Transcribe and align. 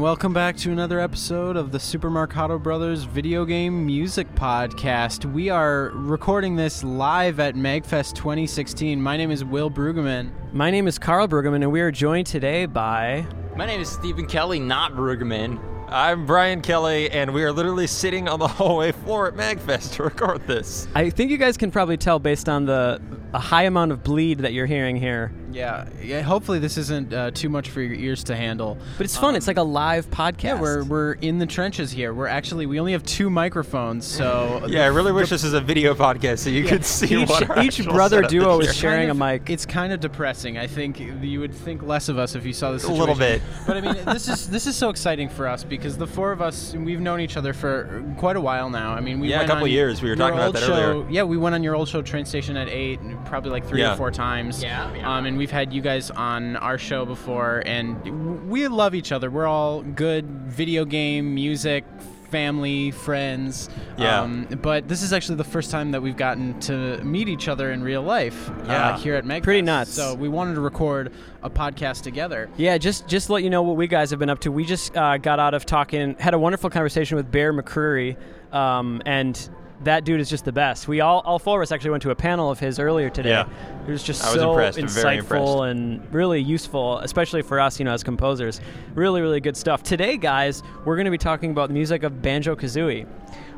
Hello, 0.00 0.08
and 0.08 0.16
welcome 0.16 0.32
back 0.32 0.56
to 0.56 0.72
another 0.72 0.98
episode 0.98 1.58
of 1.58 1.72
the 1.72 1.78
Super 1.78 2.10
Marcato 2.10 2.60
Brothers 2.60 3.04
Video 3.04 3.44
Game 3.44 3.84
Music 3.84 4.34
Podcast. 4.34 5.30
We 5.30 5.50
are 5.50 5.90
recording 5.92 6.56
this 6.56 6.82
live 6.82 7.38
at 7.38 7.54
MagFest 7.54 8.14
2016. 8.14 8.98
My 8.98 9.18
name 9.18 9.30
is 9.30 9.44
Will 9.44 9.70
Brueggemann. 9.70 10.30
My 10.54 10.70
name 10.70 10.88
is 10.88 10.98
Carl 10.98 11.28
Brueggemann, 11.28 11.56
and 11.56 11.70
we 11.70 11.82
are 11.82 11.90
joined 11.90 12.26
today 12.26 12.64
by. 12.64 13.26
My 13.56 13.66
name 13.66 13.82
is 13.82 13.90
Stephen 13.90 14.26
Kelly, 14.26 14.58
not 14.58 14.92
Brueggemann. 14.92 15.60
I'm 15.90 16.24
Brian 16.24 16.62
Kelly, 16.62 17.10
and 17.10 17.34
we 17.34 17.44
are 17.44 17.52
literally 17.52 17.86
sitting 17.86 18.26
on 18.26 18.38
the 18.38 18.48
hallway 18.48 18.92
floor 18.92 19.28
at 19.28 19.34
MagFest 19.34 19.96
to 19.96 20.04
record 20.04 20.46
this. 20.46 20.88
I 20.94 21.10
think 21.10 21.30
you 21.30 21.36
guys 21.36 21.58
can 21.58 21.70
probably 21.70 21.98
tell 21.98 22.18
based 22.18 22.48
on 22.48 22.64
the 22.64 23.02
a 23.34 23.38
high 23.38 23.64
amount 23.64 23.92
of 23.92 24.02
bleed 24.02 24.38
that 24.38 24.54
you're 24.54 24.64
hearing 24.64 24.96
here. 24.96 25.30
Yeah, 25.52 25.88
yeah. 26.02 26.20
Hopefully, 26.22 26.58
this 26.58 26.76
isn't 26.78 27.12
uh, 27.12 27.30
too 27.32 27.48
much 27.48 27.70
for 27.70 27.80
your 27.80 27.94
ears 27.94 28.24
to 28.24 28.36
handle. 28.36 28.78
But 28.96 29.04
it's 29.04 29.16
fun. 29.16 29.30
Um, 29.30 29.36
it's 29.36 29.46
like 29.46 29.56
a 29.56 29.62
live 29.62 30.10
podcast. 30.10 30.42
Yeah, 30.42 30.60
we're 30.60 30.84
we're 30.84 31.12
in 31.14 31.38
the 31.38 31.46
trenches 31.46 31.90
here. 31.90 32.14
We're 32.14 32.26
actually 32.26 32.66
we 32.66 32.78
only 32.80 32.92
have 32.92 33.04
two 33.04 33.30
microphones, 33.30 34.04
so 34.06 34.64
Yeah, 34.68 34.84
I 34.84 34.88
really 34.88 35.12
wish 35.12 35.28
this 35.30 35.42
was 35.42 35.52
a 35.54 35.60
video 35.60 35.94
podcast 35.94 36.38
so 36.40 36.50
you 36.50 36.64
could 36.64 36.84
see 36.84 37.22
each, 37.22 37.28
what 37.28 37.48
our 37.50 37.62
each 37.62 37.84
brother 37.84 38.22
duo 38.22 38.60
is 38.60 38.68
is 38.68 38.76
sharing 38.76 39.08
kind 39.08 39.10
of- 39.10 39.16
a 39.16 39.32
mic. 39.32 39.50
It's 39.50 39.66
kind 39.66 39.92
of 39.92 40.00
depressing. 40.00 40.58
I 40.58 40.66
think 40.66 41.00
you 41.00 41.40
would 41.40 41.54
think 41.54 41.82
less 41.82 42.08
of 42.08 42.18
us 42.18 42.34
if 42.34 42.44
you 42.46 42.52
saw 42.52 42.72
this. 42.72 42.84
A 42.84 42.92
little 42.92 43.14
bit. 43.14 43.42
But 43.66 43.76
I 43.76 43.80
mean, 43.80 44.04
this 44.04 44.28
is 44.28 44.48
this 44.48 44.66
is 44.66 44.76
so 44.76 44.88
exciting 44.90 45.28
for 45.28 45.46
us 45.46 45.64
because 45.64 45.96
the 45.96 46.06
four 46.06 46.32
of 46.32 46.40
us 46.40 46.74
we've 46.74 47.00
known 47.00 47.20
each 47.20 47.36
other 47.36 47.52
for 47.52 48.04
quite 48.18 48.36
a 48.36 48.40
while 48.40 48.70
now. 48.70 48.92
I 48.92 49.00
mean, 49.00 49.20
we 49.20 49.28
Yeah, 49.30 49.42
a 49.42 49.46
couple 49.46 49.64
on 49.64 49.70
years. 49.70 50.00
We 50.02 50.06
were 50.10 50.14
your 50.14 50.16
talking 50.16 50.34
about 50.38 50.46
old 50.46 50.56
that 50.56 50.62
show, 50.62 50.74
earlier. 50.74 51.10
Yeah, 51.10 51.22
we 51.24 51.36
went 51.36 51.54
on 51.54 51.62
your 51.62 51.74
old 51.74 51.88
show, 51.88 52.02
Train 52.02 52.24
Station 52.24 52.56
at 52.56 52.68
eight, 52.68 53.00
probably 53.24 53.50
like 53.50 53.66
three 53.66 53.80
Yeah. 53.80 53.94
or 53.94 53.96
four 53.96 54.10
times. 54.10 54.62
Yeah, 54.62 54.92
yeah. 54.94 55.16
Um, 55.16 55.26
and 55.26 55.36
we've 55.40 55.50
had 55.50 55.72
you 55.72 55.80
guys 55.80 56.10
on 56.10 56.54
our 56.56 56.76
show 56.76 57.06
before, 57.06 57.62
and 57.64 58.46
we 58.50 58.68
love 58.68 58.94
each 58.94 59.10
other. 59.10 59.30
We're 59.30 59.46
all 59.46 59.80
good 59.82 60.26
video 60.46 60.84
game, 60.84 61.34
music. 61.34 61.82
Family, 62.30 62.92
friends, 62.92 63.68
Yeah. 63.98 64.20
Um, 64.20 64.46
but 64.62 64.86
this 64.86 65.02
is 65.02 65.12
actually 65.12 65.34
the 65.38 65.42
first 65.44 65.72
time 65.72 65.90
that 65.90 66.00
we've 66.00 66.16
gotten 66.16 66.60
to 66.60 67.02
meet 67.02 67.28
each 67.28 67.48
other 67.48 67.72
in 67.72 67.82
real 67.82 68.02
life 68.02 68.48
uh, 68.50 68.54
Yeah. 68.66 68.98
here 68.98 69.14
at 69.16 69.24
Meg. 69.24 69.42
Pretty 69.42 69.62
nuts. 69.62 69.90
So 69.94 70.14
we 70.14 70.28
wanted 70.28 70.54
to 70.54 70.60
record 70.60 71.10
a 71.42 71.50
podcast 71.50 72.02
together. 72.02 72.48
Yeah, 72.56 72.78
just 72.78 73.08
just 73.08 73.26
to 73.26 73.32
let 73.32 73.42
you 73.42 73.50
know 73.50 73.62
what 73.62 73.76
we 73.76 73.88
guys 73.88 74.10
have 74.10 74.20
been 74.20 74.30
up 74.30 74.38
to. 74.40 74.52
We 74.52 74.64
just 74.64 74.96
uh, 74.96 75.16
got 75.16 75.40
out 75.40 75.54
of 75.54 75.66
talking, 75.66 76.14
had 76.20 76.34
a 76.34 76.38
wonderful 76.38 76.70
conversation 76.70 77.16
with 77.16 77.32
Bear 77.32 77.52
McCreary, 77.52 78.16
um, 78.52 79.02
and 79.06 79.50
that 79.84 80.04
dude 80.04 80.20
is 80.20 80.28
just 80.28 80.44
the 80.44 80.52
best. 80.52 80.88
We 80.88 81.00
all 81.00 81.20
all 81.20 81.38
four 81.38 81.60
of 81.60 81.62
us 81.62 81.72
actually 81.72 81.90
went 81.90 82.02
to 82.02 82.10
a 82.10 82.14
panel 82.14 82.50
of 82.50 82.58
his 82.58 82.78
earlier 82.78 83.10
today. 83.10 83.30
Yeah. 83.30 83.48
It 83.86 83.90
was 83.90 84.02
just 84.02 84.22
I 84.22 84.34
so 84.34 84.54
insightful 84.54 85.70
and 85.70 86.12
really 86.12 86.40
useful, 86.40 86.98
especially 86.98 87.42
for 87.42 87.58
us, 87.60 87.78
you 87.78 87.84
know, 87.84 87.92
as 87.92 88.02
composers. 88.02 88.60
Really, 88.94 89.20
really 89.20 89.40
good 89.40 89.56
stuff. 89.56 89.82
Today, 89.82 90.16
guys, 90.16 90.62
we're 90.84 90.96
going 90.96 91.06
to 91.06 91.10
be 91.10 91.18
talking 91.18 91.50
about 91.50 91.68
the 91.68 91.74
music 91.74 92.02
of 92.02 92.20
Banjo 92.20 92.56
Kazooie. 92.56 93.06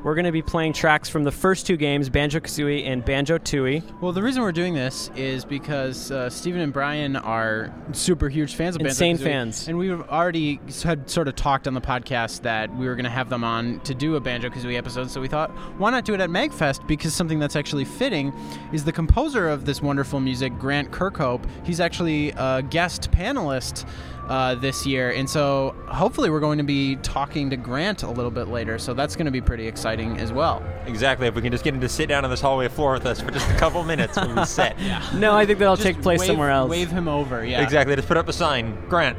We're 0.02 0.16
going 0.16 0.24
to 0.24 0.32
be 0.32 0.42
playing 0.42 0.72
tracks 0.72 1.08
from 1.08 1.22
the 1.22 1.30
first 1.30 1.64
two 1.64 1.76
games, 1.76 2.08
Banjo 2.08 2.40
Kazooie 2.40 2.88
and 2.88 3.04
Banjo 3.04 3.38
Tooie. 3.38 3.84
Well, 4.00 4.10
the 4.10 4.22
reason 4.22 4.42
we're 4.42 4.50
doing 4.50 4.74
this 4.74 5.10
is 5.14 5.44
because 5.44 6.10
uh, 6.10 6.28
Stephen 6.28 6.60
and 6.60 6.72
Brian 6.72 7.14
are 7.14 7.72
super 7.92 8.28
huge 8.28 8.56
fans 8.56 8.74
of 8.74 8.82
Insane 8.82 9.16
Banjo-Kazooie, 9.16 9.32
fans. 9.32 9.68
and 9.68 9.78
we've 9.78 10.00
already 10.08 10.58
had 10.82 11.08
sort 11.08 11.28
of 11.28 11.36
talked 11.36 11.68
on 11.68 11.74
the 11.74 11.80
podcast 11.80 12.42
that 12.42 12.74
we 12.74 12.88
were 12.88 12.96
going 12.96 13.04
to 13.04 13.10
have 13.10 13.28
them 13.28 13.44
on 13.44 13.78
to 13.80 13.94
do 13.94 14.16
a 14.16 14.20
Banjo 14.20 14.50
Kazooie 14.50 14.76
episode. 14.76 15.08
So 15.08 15.20
we 15.20 15.28
thought, 15.28 15.50
why 15.78 15.92
not 15.92 16.04
do 16.04 16.14
it 16.14 16.20
at 16.20 16.30
Magfest? 16.30 16.84
Because 16.88 17.14
something 17.14 17.38
that's 17.38 17.54
actually 17.54 17.84
fitting 17.84 18.32
is 18.72 18.82
the 18.82 18.92
composer 18.92 19.48
of 19.48 19.66
this 19.66 19.80
wonderful 19.80 20.18
music, 20.18 20.58
Grant 20.58 20.90
Kirkhope. 20.90 21.44
He's 21.64 21.78
actually 21.78 22.30
a 22.32 22.60
guest 22.68 23.12
panelist. 23.12 23.88
Uh, 24.28 24.54
this 24.54 24.86
year, 24.86 25.10
and 25.10 25.28
so 25.28 25.74
hopefully 25.88 26.30
we're 26.30 26.40
going 26.40 26.56
to 26.56 26.64
be 26.64 26.94
talking 26.96 27.50
to 27.50 27.56
Grant 27.56 28.04
a 28.04 28.08
little 28.10 28.30
bit 28.30 28.46
later. 28.46 28.78
So 28.78 28.94
that's 28.94 29.16
going 29.16 29.26
to 29.26 29.32
be 29.32 29.40
pretty 29.40 29.66
exciting 29.66 30.16
as 30.18 30.32
well. 30.32 30.62
Exactly. 30.86 31.26
If 31.26 31.34
we 31.34 31.42
can 31.42 31.50
just 31.50 31.64
get 31.64 31.74
him 31.74 31.80
to 31.80 31.88
sit 31.88 32.08
down 32.08 32.24
on 32.24 32.30
this 32.30 32.40
hallway 32.40 32.68
floor 32.68 32.92
with 32.92 33.04
us 33.04 33.20
for 33.20 33.32
just 33.32 33.50
a 33.50 33.56
couple 33.56 33.82
minutes, 33.82 34.16
we'll 34.16 34.34
be 34.36 34.44
set. 34.46 34.78
No, 35.14 35.34
I 35.34 35.44
think 35.44 35.58
that'll 35.58 35.74
Just 35.74 35.84
take 35.86 36.00
place 36.00 36.20
wave- 36.20 36.28
somewhere 36.28 36.50
else. 36.50 36.70
Wave 36.70 36.90
him 36.90 37.08
over, 37.08 37.44
yeah. 37.44 37.62
Exactly. 37.62 37.96
Just 37.96 38.06
put 38.08 38.16
up 38.16 38.28
a 38.28 38.32
sign. 38.32 38.78
Grant. 38.88 39.18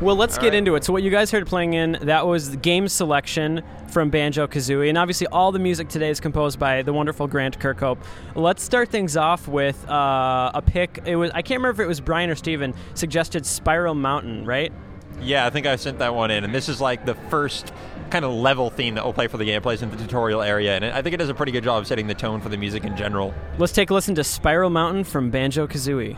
Well, 0.00 0.16
let's 0.16 0.38
All 0.38 0.42
get 0.42 0.48
right. 0.48 0.54
into 0.58 0.76
it. 0.76 0.84
So, 0.84 0.94
what 0.94 1.02
you 1.02 1.10
guys 1.10 1.30
heard 1.30 1.46
playing 1.46 1.74
in 1.74 1.98
that 2.02 2.26
was 2.26 2.50
the 2.50 2.56
game 2.56 2.88
selection 2.88 3.62
from 3.88 4.08
Banjo 4.08 4.46
Kazooie, 4.46 4.88
and 4.88 4.96
obviously, 4.96 5.26
all 5.26 5.52
the 5.52 5.58
music 5.58 5.88
today 5.88 6.08
is 6.08 6.20
composed 6.20 6.58
by 6.58 6.80
the 6.80 6.92
wonderful 6.92 7.26
Grant 7.26 7.58
Kirkhope. 7.58 7.98
Let's 8.34 8.62
start 8.62 8.88
things 8.88 9.18
off 9.18 9.46
with 9.46 9.86
uh, 9.90 10.52
a 10.54 10.62
pick. 10.64 11.00
It 11.04 11.16
was 11.16 11.30
I 11.32 11.42
can't 11.42 11.60
remember 11.60 11.82
if 11.82 11.84
it 11.84 11.88
was 11.88 12.00
Brian 12.00 12.30
or 12.30 12.34
Steven 12.34 12.72
suggested 12.94 13.44
Spiral 13.44 13.94
Mountain, 13.94 14.46
right? 14.46 14.72
Yeah, 15.20 15.44
I 15.44 15.50
think 15.50 15.66
I 15.66 15.76
sent 15.76 15.98
that 15.98 16.14
one 16.14 16.30
in, 16.30 16.44
and 16.44 16.54
this 16.54 16.70
is 16.70 16.80
like 16.80 17.04
the 17.04 17.14
first 17.28 17.74
kind 18.08 18.24
of 18.24 18.32
level 18.32 18.70
theme 18.70 18.94
that 18.94 19.04
we'll 19.04 19.12
play 19.12 19.26
for 19.26 19.36
the 19.36 19.44
game. 19.44 19.58
It 19.58 19.62
plays 19.62 19.82
in 19.82 19.90
the 19.90 19.98
tutorial 19.98 20.40
area, 20.40 20.76
and 20.76 20.84
I 20.86 21.02
think 21.02 21.12
it 21.12 21.18
does 21.18 21.28
a 21.28 21.34
pretty 21.34 21.52
good 21.52 21.62
job 21.64 21.78
of 21.78 21.86
setting 21.86 22.06
the 22.06 22.14
tone 22.14 22.40
for 22.40 22.48
the 22.48 22.56
music 22.56 22.84
in 22.84 22.96
general. 22.96 23.34
Let's 23.58 23.74
take 23.74 23.90
a 23.90 23.94
listen 23.94 24.14
to 24.14 24.24
Spiral 24.24 24.70
Mountain 24.70 25.04
from 25.04 25.30
Banjo 25.30 25.66
Kazooie. 25.66 26.16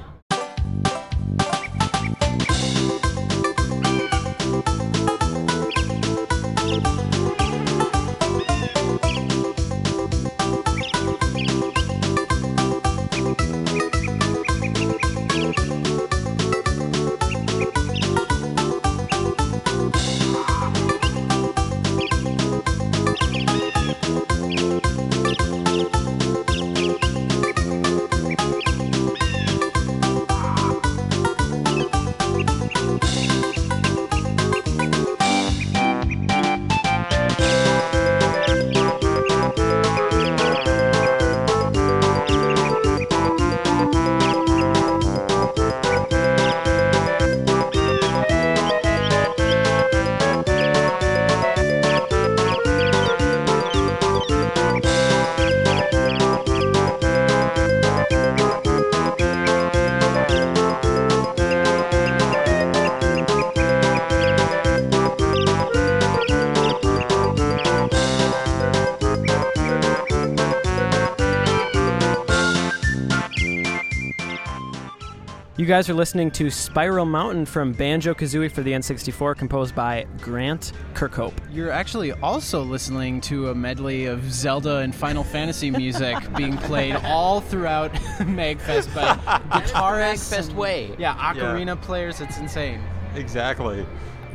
You 75.63 75.69
guys 75.69 75.89
are 75.89 75.95
listening 75.95 76.33
to 76.33 76.51
Spiral 76.51 77.07
Mountain 77.07 77.47
from 77.47 77.73
Banjo 77.73 78.15
Kazooie 78.15 78.51
for 78.51 78.63
the 78.63 78.73
N64, 78.73 79.37
composed 79.37 79.77
by 79.77 80.09
Grant 80.21 80.73
Kirkhope. 80.93 81.35
You're 81.53 81.71
actually 81.71 82.11
also 82.15 82.65
listening 82.65 83.21
to 83.21 83.51
a 83.51 83.55
medley 83.55 84.07
of 84.07 84.33
Zelda 84.33 84.79
and 84.79 84.93
Final 84.93 85.23
Fantasy 85.23 85.71
music 85.71 86.17
being 86.37 86.57
played 86.57 86.97
all 87.05 87.41
throughout 87.41 87.93
Magfest 88.19 88.93
by 88.93 89.15
guitarists. 89.61 90.33
Magfest 90.37 90.49
and- 90.49 90.57
way. 90.57 90.97
Yeah, 90.99 91.15
ocarina 91.15 91.81
players. 91.81 92.21
It's 92.21 92.39
insane. 92.39 92.83
Exactly. 93.15 93.87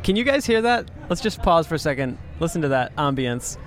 Can 0.04 0.16
you 0.16 0.24
guys 0.24 0.46
hear 0.46 0.62
that? 0.62 0.90
Let's 1.10 1.22
just 1.22 1.42
pause 1.42 1.68
for 1.68 1.76
a 1.76 1.80
second. 1.80 2.18
Listen 2.40 2.62
to 2.62 2.70
that 2.70 2.96
ambience. 2.96 3.58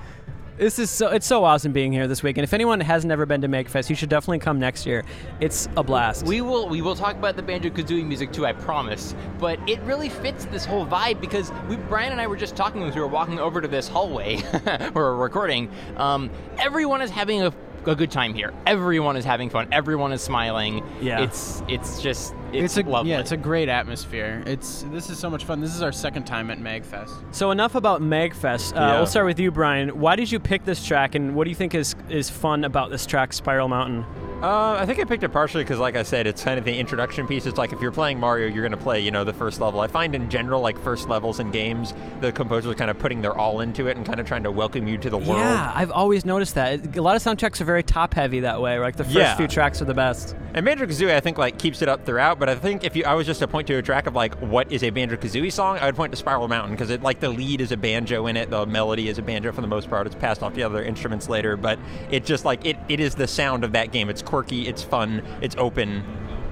This 0.60 0.78
is 0.78 0.90
so 0.90 1.08
it's 1.08 1.26
so 1.26 1.42
awesome 1.42 1.72
being 1.72 1.90
here 1.90 2.06
this 2.06 2.22
week. 2.22 2.36
And 2.36 2.44
if 2.44 2.52
anyone 2.52 2.80
has 2.80 3.06
never 3.06 3.24
been 3.24 3.40
to 3.40 3.48
MagFest, 3.48 3.88
you 3.88 3.96
should 3.96 4.10
definitely 4.10 4.40
come 4.40 4.58
next 4.58 4.84
year. 4.84 5.04
It's 5.40 5.70
a 5.78 5.82
blast. 5.82 6.26
We 6.26 6.42
will 6.42 6.68
we 6.68 6.82
will 6.82 6.94
talk 6.94 7.16
about 7.16 7.36
the 7.36 7.42
Banjo 7.42 7.70
Kazooie 7.70 8.06
music 8.06 8.30
too, 8.30 8.44
I 8.44 8.52
promise. 8.52 9.14
But 9.38 9.58
it 9.66 9.80
really 9.80 10.10
fits 10.10 10.44
this 10.44 10.66
whole 10.66 10.84
vibe 10.84 11.18
because 11.18 11.50
we 11.66 11.76
Brian 11.76 12.12
and 12.12 12.20
I 12.20 12.26
were 12.26 12.36
just 12.36 12.56
talking 12.56 12.82
as 12.82 12.94
we 12.94 13.00
were 13.00 13.06
walking 13.06 13.40
over 13.40 13.62
to 13.62 13.68
this 13.68 13.88
hallway 13.88 14.36
where 14.60 14.90
we're 14.92 15.16
recording. 15.16 15.70
Um, 15.96 16.28
everyone 16.58 17.00
is 17.00 17.08
having 17.08 17.40
a, 17.40 17.54
a 17.86 17.96
good 17.96 18.10
time 18.10 18.34
here. 18.34 18.52
Everyone 18.66 19.16
is 19.16 19.24
having 19.24 19.48
fun. 19.48 19.66
Everyone 19.72 20.12
is 20.12 20.20
smiling. 20.20 20.84
Yeah. 21.00 21.22
It's 21.22 21.62
it's 21.68 22.02
just 22.02 22.34
it's, 22.52 22.76
a 22.76 22.82
lovely. 22.82 23.10
yeah, 23.12 23.20
it's 23.20 23.32
a 23.32 23.36
great 23.36 23.68
atmosphere. 23.68 24.42
It's 24.46 24.82
this 24.90 25.10
is 25.10 25.18
so 25.18 25.28
much 25.30 25.44
fun. 25.44 25.60
This 25.60 25.74
is 25.74 25.82
our 25.82 25.92
second 25.92 26.24
time 26.24 26.50
at 26.50 26.58
Magfest. 26.58 27.10
so 27.34 27.50
enough 27.50 27.74
about 27.74 28.00
MagFest. 28.02 28.72
Uh, 28.72 28.80
Yeah. 28.80 28.96
We'll 28.96 29.06
start 29.06 29.26
with 29.26 29.38
you, 29.38 29.50
Brian. 29.50 30.00
Why 30.00 30.16
did 30.16 30.30
you 30.30 30.38
pick 30.40 30.64
this 30.64 30.84
track, 30.84 31.14
and 31.14 31.34
what 31.34 31.44
do 31.44 31.50
you 31.50 31.56
think 31.56 31.74
is 31.74 31.94
is 32.08 32.28
fun 32.30 32.64
about 32.64 32.90
this 32.90 33.06
track, 33.06 33.32
Spiral 33.32 33.68
Mountain? 33.68 34.04
Uh, 34.42 34.72
I 34.80 34.86
think 34.86 34.98
I 34.98 35.04
picked 35.04 35.22
it 35.22 35.28
partially 35.28 35.62
because, 35.64 35.78
like 35.78 35.96
I 35.96 36.02
said, 36.02 36.26
it's 36.26 36.42
kind 36.42 36.58
of 36.58 36.64
the 36.64 36.74
introduction 36.74 37.26
piece. 37.26 37.44
It's 37.44 37.58
like 37.58 37.74
if 37.74 37.80
you're 37.82 37.92
playing 37.92 38.18
Mario, 38.18 38.46
you're 38.48 38.62
going 38.62 38.70
to 38.72 38.78
play, 38.82 38.98
you 38.98 39.10
know, 39.10 39.22
the 39.22 39.34
first 39.34 39.60
level. 39.60 39.80
I 39.80 39.86
find 39.86 40.14
in 40.14 40.30
general, 40.30 40.62
like 40.62 40.78
first 40.78 41.10
levels 41.10 41.40
in 41.40 41.50
games, 41.50 41.92
the 42.22 42.32
composers 42.32 42.72
are 42.72 42.74
kind 42.74 42.90
of 42.90 42.98
putting 42.98 43.20
their 43.20 43.36
all 43.36 43.60
into 43.60 43.86
it 43.88 43.98
and 43.98 44.06
kind 44.06 44.18
of 44.18 44.26
trying 44.26 44.42
to 44.44 44.50
welcome 44.50 44.88
you 44.88 44.96
to 44.96 45.10
the 45.10 45.18
world. 45.18 45.40
Yeah, 45.40 45.70
I've 45.74 45.90
always 45.90 46.24
noticed 46.24 46.54
that. 46.54 46.96
A 46.96 47.02
lot 47.02 47.16
of 47.16 47.22
soundtracks 47.22 47.60
are 47.60 47.64
very 47.66 47.82
top 47.82 48.14
heavy 48.14 48.40
that 48.40 48.62
way. 48.62 48.78
Like 48.78 48.96
the 48.96 49.04
first 49.04 49.14
Yeah. 49.14 49.36
few 49.36 49.46
tracks 49.46 49.82
are 49.82 49.84
the 49.84 49.92
best. 49.92 50.34
And 50.54 50.64
Banjo 50.64 50.86
Kazooie, 50.86 51.14
I 51.14 51.20
think, 51.20 51.36
like 51.36 51.58
keeps 51.58 51.82
it 51.82 51.90
up 51.90 52.06
throughout. 52.06 52.38
But 52.40 52.48
I 52.48 52.54
think 52.54 52.84
if 52.84 52.96
you, 52.96 53.04
I 53.04 53.12
was 53.12 53.26
just 53.26 53.40
to 53.40 53.46
point 53.46 53.66
to 53.66 53.74
a 53.74 53.82
track 53.82 54.06
of 54.06 54.14
like 54.14 54.34
what 54.36 54.72
is 54.72 54.82
a 54.82 54.88
Banjo 54.88 55.16
Kazooie 55.16 55.52
song, 55.52 55.76
I 55.78 55.84
would 55.84 55.94
point 55.94 56.10
to 56.12 56.16
Spiral 56.16 56.48
Mountain 56.48 56.72
because 56.74 56.88
it, 56.88 57.02
like, 57.02 57.20
the 57.20 57.28
lead 57.28 57.60
is 57.60 57.70
a 57.70 57.76
banjo 57.76 58.26
in 58.28 58.36
it, 58.38 58.48
the 58.48 58.64
melody 58.64 59.10
is 59.10 59.18
a 59.18 59.22
banjo 59.22 59.52
for 59.52 59.60
the 59.60 59.66
most 59.66 59.90
part. 59.90 60.06
It's 60.06 60.16
passed 60.16 60.42
off 60.42 60.54
to 60.54 60.62
other 60.62 60.82
instruments 60.82 61.28
later, 61.28 61.58
but 61.58 61.78
it 62.10 62.24
just 62.24 62.46
like 62.46 62.64
it, 62.64 62.78
it 62.88 62.98
is 62.98 63.14
the 63.14 63.28
sound 63.28 63.62
of 63.62 63.72
that 63.72 63.92
game. 63.92 64.08
It's 64.08 64.22
quirky, 64.22 64.66
it's 64.66 64.82
fun, 64.82 65.22
it's 65.42 65.54
open. 65.58 66.02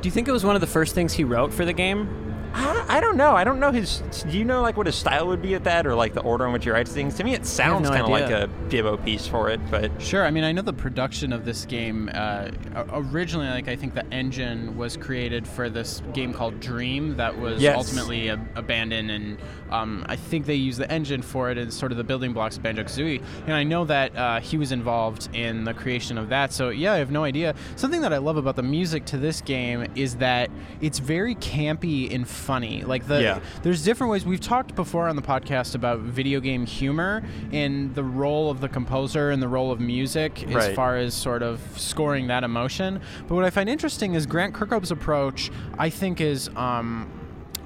Do 0.03 0.07
you 0.07 0.11
think 0.11 0.29
it 0.29 0.33
was 0.33 0.45
one 0.45 0.55
of 0.55 0.61
the 0.61 0.67
first 0.67 0.95
things 0.95 1.15
he 1.15 1.25
wrote 1.25 1.55
for 1.55 1.65
the 1.65 1.73
game? 1.73 2.37
I, 2.61 2.97
I 2.97 3.01
don't 3.01 3.17
know. 3.17 3.33
I 3.37 3.45
don't 3.45 3.61
know 3.61 3.71
his. 3.73 4.03
Do 4.29 4.37
you 4.37 4.45
know 4.45 4.63
like 4.63 4.77
what 4.77 4.87
his 4.87 4.95
style 4.97 5.27
would 5.29 5.41
be 5.41 5.55
at 5.55 5.65
that, 5.65 5.87
or 5.87 5.95
like 5.95 6.15
the 6.15 6.23
order 6.23 6.47
in 6.47 6.53
which 6.53 6.65
he 6.65 6.71
writes 6.71 6.93
things? 6.93 7.15
To 7.17 7.25
me, 7.25 7.35
it 7.35 7.47
sounds 7.47 7.85
no 7.85 7.91
kind 7.91 8.03
of 8.03 8.09
like 8.11 8.31
a 8.31 8.49
Gibbo 8.69 9.03
piece 9.05 9.27
for 9.27 9.49
it, 9.51 9.61
but 9.71 9.91
Sure. 10.01 10.25
I 10.25 10.31
mean, 10.31 10.45
I 10.45 10.53
know 10.53 10.63
the 10.63 10.73
production 10.73 11.33
of 11.33 11.45
this 11.45 11.65
game 11.65 12.11
uh, 12.13 12.51
originally, 12.93 13.47
like 13.49 13.69
I 13.69 13.77
think 13.77 13.95
the 13.95 14.07
engine 14.13 14.77
was 14.77 14.97
created 14.97 15.47
for 15.47 15.71
this 15.71 16.03
game 16.13 16.33
called 16.33 16.59
Dream 16.61 17.17
that 17.17 17.39
was 17.39 17.63
Yes. 17.63 17.77
ultimately 17.77 18.31
ab- 18.31 18.47
abandoned, 18.57 19.11
and 19.11 19.39
um, 19.71 20.05
I 20.09 20.17
think 20.17 20.47
they 20.47 20.55
used 20.55 20.79
the 20.79 20.91
engine 20.91 21.23
for 21.23 21.51
it 21.51 21.59
as 21.59 21.75
sort 21.75 21.93
of 21.93 21.99
the 21.99 22.05
building 22.05 22.33
blocks 22.33 22.57
of 22.57 22.63
Banjo 22.63 22.85
Kazooie. 22.85 23.23
And 23.47 23.55
I 23.55 23.65
know 23.65 23.85
that 23.85 24.17
uh, 24.17 24.41
he 24.41 24.57
was 24.57 24.73
involved 24.73 25.29
in 25.35 25.65
the 25.65 25.75
creation 25.75 26.19
of 26.19 26.29
that. 26.31 26.53
So 26.53 26.71
yeah, 26.71 26.93
I 26.95 26.99
have 26.99 27.11
no 27.11 27.25
idea. 27.25 27.55
Something 27.77 28.01
that 28.03 28.13
I 28.13 28.19
love 28.19 28.37
about 28.37 28.57
the 28.57 28.63
music 28.63 29.05
to 29.07 29.19
this 29.19 29.41
game 29.43 29.87
is 29.95 30.17
that 30.17 30.51
it's 30.81 30.99
very 30.99 31.35
campy 31.37 32.13
and 32.15 32.27
funny. 32.49 32.83
Like 32.83 33.07
the 33.07 33.21
Yeah. 33.23 33.41
there's 33.63 33.85
different 33.85 34.11
ways 34.11 34.25
we've 34.25 34.41
talked 34.41 34.75
before 34.75 35.07
on 35.07 35.17
the 35.17 35.23
podcast 35.23 35.75
about 35.75 35.99
video 36.01 36.41
game 36.41 36.65
humor 36.65 37.23
and 37.53 37.95
the 37.95 38.03
role 38.03 38.51
of 38.51 38.63
the 38.63 38.69
composer 38.71 39.31
and 39.31 39.43
the 39.43 39.49
role 39.49 39.71
of 39.71 39.81
music 39.81 40.45
as 40.49 40.55
Right. 40.55 40.75
far 40.75 40.97
as 40.97 41.13
sort 41.13 41.43
of 41.43 41.61
scoring 41.77 42.29
that 42.29 42.45
emotion. 42.45 43.01
But 43.29 43.35
what 43.35 43.45
I 43.45 43.51
find 43.51 43.69
interesting 43.69 44.15
is 44.15 44.25
Grant 44.25 44.55
Kirkhope's 44.55 44.91
approach. 44.91 45.51
I 45.79 45.91
think 45.91 46.21
is. 46.23 46.49
Um, 46.57 47.07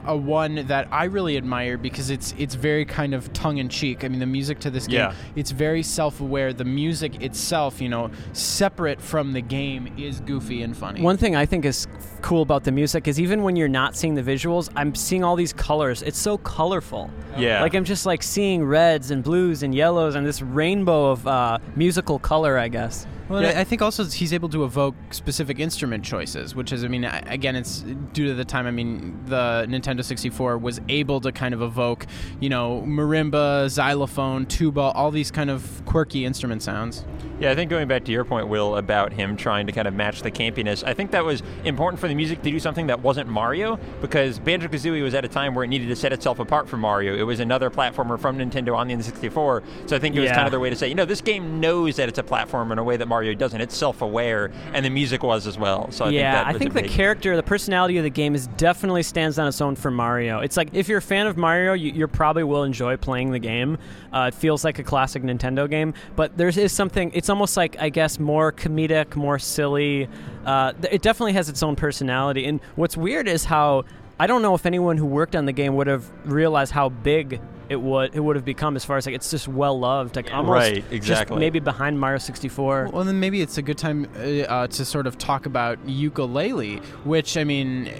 a 0.06 0.16
one 0.16 0.66
that 0.66 0.88
I 0.90 1.04
really 1.04 1.36
admire 1.36 1.76
because 1.78 2.10
it's 2.10 2.34
it's 2.38 2.54
very 2.54 2.84
kind 2.84 3.14
of 3.14 3.32
tongue 3.32 3.58
in 3.58 3.68
cheek. 3.68 4.04
I 4.04 4.08
mean, 4.08 4.18
the 4.20 4.26
music 4.26 4.58
to 4.60 4.70
this 4.70 4.86
game, 4.86 4.96
Yeah. 4.98 5.14
it's 5.36 5.50
very 5.50 5.82
self-aware. 5.82 6.52
The 6.52 6.64
music 6.64 7.22
itself, 7.22 7.80
you 7.80 7.88
know, 7.88 8.10
separate 8.32 9.00
from 9.00 9.32
the 9.32 9.40
game, 9.40 9.92
is 9.96 10.20
goofy 10.20 10.62
and 10.62 10.76
funny. 10.76 11.00
One 11.02 11.16
thing 11.16 11.36
I 11.36 11.46
think 11.46 11.64
is 11.64 11.86
cool 12.20 12.42
about 12.42 12.64
the 12.64 12.72
music 12.72 13.08
is 13.08 13.20
even 13.20 13.42
when 13.42 13.56
you're 13.56 13.68
not 13.68 13.96
seeing 13.96 14.14
the 14.14 14.22
visuals, 14.22 14.70
I'm 14.76 14.94
seeing 14.94 15.24
all 15.24 15.36
these 15.36 15.52
colors. 15.52 16.02
It's 16.02 16.18
so 16.18 16.38
colorful. 16.38 17.10
Yeah. 17.36 17.60
Like 17.62 17.74
I'm 17.74 17.84
just 17.84 18.06
like 18.06 18.22
seeing 18.22 18.64
reds 18.64 19.10
and 19.10 19.22
blues 19.22 19.62
and 19.62 19.74
yellows 19.74 20.14
and 20.14 20.26
this 20.26 20.42
rainbow 20.42 21.10
of 21.10 21.26
uh, 21.26 21.58
musical 21.76 22.18
color, 22.18 22.58
I 22.58 22.68
guess. 22.68 23.06
Well, 23.32 23.42
Yeah. 23.42 23.58
I 23.58 23.62
I 23.62 23.64
think 23.64 23.80
also 23.80 24.04
he's 24.04 24.32
able 24.34 24.48
to 24.50 24.64
evoke 24.64 24.94
specific 25.12 25.58
instrument 25.58 26.04
choices, 26.04 26.54
which 26.54 26.72
is, 26.72 26.84
I 26.84 26.88
mean, 26.88 27.04
again, 27.04 27.56
it's 27.56 27.80
due 28.12 28.26
to 28.26 28.34
the 28.34 28.44
time. 28.44 28.66
I 28.66 28.70
mean, 28.72 29.18
the 29.26 29.64
Nintendo 29.68 30.04
64 30.04 30.58
was 30.58 30.80
able 30.88 31.20
to 31.20 31.30
kind 31.32 31.54
of 31.54 31.62
evoke, 31.62 32.06
you 32.40 32.48
know, 32.50 32.82
marimba, 32.86 33.70
xylophone, 33.70 34.44
tuba, 34.46 34.80
all 34.80 35.10
these 35.12 35.30
kind 35.30 35.48
of 35.48 35.82
quirky 35.86 36.24
instrument 36.26 36.62
sounds. 36.62 37.04
Yeah, 37.40 37.50
I 37.50 37.54
think 37.54 37.70
going 37.70 37.88
back 37.88 38.04
to 38.04 38.12
your 38.12 38.24
point, 38.24 38.48
Will, 38.48 38.76
about 38.76 39.12
him 39.12 39.36
trying 39.36 39.66
to 39.66 39.72
kind 39.72 39.88
of 39.88 39.94
match 39.94 40.22
the 40.22 40.30
campiness, 40.30 40.84
I 40.86 40.92
think 40.92 41.10
that 41.12 41.24
was 41.24 41.42
important 41.64 41.98
for 42.00 42.08
the 42.08 42.14
music 42.14 42.42
to 42.42 42.50
do 42.50 42.58
something 42.60 42.88
that 42.88 43.00
wasn't 43.00 43.28
Mario, 43.28 43.76
because 44.00 44.38
Banjo 44.38 44.68
Kazooie 44.68 45.02
was 45.02 45.14
at 45.14 45.24
a 45.24 45.28
time 45.28 45.54
where 45.54 45.64
it 45.64 45.68
needed 45.68 45.88
to 45.88 45.96
set 45.96 46.12
itself 46.12 46.38
apart 46.40 46.68
from 46.68 46.80
Mario. 46.80 47.16
It 47.16 47.22
was 47.22 47.40
another 47.40 47.70
platformer 47.70 48.18
from 48.20 48.38
Nintendo 48.38 48.76
on 48.76 48.88
the 48.88 48.94
N64, 48.94 49.62
so 49.86 49.96
I 49.96 49.98
think 49.98 50.14
it 50.16 50.20
was 50.20 50.28
Yeah. 50.28 50.34
kind 50.34 50.46
of 50.46 50.50
their 50.50 50.60
way 50.60 50.68
to 50.70 50.76
say, 50.76 50.88
you 50.88 50.94
know, 50.94 51.04
this 51.04 51.20
game 51.20 51.58
knows 51.60 51.96
that 51.96 52.08
it's 52.08 52.18
a 52.18 52.22
platformer 52.22 52.72
in 52.72 52.78
a 52.78 52.84
way 52.84 52.96
that 52.96 53.06
Mario 53.08 53.21
doesn't. 53.34 53.60
It's 53.60 53.76
self-aware, 53.76 54.50
and 54.72 54.84
the 54.84 54.90
music 54.90 55.22
was 55.22 55.46
as 55.46 55.58
well. 55.58 55.90
So 55.90 56.04
I 56.04 56.08
think 56.08 56.18
yeah, 56.18 56.44
that 56.44 56.46
I 56.54 56.58
think 56.58 56.74
the 56.74 56.82
big- 56.82 56.90
character, 56.90 57.36
the 57.36 57.42
personality 57.42 57.96
of 57.98 58.04
the 58.04 58.10
game 58.10 58.34
is 58.34 58.46
definitely 58.56 59.02
stands 59.02 59.38
on 59.38 59.46
its 59.48 59.60
own 59.60 59.76
for 59.76 59.90
Mario. 59.90 60.40
It's 60.40 60.56
like 60.56 60.70
if 60.72 60.88
you're 60.88 60.98
a 60.98 61.02
fan 61.02 61.26
of 61.26 61.36
Mario, 61.36 61.72
you, 61.72 61.92
you 61.92 62.06
probably 62.08 62.44
will 62.44 62.64
enjoy 62.64 62.96
playing 62.96 63.30
the 63.30 63.38
game. 63.38 63.78
Uh, 64.12 64.30
it 64.32 64.34
feels 64.34 64.64
like 64.64 64.78
a 64.78 64.82
classic 64.82 65.22
Nintendo 65.22 65.68
game, 65.68 65.94
but 66.16 66.36
there 66.36 66.48
is 66.48 66.72
something. 66.72 67.10
It's 67.14 67.30
almost 67.30 67.56
like 67.56 67.76
I 67.80 67.88
guess 67.88 68.18
more 68.18 68.52
comedic, 68.52 69.16
more 69.16 69.38
silly. 69.38 70.08
Uh, 70.44 70.72
it 70.90 71.02
definitely 71.02 71.34
has 71.34 71.48
its 71.48 71.62
own 71.62 71.76
personality. 71.76 72.46
And 72.46 72.60
what's 72.76 72.96
weird 72.96 73.28
is 73.28 73.44
how 73.44 73.84
I 74.18 74.26
don't 74.26 74.42
know 74.42 74.54
if 74.54 74.66
anyone 74.66 74.98
who 74.98 75.06
worked 75.06 75.34
on 75.34 75.46
the 75.46 75.52
game 75.52 75.74
would 75.76 75.86
have 75.86 76.10
realized 76.24 76.72
how 76.72 76.88
big. 76.88 77.40
It 77.72 77.80
would 77.80 78.14
it 78.14 78.20
would 78.20 78.36
have 78.36 78.44
become 78.44 78.76
as 78.76 78.84
far 78.84 78.98
as 78.98 79.06
like 79.06 79.14
it's 79.14 79.30
just 79.30 79.48
well 79.48 79.78
loved 79.78 80.14
like 80.16 80.32
almost 80.32 80.52
Right, 80.52 80.74
just 80.82 80.92
exactly. 80.92 81.38
maybe 81.38 81.58
behind 81.58 81.98
Mario 81.98 82.18
64 82.18 82.90
Well, 82.92 83.04
then 83.04 83.18
maybe 83.18 83.40
it's 83.40 83.56
a 83.56 83.62
good 83.62 83.78
time 83.78 84.06
uh, 84.16 84.20
uh, 84.20 84.66
to 84.66 84.84
sort 84.84 85.06
of 85.06 85.16
talk 85.16 85.46
about 85.46 85.84
Yooka-Laylee, 85.86 86.84
which 87.04 87.36
I 87.36 87.44
mean. 87.44 87.90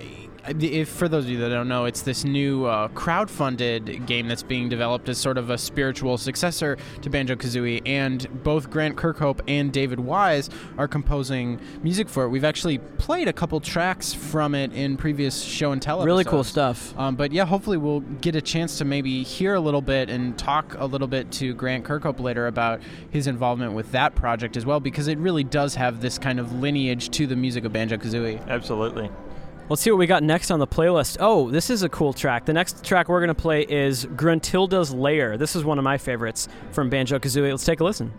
If 0.45 0.89
for 0.89 1.09
those 1.09 1.25
of 1.25 1.31
you 1.31 1.39
that 1.39 1.51
don't 1.51 1.69
know, 1.69 1.85
it's 1.85 2.03
this 2.03 2.25
new 2.25 2.65
uh, 2.65 2.89
crowd-funded 2.89 4.07
game 4.07 4.27
that's 4.27 4.43
being 4.43 4.69
developed 4.69 5.09
as 5.09 5.17
sort 5.17 5.39
of 5.39 5.51
a 5.51 5.59
spiritual 5.59 6.19
successor 6.19 6.77
to 7.03 7.11
Banjo 7.11 7.37
Kazooie, 7.37 7.81
and 7.87 8.27
both 8.43 8.69
Grant 8.69 8.97
Kirkhope 8.97 9.41
and 9.47 9.73
David 9.73 10.01
Wise 10.01 10.51
are 10.79 10.89
composing 10.89 11.61
music 11.85 12.09
for 12.09 12.25
it. 12.25 12.31
We've 12.31 12.45
actually 12.45 12.79
played 12.79 13.29
a 13.29 13.33
couple 13.33 13.61
tracks 13.61 14.13
from 14.13 14.57
it 14.57 14.73
in 14.73 14.97
previous 14.97 15.41
show 15.41 15.71
and 15.71 15.81
tell. 15.81 16.05
really 16.05 16.25
cool 16.25 16.43
stuff 16.43 16.93
Um, 16.99 17.15
but 17.15 17.31
yeah, 17.31 17.45
hopefully 17.45 17.77
we'll 17.77 18.01
get 18.01 18.35
a 18.35 18.43
chance 18.43 18.79
to 18.79 18.85
maybe 18.85 19.23
hear 19.23 19.55
a 19.55 19.61
little 19.61 19.83
bit 19.83 20.11
and 20.11 20.37
talk 20.37 20.75
a 20.79 20.87
little 20.87 21.09
bit 21.09 21.31
to 21.33 21.55
Grant 21.55 21.85
Kirkhope 21.85 22.19
later 22.19 22.49
about 22.49 22.81
his 23.11 23.29
involvement 23.29 23.75
with 23.75 23.93
that 23.93 24.17
project 24.17 24.57
as 24.57 24.67
well, 24.67 24.81
because 24.81 25.07
it 25.07 25.19
really 25.19 25.45
does 25.45 25.77
have 25.77 26.01
this 26.01 26.19
kind 26.19 26.41
of 26.41 26.53
lineage 26.53 27.11
to 27.11 27.29
the 27.29 27.37
music 27.37 27.65
of 27.65 27.73
Banjo 27.73 27.97
Kazooie. 27.97 28.45
Absolutely. 28.49 29.09
Let's 29.73 29.81
see 29.81 29.91
what 29.91 29.97
we 29.97 30.07
got 30.07 30.23
next 30.23 30.51
on 30.51 30.59
the 30.59 30.67
playlist. 30.67 31.17
Oh, 31.19 31.51
this 31.51 31.71
is 31.71 31.83
a 31.83 31.89
cool 31.89 32.13
track. 32.13 32.45
The 32.45 32.53
next 32.53 32.85
track 32.85 33.09
we're 33.09 33.21
going 33.21 33.29
to 33.29 33.35
play 33.35 33.63
is 33.63 34.05
Gruntilda's 34.05 34.93
Lair. 34.93 35.39
This 35.39 35.57
is 35.57 35.65
one 35.65 35.79
of 35.79 35.83
my 35.83 35.97
favorites 35.97 36.47
from 36.73 36.91
Banjo 36.91 37.19
Kazooie. 37.19 37.51
Let's 37.51 37.65
take 37.65 37.81
a 37.81 37.85
listen. 37.85 38.13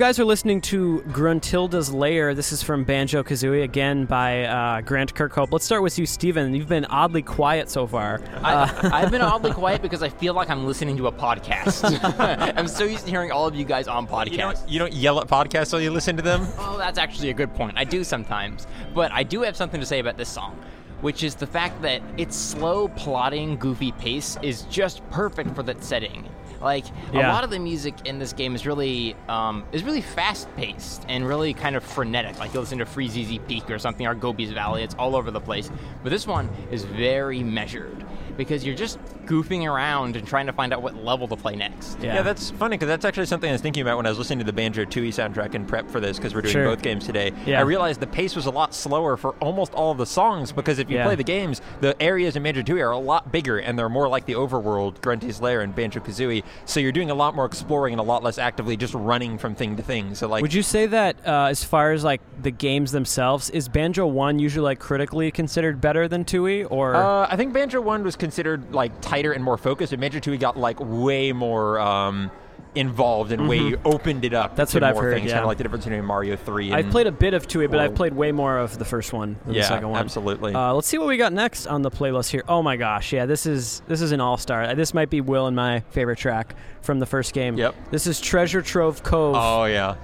Guys 0.00 0.18
are 0.18 0.24
listening 0.24 0.62
to 0.62 1.02
Gruntilda's 1.12 1.92
Lair. 1.92 2.34
This 2.34 2.52
is 2.52 2.62
from 2.62 2.84
Banjo 2.84 3.22
Kazooie, 3.22 3.64
again 3.64 4.06
by 4.06 4.44
uh, 4.44 4.80
Grant 4.80 5.14
Kirkhope. 5.14 5.52
Let's 5.52 5.66
start 5.66 5.82
with 5.82 5.98
you, 5.98 6.06
Steven. 6.06 6.54
You've 6.54 6.70
been 6.70 6.86
oddly 6.86 7.20
quiet 7.20 7.68
so 7.68 7.86
far. 7.86 8.22
I, 8.42 8.88
I've 8.94 9.10
been 9.10 9.20
oddly 9.20 9.52
quiet 9.52 9.82
because 9.82 10.02
I 10.02 10.08
feel 10.08 10.32
like 10.32 10.48
I'm 10.48 10.64
listening 10.64 10.96
to 10.96 11.08
a 11.08 11.12
podcast. 11.12 11.84
I'm 12.56 12.66
so 12.66 12.84
used 12.84 13.04
to 13.04 13.10
hearing 13.10 13.30
all 13.30 13.46
of 13.46 13.54
you 13.54 13.66
guys 13.66 13.88
on 13.88 14.06
podcasts. 14.06 14.30
You 14.30 14.38
don't, 14.38 14.68
you 14.70 14.78
don't 14.78 14.94
yell 14.94 15.20
at 15.20 15.28
podcasts 15.28 15.70
while 15.74 15.82
you 15.82 15.90
listen 15.90 16.16
to 16.16 16.22
them? 16.22 16.46
Oh, 16.56 16.78
that's 16.78 16.96
actually 16.98 17.28
a 17.28 17.34
good 17.34 17.52
point. 17.52 17.76
I 17.76 17.84
do 17.84 18.02
sometimes. 18.02 18.66
But 18.94 19.12
I 19.12 19.22
do 19.22 19.42
have 19.42 19.54
something 19.54 19.80
to 19.80 19.86
say 19.86 19.98
about 19.98 20.16
this 20.16 20.30
song, 20.30 20.58
which 21.02 21.22
is 21.22 21.34
the 21.34 21.46
fact 21.46 21.82
that 21.82 22.00
its 22.16 22.36
slow, 22.36 22.88
plodding, 22.88 23.58
goofy 23.58 23.92
pace 23.92 24.38
is 24.40 24.62
just 24.62 25.06
perfect 25.10 25.54
for 25.54 25.62
that 25.64 25.84
setting. 25.84 26.26
Like 26.60 26.84
Yeah. 27.12 27.30
a 27.30 27.32
lot 27.32 27.44
of 27.44 27.50
the 27.50 27.58
music 27.58 27.94
in 28.04 28.18
this 28.18 28.32
game 28.32 28.54
is 28.54 28.66
really 28.66 29.16
um, 29.28 29.64
is 29.72 29.82
really 29.82 30.00
fast 30.02 30.54
paced 30.56 31.04
and 31.08 31.26
really 31.26 31.54
kind 31.54 31.76
of 31.76 31.82
frenetic. 31.82 32.38
Like 32.38 32.52
you 32.54 32.60
listen 32.60 32.78
to 32.78 32.84
Freezeezy 32.84 33.46
Peak 33.48 33.70
or 33.70 33.78
something, 33.78 34.06
or 34.06 34.14
Gobi's 34.14 34.52
Valley. 34.52 34.82
It's 34.82 34.94
all 34.94 35.16
over 35.16 35.30
the 35.30 35.40
place. 35.40 35.70
But 36.02 36.10
this 36.10 36.26
one 36.26 36.48
is 36.70 36.84
very 36.84 37.42
measured 37.42 38.04
because 38.40 38.64
you're 38.64 38.74
just 38.74 38.98
goofing 39.26 39.70
around 39.70 40.16
and 40.16 40.26
trying 40.26 40.46
to 40.46 40.52
find 40.52 40.72
out 40.72 40.80
what 40.82 40.94
level 40.96 41.28
to 41.28 41.36
play 41.36 41.54
next. 41.54 42.00
Yeah. 42.00 42.14
Yeah, 42.14 42.22
that's 42.22 42.50
funny 42.52 42.76
because 42.78 42.88
that's 42.88 43.04
actually 43.04 43.26
something 43.26 43.50
I 43.50 43.52
was 43.52 43.60
thinking 43.60 43.82
about 43.82 43.98
when 43.98 44.06
I 44.06 44.08
was 44.08 44.16
listening 44.18 44.38
to 44.38 44.44
the 44.46 44.52
Banjo 44.52 44.86
Tooie 44.86 45.08
soundtrack 45.08 45.54
in 45.54 45.66
prep 45.66 45.90
for 45.90 46.00
this 46.00 46.16
because 46.16 46.34
we're 46.34 46.40
doing 46.40 46.52
Sure. 46.54 46.64
both 46.64 46.80
games 46.82 47.04
today. 47.04 47.32
Yeah. 47.44 47.58
I 47.58 47.62
realized 47.62 48.00
the 48.00 48.06
pace 48.06 48.34
was 48.34 48.46
a 48.46 48.50
lot 48.50 48.74
slower 48.74 49.18
for 49.18 49.32
almost 49.40 49.74
all 49.74 49.92
of 49.92 49.98
the 49.98 50.06
songs 50.06 50.52
because 50.52 50.78
if 50.78 50.88
you 50.90 50.96
Yeah. 50.96 51.04
play 51.04 51.14
the 51.16 51.22
games, 51.22 51.60
the 51.82 52.00
areas 52.02 52.34
in 52.34 52.42
Banjo 52.42 52.62
Tooie 52.62 52.80
are 52.80 52.90
a 52.92 52.98
lot 52.98 53.30
bigger 53.30 53.58
and 53.58 53.78
they're 53.78 53.90
more 53.90 54.08
like 54.08 54.24
the 54.24 54.34
overworld, 54.34 55.02
Grunty's 55.02 55.40
Lair, 55.40 55.60
and 55.60 55.74
Banjo 55.76 56.00
Kazooie. 56.00 56.42
So 56.64 56.80
you're 56.80 56.90
doing 56.92 57.10
a 57.10 57.14
lot 57.14 57.36
more 57.36 57.44
exploring 57.44 57.92
and 57.92 58.00
a 58.00 58.04
lot 58.04 58.22
less 58.24 58.38
actively 58.38 58.76
just 58.78 58.94
running 58.94 59.36
from 59.36 59.54
thing 59.54 59.76
to 59.76 59.82
thing. 59.82 60.14
So 60.14 60.26
like, 60.28 60.40
Would 60.42 60.54
you 60.54 60.62
say 60.62 60.86
that 60.86 61.16
uh, 61.26 61.44
as 61.50 61.62
far 61.62 61.92
as 61.92 62.02
like 62.04 62.22
the 62.42 62.50
games 62.50 62.90
themselves, 62.90 63.50
is 63.50 63.68
Banjo 63.68 64.06
One 64.06 64.38
usually 64.38 64.64
like 64.64 64.78
critically 64.78 65.30
considered 65.30 65.80
better 65.80 66.08
than 66.08 66.24
Tooie, 66.24 66.66
or 66.70 66.94
Uh, 66.96 67.26
I 67.30 67.36
think 67.36 67.52
Banjo 67.52 67.80
One 67.80 68.02
was 68.02 68.16
considered 68.30 68.72
like 68.72 69.00
tighter 69.00 69.32
and 69.32 69.42
more 69.42 69.58
focused, 69.58 69.92
and 69.92 70.00
Banjo 70.00 70.20
Tooie 70.20 70.38
got 70.38 70.56
like 70.56 70.78
way 70.78 71.32
more 71.32 71.80
um, 71.80 72.30
involved 72.76 73.32
and 73.32 73.48
way 73.48 73.74
opened 73.84 74.24
it 74.24 74.32
up. 74.32 74.50
Mm-hmm. 74.50 74.56
That's 74.56 74.72
what 74.72 74.84
I've 74.84 74.96
heard, 74.96 75.14
Things, 75.14 75.26
yeah. 75.26 75.32
Kind 75.34 75.44
of 75.44 75.48
like 75.48 75.58
the 75.58 75.64
difference 75.64 75.84
between 75.84 76.04
Mario 76.04 76.36
Three. 76.36 76.66
And, 76.68 76.76
I've 76.76 76.90
played 76.90 77.08
a 77.08 77.12
bit 77.12 77.34
of 77.34 77.48
Tooie, 77.48 77.68
but 77.68 77.80
I've 77.80 77.96
played 77.96 78.14
way 78.14 78.30
more 78.30 78.56
of 78.56 78.78
the 78.78 78.84
first 78.84 79.12
one 79.12 79.36
than 79.44 79.54
Yeah, 79.54 79.62
the 79.62 79.66
second 79.68 79.90
one. 79.90 80.00
absolutely. 80.00 80.54
Uh, 80.54 80.72
let's 80.74 80.86
see 80.86 80.98
what 80.98 81.08
we 81.08 81.16
got 81.16 81.32
next 81.32 81.66
on 81.66 81.82
the 81.82 81.90
playlist 81.90 82.30
here. 82.30 82.44
Oh 82.48 82.62
my 82.62 82.76
gosh, 82.76 83.12
yeah, 83.12 83.26
this 83.26 83.46
is 83.46 83.82
this 83.88 84.00
is 84.00 84.12
an 84.12 84.20
all 84.20 84.36
star. 84.36 84.72
This 84.76 84.94
might 84.94 85.10
be 85.10 85.20
Will 85.20 85.48
and 85.48 85.56
my 85.56 85.80
favorite 85.90 86.18
track 86.18 86.54
from 86.82 87.00
the 87.00 87.06
first 87.06 87.34
game. 87.34 87.56
Yep. 87.58 87.74
This 87.90 88.06
is 88.06 88.20
Treasure 88.20 88.62
Trove 88.62 89.02
Cove. 89.02 89.34
Oh 89.36 89.64
yeah, 89.64 89.96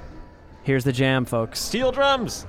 Here's 0.65 0.83
the 0.83 0.93
jam, 0.93 1.25
folks. 1.25 1.61
steel 1.61 1.93
drums. 1.93 2.45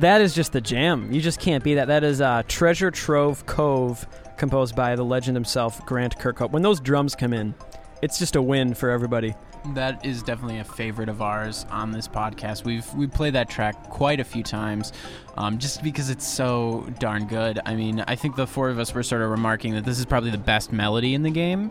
That 0.00 0.22
is 0.22 0.34
just 0.34 0.52
the 0.52 0.62
jam. 0.62 1.12
You 1.12 1.20
just 1.20 1.38
can't 1.38 1.62
be 1.62 1.74
that. 1.74 1.88
That 1.88 2.04
is 2.04 2.22
uh, 2.22 2.42
Treasure 2.48 2.90
Trove 2.90 3.44
Cove, 3.44 4.06
composed 4.38 4.74
by 4.74 4.96
the 4.96 5.04
legend 5.04 5.36
himself, 5.36 5.84
Grant 5.84 6.16
Kirkhope. 6.16 6.52
When 6.52 6.62
those 6.62 6.80
drums 6.80 7.14
come 7.14 7.34
in, 7.34 7.54
it's 8.00 8.18
just 8.18 8.34
a 8.34 8.40
win 8.40 8.72
for 8.72 8.88
everybody. 8.88 9.34
That 9.74 10.06
is 10.06 10.22
definitely 10.22 10.58
a 10.60 10.64
favorite 10.64 11.10
of 11.10 11.20
ours 11.20 11.66
on 11.70 11.92
this 11.92 12.08
podcast. 12.08 12.64
We've 12.64 12.90
we 12.94 13.08
played 13.08 13.34
that 13.34 13.50
track 13.50 13.90
quite 13.90 14.20
a 14.20 14.24
few 14.24 14.42
times, 14.42 14.94
um, 15.36 15.58
just 15.58 15.82
because 15.82 16.08
it's 16.08 16.26
so 16.26 16.86
darn 16.98 17.26
good. 17.26 17.60
I 17.66 17.74
mean, 17.74 18.02
I 18.08 18.16
think 18.16 18.36
the 18.36 18.46
four 18.46 18.70
of 18.70 18.78
us 18.78 18.94
were 18.94 19.02
sort 19.02 19.20
of 19.20 19.28
remarking 19.28 19.74
that 19.74 19.84
this 19.84 19.98
is 19.98 20.06
probably 20.06 20.30
the 20.30 20.38
best 20.38 20.72
melody 20.72 21.12
in 21.12 21.22
the 21.22 21.30
game. 21.30 21.70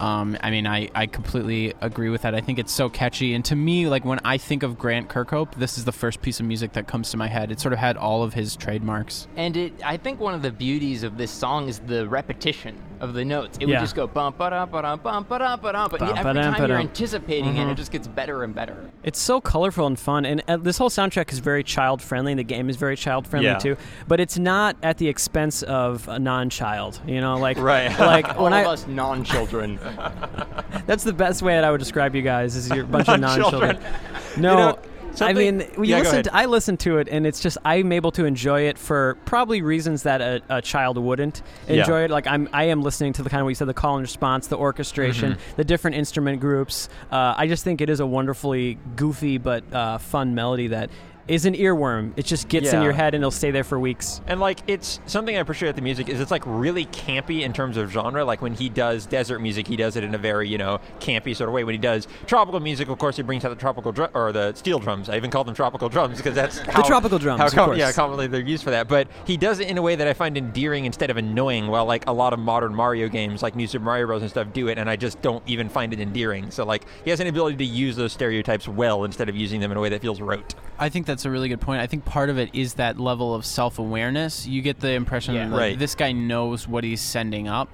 Um, 0.00 0.36
I 0.42 0.50
mean, 0.50 0.66
I, 0.66 0.88
I 0.94 1.06
completely 1.06 1.72
agree 1.80 2.10
with 2.10 2.22
that. 2.22 2.34
I 2.34 2.40
think 2.40 2.58
it's 2.58 2.72
so 2.72 2.88
catchy, 2.88 3.34
and 3.34 3.44
to 3.46 3.56
me, 3.56 3.88
like 3.88 4.04
when 4.04 4.20
I 4.24 4.38
think 4.38 4.62
of 4.62 4.78
Grant 4.78 5.08
Kirkhope, 5.08 5.54
this 5.54 5.78
is 5.78 5.84
the 5.84 5.92
first 5.92 6.22
piece 6.22 6.40
of 6.40 6.46
music 6.46 6.72
that 6.74 6.86
comes 6.86 7.10
to 7.10 7.16
my 7.16 7.28
head. 7.28 7.50
It 7.50 7.60
sort 7.60 7.72
of 7.72 7.78
had 7.78 7.96
all 7.96 8.22
of 8.22 8.34
his 8.34 8.56
trademarks. 8.56 9.26
And 9.36 9.56
it, 9.56 9.72
I 9.84 9.96
think 9.96 10.20
one 10.20 10.34
of 10.34 10.42
the 10.42 10.52
beauties 10.52 11.02
of 11.02 11.16
this 11.16 11.30
song 11.30 11.68
is 11.68 11.78
the 11.80 12.08
repetition 12.08 12.76
of 13.00 13.14
the 13.14 13.24
notes. 13.24 13.58
It 13.60 13.68
Yeah. 13.68 13.76
would 13.76 13.82
just 13.84 13.94
go 13.94 14.06
bum 14.06 14.34
ba 14.38 14.50
da 14.50 14.66
ba 14.66 14.82
da 14.82 14.96
bum 14.96 15.24
ba 15.28 15.38
da 15.38 15.56
ba 15.56 15.72
da, 15.72 15.88
but 15.88 16.00
Bum, 16.00 16.08
every 16.16 16.22
time 16.34 16.54
you're 16.58 16.68
ba-dum. 16.68 16.80
anticipating 16.80 17.56
it, 17.56 17.68
it 17.68 17.74
just 17.76 17.92
gets 17.92 18.06
better 18.08 18.42
and 18.44 18.54
better. 18.54 18.76
It's 19.02 19.18
so 19.20 19.40
colorful 19.40 19.86
and 19.86 19.98
fun, 19.98 20.24
and 20.24 20.42
uh, 20.48 20.56
this 20.56 20.78
whole 20.78 20.90
soundtrack 20.90 21.32
is 21.32 21.38
very 21.40 21.62
child 21.62 22.00
friendly. 22.02 22.32
And 22.32 22.38
the 22.38 22.44
game 22.44 22.68
is 22.70 22.76
very 22.76 22.96
child 22.96 23.26
friendly 23.26 23.48
Yeah. 23.50 23.58
too, 23.58 23.76
but 24.08 24.20
it's 24.20 24.38
not 24.38 24.76
at 24.82 24.98
the 24.98 25.08
expense 25.08 25.62
of 25.62 26.08
a 26.08 26.18
non-child. 26.18 27.00
You 27.06 27.20
know, 27.20 27.36
like 27.36 27.58
Right. 27.58 27.90
like 28.00 28.36
All 28.36 28.44
when 28.44 28.52
of 28.52 28.66
I 28.66 28.70
us 28.70 28.86
non-children. 28.86 29.78
that's 30.86 31.04
the 31.04 31.12
best 31.12 31.42
way 31.42 31.54
that 31.54 31.64
I 31.64 31.70
would 31.70 31.78
describe 31.78 32.14
you 32.14 32.22
guys 32.22 32.56
is 32.56 32.68
you're 32.70 32.84
a 32.84 32.86
bunch 32.86 33.08
of 33.08 33.20
Non-children. 33.20 33.76
non-children. 33.76 34.42
No. 34.42 34.50
You 34.50 34.56
know, 34.56 34.78
I 35.20 35.32
mean, 35.32 35.66
we 35.78 35.88
Yeah, 35.88 35.98
listen 35.98 36.22
to, 36.24 36.34
I 36.34 36.46
listen 36.46 36.76
to 36.78 36.98
it, 36.98 37.08
and 37.10 37.26
it's 37.26 37.40
just 37.40 37.58
I'm 37.64 37.92
able 37.92 38.12
to 38.12 38.24
enjoy 38.24 38.62
it 38.62 38.78
for 38.78 39.16
probably 39.24 39.62
reasons 39.62 40.02
that 40.04 40.20
a, 40.20 40.42
a 40.48 40.62
child 40.62 40.98
wouldn't 40.98 41.42
Yeah. 41.68 41.80
enjoy 41.80 42.04
it. 42.04 42.10
Like 42.10 42.26
I'm, 42.26 42.48
I 42.52 42.64
am 42.64 42.82
listening 42.82 43.12
to 43.14 43.22
the 43.22 43.30
kind 43.30 43.40
of 43.40 43.44
what 43.44 43.50
you 43.50 43.54
said, 43.54 43.68
the 43.68 43.74
call 43.74 43.96
and 43.96 44.02
response, 44.02 44.46
the 44.48 44.56
orchestration, 44.58 45.32
Mm-hmm. 45.34 45.56
the 45.56 45.64
different 45.64 45.96
instrument 45.96 46.40
groups. 46.40 46.88
Uh, 47.10 47.34
I 47.36 47.46
just 47.46 47.64
think 47.64 47.80
it 47.80 47.88
is 47.90 48.00
a 48.00 48.06
wonderfully 48.06 48.78
goofy 48.96 49.38
but 49.38 49.64
uh, 49.72 49.98
fun 49.98 50.34
melody 50.34 50.68
that 50.68 50.90
is 51.28 51.44
an 51.44 51.54
earworm. 51.54 52.12
It 52.16 52.24
just 52.24 52.48
gets 52.48 52.72
in 52.72 52.82
your 52.82 52.92
head 52.92 53.14
and 53.14 53.22
it'll 53.22 53.30
stay 53.30 53.50
there 53.50 53.64
for 53.64 53.78
weeks. 53.80 54.20
And 54.26 54.38
like 54.38 54.60
it's 54.68 55.00
something 55.06 55.36
I 55.36 55.40
appreciate 55.40 55.68
about 55.70 55.76
the 55.76 55.82
music 55.82 56.08
is 56.08 56.20
it's 56.20 56.30
like 56.30 56.42
really 56.46 56.86
campy 56.86 57.42
in 57.42 57.52
terms 57.52 57.76
of 57.76 57.90
genre. 57.90 58.24
Like 58.24 58.42
when 58.42 58.54
he 58.54 58.68
does 58.68 59.06
desert 59.06 59.40
music, 59.40 59.66
he 59.66 59.76
does 59.76 59.96
it 59.96 60.04
in 60.04 60.14
a 60.14 60.18
very 60.18 60.48
you 60.48 60.58
know 60.58 60.80
campy 61.00 61.34
sort 61.34 61.48
of 61.48 61.54
way. 61.54 61.64
When 61.64 61.74
he 61.74 61.78
does 61.80 62.06
tropical 62.26 62.60
music, 62.60 62.88
of 62.88 62.98
course, 62.98 63.16
he 63.16 63.22
brings 63.22 63.44
out 63.44 63.48
the 63.50 63.56
tropical 63.56 63.92
drum 63.92 64.10
or 64.14 64.30
the 64.32 64.54
steel 64.54 64.78
drums. 64.78 65.08
I 65.08 65.16
even 65.16 65.30
call 65.30 65.42
them 65.44 65.54
tropical 65.54 65.88
drums 65.88 66.18
because 66.18 66.34
that's 66.34 66.58
how, 66.58 66.82
tropical 66.82 67.18
drums, 67.18 67.40
How 67.40 67.46
of 67.46 67.54
com- 67.54 67.64
course. 67.66 67.78
yeah, 67.78 67.90
commonly 67.92 68.26
they're 68.28 68.40
used 68.40 68.62
for 68.62 68.70
that. 68.70 68.86
But 68.88 69.08
he 69.24 69.36
does 69.36 69.58
it 69.58 69.68
in 69.68 69.78
a 69.78 69.82
way 69.82 69.96
that 69.96 70.06
I 70.06 70.12
find 70.12 70.36
endearing 70.36 70.84
instead 70.84 71.10
of 71.10 71.16
annoying. 71.16 71.66
While 71.66 71.86
like 71.86 72.06
a 72.06 72.12
lot 72.12 72.32
of 72.32 72.38
modern 72.38 72.74
Mario 72.74 73.08
games, 73.08 73.42
like 73.42 73.56
New 73.56 73.66
Super 73.66 73.84
Mario 73.84 74.06
Bros. 74.06 74.22
and 74.22 74.30
stuff, 74.30 74.52
do 74.52 74.68
it, 74.68 74.78
and 74.78 74.88
I 74.88 74.96
just 74.96 75.20
don't 75.22 75.42
even 75.48 75.68
find 75.68 75.92
it 75.92 75.98
endearing. 76.00 76.50
So 76.52 76.64
like 76.64 76.84
he 77.04 77.10
has 77.10 77.18
an 77.20 77.26
ability 77.26 77.56
to 77.56 77.64
use 77.64 77.96
those 77.96 78.12
stereotypes 78.12 78.68
well 78.68 79.02
instead 79.04 79.28
of 79.28 79.34
using 79.34 79.60
them 79.60 79.72
in 79.72 79.76
a 79.76 79.80
way 79.80 79.88
that 79.88 80.00
feels 80.00 80.20
rote. 80.20 80.54
I 80.78 80.88
think 80.88 81.06
that's 81.16 81.24
a 81.24 81.30
really 81.30 81.48
good 81.48 81.62
point. 81.62 81.80
I 81.80 81.86
think 81.86 82.04
part 82.04 82.28
of 82.28 82.36
it 82.38 82.50
is 82.54 82.74
that 82.74 83.00
level 83.00 83.34
of 83.34 83.46
self 83.46 83.78
awareness. 83.78 84.46
You 84.46 84.60
get 84.60 84.80
the 84.80 84.90
impression 84.92 85.34
Yeah. 85.34 85.48
that 85.48 85.56
Right. 85.56 85.78
this 85.78 85.94
guy 85.94 86.12
knows 86.12 86.68
what 86.68 86.84
he's 86.84 87.00
sending 87.00 87.48
up. 87.48 87.70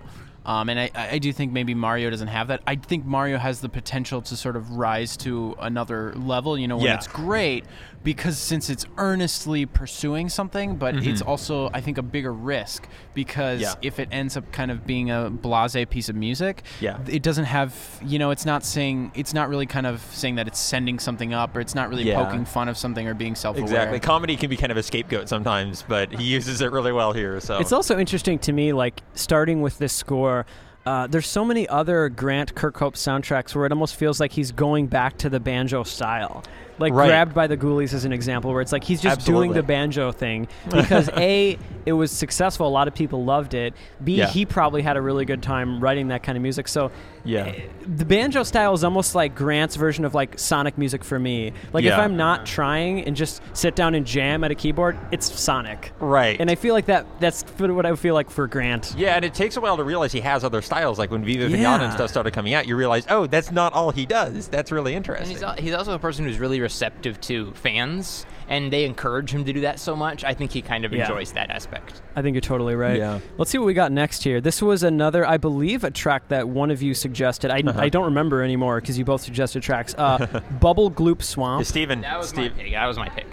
Um, 0.47 0.69
and 0.69 0.79
I, 0.79 0.91
I 0.95 1.19
do 1.19 1.33
think 1.33 1.51
maybe 1.53 1.75
Mario 1.75 2.09
doesn't 2.11 2.29
have 2.29 2.49
that. 2.49 2.63
I 2.69 2.77
think 2.77 3.05
Mario 3.05 3.39
has 3.39 3.61
the 3.61 3.69
potential 3.69 4.23
to 4.23 4.37
sort 4.37 4.55
of 4.57 4.71
rise 4.71 5.17
to 5.19 5.57
another 5.61 6.13
level. 6.15 6.57
You 6.57 6.69
know, 6.69 6.77
when 6.77 6.87
Yeah. 6.87 6.95
it's 6.95 7.09
great 7.09 7.65
because 8.04 8.38
since 8.38 8.68
it's 8.71 8.85
earnestly 8.99 9.66
pursuing 9.66 10.28
something, 10.28 10.76
but 10.76 10.97
it's 10.97 11.23
also 11.23 11.71
I 11.73 11.80
think 11.80 11.99
a 11.99 12.02
bigger 12.02 12.32
risk 12.32 12.88
because 13.14 13.61
Yeah. 13.61 13.75
if 13.82 13.99
it 13.99 14.09
ends 14.11 14.37
up 14.37 14.50
kind 14.52 14.71
of 14.71 14.87
being 14.87 15.11
a 15.11 15.30
blasé 15.30 15.88
piece 15.88 16.09
of 16.09 16.16
music, 16.16 16.62
Yeah. 16.80 16.99
it 17.06 17.23
doesn't 17.23 17.44
have 17.44 17.75
you 18.04 18.18
know 18.18 18.30
it's 18.30 18.44
not 18.47 18.64
saying 18.64 19.12
it's 19.14 19.32
not 19.35 19.49
really 19.49 19.66
kind 19.66 19.87
of 19.87 20.00
saying 20.12 20.35
that 20.37 20.47
it's 20.49 20.59
sending 20.59 20.99
something 20.99 21.32
up 21.32 21.56
or 21.56 21.61
it's 21.61 21.75
not 21.75 21.88
really 21.88 22.04
Yeah. 22.04 22.25
poking 22.25 22.44
fun 22.44 22.68
of 22.68 22.76
something 22.76 23.06
or 23.06 23.14
being 23.14 23.35
self-aware. 23.35 23.64
Exactly. 23.64 24.00
Comedy 24.00 24.37
can 24.37 24.50
be 24.50 24.56
kind 24.56 24.73
of 24.73 24.78
a 24.78 24.82
scapegoat 24.82 25.28
sometimes, 25.28 25.85
but 25.87 26.12
he 26.12 26.25
uses 26.25 26.61
it 26.61 26.73
really 26.73 26.92
well 26.92 27.12
here. 27.12 27.38
So 27.40 27.59
It's 27.59 27.73
also 27.73 27.99
interesting 27.99 28.38
to 28.40 28.52
me, 28.52 28.73
like 28.73 29.02
starting 29.14 29.62
with 29.62 29.78
this 29.78 29.92
score. 29.92 30.47
Uh, 30.85 31.06
there's 31.06 31.28
so 31.28 31.44
many 31.44 31.68
other 31.68 32.09
Grant 32.09 32.56
Kirkhope 32.56 32.94
soundtracks 32.94 33.54
where 33.54 33.64
it 33.66 33.71
almost 33.71 33.94
feels 33.94 34.18
like 34.18 34.32
he's 34.32 34.50
going 34.50 34.88
back 34.88 35.16
to 35.18 35.30
the 35.30 35.38
banjo 35.38 35.85
style. 35.85 36.42
Like 36.83 36.93
Right. 36.93 37.07
grabbed 37.07 37.35
by 37.35 37.47
the 37.47 37.57
Ghoulies 37.57 37.95
as 37.95 38.05
an 38.05 38.12
example, 38.12 38.53
where 38.53 38.61
it's 38.61 38.73
like 38.73 38.85
he's 38.85 39.01
just 39.01 39.25
doing 39.25 39.53
the 39.53 39.62
banjo 39.62 40.12
thing 40.12 40.49
because 40.71 41.09
a 41.17 41.59
it 41.87 41.93
was 41.93 42.11
successful, 42.12 42.67
a 42.67 42.71
lot 42.71 42.87
of 42.89 42.95
people 42.95 43.25
loved 43.25 43.55
it. 43.55 43.75
B 44.05 44.17
Yeah. 44.17 44.27
he 44.29 44.45
probably 44.45 44.83
had 44.83 44.97
a 44.97 45.01
really 45.01 45.25
good 45.25 45.43
time 45.43 45.81
writing 45.81 46.09
that 46.09 46.23
kind 46.23 46.37
of 46.37 46.43
music. 46.43 46.69
So 46.69 46.91
Yeah. 47.25 47.47
eh, 47.47 47.62
the 47.87 48.05
banjo 48.05 48.43
style 48.45 48.73
is 48.75 48.85
almost 48.85 49.15
like 49.15 49.35
Grant's 49.35 49.75
version 49.77 50.05
of 50.05 50.15
like 50.15 50.39
sonic 50.39 50.77
music 50.79 51.03
for 51.03 51.19
me. 51.19 51.53
Like 51.73 51.85
if 51.85 51.93
I'm 51.99 52.17
not 52.17 52.47
trying 52.47 53.05
and 53.05 53.17
just 53.17 53.41
sit 53.57 53.75
down 53.75 53.95
and 53.95 54.07
jam 54.07 54.45
at 54.45 54.51
a 54.51 54.55
keyboard, 54.55 54.97
it's 55.11 55.33
Sonic. 55.41 55.93
Right. 55.99 56.39
And 56.41 56.51
I 56.51 56.55
feel 56.57 56.75
like 56.75 56.87
that 56.87 57.07
that's 57.21 57.43
what 57.59 57.87
I 57.87 57.95
feel 57.97 58.15
like 58.15 58.31
for 58.31 58.47
Grant. 58.47 58.95
Yeah, 58.97 59.15
and 59.17 59.25
it 59.25 59.35
takes 59.35 59.57
a 59.57 59.61
while 59.61 59.77
to 59.77 59.85
realize 59.85 60.12
he 60.12 60.21
has 60.21 60.45
other 60.45 60.62
styles. 60.62 60.99
Like 60.99 61.11
when 61.11 61.25
Viva 61.25 61.47
Pinata 61.47 61.61
Yeah. 61.61 61.83
and 61.83 61.93
stuff 61.93 62.11
started 62.11 62.33
coming 62.33 62.55
out, 62.55 62.67
you 62.67 62.77
realize, 62.77 63.07
oh, 63.09 63.27
that's 63.27 63.51
not 63.51 63.73
all 63.73 63.91
he 63.91 64.07
does. 64.07 64.49
That's 64.49 64.71
really 64.73 64.95
And 64.95 64.99
interesting. 65.05 65.37
he's, 65.37 65.45
he's 65.59 65.75
also 65.75 65.95
a 65.95 65.99
person 65.99 66.25
who's 66.25 66.39
really 66.39 66.61
receptive 66.73 67.21
to 67.21 67.52
fans, 67.52 68.25
and 68.49 68.73
they 68.73 68.85
encourage 68.87 69.31
him 69.31 69.45
to 69.45 69.52
do 69.52 69.61
that 69.61 69.79
so 69.79 69.95
much. 69.95 70.25
I 70.25 70.33
think 70.33 70.52
he 70.52 70.62
kind 70.62 70.87
of 70.87 70.93
Yeah. 70.93 71.02
enjoys 71.02 71.33
that 71.33 71.50
aspect. 71.50 72.00
I 72.17 72.23
think 72.23 72.35
you're 72.35 72.41
totally 72.41 72.75
right. 72.75 72.97
Yeah. 72.97 73.21
Let's 73.37 73.50
see 73.50 73.59
what 73.59 73.67
we 73.67 73.75
got 73.75 73.93
next 73.93 74.25
here. 74.25 74.41
This 74.41 74.62
was 74.62 74.83
another, 74.83 75.26
I 75.26 75.37
believe, 75.37 75.85
a 75.85 75.91
track 75.91 76.29
that 76.29 76.49
one 76.49 76.71
of 76.71 76.81
you 76.81 76.95
suggested. 76.95 77.50
I, 77.50 77.61
Uh-huh. 77.61 77.79
I 77.79 77.88
don't 77.91 78.07
remember 78.07 78.43
anymore 78.43 78.81
because 78.81 78.97
you 78.99 79.05
both 79.05 79.21
suggested 79.21 79.62
tracks. 79.62 79.95
Uh, 79.99 80.41
Bubble 80.61 80.91
Gloop 80.91 81.23
Swamp. 81.23 81.61
Yeah, 81.61 81.64
Steven, 81.69 82.00
That 82.00 82.19
was 82.19 82.31
Steve, 82.31 82.57
my 82.57 82.62
pick. 82.62 82.73
That 82.73 82.87
was 82.87 82.97
my 82.97 83.09
pick. 83.11 83.26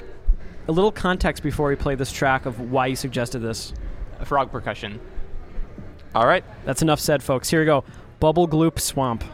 A 0.67 0.71
little 0.73 0.91
context 0.91 1.41
before 1.41 1.69
we 1.69 1.75
play 1.77 1.95
this 1.95 2.11
track 2.11 2.45
of 2.45 2.59
why 2.71 2.87
you 2.87 2.95
suggested 2.97 3.39
this. 3.39 3.73
Frog 4.25 4.51
percussion. 4.51 4.99
all 6.13 6.27
right. 6.27 6.43
That's 6.65 6.81
enough 6.81 6.99
said, 6.99 7.23
folks. 7.23 7.49
Here 7.49 7.61
we 7.61 7.65
go. 7.65 7.85
Bubble 8.19 8.47
Gloop 8.49 8.79
Swamp. 8.79 9.23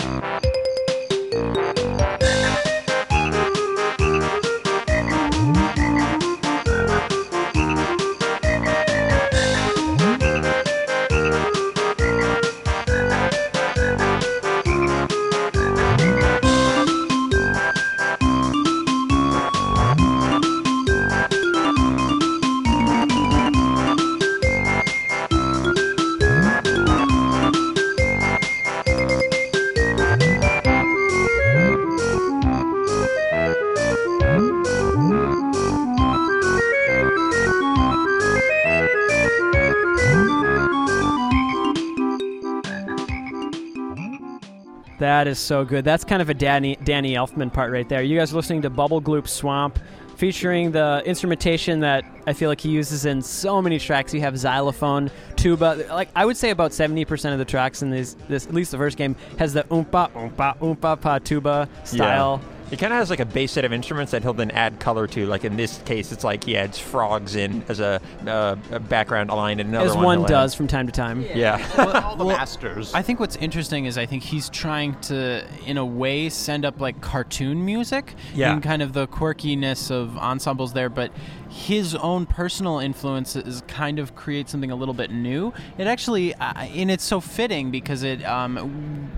That 45.01 45.27
is 45.27 45.39
so 45.39 45.65
good. 45.65 45.83
That's 45.83 46.03
kind 46.03 46.21
of 46.21 46.29
a 46.29 46.33
Danny 46.35 46.75
Danny 46.83 47.15
Elfman 47.15 47.51
part 47.51 47.71
right 47.71 47.89
there. 47.89 48.03
You 48.03 48.19
guys 48.19 48.31
are 48.33 48.35
listening 48.35 48.61
to 48.61 48.69
Bubble 48.69 49.01
Gloop 49.01 49.27
Swamp, 49.27 49.79
featuring 50.15 50.69
the 50.71 51.01
instrumentation 51.07 51.79
that 51.79 52.05
I 52.27 52.33
feel 52.33 52.49
like 52.49 52.61
he 52.61 52.69
uses 52.69 53.05
in 53.07 53.23
so 53.23 53.63
many 53.63 53.79
tracks. 53.79 54.13
You 54.13 54.21
have 54.21 54.37
xylophone, 54.37 55.09
tuba. 55.37 55.87
Like 55.89 56.09
I 56.15 56.23
would 56.23 56.37
say, 56.37 56.51
about 56.51 56.71
seventy 56.71 57.03
percent 57.03 57.33
of 57.33 57.39
the 57.39 57.45
tracks 57.45 57.81
in 57.81 57.89
this, 57.89 58.15
this 58.29 58.45
at 58.45 58.53
least 58.53 58.69
the 58.69 58.77
first 58.77 58.95
game 58.95 59.15
has 59.39 59.53
the 59.53 59.63
oompa 59.63 60.11
oompa 60.11 60.55
oompa 60.59 61.01
pa 61.01 61.17
tuba 61.17 61.67
style. 61.83 62.39
Yeah. 62.43 62.60
He 62.71 62.77
kind 62.77 62.91
of 62.93 62.97
has 62.99 63.09
like 63.11 63.19
a 63.19 63.25
base 63.25 63.51
set 63.51 63.65
of 63.65 63.73
instruments 63.73 64.11
that 64.13 64.23
he'll 64.23 64.33
then 64.33 64.49
add 64.51 64.79
color 64.79 65.05
to. 65.07 65.25
Like 65.27 65.43
in 65.43 65.57
this 65.57 65.77
case, 65.83 66.11
it's 66.11 66.23
like 66.23 66.45
he 66.45 66.55
adds 66.57 66.79
frogs 66.79 67.35
in 67.35 67.63
as 67.67 67.79
a, 67.81 68.01
uh, 68.25 68.55
a 68.71 68.79
background 68.79 69.29
line, 69.29 69.59
and 69.59 69.69
another 69.69 69.89
As 69.89 69.95
one 69.95 70.21
one 70.21 70.23
does 70.29 70.53
add- 70.53 70.57
from 70.57 70.67
time 70.67 70.85
to 70.87 70.91
time. 70.93 71.21
Yeah. 71.35 72.01
All 72.05 72.15
the 72.15 72.23
masters. 72.25 72.93
I 72.93 73.01
think 73.01 73.19
what's 73.19 73.35
interesting 73.35 73.85
is 73.85 73.97
I 73.97 74.05
think 74.05 74.23
he's 74.23 74.49
trying 74.49 74.97
to, 75.01 75.45
in 75.67 75.77
a 75.77 75.85
way, 75.85 76.29
send 76.29 76.63
up 76.65 76.79
like 76.79 77.01
cartoon 77.01 77.65
music 77.65 78.15
Yeah. 78.33 78.53
and 78.53 78.63
kind 78.63 78.81
of 78.81 78.93
the 78.93 79.05
quirkiness 79.07 79.91
of 79.91 80.17
ensembles 80.17 80.71
there, 80.73 80.89
but 80.89 81.11
his 81.49 81.93
own 81.95 82.25
personal 82.25 82.79
influences 82.79 83.63
kind 83.67 83.99
of 83.99 84.15
create 84.15 84.47
something 84.47 84.71
a 84.71 84.75
little 84.75 84.93
bit 84.93 85.11
new. 85.11 85.53
It 85.77 85.87
actually, 85.87 86.33
uh, 86.35 86.53
and 86.63 86.89
it's 86.89 87.03
so 87.03 87.19
fitting 87.19 87.69
because 87.69 88.03
it, 88.03 88.23
um, 88.23 89.11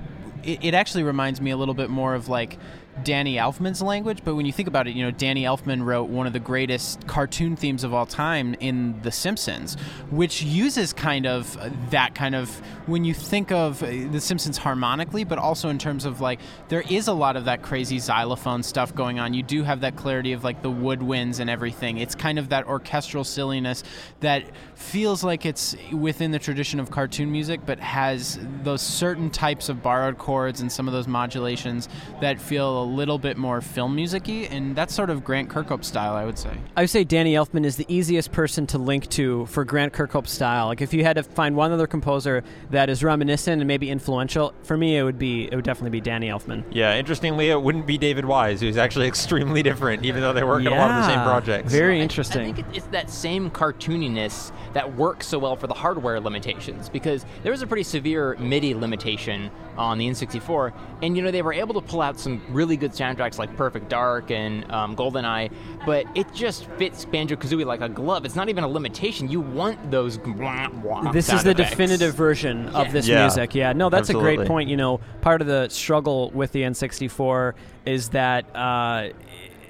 it, 0.43 0.65
it 0.65 0.73
actually 0.73 1.03
reminds 1.03 1.39
me 1.39 1.51
a 1.51 1.57
little 1.57 1.75
bit 1.75 1.91
more 1.91 2.15
of 2.15 2.29
like 2.29 2.57
Danny 3.03 3.35
Elfman's 3.35 3.81
language, 3.81 4.19
but 4.23 4.35
when 4.35 4.45
you 4.45 4.51
think 4.51 4.67
about 4.67 4.87
it, 4.87 4.95
you 4.95 5.03
know, 5.03 5.11
Danny 5.11 5.43
Elfman 5.43 5.83
wrote 5.83 6.09
one 6.09 6.27
of 6.27 6.33
the 6.33 6.39
greatest 6.39 7.07
cartoon 7.07 7.55
themes 7.55 7.83
of 7.83 7.93
all 7.93 8.05
time 8.05 8.55
in 8.59 9.01
The 9.01 9.11
Simpsons, 9.11 9.75
which 10.11 10.43
uses 10.43 10.93
kind 10.93 11.25
of 11.25 11.57
that 11.89 12.13
kind 12.13 12.35
of 12.35 12.49
when 12.85 13.03
you 13.03 13.13
think 13.13 13.51
of 13.51 13.81
uh, 13.81 13.87
The 14.11 14.21
Simpsons 14.21 14.57
harmonically, 14.57 15.23
but 15.23 15.39
also 15.39 15.69
in 15.69 15.79
terms 15.79 16.05
of 16.05 16.21
like 16.21 16.39
there 16.69 16.83
is 16.89 17.07
a 17.07 17.13
lot 17.13 17.35
of 17.35 17.45
that 17.45 17.61
crazy 17.61 17.97
xylophone 17.97 18.61
stuff 18.61 18.93
going 18.93 19.19
on. 19.19 19.33
You 19.33 19.43
do 19.43 19.63
have 19.63 19.81
that 19.81 19.95
clarity 19.95 20.33
of 20.33 20.43
like 20.43 20.61
the 20.61 20.71
woodwinds 20.71 21.39
and 21.39 21.49
everything. 21.49 21.97
It's 21.97 22.15
kind 22.15 22.37
of 22.37 22.49
that 22.49 22.67
orchestral 22.67 23.23
silliness 23.23 23.83
that 24.19 24.43
feels 24.75 25.23
like 25.23 25.45
it's 25.45 25.75
within 25.91 26.31
the 26.31 26.39
tradition 26.39 26.79
of 26.79 26.91
cartoon 26.91 27.31
music, 27.31 27.61
but 27.65 27.79
has 27.79 28.39
those 28.63 28.81
certain 28.81 29.29
types 29.29 29.69
of 29.69 29.81
borrowed 29.81 30.17
chords 30.17 30.61
and 30.61 30.71
some 30.71 30.87
of 30.87 30.93
those 30.93 31.07
modulations 31.07 31.89
that 32.21 32.39
feel 32.39 32.82
little 32.83 33.17
bit 33.17 33.37
more 33.37 33.61
film 33.61 33.95
musicy, 33.95 34.47
and 34.47 34.75
that's 34.75 34.93
sort 34.93 35.09
of 35.09 35.23
Grant 35.23 35.49
Kirkhope 35.49 35.83
style, 35.83 36.13
I 36.13 36.25
would 36.25 36.37
say. 36.37 36.51
I 36.75 36.81
would 36.81 36.89
say 36.89 37.03
Danny 37.03 37.33
Elfman 37.33 37.65
is 37.65 37.75
the 37.75 37.85
easiest 37.87 38.31
person 38.31 38.67
to 38.67 38.77
link 38.77 39.09
to 39.11 39.45
for 39.47 39.65
Grant 39.65 39.93
Kirkhope 39.93 40.27
style. 40.27 40.67
Like 40.67 40.81
if 40.81 40.93
you 40.93 41.03
had 41.03 41.15
to 41.15 41.23
find 41.23 41.55
one 41.55 41.71
other 41.71 41.87
composer 41.87 42.43
that 42.71 42.89
is 42.89 43.03
reminiscent 43.03 43.61
and 43.61 43.67
maybe 43.67 43.89
influential, 43.89 44.53
for 44.63 44.77
me 44.77 44.97
it 44.97 45.03
would 45.03 45.19
be 45.19 45.45
it 45.45 45.55
would 45.55 45.65
definitely 45.65 45.91
be 45.91 46.01
Danny 46.01 46.27
Elfman. 46.27 46.63
yeah. 46.71 46.95
Interestingly, 46.95 47.49
it 47.49 47.61
wouldn't 47.61 47.85
be 47.87 47.97
David 47.97 48.25
Wise, 48.25 48.61
who's 48.61 48.77
actually 48.77 49.07
extremely 49.13 49.63
different, 49.63 50.05
even 50.05 50.21
though 50.21 50.33
they 50.33 50.43
work 50.43 50.61
on 50.61 50.67
a 50.67 50.75
lot 50.75 50.91
of 50.91 50.97
the 50.97 51.07
same 51.07 51.23
projects. 51.23 51.71
Very 51.71 52.01
interesting. 52.01 52.41
I 52.41 52.45
interesting. 52.45 52.65
think 52.71 52.77
it's 52.77 52.87
that 52.87 53.09
same 53.09 53.49
cartooniness 53.51 54.51
that 54.73 54.95
works 54.95 55.27
so 55.27 55.39
well 55.39 55.55
for 55.55 55.67
the 55.67 55.73
hardware 55.73 56.19
limitations 56.19 56.89
because 56.89 57.25
there 57.43 57.51
was 57.51 57.61
a 57.61 57.67
pretty 57.67 57.83
severe 57.83 58.35
MIDI 58.39 58.73
limitation 58.73 59.51
on 59.77 59.97
the 59.97 60.07
N64, 60.07 60.73
and 61.01 61.15
you 61.17 61.23
know 61.23 61.31
they 61.31 61.41
were 61.41 61.53
able 61.53 61.73
to 61.73 61.81
pull 61.81 62.01
out 62.01 62.19
some 62.19 62.41
really 62.49 62.72
good 62.77 62.91
soundtracks 62.91 63.37
like 63.37 63.55
Perfect 63.55 63.89
Dark 63.89 64.31
and 64.31 64.69
um, 64.71 64.95
GoldenEye, 64.95 65.51
but 65.85 66.05
it 66.15 66.31
just 66.33 66.65
fits 66.77 67.05
Banjo 67.05 67.35
Kazooie 67.35 67.65
like 67.65 67.81
a 67.81 67.89
glove. 67.89 68.25
It's 68.25 68.35
not 68.35 68.49
even 68.49 68.63
a 68.63 68.67
limitation. 68.67 69.29
You 69.29 69.41
want 69.41 69.91
those. 69.91 70.17
this 70.17 71.31
is 71.31 71.43
the 71.43 71.51
effects. 71.51 71.69
definitive 71.71 72.15
version 72.15 72.69
of 72.69 72.91
this 72.91 73.07
Yeah. 73.07 73.21
music. 73.21 73.55
Yeah, 73.55 73.73
no, 73.73 73.89
that's 73.89 74.09
a 74.09 74.13
great 74.13 74.45
point. 74.47 74.69
You 74.69 74.77
know, 74.77 74.99
part 75.21 75.41
of 75.41 75.47
the 75.47 75.69
struggle 75.69 76.29
with 76.31 76.51
the 76.51 76.61
N64 76.61 77.53
is 77.85 78.09
that 78.09 78.45
uh, 78.55 79.09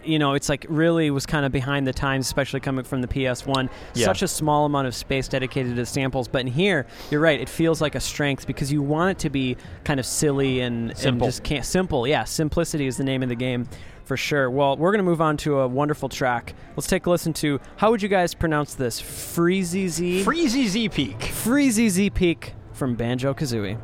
you 0.05 0.19
know, 0.19 0.33
it's 0.33 0.49
like 0.49 0.65
really 0.69 1.09
was 1.11 1.25
kind 1.25 1.45
of 1.45 1.51
behind 1.51 1.87
the 1.87 1.93
times, 1.93 2.25
especially 2.25 2.59
coming 2.59 2.83
from 2.83 3.01
the 3.01 3.07
PS1. 3.07 3.69
Yeah. 3.93 4.05
Such 4.05 4.21
a 4.21 4.27
small 4.27 4.65
amount 4.65 4.87
of 4.87 4.95
space 4.95 5.27
dedicated 5.27 5.75
to 5.75 5.85
samples, 5.85 6.27
but 6.27 6.41
in 6.41 6.47
here, 6.47 6.85
you're 7.11 7.21
right. 7.21 7.39
It 7.39 7.49
feels 7.49 7.81
like 7.81 7.95
a 7.95 7.99
strength 7.99 8.47
because 8.47 8.71
you 8.71 8.81
want 8.81 9.11
it 9.11 9.19
to 9.19 9.29
be 9.29 9.57
kind 9.83 9.99
of 9.99 10.05
silly 10.05 10.61
and, 10.61 10.91
and 11.05 11.21
just 11.21 11.43
can't 11.43 11.65
simple. 11.65 12.07
Yeah, 12.07 12.23
simplicity 12.23 12.87
is 12.87 12.97
the 12.97 13.03
name 13.03 13.23
of 13.23 13.29
the 13.29 13.35
game 13.35 13.67
for 14.05 14.17
sure. 14.17 14.49
Well, 14.49 14.77
we're 14.77 14.91
gonna 14.91 15.03
move 15.03 15.21
on 15.21 15.37
to 15.37 15.59
a 15.59 15.67
wonderful 15.67 16.09
track. 16.09 16.53
Let's 16.75 16.87
take 16.87 17.05
a 17.05 17.09
listen 17.09 17.33
to 17.33 17.59
how 17.77 17.91
would 17.91 18.01
you 18.01 18.09
guys 18.09 18.33
pronounce 18.33 18.75
this? 18.75 19.01
Freezy 19.01 19.87
Z. 19.87 20.23
Freezy 20.25 20.67
Z 20.67 20.89
Peak. 20.89 21.19
Freezy 21.19 21.89
Z 21.89 22.09
Peak 22.09 22.53
from 22.73 22.95
Banjo 22.95 23.33
Kazooie. 23.33 23.77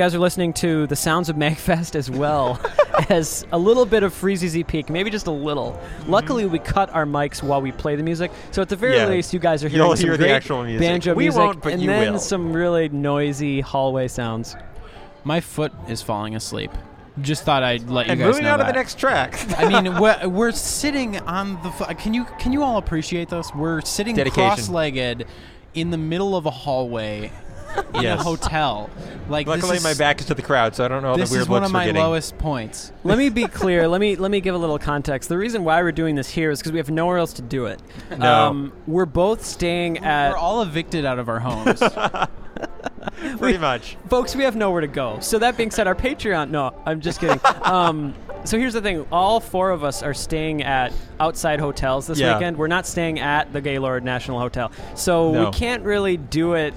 Guys 0.00 0.14
are 0.14 0.18
listening 0.18 0.54
to 0.54 0.86
the 0.86 0.96
sounds 0.96 1.28
of 1.28 1.36
Magfest 1.36 1.94
as 1.94 2.10
well 2.10 2.58
as 3.10 3.44
a 3.52 3.58
little 3.58 3.84
bit 3.84 4.02
of 4.02 4.14
Freezeezy 4.14 4.66
Peak, 4.66 4.88
maybe 4.88 5.10
just 5.10 5.26
a 5.26 5.30
little. 5.30 5.78
Luckily, 6.06 6.46
we 6.46 6.58
cut 6.58 6.88
our 6.94 7.04
mics 7.04 7.42
while 7.42 7.60
we 7.60 7.70
play 7.70 7.96
the 7.96 8.02
music, 8.02 8.30
so 8.50 8.62
at 8.62 8.70
the 8.70 8.76
very 8.76 8.96
Yeah. 8.96 9.08
least, 9.08 9.34
you 9.34 9.38
guys 9.38 9.62
are 9.62 9.68
hearing 9.68 9.86
You'll 9.86 9.96
some 9.96 10.04
hear 10.06 10.16
the 10.16 10.24
great 10.24 10.32
actual 10.32 10.64
music. 10.64 10.80
banjo 10.88 11.12
We 11.12 11.24
music, 11.24 11.38
won't, 11.38 11.62
but 11.62 11.74
and 11.74 11.82
you 11.82 11.88
then 11.88 12.12
will. 12.14 12.18
some 12.18 12.50
really 12.54 12.88
noisy 12.88 13.60
hallway 13.60 14.08
sounds. 14.08 14.56
My 15.24 15.38
foot 15.42 15.70
is 15.86 16.00
falling 16.00 16.34
asleep. 16.34 16.70
Just 17.20 17.42
thought 17.44 17.62
I'd 17.62 17.90
let 17.90 18.06
you 18.06 18.12
And 18.12 18.20
guys 18.20 18.26
moving 18.28 18.44
know 18.44 18.54
on 18.54 18.58
to 18.60 18.64
the 18.64 18.72
next 18.72 18.98
track. 18.98 19.38
I 19.58 19.68
mean, 19.82 19.96
we're, 20.00 20.28
we're 20.28 20.52
sitting 20.52 21.18
on 21.20 21.62
the. 21.62 21.68
F- 21.68 21.82
uh, 21.82 21.92
can 21.92 22.14
you 22.14 22.24
can 22.38 22.54
you 22.54 22.62
all 22.62 22.78
appreciate 22.78 23.28
this? 23.28 23.54
We're 23.54 23.82
sitting 23.82 24.16
Dedication. 24.16 24.42
cross-legged 24.48 25.26
in 25.74 25.90
the 25.90 25.98
middle 25.98 26.34
of 26.36 26.46
a 26.46 26.50
hallway 26.50 27.30
in 27.94 28.02
Yes. 28.02 28.20
a 28.20 28.22
hotel. 28.22 28.90
Like 29.28 29.46
this 29.46 29.56
Luckily, 29.62 29.76
is, 29.76 29.84
my 29.84 29.94
back 29.94 30.20
is 30.20 30.26
to 30.26 30.34
the 30.34 30.42
crowd, 30.42 30.74
so 30.74 30.84
I 30.84 30.88
don't 30.88 31.02
know 31.02 31.10
all 31.10 31.16
the 31.16 31.22
This 31.22 31.30
weird 31.30 31.42
is 31.42 31.48
one 31.48 31.62
looks 31.62 31.70
of 31.70 31.74
we're 31.74 31.78
my 31.80 31.86
getting. 31.86 32.02
lowest 32.02 32.36
points. 32.38 32.92
Let 33.04 33.16
me 33.18 33.28
be 33.28 33.46
clear. 33.46 33.86
let 33.86 34.00
me 34.00 34.16
let 34.16 34.30
me 34.30 34.40
give 34.40 34.54
a 34.54 34.58
little 34.58 34.78
context. 34.78 35.28
The 35.28 35.38
reason 35.38 35.62
why 35.62 35.80
we're 35.82 35.92
doing 35.92 36.14
this 36.16 36.28
here 36.30 36.50
is 36.50 36.58
because 36.58 36.72
we 36.72 36.78
have 36.78 36.90
nowhere 36.90 37.18
else 37.18 37.32
to 37.34 37.42
do 37.42 37.66
it. 37.66 37.80
Um, 38.12 38.18
No. 38.18 38.72
we're 38.86 39.06
both 39.06 39.44
staying 39.44 39.98
at 39.98 40.30
We're 40.32 40.36
all 40.36 40.62
evicted 40.62 41.04
out 41.04 41.18
of 41.20 41.28
our 41.28 41.38
homes. 41.38 41.80
Pretty 43.38 43.58
much. 43.58 43.96
folks 44.08 44.34
we 44.36 44.44
have 44.44 44.56
nowhere 44.56 44.80
to 44.82 44.86
go 44.86 45.18
so 45.20 45.38
that 45.38 45.56
being 45.56 45.70
said 45.70 45.86
our 45.86 45.94
patreon 45.94 46.50
no 46.50 46.74
i'm 46.84 47.00
just 47.00 47.20
kidding 47.20 47.40
um, 47.62 48.14
so 48.44 48.58
here's 48.58 48.72
the 48.74 48.80
thing 48.82 49.06
all 49.10 49.40
four 49.40 49.70
of 49.70 49.82
us 49.84 50.02
are 50.02 50.12
staying 50.12 50.62
at 50.62 50.92
outside 51.18 51.60
hotels 51.60 52.06
this 52.06 52.18
Yeah. 52.18 52.34
weekend 52.34 52.56
we're 52.58 52.66
not 52.66 52.86
staying 52.86 53.18
at 53.20 53.52
the 53.52 53.60
gaylord 53.60 54.04
national 54.04 54.38
hotel 54.40 54.70
so 54.94 55.32
No. 55.32 55.44
we 55.46 55.50
can't 55.52 55.82
really 55.84 56.16
do 56.18 56.54
it 56.54 56.74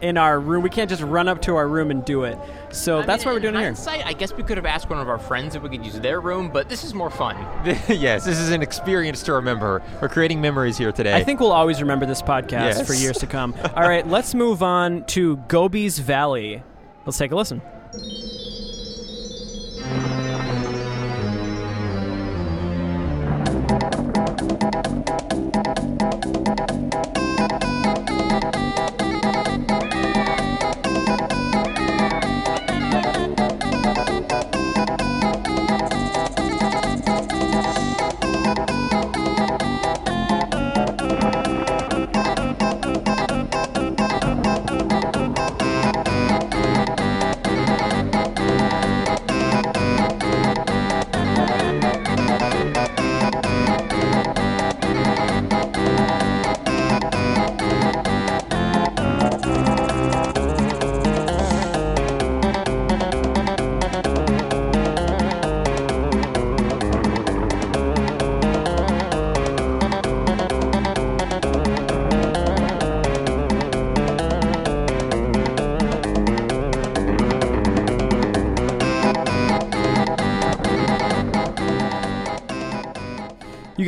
in 0.00 0.16
our 0.16 0.40
room 0.40 0.62
we 0.62 0.70
can't 0.70 0.88
just 0.88 1.02
run 1.02 1.28
up 1.28 1.42
to 1.42 1.56
our 1.56 1.68
room 1.68 1.90
and 1.90 2.04
do 2.04 2.24
it 2.24 2.38
so 2.70 3.00
I 3.00 3.06
that's 3.06 3.24
mean, 3.24 3.34
what 3.34 3.34
we're 3.36 3.40
doing 3.40 3.54
in 3.54 3.60
here 3.60 3.68
hindsight, 3.68 4.06
I 4.06 4.12
guess 4.12 4.32
we 4.32 4.42
could 4.42 4.56
have 4.56 4.66
asked 4.66 4.88
one 4.88 4.98
of 5.00 5.08
our 5.08 5.18
friends 5.18 5.54
if 5.56 5.62
we 5.62 5.68
could 5.68 5.84
use 5.84 5.98
their 6.00 6.20
room, 6.20 6.50
but 6.50 6.68
this 6.68 6.84
is 6.84 6.94
more 6.94 7.10
fun. 7.10 7.36
yes, 7.88 8.24
this 8.24 8.38
is 8.38 8.50
an 8.50 8.62
experience 8.62 9.22
to 9.24 9.32
remember. 9.32 9.82
We're 10.00 10.08
creating 10.08 10.40
memories 10.40 10.78
here 10.78 10.92
today. 10.92 11.14
I 11.14 11.24
think 11.24 11.40
we'll 11.40 11.50
always 11.52 11.80
remember 11.80 12.06
this 12.06 12.22
podcast 12.22 12.50
Yes. 12.76 12.86
for 12.86 12.94
years 12.94 13.18
to 13.18 13.26
come. 13.26 13.54
All 13.74 13.88
right, 13.88 14.06
let's 14.06 14.34
move 14.34 14.62
on 14.62 15.04
to 15.06 15.36
Gobi's 15.48 15.98
Valley. 15.98 16.62
Let's 17.04 17.18
take 17.18 17.32
a 17.32 17.36
listen. 17.36 17.60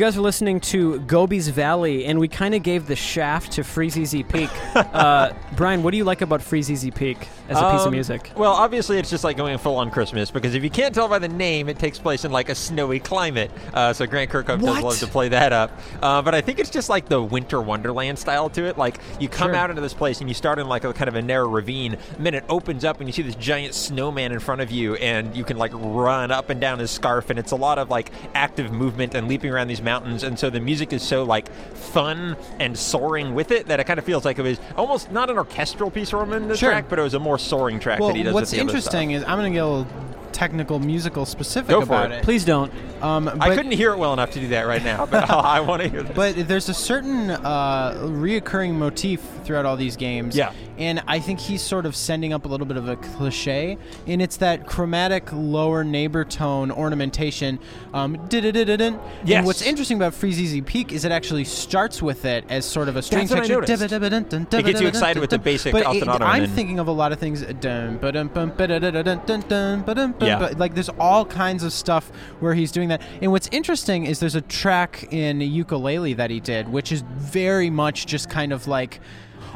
Guys 0.03 0.17
are 0.17 0.21
listening 0.21 0.59
to 0.59 0.99
Gobi's 0.99 1.47
Valley, 1.47 2.03
and 2.03 2.19
we 2.19 2.27
kind 2.27 2.53
of 2.53 2.61
gave 2.61 2.87
the 2.87 2.95
shaft 2.95 3.53
to 3.53 3.61
Freezy 3.61 4.27
Peak. 4.27 4.49
uh, 4.75 5.31
Brian, 5.55 5.81
what 5.81 5.91
do 5.91 5.97
you 5.97 6.03
like 6.03 6.19
about 6.19 6.41
Freezy 6.41 6.93
Peak 6.93 7.29
as 7.55 7.61
a 7.61 7.71
piece 7.71 7.81
of 7.81 7.87
Um, 7.87 7.93
music? 7.93 8.31
Well, 8.35 8.51
obviously, 8.53 8.97
it's 8.97 9.09
just 9.09 9.23
like 9.23 9.37
going 9.37 9.57
full 9.57 9.75
on 9.77 9.91
Christmas 9.91 10.31
because 10.31 10.55
if 10.55 10.63
you 10.63 10.69
can't 10.69 10.93
tell 10.93 11.07
by 11.07 11.19
the 11.19 11.27
name, 11.27 11.69
it 11.69 11.79
takes 11.79 11.99
place 11.99 12.25
in 12.25 12.31
like 12.31 12.49
a 12.49 12.55
snowy 12.55 12.99
climate. 12.99 13.51
Uh, 13.73 13.93
so 13.93 14.05
Grant 14.05 14.31
Kirkhope 14.31 14.61
does 14.61 14.81
love 14.81 14.99
to 14.99 15.07
play 15.07 15.29
that 15.29 15.53
up. 15.53 15.71
Uh, 16.01 16.21
but 16.21 16.33
I 16.35 16.41
think 16.41 16.59
it's 16.59 16.69
just 16.69 16.89
like 16.89 17.07
the 17.09 17.21
winter 17.21 17.61
wonderland 17.61 18.17
style 18.19 18.49
to 18.51 18.65
it. 18.65 18.77
Like 18.77 18.99
you 19.19 19.29
come 19.29 19.49
Sure. 19.49 19.55
out 19.55 19.69
into 19.69 19.81
this 19.81 19.93
place 19.93 20.19
and 20.19 20.29
you 20.29 20.33
start 20.33 20.59
in 20.59 20.67
like 20.67 20.83
a 20.83 20.93
kind 20.93 21.07
of 21.07 21.15
a 21.15 21.21
narrow 21.21 21.47
ravine, 21.47 21.97
and 22.17 22.25
then 22.25 22.33
it 22.33 22.43
opens 22.49 22.83
up 22.85 22.99
and 22.99 23.07
you 23.07 23.13
see 23.13 23.21
this 23.21 23.35
giant 23.35 23.73
snowman 23.73 24.31
in 24.31 24.39
front 24.39 24.61
of 24.61 24.71
you, 24.71 24.95
and 24.95 25.35
you 25.35 25.43
can 25.43 25.57
like 25.57 25.71
run 25.73 26.31
up 26.31 26.49
and 26.49 26.59
down 26.61 26.79
his 26.79 26.91
scarf, 26.91 27.29
and 27.29 27.37
it's 27.39 27.51
a 27.51 27.55
lot 27.55 27.77
of 27.79 27.89
like 27.89 28.11
active 28.33 28.71
movement 28.71 29.13
and 29.15 29.27
leaping 29.27 29.51
around 29.51 29.67
these 29.67 29.81
mountains. 29.81 30.23
And 30.23 30.37
so 30.37 30.49
the 30.49 30.59
music 30.59 30.93
is 30.93 31.03
so 31.03 31.23
like 31.23 31.49
fun 31.75 32.35
and 32.59 32.77
soaring 32.77 33.33
with 33.35 33.51
it 33.51 33.67
that 33.67 33.79
it 33.79 33.83
kind 33.85 33.99
of 33.99 34.05
feels 34.05 34.25
like 34.25 34.39
it 34.39 34.41
was 34.41 34.59
almost 34.77 35.11
not 35.11 35.29
an 35.29 35.37
orchestral 35.37 35.91
piece 35.91 36.09
from 36.09 36.33
in 36.33 36.47
the 36.47 36.57
Sure. 36.57 36.69
track, 36.71 36.85
but 36.89 36.99
it 36.99 37.01
was 37.01 37.13
a 37.13 37.19
more 37.19 37.37
soaring 37.43 37.79
track 37.79 37.99
well, 37.99 38.09
that 38.09 38.15
he 38.15 38.23
does. 38.23 38.33
what's 38.33 38.51
with 38.51 38.57
the 38.57 38.63
other 38.63 38.69
interesting 38.69 39.11
is 39.11 39.23
I'm 39.23 39.37
going 39.37 39.51
to 39.51 39.55
get 39.55 39.63
a 39.63 39.67
little 39.67 39.87
technical, 40.33 40.79
musical 40.79 41.25
specific 41.25 41.69
Go 41.69 41.79
for 41.81 41.85
about 41.85 42.11
it. 42.11 42.15
it. 42.15 42.23
Please 42.23 42.43
don't. 42.45 42.71
Um, 43.01 43.27
I 43.27 43.49
but- 43.49 43.55
couldn't 43.55 43.71
hear 43.73 43.91
it 43.93 43.97
well 43.97 44.13
enough 44.13 44.31
to 44.31 44.39
do 44.39 44.47
that 44.49 44.67
right 44.67 44.83
now, 44.83 45.05
but 45.05 45.29
I 45.29 45.59
want 45.61 45.81
to 45.81 45.89
hear 45.89 46.03
this. 46.03 46.15
But 46.15 46.47
there's 46.47 46.69
a 46.69 46.73
certain 46.73 47.29
uh, 47.29 47.93
reoccurring 48.01 48.73
motif 48.73 49.21
throughout 49.43 49.65
all 49.65 49.75
these 49.77 49.95
games. 49.97 50.35
Yeah. 50.37 50.51
and 50.77 51.03
I 51.07 51.19
think 51.19 51.39
he's 51.39 51.61
sort 51.61 51.85
of 51.85 51.95
sending 51.95 52.31
up 52.33 52.45
a 52.45 52.47
little 52.47 52.65
bit 52.65 52.77
of 52.77 52.87
a 52.89 52.95
cliche, 52.95 53.77
and 54.07 54.21
it's 54.21 54.37
that 54.37 54.65
chromatic 54.67 55.29
lower 55.33 55.83
neighbor 55.83 56.23
tone 56.25 56.71
ornamentation. 56.71 57.59
Um, 57.93 58.13
dun-dun-dun-dun-dun. 58.29 58.99
Yes. 59.25 59.37
And 59.37 59.45
what's 59.45 59.61
interesting 59.61 59.97
about 59.97 60.13
Freezeezy 60.13 60.65
Peak 60.65 60.91
is 60.91 61.05
it 61.05 61.11
actually 61.11 61.43
starts 61.43 62.01
with 62.01 62.25
it 62.25 62.45
as 62.49 62.65
sort 62.65 62.87
of 62.89 62.95
a 62.95 63.01
string 63.01 63.21
That's 63.27 63.31
what 63.31 63.39
I 63.39 63.41
section. 63.43 63.55
noticed. 63.55 64.53
It 64.53 64.65
gets 64.65 64.81
you 64.81 64.87
excited 64.87 65.19
with 65.19 65.29
the 65.29 65.39
basic 65.39 65.71
But 65.73 65.81
it- 65.95 66.01
and 66.03 66.09
I'm 66.23 66.43
then- 66.43 66.49
thinking 66.55 66.79
of 66.79 66.87
a 66.87 66.91
lot 66.91 67.11
of 67.11 67.19
things. 67.19 67.41
dun, 67.59 67.97
ba-dum, 67.97 68.29
bum, 68.29 68.51
ba-da-da-da-dun, 68.57 69.21
dun, 69.25 69.41
dun, 69.47 69.81
ba-dum, 69.81 70.13
bum, 70.23 70.41
Yeah. 70.41 70.49
ba- 70.53 70.57
Like 70.57 70.73
there's 70.73 70.89
all 70.99 71.25
kinds 71.25 71.63
of 71.63 71.71
stuff 71.73 72.11
where 72.39 72.53
he's 72.53 72.71
doing 72.71 72.89
that. 72.89 73.01
And 73.21 73.31
what's 73.31 73.49
interesting 73.51 74.05
is 74.05 74.19
there's 74.19 74.35
a 74.35 74.41
track 74.41 75.07
in 75.11 75.39
Yooka-Laylee 75.39 76.15
that 76.17 76.29
he 76.29 76.39
did, 76.39 76.69
which 76.69 76.91
is 76.91 77.03
very 77.17 77.69
much 77.69 78.05
just 78.05 78.29
kind 78.29 78.51
of 78.53 78.67
like. 78.67 78.99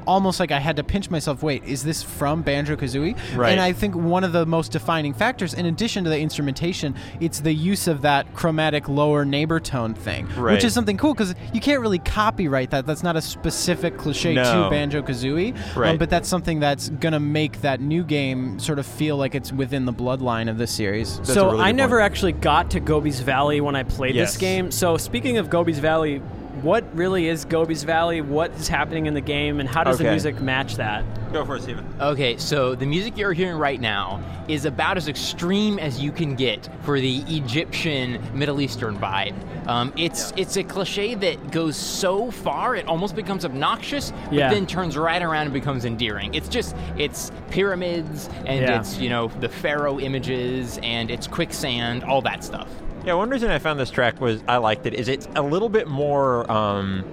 Almost 0.07 0.39
like 0.39 0.51
I 0.51 0.59
had 0.59 0.77
to 0.77 0.83
pinch 0.83 1.09
myself. 1.11 1.43
Wait, 1.43 1.63
is 1.65 1.83
this 1.83 2.01
from 2.01 2.41
Banjo 2.41 2.75
Kazooie? 2.77 3.15
Right. 3.35 3.51
And 3.51 3.59
I 3.59 3.73
think 3.73 3.93
one 3.93 4.23
of 4.23 4.31
the 4.31 4.45
most 4.45 4.71
defining 4.71 5.13
factors, 5.13 5.53
in 5.53 5.65
addition 5.65 6.05
to 6.05 6.09
the 6.09 6.17
instrumentation, 6.19 6.95
it's 7.19 7.41
the 7.41 7.51
use 7.53 7.87
of 7.87 8.01
that 8.03 8.33
chromatic 8.33 8.87
lower 8.87 9.25
neighbor 9.25 9.59
tone 9.59 9.93
thing, 9.93 10.27
Right. 10.37 10.53
which 10.53 10.63
is 10.63 10.73
something 10.73 10.95
cool 10.97 11.13
because 11.13 11.35
you 11.53 11.59
can't 11.59 11.81
really 11.81 11.99
copyright 11.99 12.71
that. 12.71 12.85
That's 12.87 13.03
not 13.03 13.17
a 13.17 13.21
specific 13.21 13.97
cliche 13.97 14.33
No. 14.33 14.63
to 14.63 14.69
Banjo 14.69 15.01
Kazooie. 15.01 15.53
Um, 15.75 15.81
right. 15.81 15.99
but 15.99 16.09
that's 16.09 16.29
something 16.29 16.59
that's 16.61 16.87
gonna 16.89 17.19
make 17.19 17.61
that 17.61 17.81
new 17.81 18.03
game 18.03 18.59
sort 18.59 18.79
of 18.79 18.85
feel 18.85 19.17
like 19.17 19.35
it's 19.35 19.51
within 19.51 19.83
the 19.85 19.93
bloodline 19.93 20.49
of 20.49 20.57
the 20.57 20.67
series. 20.67 21.17
That's 21.17 21.33
so 21.33 21.51
really 21.51 21.63
I 21.63 21.71
never 21.73 21.97
point. 21.97 22.05
actually 22.05 22.31
got 22.31 22.71
to 22.71 22.79
Gobi's 22.79 23.19
Valley 23.19 23.59
when 23.59 23.75
I 23.75 23.83
played 23.83 24.15
Yes. 24.15 24.31
this 24.33 24.37
game. 24.37 24.71
So 24.71 24.95
speaking 24.95 25.37
of 25.37 25.49
Gobi's 25.49 25.79
Valley, 25.79 26.21
what 26.63 26.83
really 26.95 27.27
is 27.27 27.45
Gobi's 27.45 27.83
Valley? 27.83 28.21
What 28.21 28.51
is 28.51 28.67
happening 28.67 29.05
in 29.05 29.13
the 29.13 29.21
game, 29.21 29.59
and 29.59 29.67
how 29.67 29.83
does 29.83 29.97
the 29.97 30.03
music 30.05 30.39
match 30.41 30.75
that? 30.75 31.03
Go 31.33 31.45
for 31.45 31.57
it, 31.57 31.61
Steven. 31.63 31.85
Okay, 31.99 32.37
so 32.37 32.73
the 32.75 32.85
music 32.85 33.17
you're 33.17 33.33
hearing 33.33 33.57
right 33.57 33.79
now 33.81 34.21
is 34.47 34.63
about 34.65 34.95
as 34.97 35.07
extreme 35.09 35.77
as 35.77 35.99
you 35.99 36.11
can 36.11 36.35
get 36.35 36.69
for 36.83 36.99
the 36.99 37.17
Egyptian 37.27 38.21
Middle 38.37 38.61
Eastern 38.61 38.97
vibe. 38.97 39.35
Um, 39.67 39.91
it's 39.97 40.31
it's 40.37 40.55
a 40.55 40.63
cliche 40.63 41.15
that 41.15 41.51
goes 41.51 41.75
so 41.75 42.31
far 42.31 42.75
it 42.77 42.85
almost 42.87 43.15
becomes 43.15 43.43
obnoxious, 43.43 44.11
but 44.25 44.33
Yeah. 44.33 44.49
then 44.49 44.65
turns 44.65 44.97
right 44.97 45.21
around 45.21 45.43
and 45.47 45.53
becomes 45.53 45.83
endearing. 45.83 46.33
It's 46.33 46.47
just 46.47 46.75
it's 46.97 47.31
pyramids 47.49 48.29
and 48.45 48.61
Yeah. 48.61 48.79
it's 48.79 48.97
you 48.97 49.09
know 49.09 49.27
the 49.41 49.49
pharaoh 49.49 49.99
images 49.99 50.79
and 50.81 51.11
it's 51.11 51.27
quicksand, 51.27 52.03
all 52.05 52.21
that 52.21 52.43
stuff. 52.43 52.69
Yeah, 53.07 53.13
one 53.13 53.29
reason 53.29 53.49
I 53.49 53.57
found 53.57 53.79
this 53.79 53.89
track 53.89 54.19
was 54.19 54.43
I 54.49 54.57
liked 54.57 54.85
it 54.85 54.93
is 54.93 55.07
it's 55.07 55.29
a 55.33 55.41
little 55.41 55.69
bit 55.69 55.87
more 55.87 56.51
um, 56.51 57.05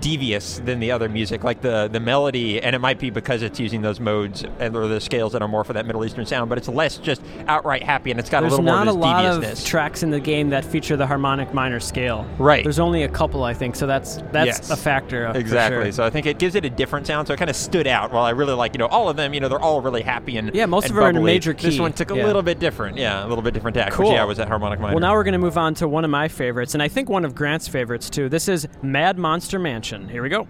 devious 0.00 0.58
than 0.60 0.80
the 0.80 0.90
other 0.90 1.08
music, 1.08 1.44
like 1.44 1.60
the 1.60 1.88
the 1.92 2.00
melody, 2.00 2.60
and 2.62 2.74
it 2.74 2.78
might 2.80 2.98
be 2.98 3.10
because 3.10 3.42
it's 3.42 3.60
using 3.60 3.82
those 3.82 4.00
modes 4.00 4.44
and 4.58 4.74
or 4.76 4.88
the 4.88 5.00
scales 5.00 5.32
that 5.32 5.42
are 5.42 5.48
more 5.48 5.64
for 5.64 5.72
that 5.74 5.86
Middle 5.86 6.04
Eastern 6.04 6.26
sound, 6.26 6.48
but 6.48 6.58
it's 6.58 6.68
less 6.68 6.96
just 6.98 7.22
outright 7.46 7.82
happy, 7.82 8.10
and 8.10 8.18
it's 8.20 8.30
got 8.30 8.40
There's 8.40 8.54
a 8.54 8.56
little 8.60 8.64
more 8.84 8.84
deviousness. 8.84 8.94
There's 8.94 9.24
not 9.24 9.44
a 9.44 9.46
lot 9.48 9.52
of 9.58 9.64
tracks 9.64 10.02
in 10.02 10.10
the 10.10 10.20
game 10.20 10.50
that 10.50 10.64
feature 10.64 10.96
the 10.96 11.06
harmonic 11.06 11.52
minor 11.54 11.80
scale. 11.80 12.26
Right. 12.38 12.64
There's 12.64 12.78
only 12.78 13.02
a 13.04 13.08
couple, 13.08 13.44
I 13.44 13.54
think. 13.54 13.76
So 13.76 13.86
that's 13.86 14.16
that's 14.32 14.46
Yes. 14.46 14.70
a 14.70 14.76
factor. 14.76 15.26
uh, 15.28 15.32
Exactly. 15.34 15.84
sure. 15.84 15.92
So 15.92 16.04
I 16.04 16.10
think 16.10 16.26
it 16.26 16.38
gives 16.38 16.54
it 16.54 16.64
a 16.64 16.70
different 16.70 17.06
sound. 17.06 17.28
So 17.28 17.34
it 17.34 17.36
kind 17.38 17.50
of 17.50 17.56
stood 17.56 17.86
out. 17.86 18.12
While 18.12 18.24
I 18.24 18.30
really 18.30 18.54
like, 18.54 18.74
you 18.74 18.78
know, 18.78 18.86
all 18.86 19.08
of 19.08 19.16
them, 19.16 19.34
you 19.34 19.40
know, 19.40 19.48
they're 19.48 19.60
all 19.60 19.80
really 19.80 20.02
happy 20.02 20.36
and 20.36 20.54
Yeah, 20.54 20.66
most 20.66 20.84
and 20.84 20.90
of 20.92 20.96
them 20.96 21.04
are 21.04 21.10
in 21.10 21.16
a 21.16 21.20
major 21.20 21.52
This 21.52 21.78
one 21.78 21.92
took 21.92 22.10
a 22.10 22.16
Yeah. 22.16 22.26
little 22.26 22.42
bit 22.42 22.58
different. 22.58 22.96
Yeah, 22.96 23.24
a 23.24 23.28
little 23.28 23.42
bit 23.42 23.54
different 23.54 23.74
tack. 23.76 23.92
Cool. 23.92 24.06
Which, 24.10 24.14
yeah, 24.14 24.24
was 24.24 24.38
that 24.38 24.48
harmonic 24.48 24.80
minor. 24.80 24.94
Well, 24.94 25.00
now 25.00 25.12
we're 25.14 25.24
going 25.24 25.32
to 25.32 25.38
move 25.38 25.58
on 25.58 25.74
to 25.74 25.88
one 25.88 26.04
of 26.04 26.10
my 26.10 26.28
favorites, 26.28 26.74
and 26.74 26.82
I 26.82 26.88
think 26.88 27.08
one 27.08 27.24
of 27.24 27.34
Grant's 27.34 27.68
favorites 27.68 28.08
too. 28.10 28.28
This 28.28 28.48
is 28.48 28.66
Mad 28.82 29.18
Monster 29.18 29.58
Mansion. 29.58 29.89
Here 29.90 30.22
we 30.22 30.28
go. 30.28 30.46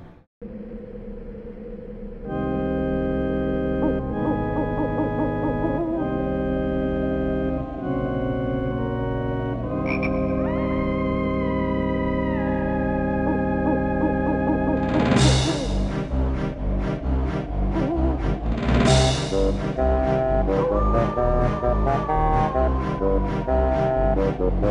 I 24.63 24.67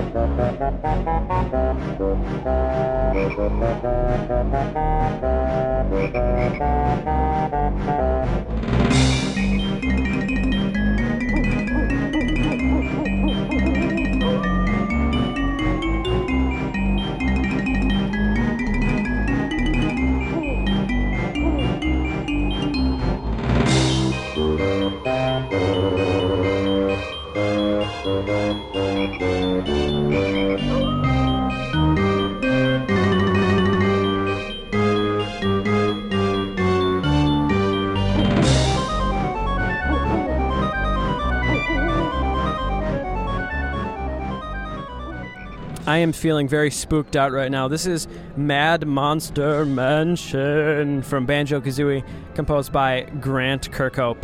am 46.00 46.12
feeling 46.14 46.48
very 46.48 46.72
spooked 46.72 47.16
out 47.16 47.32
right 47.32 47.52
now. 47.52 47.68
This 47.68 47.86
is 47.86 48.08
Mad 48.36 48.88
Monster 48.88 49.66
Mansion 49.66 51.02
from 51.02 51.26
Banjo 51.26 51.62
Kazooie, 51.62 52.04
composed 52.36 52.72
by 52.72 53.02
Grant 53.22 53.72
Kirkhope. 53.72 54.24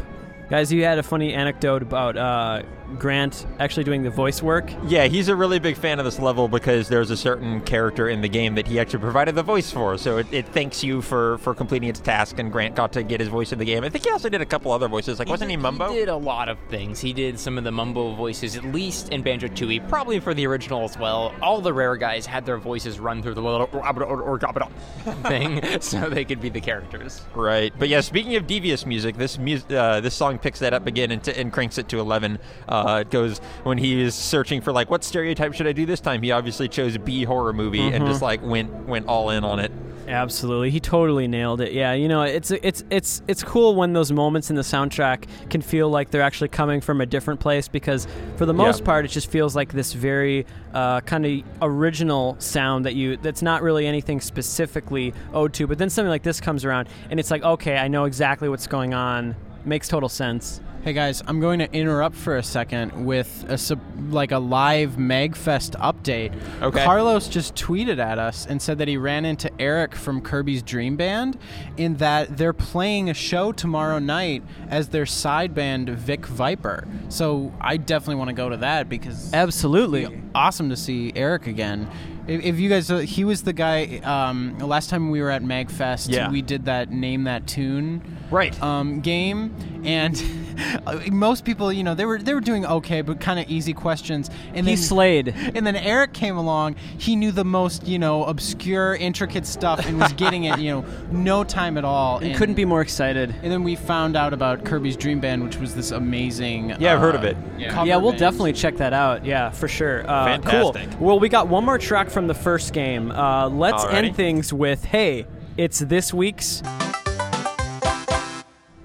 Guys, 0.50 0.72
you 0.72 0.84
had 0.84 1.00
a 1.00 1.04
funny 1.04 1.34
anecdote 1.34 1.82
about 1.82 2.18
uh, 2.18 2.64
Grant 3.00 3.46
actually 3.60 3.84
doing 3.84 4.04
the 4.04 4.10
voice 4.10 4.42
work. 4.42 4.72
Yeah, 4.88 5.06
he's 5.08 5.28
a 5.28 5.36
really 5.36 5.60
big 5.60 5.76
fan 5.76 6.00
of 6.00 6.06
this 6.06 6.20
level 6.20 6.48
because 6.48 6.88
there's 6.88 7.10
a 7.12 7.18
certain 7.18 7.62
character 7.62 8.08
in 8.10 8.22
the 8.22 8.30
game 8.30 8.56
that 8.56 8.68
he 8.68 8.80
actually 8.80 9.00
provided 9.00 9.36
the 9.36 9.44
voice 9.44 9.72
for. 9.72 9.98
So 9.98 10.18
it, 10.18 10.28
it 10.32 10.48
thanks 10.50 10.84
you 10.84 11.02
for, 11.02 11.38
for 11.40 11.54
completing 11.54 11.90
its 11.90 12.00
task, 12.00 12.40
and 12.40 12.52
Grant 12.52 12.76
got 12.76 12.94
to 12.94 13.04
get 13.04 13.20
his 13.20 13.30
voice 13.30 13.52
in 13.52 13.60
the 13.60 13.66
game. 13.66 13.84
I 13.84 13.90
think 13.90 14.06
he 14.06 14.12
also 14.12 14.30
did 14.30 14.42
a 14.42 14.46
couple 14.46 14.72
other 14.72 14.88
voices. 14.88 15.20
Like, 15.20 15.28
wasn't 15.28 15.50
he 15.50 15.56
did- 15.58 15.62
Mumbo? 15.64 15.90
He 15.90 15.96
did 16.00 16.10
a 16.10 16.16
lot 16.16 16.48
of 16.50 16.58
things. 16.70 17.00
He 17.00 17.12
did 17.12 17.40
some 17.40 17.58
of 17.58 17.64
the 17.64 17.72
Mumbo 17.72 18.14
voices, 18.16 18.56
at 18.56 18.64
least 18.66 19.10
in 19.10 19.22
Banjo 19.24 19.48
Tooie, 19.48 19.88
probably 19.90 20.20
for 20.20 20.34
the 20.34 20.46
original 20.48 20.84
as 20.84 20.98
well. 20.98 21.34
All 21.42 21.62
the 21.62 21.74
rare 21.74 21.96
guys 21.96 22.26
had 22.26 22.46
their 22.46 22.58
voices 22.58 23.00
run 23.00 23.22
through 23.24 23.34
the 23.34 23.42
little 23.42 23.70
or 23.74 24.38
gap 24.38 24.56
thing, 25.24 25.62
so 25.82 26.10
they 26.10 26.24
could 26.26 26.40
be 26.42 26.50
the 26.50 26.62
characters. 26.62 27.22
Right, 27.34 27.74
but 27.78 27.90
yeah. 27.90 28.02
Speaking 28.02 28.36
of 28.36 28.46
devious 28.48 28.86
music, 28.86 29.18
this 29.18 29.38
mus- 29.40 29.66
uh, 29.72 30.02
this 30.02 30.14
song 30.14 30.38
picks 30.38 30.60
that 30.60 30.74
up 30.74 30.86
again 30.88 31.12
and, 31.12 31.24
t- 31.24 31.34
and 31.34 31.52
cranks 31.52 31.78
it 31.78 31.88
to 31.90 32.00
eleven. 32.00 32.38
Uh, 32.68 32.75
it 33.02 33.10
goes 33.12 33.40
when 33.64 33.78
he 33.78 34.02
is 34.02 34.16
searching 34.16 34.62
for 34.62 34.72
like 34.72 34.90
what 34.90 35.04
stereotype 35.04 35.54
should 35.54 35.68
I 35.68 35.72
do 35.74 35.86
this 35.86 36.00
time. 36.00 36.22
He 36.22 36.32
obviously 36.32 36.68
chose 36.68 36.98
B 36.98 37.24
horror 37.24 37.54
movie 37.54 37.82
and 37.88 38.06
just 38.06 38.22
like 38.22 38.42
went 38.44 38.72
went 38.88 39.08
all 39.08 39.30
in 39.30 39.44
on 39.44 39.60
it. 39.60 39.72
Absolutely, 40.08 40.70
he 40.70 40.80
totally 40.80 41.28
nailed 41.28 41.62
it. 41.62 41.72
Yeah, 41.72 41.94
you 41.94 42.08
know, 42.08 42.22
it's 42.22 42.52
it's 42.52 42.84
it's 42.92 43.24
it's 43.28 43.44
cool 43.44 43.74
when 43.74 43.94
those 43.94 44.12
moments 44.12 44.52
in 44.52 44.56
the 44.56 44.62
soundtrack 44.62 45.26
can 45.50 45.64
feel 45.64 45.90
like 45.90 46.12
they're 46.12 46.22
actually 46.22 46.50
coming 46.50 46.80
from 46.80 47.02
a 47.02 47.08
different 47.08 47.40
place 47.40 47.68
because 47.68 48.08
for 48.38 48.46
the 48.46 48.54
most 48.54 48.82
Yeah. 48.82 48.86
part, 48.86 49.06
it 49.06 49.08
just 49.08 49.32
feels 49.32 49.56
like 49.56 49.74
this 49.74 49.94
very 49.94 50.46
uh, 50.76 51.02
kind 51.02 51.26
of 51.26 51.42
original 51.64 52.36
sound 52.38 52.86
that 52.86 52.94
you 52.94 53.18
that's 53.18 53.42
not 53.42 53.64
really 53.64 53.88
anything 53.88 54.22
specifically 54.22 55.12
owed 55.34 55.54
to. 55.54 55.66
But 55.66 55.80
then 55.80 55.90
something 55.90 56.10
like 56.12 56.22
this 56.24 56.40
comes 56.40 56.66
around, 56.66 56.88
and 57.10 57.20
it's 57.20 57.32
like, 57.32 57.44
okay, 57.44 57.78
I 57.78 57.88
know 57.88 58.06
exactly 58.06 58.48
what's 58.48 58.68
going 58.68 58.94
on. 58.94 59.36
Makes 59.66 59.88
total 59.88 60.10
sense. 60.10 60.62
Hey 60.86 60.94
guys, 60.94 61.24
I'm 61.26 61.40
going 61.40 61.58
to 61.58 61.74
interrupt 61.74 62.16
for 62.16 62.38
a 62.38 62.44
second 62.44 63.08
with 63.08 63.44
a 63.50 63.58
sub- 63.58 63.82
like 64.14 64.32
a 64.32 64.38
live 64.38 64.98
Magfest 64.98 65.72
update. 65.82 66.32
Okay. 66.62 66.84
Carlos 66.86 67.28
just 67.28 67.56
tweeted 67.56 67.98
at 67.98 68.20
us 68.20 68.46
and 68.46 68.62
said 68.62 68.78
that 68.78 68.88
he 68.88 68.96
ran 68.96 69.26
into 69.26 69.50
Eric 69.60 69.96
from 69.96 70.22
Kirby's 70.22 70.62
Dream 70.62 70.96
Band 70.96 71.40
in 71.76 71.96
that 71.96 72.38
they're 72.38 72.54
playing 72.54 73.10
a 73.10 73.16
show 73.16 73.52
tomorrow 73.52 73.98
night 73.98 74.44
as 74.70 74.90
their 74.90 75.08
side 75.08 75.56
band 75.56 75.90
Vic 75.90 76.28
Viper. 76.28 76.88
So 77.10 77.52
I 77.60 77.78
definitely 77.78 78.18
want 78.18 78.28
to 78.28 78.36
go 78.36 78.50
to 78.50 78.58
that 78.58 78.88
because 78.88 79.34
Absolutely. 79.34 80.22
awesome 80.36 80.70
to 80.70 80.78
see 80.78 81.12
Eric 81.16 81.48
again. 81.48 81.90
If, 82.28 82.60
you 82.60 82.70
guys, 82.70 82.90
uh, 82.90 82.98
he 83.00 83.24
was 83.24 83.44
the 83.44 83.54
guy. 83.54 83.98
Um, 84.04 84.58
last 84.60 84.90
time 84.90 85.12
we 85.12 85.22
were 85.22 85.30
at 85.30 85.44
Magfest, 85.44 86.12
Yeah. 86.12 86.32
we 86.32 86.42
did 86.42 86.66
that 86.66 86.92
name 86.92 87.24
that 87.26 87.46
tune 87.48 88.02
Right. 88.32 88.60
um, 88.64 89.02
game, 89.02 89.82
and 89.84 90.16
most 91.12 91.46
people, 91.46 91.72
you 91.72 91.84
know, 91.84 91.96
they 91.96 92.06
were 92.06 92.20
they 92.20 92.34
were 92.34 92.42
doing 92.42 92.66
okay, 92.66 93.02
but 93.02 93.20
kind 93.20 93.40
of 93.40 93.50
easy 93.50 93.74
questions. 93.74 94.30
And 94.54 94.68
He 94.68 94.76
then 94.76 94.84
slayed. 94.84 95.28
And 95.30 95.66
then 95.66 95.76
Eric 95.76 96.14
came 96.14 96.38
along. 96.38 96.76
He 96.98 97.16
knew 97.16 97.32
the 97.32 97.46
most, 97.46 97.88
you 97.88 98.00
know, 98.00 98.24
obscure, 98.26 98.96
intricate 98.96 99.46
stuff 99.46 99.86
and 99.86 100.00
was 100.00 100.14
getting 100.14 100.46
it, 100.46 100.60
you 100.60 100.72
know, 100.72 100.86
no 101.12 101.44
time 101.44 101.78
at 101.78 101.86
all. 101.86 102.18
And 102.20 102.36
couldn't 102.36 102.56
be 102.56 102.66
more 102.66 102.82
excited. 102.82 103.34
And 103.44 103.52
then 103.52 103.64
we 103.64 103.76
found 103.76 104.16
out 104.16 104.34
about 104.34 104.64
Kirby's 104.64 104.98
Dream 104.98 105.20
Band, 105.20 105.44
which 105.44 105.58
was 105.58 105.76
this 105.76 105.92
amazing. 105.92 106.76
Yeah, 106.80 106.94
I've 106.94 107.00
heard 107.00 107.16
uh, 107.16 107.20
of 107.20 107.24
it. 107.24 107.38
cover 107.70 107.88
yeah, 107.88 107.98
we'll 107.98 108.12
band. 108.12 108.20
definitely 108.20 108.54
check 108.54 108.78
that 108.78 108.94
out. 108.94 109.26
Yeah, 109.26 109.50
for 109.50 109.68
sure. 109.68 110.02
Uh, 110.10 110.26
Fantastic. 110.26 110.92
Cool. 110.92 111.08
Well, 111.08 111.20
we 111.20 111.30
got 111.30 111.48
one 111.48 111.66
more 111.66 111.78
track 111.78 112.10
from 112.10 112.28
the 112.28 112.34
first 112.34 112.74
game. 112.74 113.12
Uh, 113.12 113.50
let's 113.50 113.84
Alrighty. 113.84 113.94
end 113.94 114.16
things 114.16 114.54
with 114.54 114.84
hey, 114.86 115.26
it's 115.58 115.80
this 115.80 116.14
week's 116.14 116.62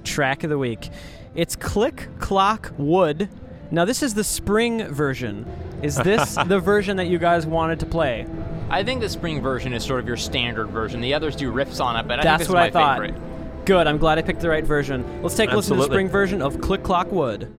track 0.05 0.45
of 0.45 0.51
the 0.51 0.59
week. 0.59 0.91
It's 1.35 1.55
Click 1.55 2.09
Clock 2.19 2.73
Wood. 2.77 3.29
Now, 3.71 3.85
this 3.85 4.03
is 4.03 4.15
the 4.15 4.25
spring 4.25 4.85
version. 4.89 5.47
Is 5.83 5.97
this 5.97 6.35
the 6.47 6.59
version 6.59 6.97
that 6.97 7.07
you 7.07 7.19
guys 7.19 7.47
wanted 7.47 7.79
to 7.81 7.87
play? 7.87 8.27
I 8.69 8.83
think 8.83 9.01
the 9.01 9.09
spring 9.09 9.41
version 9.41 9.73
is 9.73 9.85
sort 9.85 10.01
of 10.01 10.09
your 10.09 10.17
standard 10.17 10.69
version. 10.71 11.01
The 11.01 11.15
others 11.15 11.37
do 11.37 11.53
riffs 11.53 11.83
on 11.85 11.97
it, 11.97 12.09
but 12.09 12.19
I 12.19 12.23
That's 12.25 12.41
think 12.45 12.49
this 12.49 12.55
what 12.55 12.63
I 12.63 12.69
is 12.69 12.75
my 12.75 12.81
thought. 12.81 13.01
favorite. 13.01 13.65
Good. 13.65 13.87
I'm 13.87 13.99
glad 13.99 14.19
I 14.19 14.23
picked 14.23 14.41
the 14.41 14.49
right 14.49 14.65
version. 14.65 15.05
Let's 15.23 15.37
take 15.37 15.53
a 15.53 15.57
listen 15.57 15.75
to 15.75 15.77
the 15.77 15.83
Absolutely. 15.85 15.95
spring 15.95 16.09
version 16.09 16.43
of 16.43 16.61
Click 16.61 16.83
Clock 16.83 17.13
Wood. 17.13 17.55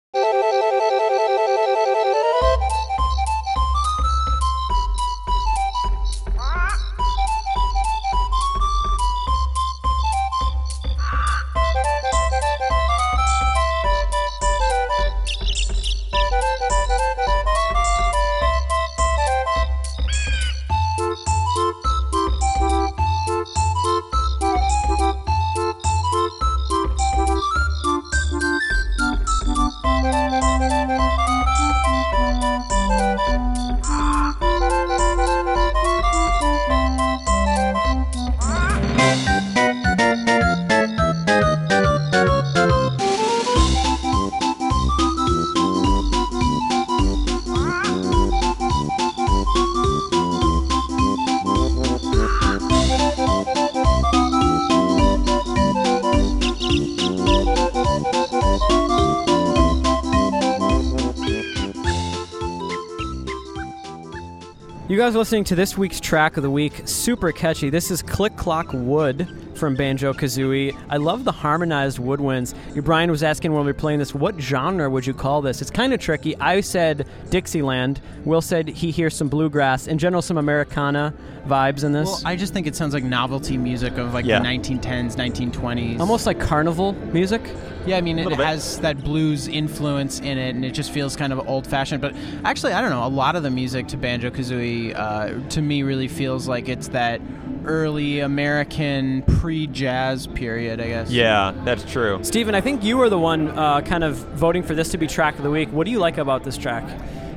You 65.02 65.08
guys 65.08 65.16
listening 65.16 65.46
to 65.46 65.56
this 65.56 65.76
week's 65.80 66.00
track 66.00 66.38
of 66.38 66.44
the 66.44 66.52
week, 66.52 66.84
super 66.86 67.32
catchy. 67.32 67.72
This 67.72 67.90
is 67.90 68.04
Click 68.04 68.38
Clock 68.38 68.68
Wood 68.72 69.28
from 69.56 69.74
Banjo 69.76 70.14
Kazooie. 70.14 70.78
I 70.92 70.98
love 70.98 71.24
the 71.24 71.32
harmonized 71.32 71.98
woodwinds. 71.98 72.54
Your 72.76 72.84
Brian 72.84 73.10
was 73.10 73.24
asking 73.24 73.52
when 73.52 73.62
we 73.66 73.72
were 73.72 73.74
playing 73.74 73.98
this, 73.98 74.14
what 74.14 74.40
genre 74.40 74.88
would 74.92 75.08
you 75.08 75.16
call 75.16 75.42
this? 75.42 75.60
It's 75.60 75.72
kind 75.72 75.92
of 75.92 76.00
tricky. 76.00 76.38
I 76.38 76.62
said 76.62 77.08
Dixieland. 77.32 78.00
Will 78.26 78.42
said 78.42 78.68
he 78.68 78.92
hears 78.92 79.16
some 79.16 79.28
bluegrass. 79.28 79.88
In 79.88 79.98
general, 79.98 80.22
some 80.22 80.38
Americana 80.38 81.16
vibes 81.48 81.84
in 81.84 81.94
this. 81.94 82.08
Well, 82.08 82.22
I 82.24 82.36
just 82.36 82.54
think 82.54 82.68
it 82.68 82.76
sounds 82.76 82.94
like 82.94 83.04
novelty 83.04 83.58
music 83.58 83.98
of 83.98 84.14
like 84.14 84.26
Yeah. 84.26 84.38
the 84.38 84.46
1910s, 84.46 85.16
1920s. 85.16 86.00
Almost 86.00 86.28
like 86.28 86.40
carnival 86.40 86.94
music. 87.12 87.42
Yeah, 87.86 87.98
I 87.98 88.02
mean, 88.02 88.20
it 88.20 88.24
Little 88.24 88.38
bit. 88.38 88.46
has 88.46 88.80
that 88.80 89.04
blues 89.04 89.48
influence 89.48 90.20
in 90.20 90.38
it, 90.38 90.56
and 90.56 90.63
it 90.63 90.72
just 90.72 90.91
feels 90.91 91.15
kind 91.15 91.34
of 91.34 91.48
old 91.48 91.65
fashioned. 91.65 92.02
But 92.02 92.15
actually, 92.46 92.74
I 92.74 92.82
don't 92.82 92.91
know. 92.91 93.06
A 93.06 93.10
lot 93.10 93.36
of 93.36 93.44
the 93.44 93.50
music 93.50 93.88
to 93.89 93.98
Banjo 93.98 94.30
Kazooie, 94.30 94.96
uh, 94.96 95.50
to 95.50 95.62
me, 95.62 95.84
really 95.84 96.08
feels 96.08 96.48
like 96.48 96.70
it's 96.70 96.89
that 96.89 97.22
early 97.65 98.20
American 98.20 99.22
pre 99.24 99.67
jazz 99.67 100.28
period, 100.28 100.80
I 100.82 100.88
guess. 100.88 101.12
Yeah, 101.12 101.54
that's 101.63 101.84
true. 101.91 102.20
Steven, 102.24 102.56
I 102.56 102.62
think 102.62 102.84
you 102.84 102.98
were 102.98 103.10
the 103.10 103.20
one 103.20 103.50
uh, 103.50 103.82
kind 103.82 104.04
of 104.04 104.15
voting 104.15 104.63
for 104.63 104.74
this 104.76 104.89
to 104.89 104.98
be 104.98 105.08
track 105.08 105.38
of 105.38 105.44
the 105.44 105.52
week. 105.52 105.70
What 105.72 105.86
do 105.86 105.91
you 105.91 106.00
like 106.00 106.17
about 106.17 106.44
this 106.44 106.58
track? 106.58 106.84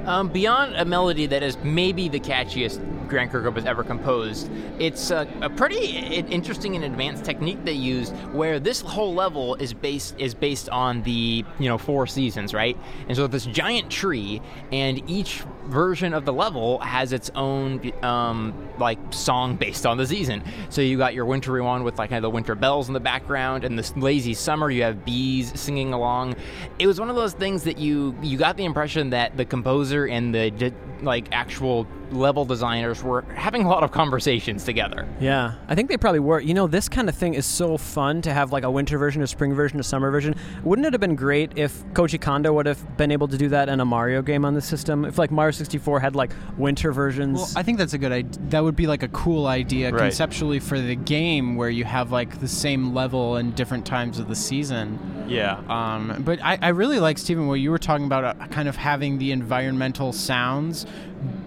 Um, 0.07 0.29
beyond 0.29 0.75
a 0.77 0.85
melody 0.85 1.27
that 1.27 1.43
is 1.43 1.57
maybe 1.65 2.09
the 2.09 2.21
catchiest 2.21 2.79
Grant 3.09 3.33
Kirkhope 3.33 3.55
has 3.55 3.65
ever 3.65 3.85
composed, 3.85 4.51
it's 4.79 5.11
a, 5.11 5.29
a 5.41 5.51
pretty 5.51 5.97
interesting 5.97 6.75
and 6.77 6.85
advanced 6.85 7.25
technique 7.25 7.65
they 7.65 7.73
used, 7.73 8.15
where 8.33 8.59
this 8.59 8.81
whole 8.81 9.15
level 9.15 9.55
is 9.57 9.73
based 9.73 10.15
is 10.19 10.35
based 10.35 10.69
on 10.69 11.03
the 11.03 11.45
you 11.59 11.69
know 11.69 11.79
four 11.79 12.07
seasons, 12.07 12.55
right? 12.55 12.77
And 13.09 13.17
so 13.17 13.27
this 13.27 13.47
giant 13.47 13.91
tree, 13.91 14.41
and 14.73 15.09
each 15.09 15.43
version 15.67 16.15
of 16.15 16.25
the 16.25 16.33
level 16.33 16.79
has 16.81 17.13
its 17.13 17.31
own 17.35 17.93
um, 18.03 18.55
like 18.79 18.99
song 19.11 19.57
based 19.57 19.87
on 19.87 19.97
the 19.97 20.07
season. 20.07 20.43
So 20.71 20.81
you 20.81 20.99
got 20.99 21.15
your 21.15 21.25
wintry 21.25 21.63
one 21.63 21.85
with 21.85 21.99
like 21.99 22.11
kind 22.11 22.19
of 22.19 22.31
the 22.31 22.35
winter 22.35 22.55
bells 22.55 22.89
in 22.89 22.95
the 22.95 23.01
background, 23.01 23.65
and 23.65 23.79
this 23.79 23.97
lazy 23.97 24.35
summer 24.35 24.71
you 24.71 24.83
have 24.83 25.05
bees 25.05 25.59
singing 25.59 25.93
along. 25.93 26.37
It 26.79 26.87
was 26.87 27.01
one 27.01 27.11
of 27.11 27.17
those 27.17 27.33
things 27.33 27.65
that 27.65 27.79
you 27.79 28.17
you 28.23 28.39
got 28.39 28.57
the 28.57 28.65
impression 28.65 29.11
that 29.11 29.37
the 29.37 29.45
composer 29.45 30.07
and 30.07 30.35
the 30.35 30.73
like 31.03 31.29
actual 31.33 31.87
level 32.15 32.45
designers 32.45 33.03
were 33.03 33.23
having 33.35 33.65
a 33.65 33.69
lot 33.69 33.83
of 33.83 33.93
conversations 33.93 34.65
together. 34.65 35.07
Yeah, 35.21 35.55
I 35.69 35.75
think 35.75 35.89
they 35.89 35.97
probably 35.97 36.21
were. 36.21 36.41
You 36.41 36.55
know, 36.55 36.67
this 36.67 36.89
kind 36.89 37.09
of 37.09 37.15
thing 37.15 37.35
is 37.35 37.47
so 37.47 37.77
fun 37.77 38.23
to 38.23 38.33
have 38.33 38.53
like 38.53 38.65
a 38.65 38.71
winter 38.71 38.99
version, 38.99 39.23
a 39.23 39.27
spring 39.27 39.55
version, 39.55 39.79
a 39.81 39.83
summer 39.83 40.11
version. 40.11 40.35
Wouldn't 40.63 40.87
it 40.87 40.93
have 40.93 41.01
been 41.01 41.17
great 41.17 41.53
if 41.57 41.85
Koji 41.95 42.21
Kondo 42.21 42.53
would 42.53 42.67
have 42.67 42.97
been 42.97 43.11
able 43.11 43.29
to 43.29 43.37
do 43.37 43.49
that 43.51 43.69
in 43.69 43.81
a 43.81 43.85
Mario 43.85 44.23
game 44.23 44.45
on 44.45 44.55
the 44.55 44.63
system? 44.63 45.05
If 45.05 45.19
like 45.19 45.31
Mario 45.31 45.53
64 45.53 46.01
had 46.01 46.15
like 46.17 46.33
winter 46.57 46.93
versions. 46.93 47.39
Well, 47.39 47.51
I 47.57 47.63
think 47.63 47.79
that's 47.79 47.93
a 47.95 47.99
good 47.99 48.13
idea. 48.13 48.41
That 48.51 48.63
would 48.65 48.77
be 48.77 48.87
like 48.87 49.03
a 49.03 49.09
cool 49.09 49.47
idea 49.47 49.91
Right. 49.91 50.01
conceptually 50.03 50.61
for 50.61 50.81
the 50.81 50.97
game 50.97 51.57
where 51.57 51.69
you 51.71 51.85
have 51.85 52.11
like 52.13 52.41
the 52.41 52.49
same 52.49 52.95
level 52.95 53.37
in 53.37 53.53
different 53.53 53.85
times 53.87 54.19
of 54.19 54.29
the 54.29 54.35
season. 54.37 54.99
Yeah. 55.29 55.61
Um, 55.69 56.23
but 56.25 56.39
I, 56.43 56.59
I 56.61 56.69
really 56.69 56.99
like 57.01 57.19
Stephen 57.19 57.47
what 57.47 57.55
you 57.55 57.71
were 57.71 57.79
talking 57.79 58.07
about, 58.07 58.25
uh, 58.25 58.47
kind 58.49 58.69
of 58.69 58.77
having 58.77 59.19
the 59.19 59.33
environmental 59.33 60.13
sounds 60.13 60.87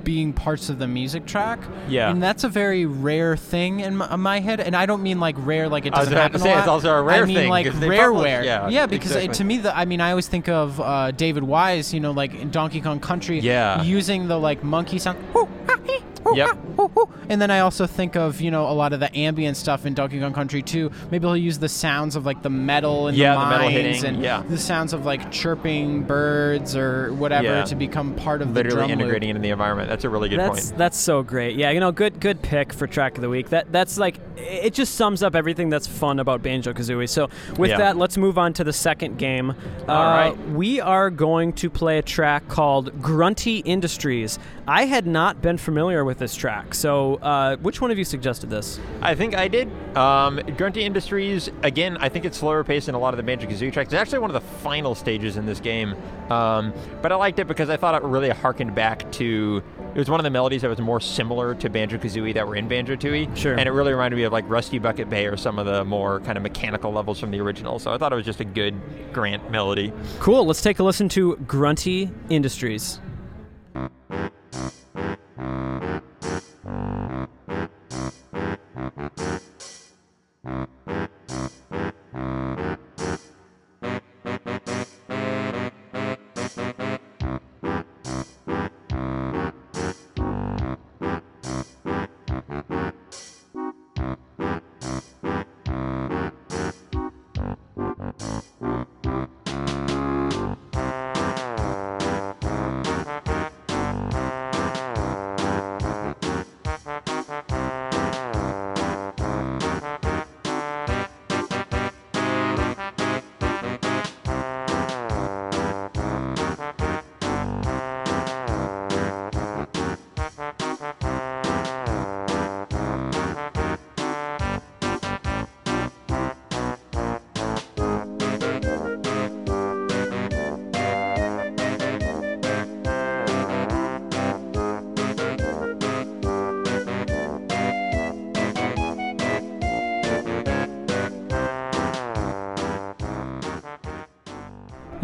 being 0.03 0.33
parts 0.33 0.69
of 0.69 0.79
the 0.79 0.87
music 0.87 1.25
track. 1.25 1.59
Yeah. 1.89 2.09
and 2.09 2.21
that's 2.23 2.43
a 2.43 2.49
very 2.49 2.85
rare 2.85 3.35
thing 3.37 3.81
in 3.81 3.97
my, 3.97 4.13
in 4.13 4.19
my 4.21 4.39
head. 4.39 4.59
And 4.59 4.75
I 4.75 4.85
don't 4.85 5.03
mean 5.03 5.19
like 5.19 5.35
rare, 5.39 5.67
like 5.69 5.85
it 5.85 5.93
doesn't 5.93 6.13
happen 6.13 6.33
to 6.33 6.39
say, 6.39 6.51
a 6.51 6.55
lot. 6.55 6.59
it's 6.59 6.67
also 6.67 6.91
a 6.93 7.01
rare 7.01 7.23
I 7.23 7.25
mean 7.25 7.35
thing, 7.35 7.49
like 7.49 7.65
rareware. 7.67 8.43
yeah, 8.43 8.69
yeah, 8.69 8.85
because 8.85 9.15
it, 9.15 9.33
to 9.33 9.43
me, 9.43 9.57
the 9.57 9.75
I 9.77 9.85
mean, 9.85 10.01
I 10.01 10.11
always 10.11 10.27
think 10.27 10.47
of 10.49 10.79
uh, 10.79 11.11
David 11.11 11.43
Wise, 11.43 11.93
you 11.93 11.99
know, 11.99 12.11
like 12.11 12.33
in 12.33 12.49
Donkey 12.51 12.81
Kong 12.81 12.99
Country, 12.99 13.39
Yeah. 13.39 13.81
using 13.83 14.27
the 14.27 14.37
like 14.39 14.63
monkey 14.63 14.99
sound. 14.99 15.17
"Hoo, 15.33 15.47
ha, 15.67 15.75
hee, 15.85 15.99
hoo, 16.16 16.16
Yep. 16.35 16.47
ha, 16.49 16.55
hoo, 16.77 16.87
hoo." 16.89 17.09
And 17.29 17.41
then 17.41 17.51
I 17.51 17.59
also 17.59 17.85
think 17.87 18.15
of 18.15 18.41
you 18.41 18.51
know 18.51 18.67
a 18.69 18.73
lot 18.73 18.93
of 18.93 18.99
the 18.99 19.15
ambient 19.17 19.57
stuff 19.57 19.85
in 19.85 19.93
Donkey 19.93 20.19
Kong 20.19 20.33
Country 20.33 20.61
too. 20.61 20.91
Maybe 21.11 21.25
he'll 21.27 21.37
use 21.37 21.59
the 21.59 21.69
sounds 21.69 22.15
of 22.15 22.25
like 22.25 22.41
the 22.41 22.49
metal 22.49 23.07
and 23.07 23.17
Yeah, 23.17 23.35
the 23.35 23.39
the 23.41 23.49
metal 23.49 23.69
mines 23.71 23.73
hitting, 24.01 24.05
and 24.15 24.23
yeah. 24.23 24.43
the 24.47 24.57
sounds 24.57 24.93
of 24.93 25.05
like 25.05 25.31
chirping 25.31 26.03
birds 26.03 26.75
or 26.75 27.13
whatever 27.13 27.47
Yeah. 27.47 27.63
to 27.65 27.75
become 27.75 28.13
part 28.15 28.41
of 28.41 28.49
the 28.53 28.63
Literally 28.63 28.77
drum 28.87 28.89
loop. 28.91 28.99
integrating 28.99 29.29
it 29.29 29.31
into 29.31 29.41
the 29.43 29.49
environment. 29.51 29.89
That's 29.89 30.03
a 30.03 30.09
really 30.09 30.29
good 30.29 30.39
that's 30.39 30.67
point. 30.69 30.77
that's 30.77 30.97
so 30.97 31.23
great. 31.23 31.55
Yeah, 31.57 31.71
you 31.71 31.79
know, 31.79 31.91
good 31.91 32.19
good 32.19 32.41
pick 32.41 32.73
for 32.73 32.87
track 32.87 33.15
of 33.15 33.21
the 33.21 33.29
week. 33.29 33.49
That 33.49 33.71
that's 33.71 33.97
like 33.97 34.19
it 34.37 34.73
just 34.73 34.95
sums 34.95 35.23
up 35.23 35.35
everything 35.35 35.69
that's 35.69 35.87
fun 35.87 36.19
about 36.19 36.41
Banjo 36.43 36.73
Kazooie. 36.73 37.09
So 37.09 37.29
with 37.57 37.71
Yeah. 37.71 37.77
that, 37.77 37.97
let's 37.97 38.17
move 38.17 38.37
on 38.37 38.53
to 38.53 38.63
the 38.63 38.73
second 38.73 39.17
game. 39.17 39.51
Uh, 39.87 39.91
All 39.91 40.03
right. 40.05 40.49
we 40.51 40.79
are 40.79 41.09
going 41.09 41.53
to 41.53 41.69
play 41.69 41.97
a 41.97 42.01
track 42.01 42.47
called 42.47 43.01
Grunty 43.01 43.59
Industries. 43.59 44.39
I 44.67 44.85
had 44.85 45.07
not 45.07 45.41
been 45.41 45.57
familiar 45.57 46.03
with 46.03 46.19
this 46.19 46.35
track, 46.35 46.73
so 46.73 47.15
uh, 47.15 47.55
which 47.57 47.79
one 47.81 47.89
of 47.89 47.97
you 47.97 48.03
suggested 48.03 48.49
this? 48.49 48.79
I 49.01 49.15
think 49.15 49.35
I 49.35 49.47
did. 49.47 49.69
Um, 49.97 50.39
Grunty 50.57 50.83
Industries, 50.83 51.49
again, 51.63 51.97
I 51.99 52.09
think 52.09 52.25
it's 52.25 52.37
slower 52.37 52.63
paced 52.63 52.87
than 52.87 52.95
a 52.95 52.99
lot 52.99 53.13
of 53.13 53.17
the 53.17 53.23
Banjo 53.23 53.47
Kazooie 53.47 53.71
tracks. 53.71 53.93
It's 53.93 53.99
actually 54.01 54.19
one 54.19 54.29
of 54.29 54.33
the 54.33 54.49
final 54.59 54.93
stages 54.93 55.37
in 55.37 55.45
this 55.45 55.59
game. 55.59 55.95
Um, 56.29 56.73
but 57.01 57.11
I 57.11 57.15
liked 57.15 57.39
it 57.39 57.47
because 57.47 57.69
I 57.69 57.77
thought 57.77 57.95
it 57.95 58.03
really 58.05 58.29
harkened 58.29 58.75
back 58.75 59.09
to. 59.13 59.63
It 59.97 60.01
was 60.01 60.11
one 60.11 60.19
of 60.19 60.25
the 60.25 60.29
melodies 60.29 60.61
that 60.61 60.69
was 60.69 60.79
more 60.79 60.99
similar 60.99 61.55
to 61.55 61.71
Banjo 61.71 61.97
Kazooie 61.97 62.31
that 62.35 62.47
were 62.47 62.55
in 62.55 62.67
Banjo 62.67 62.95
Tooie. 62.95 63.35
Sure. 63.35 63.55
And 63.55 63.67
it 63.67 63.71
really 63.71 63.93
reminded 63.93 64.15
me 64.15 64.23
of 64.25 64.31
like 64.31 64.47
Rusty 64.47 64.77
Bucket 64.77 65.09
Bay 65.09 65.25
or 65.25 65.35
some 65.35 65.57
of 65.57 65.65
the 65.65 65.83
more 65.85 66.19
kind 66.19 66.37
of 66.37 66.43
mechanical 66.43 66.93
levels 66.93 67.19
from 67.19 67.31
the 67.31 67.41
original. 67.41 67.79
So 67.79 67.91
I 67.91 67.97
thought 67.97 68.13
it 68.13 68.15
was 68.15 68.23
just 68.23 68.39
a 68.39 68.45
good 68.45 68.79
Grant 69.11 69.49
melody. 69.49 69.91
Cool. 70.19 70.45
Let's 70.45 70.61
take 70.61 70.77
a 70.77 70.83
listen 70.83 71.09
to 71.09 71.35
Grunty 71.47 72.11
Industries. 72.29 72.99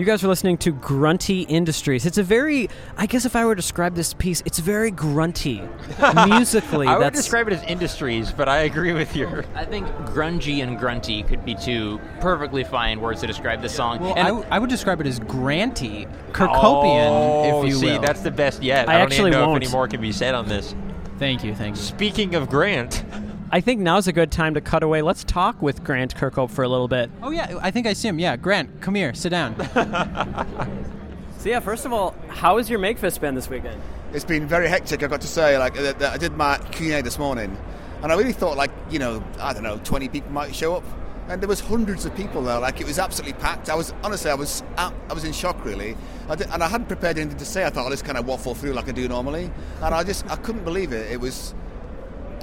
You 0.04 0.08
guys 0.08 0.22
are 0.22 0.28
listening 0.28 0.58
to 0.58 0.74
Grunty 0.74 1.44
Industries. 1.44 2.06
It's 2.06 2.18
a 2.18 2.24
very, 2.24 2.70
I 2.98 3.06
guess, 3.06 3.24
if 3.24 3.38
I 3.38 3.46
were 3.46 3.56
to 3.56 3.62
describe 3.62 3.96
this 3.96 4.14
piece, 4.14 4.44
it's 4.46 4.60
very 4.60 4.92
grunty 4.92 5.62
musically. 6.28 6.88
I 6.88 6.98
would 6.98 7.04
that's 7.06 7.22
describe 7.22 7.48
it 7.48 7.54
as 7.54 7.64
industries, 7.64 8.30
but 8.34 8.50
I 8.50 8.64
agree 8.64 8.92
with 8.92 9.16
your. 9.16 9.46
I 9.56 9.64
think 9.64 9.88
grungy 10.08 10.62
and 10.62 10.78
grunty 10.78 11.24
could 11.24 11.46
be 11.46 11.56
two 11.56 12.02
perfectly 12.20 12.66
fine 12.66 13.00
words 13.00 13.22
to 13.22 13.28
describe 13.28 13.62
this 13.62 13.74
song. 13.74 14.02
Well, 14.02 14.10
and 14.18 14.28
I, 14.28 14.28
w- 14.28 14.46
I 14.52 14.60
would 14.60 14.70
describe 14.70 15.00
it 15.00 15.08
as 15.08 15.20
granty, 15.20 16.06
Kirkopian, 16.34 17.08
oh, 17.10 17.64
if 17.64 17.70
you 17.70 17.76
see, 17.76 17.94
will. 17.94 18.02
that's 18.02 18.20
the 18.20 18.32
best 18.32 18.62
yet. 18.62 18.90
I 18.90 18.96
I, 18.96 18.98
don't 18.98 19.04
actually 19.04 19.30
even 19.30 19.40
know 19.40 19.48
won't. 19.48 19.64
if 19.64 19.70
any 19.70 19.72
more 19.72 19.88
can 19.88 20.02
be 20.02 20.12
said 20.12 20.36
on 20.36 20.50
this. 20.50 20.76
Thank 21.18 21.46
you, 21.46 21.56
thank 21.56 21.78
you. 21.78 21.82
Speaking 21.82 22.36
of 22.36 22.50
Grant, 22.50 23.06
I 23.54 23.62
think 23.62 23.80
now's 23.82 24.08
a 24.08 24.12
good 24.12 24.32
time 24.32 24.56
to 24.56 24.62
cut 24.62 24.82
away. 24.82 25.04
Let's 25.04 25.24
talk 25.24 25.62
with 25.62 25.84
Grant 25.84 26.16
Kirkhope 26.16 26.50
for 26.50 26.64
a 26.64 26.68
little 26.68 26.88
bit. 26.88 27.12
Oh 27.22 27.30
yeah, 27.30 27.60
I 27.62 27.70
think 27.70 27.86
I 27.86 27.94
see 27.94 28.08
him. 28.08 28.18
Yeah, 28.18 28.36
Grant, 28.36 28.82
come 28.82 28.96
here, 28.96 29.14
sit 29.14 29.30
down. 29.30 29.56
So 31.38 31.50
yeah, 31.50 31.60
first 31.60 31.86
of 31.86 31.92
all, 31.92 32.16
how 32.30 32.56
has 32.56 32.70
your 32.70 32.80
MagFest 32.80 33.20
been 33.20 33.36
this 33.36 33.50
weekend? 33.50 33.82
It's 34.14 34.24
been 34.24 34.48
very 34.48 34.70
hectic. 34.70 35.04
I've 35.04 35.10
got 35.10 35.20
to 35.20 35.28
say, 35.28 35.58
like 35.58 35.78
uh, 35.78 35.94
uh, 36.00 36.12
I 36.14 36.18
did 36.18 36.38
my 36.38 36.58
Q&A 36.72 37.02
this 37.02 37.20
morning, 37.20 37.58
and 38.02 38.14
I 38.14 38.16
really 38.16 38.32
thought, 38.32 38.56
like 38.56 38.72
you 38.90 38.98
know, 38.98 39.22
I 39.42 39.52
don't 39.52 39.64
know, 39.64 39.78
20 39.84 40.08
people 40.08 40.32
might 40.32 40.56
show 40.56 40.74
up, 40.74 40.86
and 41.28 41.42
there 41.42 41.50
was 41.50 41.60
hundreds 41.60 42.06
of 42.06 42.16
people 42.16 42.42
there. 42.44 42.62
Like 42.62 42.80
it 42.80 42.88
was 42.88 42.98
absolutely 42.98 43.38
packed. 43.42 43.70
I 43.70 43.76
was 43.76 43.94
honestly, 44.06 44.32
I 44.32 44.36
was 44.36 44.64
I 44.78 44.94
was 45.14 45.26
in 45.26 45.34
shock 45.34 45.66
really, 45.66 45.98
I 46.30 46.36
did, 46.36 46.48
and 46.50 46.64
I 46.64 46.70
hadn't 46.70 46.88
prepared 46.88 47.18
anything 47.18 47.38
to 47.38 47.46
say. 47.46 47.66
I 47.66 47.70
thought 47.70 47.84
I'll 47.84 47.92
just 47.92 48.06
kind 48.06 48.18
of 48.18 48.26
waffle 48.26 48.56
through 48.56 48.72
like 48.72 48.88
I 48.88 48.94
do 48.94 49.10
normally, 49.10 49.52
and 49.82 49.94
I 49.94 50.06
just 50.06 50.26
I 50.32 50.38
couldn't 50.38 50.64
believe 50.64 50.94
it. 50.94 51.12
It 51.12 51.20
was, 51.20 51.54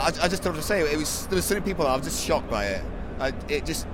I, 0.01 0.07
I 0.23 0.29
just 0.29 0.43
don't 0.43 0.55
to 0.55 0.63
say. 0.63 0.81
It 0.81 0.97
was 0.97 1.27
there 1.27 1.37
were 1.37 1.43
so 1.43 1.55
many 1.55 1.65
people. 1.65 1.87
I 1.87 1.95
was 1.95 2.05
just 2.05 2.25
shocked 2.25 2.51
by 2.51 2.67
it. 2.67 2.85
I, 3.19 3.33
it 3.49 3.67
just. 3.67 3.87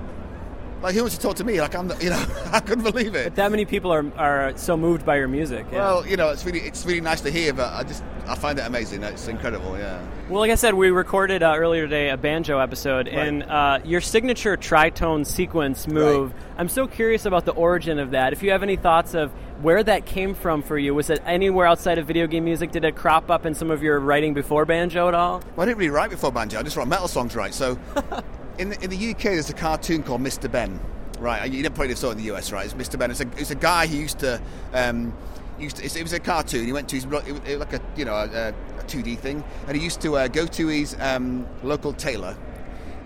Like 0.81 0.93
who 0.93 1.01
wants 1.01 1.15
to 1.15 1.21
talk 1.21 1.35
to 1.37 1.43
me? 1.43 1.59
Like 1.59 1.75
I'm, 1.75 1.87
the, 1.87 1.97
you 2.03 2.09
know, 2.09 2.25
I 2.51 2.59
couldn't 2.59 2.83
believe 2.83 3.15
it. 3.15 3.35
That 3.35 3.49
many 3.51 3.65
people 3.65 3.91
are, 3.91 4.05
are 4.17 4.57
so 4.57 4.77
moved 4.77 5.05
by 5.05 5.17
your 5.17 5.27
music. 5.27 5.65
yeah. 5.71 5.79
Well, 5.79 6.07
you 6.07 6.17
know, 6.17 6.29
it's 6.29 6.45
really 6.45 6.59
it's 6.59 6.85
really 6.85 7.01
nice 7.01 7.21
to 7.21 7.31
hear, 7.31 7.53
but 7.53 7.73
I 7.73 7.83
just 7.83 8.03
I 8.27 8.35
find 8.35 8.59
it 8.59 8.65
amazing. 8.65 9.03
It's 9.03 9.27
incredible, 9.27 9.77
yeah. 9.77 10.05
Well, 10.29 10.39
like 10.39 10.51
I 10.51 10.55
said, 10.55 10.73
we 10.73 10.89
recorded 10.89 11.41
uh, 11.41 11.55
earlier 11.57 11.83
today 11.83 12.09
a 12.09 12.17
banjo 12.17 12.59
episode, 12.59 13.07
and 13.07 13.43
uh, 13.43 13.79
your 13.85 14.01
signature 14.01 14.57
tritone 14.57 15.25
sequence 15.25 15.87
move. 15.87 16.33
I'm 16.57 16.69
so 16.69 16.87
curious 16.87 17.25
about 17.25 17.45
the 17.45 17.53
origin 17.53 17.99
of 17.99 18.11
that. 18.11 18.33
If 18.33 18.43
you 18.43 18.51
have 18.51 18.63
any 18.63 18.75
thoughts 18.75 19.13
of 19.13 19.31
where 19.61 19.83
that 19.83 20.05
came 20.05 20.33
from 20.35 20.61
for 20.61 20.77
you, 20.77 20.93
was 20.93 21.09
it 21.09 21.21
anywhere 21.25 21.65
outside 21.65 21.97
of 21.97 22.05
video 22.05 22.27
game 22.27 22.45
music? 22.45 22.71
Did 22.71 22.83
it 22.83 22.95
crop 22.95 23.31
up 23.31 23.45
in 23.45 23.53
some 23.55 23.71
of 23.71 23.81
your 23.81 23.99
writing 23.99 24.33
before 24.33 24.65
banjo 24.65 25.07
at 25.07 25.13
all? 25.13 25.41
Well, 25.55 25.63
I 25.63 25.65
didn't 25.65 25.77
really 25.77 25.91
write 25.91 26.09
before 26.09 26.31
banjo. 26.31 26.59
I 26.59 26.63
just 26.63 26.75
wrote 26.75 26.87
metal 26.87 27.07
songs, 27.07 27.35
right? 27.35 27.53
So, 27.53 27.79
in 28.57 28.69
the, 28.69 28.83
in 28.83 28.89
the 28.89 29.11
UK, 29.11 29.21
there's 29.21 29.49
a 29.49 29.53
cartoon 29.53 30.03
called 30.03 30.21
Mr. 30.21 30.51
Benn, 30.51 30.79
right? 31.19 31.51
You 31.51 31.63
never 31.63 31.75
probably 31.75 31.95
saw 31.95 32.09
it 32.09 32.13
in 32.13 32.17
the 32.17 32.35
US, 32.35 32.51
right? 32.51 32.65
It's 32.65 32.73
Mr. 32.73 32.97
Benn. 32.97 33.11
It's 33.11 33.21
a, 33.21 33.29
it's 33.37 33.51
a 33.51 33.55
guy 33.55 33.87
who 33.87 33.97
used 33.97 34.19
to, 34.19 34.41
um, 34.73 35.15
used 35.59 35.77
to. 35.77 35.85
It 35.85 36.03
was 36.03 36.13
a 36.13 36.19
cartoon. 36.19 36.65
He 36.65 36.73
went 36.73 36.89
to 36.89 36.95
his 36.95 37.05
like 37.05 37.73
a 37.73 37.81
you 37.95 38.05
know 38.05 38.13
a, 38.13 38.49
a 38.49 38.83
2D 38.83 39.19
thing, 39.19 39.43
and 39.67 39.77
he 39.77 39.83
used 39.83 40.01
to 40.01 40.17
uh, 40.17 40.27
go 40.27 40.45
to 40.45 40.67
his 40.67 40.95
um, 40.99 41.47
local 41.63 41.93
tailor. 41.93 42.35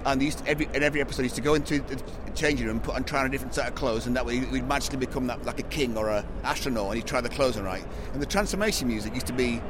And 0.03 0.19
he 0.19 0.25
used 0.25 0.39
to, 0.39 0.47
every 0.47 0.67
in 0.73 0.81
every 0.81 0.99
episode, 0.99 1.23
he 1.23 1.25
used 1.25 1.35
to 1.35 1.41
go 1.41 1.53
into 1.53 1.79
the 1.79 2.01
changing 2.33 2.65
room, 2.65 2.79
put 2.79 2.95
on 2.95 3.25
a 3.25 3.29
different 3.29 3.53
set 3.53 3.67
of 3.67 3.75
clothes, 3.75 4.07
and 4.07 4.15
that 4.15 4.25
way 4.25 4.39
he'd 4.39 4.67
magically 4.67 4.97
become 4.97 5.27
that, 5.27 5.45
like 5.45 5.59
a 5.59 5.63
king 5.63 5.95
or 5.95 6.09
a 6.09 6.25
astronaut, 6.43 6.87
and 6.87 6.95
he'd 6.95 7.05
try 7.05 7.21
the 7.21 7.29
clothes 7.29 7.55
on 7.55 7.63
right. 7.63 7.85
And 8.13 8.21
the 8.21 8.25
transformation 8.25 8.87
music 8.87 9.13
used 9.13 9.27
to 9.27 9.33
be 9.33 9.61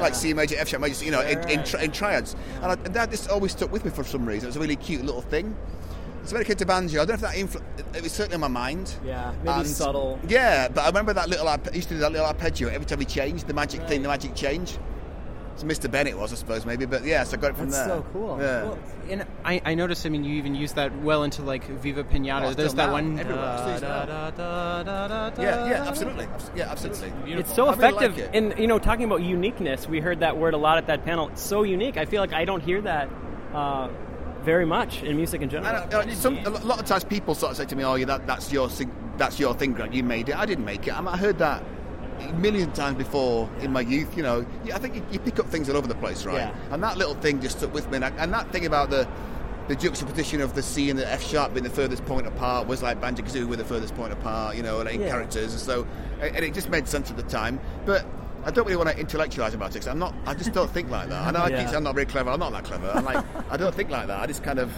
like 0.00 0.14
C 0.14 0.32
major, 0.34 0.56
F 0.58 0.68
sharp 0.68 0.80
major, 0.82 1.04
you 1.04 1.10
know, 1.10 1.20
in, 1.20 1.38
in, 1.48 1.64
tri- 1.64 1.82
in 1.82 1.92
triads. 1.92 2.34
And, 2.62 2.66
I, 2.66 2.72
and 2.72 2.94
that 2.94 3.10
just 3.10 3.28
always 3.30 3.52
stuck 3.52 3.70
with 3.72 3.84
me 3.84 3.90
for 3.90 4.04
some 4.04 4.26
reason. 4.26 4.46
It 4.46 4.50
was 4.50 4.56
a 4.56 4.60
really 4.60 4.76
cute 4.76 5.04
little 5.04 5.22
thing. 5.22 5.56
So 6.24 6.34
when 6.34 6.42
it 6.42 6.46
came 6.46 6.56
to 6.56 6.66
banjo, 6.66 7.00
I 7.00 7.04
don't 7.06 7.20
know 7.22 7.28
if 7.28 7.32
that 7.32 7.34
influ- 7.60 7.96
it 7.96 8.02
was 8.02 8.12
certainly 8.12 8.34
in 8.34 8.40
my 8.42 8.48
mind. 8.48 8.94
Yeah, 9.04 9.32
maybe 9.42 9.64
subtle. 9.64 10.18
Yeah, 10.28 10.68
but 10.68 10.82
I 10.82 10.86
remember 10.88 11.14
that 11.14 11.28
little 11.30 11.46
arpe- 11.46 11.74
used 11.74 11.88
to 11.88 11.94
do 11.94 12.00
that 12.00 12.12
little 12.12 12.26
arpeggio 12.26 12.68
every 12.68 12.84
time 12.86 12.98
he 12.98 13.06
changed 13.06 13.46
the 13.46 13.54
magic 13.54 13.82
thing, 13.88 14.02
the 14.02 14.08
magic 14.08 14.34
change. 14.34 14.76
So 15.58 15.66
Mr. 15.66 15.90
Bennett 15.90 16.16
was, 16.16 16.32
I 16.32 16.36
suppose, 16.36 16.64
maybe, 16.64 16.86
but 16.86 17.04
yeah, 17.04 17.24
so 17.24 17.36
I 17.36 17.40
got 17.40 17.50
it 17.50 17.56
from 17.56 17.68
That's 17.68 17.88
there. 17.88 17.96
so 17.98 18.06
cool. 18.12 18.38
Yeah. 18.40 18.62
Well, 18.62 18.78
and 19.10 19.26
I, 19.44 19.60
I 19.64 19.74
noticed. 19.74 20.06
I 20.06 20.08
mean, 20.08 20.22
you 20.22 20.36
even 20.36 20.54
used 20.54 20.76
that 20.76 20.96
well 21.02 21.24
into 21.24 21.42
like 21.42 21.64
Viva 21.64 22.04
Pinata. 22.04 22.44
Oh, 22.44 22.54
There's 22.54 22.74
that 22.74 22.86
now, 22.86 22.92
one. 22.92 23.18
everywhere, 23.18 23.80
da, 23.80 24.06
da, 24.06 24.30
da, 24.30 25.30
da, 25.30 25.42
yeah, 25.42 25.68
yeah, 25.68 25.88
absolutely, 25.88 26.28
yeah, 26.54 26.70
absolutely. 26.70 27.12
It's 27.32 27.52
so 27.52 27.66
I 27.66 27.70
really 27.74 27.92
like 27.92 28.02
effective. 28.02 28.18
it. 28.18 28.30
and 28.34 28.56
you 28.56 28.68
know, 28.68 28.78
talking 28.78 29.04
about 29.04 29.22
uniqueness, 29.22 29.88
we 29.88 29.98
heard 29.98 30.20
that 30.20 30.36
word 30.36 30.54
a 30.54 30.58
lot 30.58 30.78
at 30.78 30.86
that 30.86 31.04
panel. 31.04 31.28
It's 31.30 31.42
so 31.42 31.64
unique. 31.64 31.96
I 31.96 32.04
feel 32.04 32.20
like 32.20 32.32
I 32.32 32.44
don't 32.44 32.62
hear 32.62 32.80
that 32.82 33.08
uh, 33.52 33.88
very 34.44 34.64
much 34.64 35.02
in 35.02 35.16
music 35.16 35.42
in 35.42 35.50
general. 35.50 35.74
And, 35.74 35.92
uh, 35.92 36.14
some, 36.14 36.38
a 36.38 36.50
lot 36.50 36.78
of 36.78 36.86
times 36.86 37.02
people 37.02 37.34
sort 37.34 37.50
of 37.50 37.56
say 37.56 37.64
to 37.64 37.74
me, 37.74 37.82
"Oh, 37.82 37.96
yeah, 37.96 38.04
that, 38.06 38.28
that's 38.28 38.52
your 38.52 38.68
that's 39.16 39.40
your 39.40 39.54
thing, 39.54 39.72
Grant. 39.72 39.92
You 39.92 40.04
made 40.04 40.28
it. 40.28 40.38
I 40.38 40.46
didn't 40.46 40.64
make 40.64 40.86
it. 40.86 40.96
I, 40.96 41.00
mean, 41.00 41.08
I 41.08 41.16
heard 41.16 41.38
that 41.38 41.64
a 42.20 42.32
million 42.34 42.72
times 42.72 42.96
before 42.98 43.48
in 43.60 43.72
my 43.72 43.80
youth. 43.80 44.16
You 44.16 44.22
know, 44.22 44.46
I 44.74 44.78
think 44.78 44.94
you, 44.96 45.04
you 45.12 45.18
pick 45.18 45.38
up 45.38 45.46
things 45.46 45.68
all 45.68 45.76
over 45.76 45.86
the 45.86 45.94
place, 45.94 46.24
right? 46.24 46.36
Yeah. 46.36 46.54
And 46.70 46.82
that 46.82 46.96
little 46.98 47.14
thing 47.14 47.40
just 47.40 47.58
stuck 47.58 47.72
with 47.72 47.88
me. 47.90 47.96
And, 47.96 48.04
I, 48.04 48.08
and 48.18 48.32
that 48.32 48.50
thing 48.52 48.66
about 48.66 48.90
the 48.90 49.08
the 49.68 49.76
juxtaposition 49.76 50.40
of 50.40 50.54
the 50.54 50.62
C 50.62 50.88
and 50.88 50.98
the 50.98 51.06
F 51.06 51.22
sharp 51.22 51.52
being 51.52 51.62
the 51.64 51.68
furthest 51.70 52.02
point 52.06 52.26
apart 52.26 52.66
was 52.66 52.82
like 52.82 53.00
Banjo 53.02 53.22
Kazooie 53.22 53.46
with 53.46 53.58
the 53.58 53.64
furthest 53.66 53.94
point 53.94 54.12
apart. 54.14 54.56
You 54.56 54.62
know, 54.62 54.78
like 54.78 54.94
in 54.94 55.02
Yeah. 55.02 55.08
characters, 55.10 55.52
and 55.52 55.60
so 55.60 55.86
and 56.20 56.42
it 56.44 56.54
just 56.54 56.70
made 56.70 56.88
sense 56.88 57.10
at 57.10 57.16
the 57.16 57.22
time, 57.24 57.60
but. 57.86 58.04
I 58.44 58.52
don't 58.52 58.64
really 58.64 58.76
want 58.76 58.88
to 58.88 58.96
intellectualize 58.98 59.52
about 59.52 59.74
it 59.74 59.80
'cause 59.80 59.88
I'm 59.88 59.98
not. 59.98 60.14
I 60.24 60.32
just 60.32 60.52
don't 60.52 60.70
think 60.70 60.88
like 60.90 61.08
that. 61.08 61.26
I 61.26 61.30
know 61.32 61.40
I 61.40 61.48
Yeah. 61.48 61.58
keep 61.58 61.66
saying 61.66 61.76
I'm 61.78 61.82
not 61.82 61.94
very 61.96 62.06
clever. 62.06 62.30
I'm 62.30 62.38
not 62.38 62.52
that 62.52 62.62
clever. 62.64 62.88
I'm 62.94 63.04
like, 63.04 63.22
I 63.50 63.56
don't 63.56 63.74
think 63.74 63.90
like 63.90 64.06
that. 64.06 64.20
I 64.20 64.26
just 64.26 64.44
kind 64.44 64.60
of. 64.60 64.70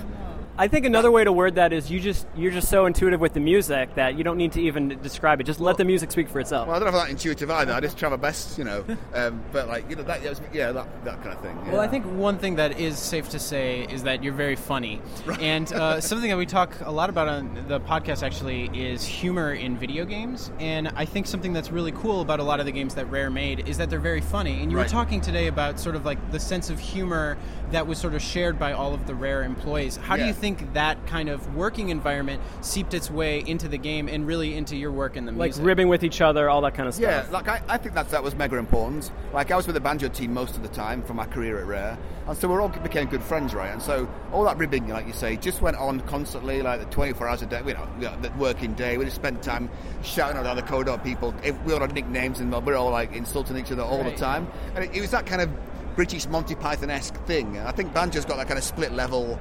I 0.58 0.68
think 0.68 0.84
another 0.84 1.10
way 1.10 1.24
to 1.24 1.32
word 1.32 1.54
that 1.54 1.72
is 1.72 1.90
you 1.90 2.00
just 2.00 2.26
you're 2.36 2.50
just 2.50 2.68
so 2.68 2.84
intuitive 2.84 3.18
with 3.18 3.32
the 3.32 3.40
music 3.40 3.94
that 3.94 4.18
you 4.18 4.24
don't 4.24 4.36
need 4.36 4.52
to 4.52 4.60
even 4.60 5.00
describe 5.02 5.40
it. 5.40 5.44
Just 5.44 5.58
let 5.60 5.78
the 5.78 5.84
music 5.86 6.10
speak 6.10 6.28
for 6.28 6.38
itself. 6.38 6.66
Well, 6.68 6.76
I 6.76 6.78
don't 6.78 6.92
know 6.92 6.98
if 6.98 7.04
that 7.04 7.10
intuitive 7.10 7.50
either. 7.50 7.72
I 7.72 7.80
just 7.80 7.96
try 7.96 8.08
my 8.10 8.16
best, 8.16 8.58
you 8.58 8.64
know. 8.64 8.84
Um, 9.12 9.42
but 9.50 9.66
like, 9.66 9.90
you 9.90 9.96
know, 9.96 10.02
that, 10.04 10.22
that 10.22 10.40
yeah, 10.52 10.70
that, 10.70 11.04
that 11.04 11.16
kind 11.22 11.34
of 11.34 11.40
thing. 11.42 11.58
Yeah. 11.64 11.72
Well, 11.72 11.80
I 11.80 11.88
think 11.88 12.04
one 12.04 12.38
thing 12.38 12.56
that 12.56 12.78
is 12.78 12.96
safe 12.96 13.28
to 13.30 13.38
say 13.40 13.82
is 13.90 14.04
that 14.04 14.22
you're 14.22 14.32
very 14.32 14.54
funny, 14.54 15.00
and 15.40 15.70
uh, 15.72 16.00
something 16.10 16.30
that 16.30 16.36
we 16.36 16.46
talk 16.46 16.74
a 16.82 16.92
lot 16.92 17.10
about 17.10 17.26
on 17.26 17.64
the 17.66 17.80
podcast 17.80 18.22
actually 18.22 18.66
is 18.72 19.04
humor 19.04 19.52
in 19.52 19.76
video 19.76 20.04
games. 20.04 20.52
And 20.60 20.88
I 20.94 21.04
think 21.06 21.26
something 21.26 21.52
that's 21.52 21.72
really 21.72 21.92
cool 21.92 22.20
about 22.20 22.38
a 22.38 22.44
lot 22.44 22.60
of 22.60 22.66
the 22.66 22.72
games 22.72 22.94
that 22.94 23.10
Rare 23.10 23.30
made 23.30 23.68
is 23.68 23.78
that 23.78 23.90
they're 23.90 23.98
very 23.98 24.20
funny. 24.20 24.62
And 24.62 24.70
you 24.70 24.76
Right. 24.76 24.84
were 24.86 24.90
talking 24.90 25.20
today 25.20 25.48
about 25.48 25.80
sort 25.80 25.96
of 25.96 26.04
like 26.04 26.18
the 26.30 26.38
sense 26.40 26.70
of 26.70 26.78
humor 26.78 27.36
that 27.72 27.86
was 27.86 27.98
sort 27.98 28.14
of 28.14 28.22
shared 28.22 28.58
by 28.58 28.72
all 28.72 28.94
of 28.94 29.06
the 29.06 29.14
Rare 29.14 29.42
employees. 29.42 29.96
How 29.96 30.16
do 30.16 30.24
you 30.24 30.32
think 30.40 30.72
that 30.72 31.06
kind 31.06 31.28
of 31.28 31.54
working 31.54 31.90
environment 31.90 32.40
seeped 32.62 32.94
its 32.94 33.10
way 33.10 33.44
into 33.46 33.68
the 33.68 33.76
game 33.78 34.08
and 34.08 34.26
really 34.26 34.56
into 34.56 34.74
your 34.76 34.90
work 34.90 35.16
in 35.16 35.26
the 35.26 35.32
like 35.32 35.50
music? 35.50 35.64
ribbing 35.64 35.88
with 35.88 36.02
each 36.02 36.20
other, 36.20 36.48
all 36.48 36.62
that 36.62 36.74
kind 36.74 36.88
of 36.88 36.94
stuff. 36.94 37.26
Yeah, 37.26 37.30
like 37.32 37.46
I, 37.48 37.60
I 37.68 37.76
think 37.76 37.94
that 37.94 38.08
that 38.08 38.22
was 38.22 38.34
mega 38.34 38.56
important. 38.56 39.10
Like 39.32 39.50
I 39.50 39.56
was 39.56 39.66
with 39.66 39.74
the 39.74 39.80
banjo 39.80 40.08
team 40.08 40.32
most 40.32 40.56
of 40.56 40.62
the 40.62 40.68
time 40.68 41.02
for 41.02 41.14
my 41.14 41.26
career 41.26 41.58
at 41.58 41.66
Rare, 41.66 41.98
and 42.26 42.36
so 42.36 42.48
we 42.48 42.56
all 42.56 42.68
became 42.68 43.06
good 43.08 43.22
friends, 43.22 43.54
right? 43.54 43.70
And 43.70 43.82
so 43.82 44.08
all 44.32 44.44
that 44.44 44.56
ribbing, 44.56 44.88
like 44.88 45.06
you 45.06 45.12
say, 45.12 45.36
just 45.36 45.60
went 45.60 45.76
on 45.76 46.00
constantly, 46.00 46.62
like 46.62 46.80
the 46.80 46.86
24 46.86 47.28
hours 47.28 47.42
a 47.42 47.46
day. 47.46 47.60
You 47.66 47.74
know, 47.74 47.88
you 47.98 48.04
know, 48.06 48.16
the 48.20 48.30
working 48.38 48.74
day. 48.74 48.96
We 48.96 49.04
just 49.04 49.16
spent 49.16 49.42
time 49.42 49.70
shouting 50.02 50.38
at 50.38 50.46
other 50.46 50.62
Kodot 50.62 51.04
people. 51.04 51.34
If 51.44 51.60
we 51.64 51.72
all 51.74 51.80
had 51.80 51.94
nicknames, 51.94 52.40
and 52.40 52.50
we 52.64 52.72
are 52.72 52.76
all 52.76 52.90
like 52.90 53.12
insulting 53.14 53.56
each 53.58 53.70
other 53.70 53.82
all 53.82 54.02
Right. 54.02 54.16
the 54.16 54.20
time. 54.20 54.48
And 54.74 54.84
it, 54.84 54.94
it 54.96 55.00
was 55.02 55.10
that 55.10 55.26
kind 55.26 55.42
of 55.42 55.50
British 55.96 56.26
Monty 56.28 56.54
Python 56.54 56.88
esque 56.88 57.14
thing. 57.26 57.56
And 57.58 57.68
I 57.68 57.72
think 57.72 57.92
banjo's 57.92 58.24
got 58.24 58.36
that 58.38 58.46
kind 58.46 58.56
of 58.58 58.64
split 58.64 58.92
level. 58.92 59.38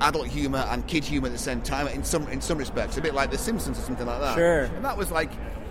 Adult 0.00 0.28
humor 0.28 0.66
and 0.70 0.86
kid 0.86 1.04
humor 1.04 1.26
at 1.26 1.32
the 1.32 1.38
same 1.38 1.60
time, 1.60 1.88
in 1.88 2.04
some 2.04 2.28
in 2.28 2.40
some 2.40 2.58
respects, 2.58 2.96
a 2.96 3.00
bit 3.00 3.14
like 3.14 3.30
The 3.30 3.38
Simpsons 3.38 3.78
or 3.78 3.82
something 3.82 4.06
like 4.06 4.20
that. 4.20 4.36
Sure. 4.36 4.62
And 4.64 4.84
that 4.84 4.96
was 4.96 5.10
like, 5.10 5.30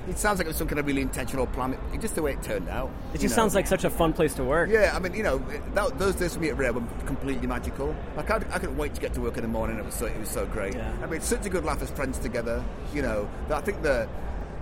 it 0.10 0.18
sounds 0.18 0.40
like 0.40 0.46
it 0.46 0.50
was 0.50 0.58
some 0.58 0.68
kind 0.68 0.80
of 0.80 0.86
really 0.86 1.02
intentional 1.02 1.48
plan. 1.48 1.78
It, 1.94 2.02
just 2.02 2.16
the 2.16 2.22
way 2.22 2.34
it 2.34 2.44
turned 2.44 2.70
out. 2.70 2.92
It 3.14 3.20
just 3.20 3.34
know. 3.34 3.44
sounds 3.44 3.56
like 3.56 3.68
such 3.68 3.84
a 3.84 3.90
fun 3.90 4.14
place 4.14 4.34
to 4.36 4.44
work. 4.44 4.70
Yeah, 4.70 4.94
I 4.96 5.00
mean, 5.00 5.14
you 5.14 5.24
know, 5.24 5.38
that, 5.74 5.98
those 6.00 6.16
days 6.16 6.34
for 6.34 6.40
me 6.40 6.50
at 6.50 6.58
Rare 6.58 6.74
were 6.74 6.84
completely 7.06 7.48
magical. 7.48 7.96
Like, 8.16 8.30
I, 8.30 8.36
I 8.36 8.60
couldn't 8.60 8.78
wait 8.78 8.94
to 8.96 9.02
get 9.02 9.14
to 9.16 9.22
work 9.22 9.38
in 9.38 9.44
the 9.44 9.50
morning. 9.50 9.78
It 9.78 9.86
was 9.86 9.96
so, 9.96 10.06
it 10.06 10.20
was 10.20 10.30
so 10.30 10.46
great. 10.46 10.76
Yeah. 10.76 10.94
I 11.02 11.06
mean, 11.06 11.16
it's 11.16 11.28
such 11.28 11.46
a 11.46 11.50
good 11.50 11.66
laugh 11.66 11.82
as 11.82 11.90
friends 11.92 12.20
together. 12.20 12.64
You 12.94 13.02
know, 13.02 13.30
that 13.48 13.58
I 13.58 13.62
think 13.62 13.82
that 13.84 14.08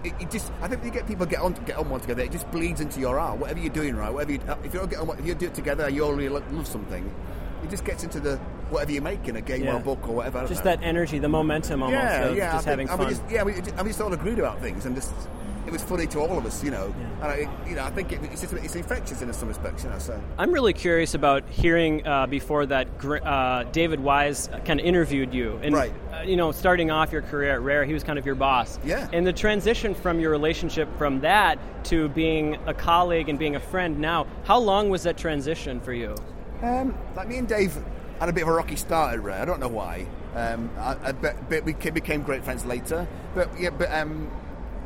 it, 0.03 0.13
it 0.19 0.31
just, 0.31 0.51
I 0.61 0.67
think 0.67 0.81
when 0.81 0.93
you 0.93 0.99
get 0.99 1.07
people 1.07 1.25
get 1.25 1.41
on 1.41 1.53
get 1.65 1.77
on 1.77 1.89
one 1.89 2.01
together, 2.01 2.23
it 2.23 2.31
just 2.31 2.49
bleeds 2.51 2.81
into 2.81 2.99
your 2.99 3.19
art. 3.19 3.37
Whatever 3.37 3.59
you're 3.59 3.73
doing, 3.73 3.95
right? 3.95 4.11
Whatever 4.11 4.31
you, 4.33 4.39
if 4.63 4.73
you 4.73 4.79
don't 4.79 4.89
get 4.89 4.99
on, 4.99 5.09
if 5.17 5.25
you 5.25 5.35
do 5.35 5.47
it 5.47 5.55
together, 5.55 5.89
you 5.89 6.03
all 6.05 6.13
really 6.13 6.29
lo- 6.29 6.43
love 6.51 6.67
something. 6.67 7.13
It 7.65 7.71
just 7.71 7.85
gets 7.85 8.03
into 8.03 8.19
the 8.19 8.37
whatever 8.69 8.91
you 8.91 9.01
make 9.01 9.27
in 9.27 9.35
a 9.35 9.41
game 9.41 9.67
or 9.67 9.77
a 9.77 9.79
book 9.79 10.07
or 10.07 10.15
whatever. 10.15 10.45
Just 10.47 10.63
know. 10.63 10.75
that 10.75 10.83
energy, 10.83 11.17
the 11.17 11.29
momentum 11.29 11.81
almost 11.81 12.01
yeah, 12.01 12.23
of 12.25 12.37
yeah, 12.37 12.51
just 12.53 12.67
I 12.67 12.69
having 12.69 12.87
think, 12.87 12.99
fun. 12.99 13.07
And 13.07 13.17
we 13.17 13.21
just, 13.21 13.33
yeah, 13.33 13.43
we, 13.43 13.53
and 13.53 13.81
we 13.81 13.89
just 13.89 14.01
all 14.01 14.13
agreed 14.13 14.37
about 14.39 14.61
things, 14.61 14.85
and 14.85 14.95
just 14.95 15.13
it 15.65 15.71
was 15.71 15.83
funny 15.83 16.05
to 16.05 16.19
all 16.19 16.37
of 16.37 16.45
us, 16.45 16.63
you 16.63 16.69
know. 16.69 16.93
And 17.21 17.23
I, 17.23 17.49
you 17.67 17.75
know, 17.75 17.83
I 17.83 17.89
think 17.89 18.11
it, 18.11 18.19
it's 18.23 18.41
just 18.41 18.53
it's 18.53 18.75
infectious 18.75 19.21
in 19.23 19.33
some 19.33 19.47
respects, 19.47 19.83
you 19.83 19.89
know. 19.89 19.97
So. 19.97 20.21
I'm 20.37 20.51
really 20.51 20.73
curious 20.73 21.15
about 21.15 21.47
hearing 21.49 22.05
uh, 22.05 22.27
before 22.27 22.67
that 22.67 22.87
uh, 23.03 23.63
David 23.71 23.99
Wise 23.99 24.47
kind 24.65 24.79
of 24.79 24.85
interviewed 24.85 25.33
you, 25.33 25.59
and 25.63 25.73
Right. 25.73 25.93
uh, 26.13 26.21
you 26.21 26.37
know, 26.37 26.51
starting 26.51 26.91
off 26.91 27.11
your 27.11 27.23
career 27.23 27.53
at 27.53 27.61
Rare, 27.61 27.83
he 27.83 27.93
was 27.93 28.03
kind 28.03 28.19
of 28.19 28.25
your 28.27 28.35
boss. 28.35 28.77
Yeah. 28.85 29.07
And 29.11 29.25
the 29.25 29.33
transition 29.33 29.95
from 29.95 30.19
your 30.19 30.29
relationship 30.29 30.87
from 30.97 31.21
that 31.21 31.57
to 31.85 32.09
being 32.09 32.57
a 32.67 32.73
colleague 32.73 33.29
and 33.29 33.39
being 33.39 33.55
a 33.55 33.59
friend 33.59 33.99
now, 33.99 34.27
how 34.43 34.59
long 34.59 34.89
was 34.89 35.03
that 35.03 35.17
transition 35.17 35.79
for 35.79 35.93
you? 35.93 36.15
Um, 36.61 36.97
like 37.15 37.27
me 37.27 37.37
and 37.37 37.47
Dave 37.47 37.77
had 38.19 38.29
a 38.29 38.33
bit 38.33 38.43
of 38.43 38.49
a 38.49 38.53
rocky 38.53 38.75
start 38.75 39.13
at 39.13 39.23
Rare. 39.23 39.41
I 39.41 39.45
don't 39.45 39.59
know 39.59 39.67
why. 39.67 40.07
Um, 40.35 40.69
I, 40.77 40.95
I, 41.03 41.11
but, 41.11 41.49
but 41.49 41.63
we 41.63 41.73
became 41.73 42.23
great 42.23 42.43
friends 42.43 42.65
later. 42.65 43.07
But 43.33 43.49
yeah, 43.59 43.69
but 43.69 43.91
um, 43.93 44.29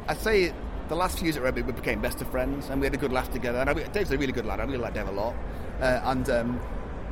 I 0.08 0.16
say 0.16 0.54
the 0.90 0.96
last 0.96 1.18
few 1.18 1.26
years 1.26 1.38
at 1.38 1.44
Rare, 1.44 1.62
we 1.64 1.72
became 1.72 2.02
best 2.02 2.22
of 2.22 2.30
friends, 2.30 2.70
and 2.70 2.82
we 2.82 2.86
had 2.86 2.94
a 2.94 2.98
good 2.98 3.12
laugh 3.12 3.32
together. 3.32 3.60
And 3.60 3.70
I, 3.70 3.74
Dave's 3.74 4.12
a 4.12 4.18
really 4.18 4.34
good 4.34 4.46
lad. 4.46 4.60
I 4.60 4.64
really 4.64 4.78
like 4.78 4.94
Dave 4.94 5.08
a 5.08 5.12
lot. 5.12 5.36
Uh, 5.80 6.02
and 6.06 6.30
um, 6.30 6.60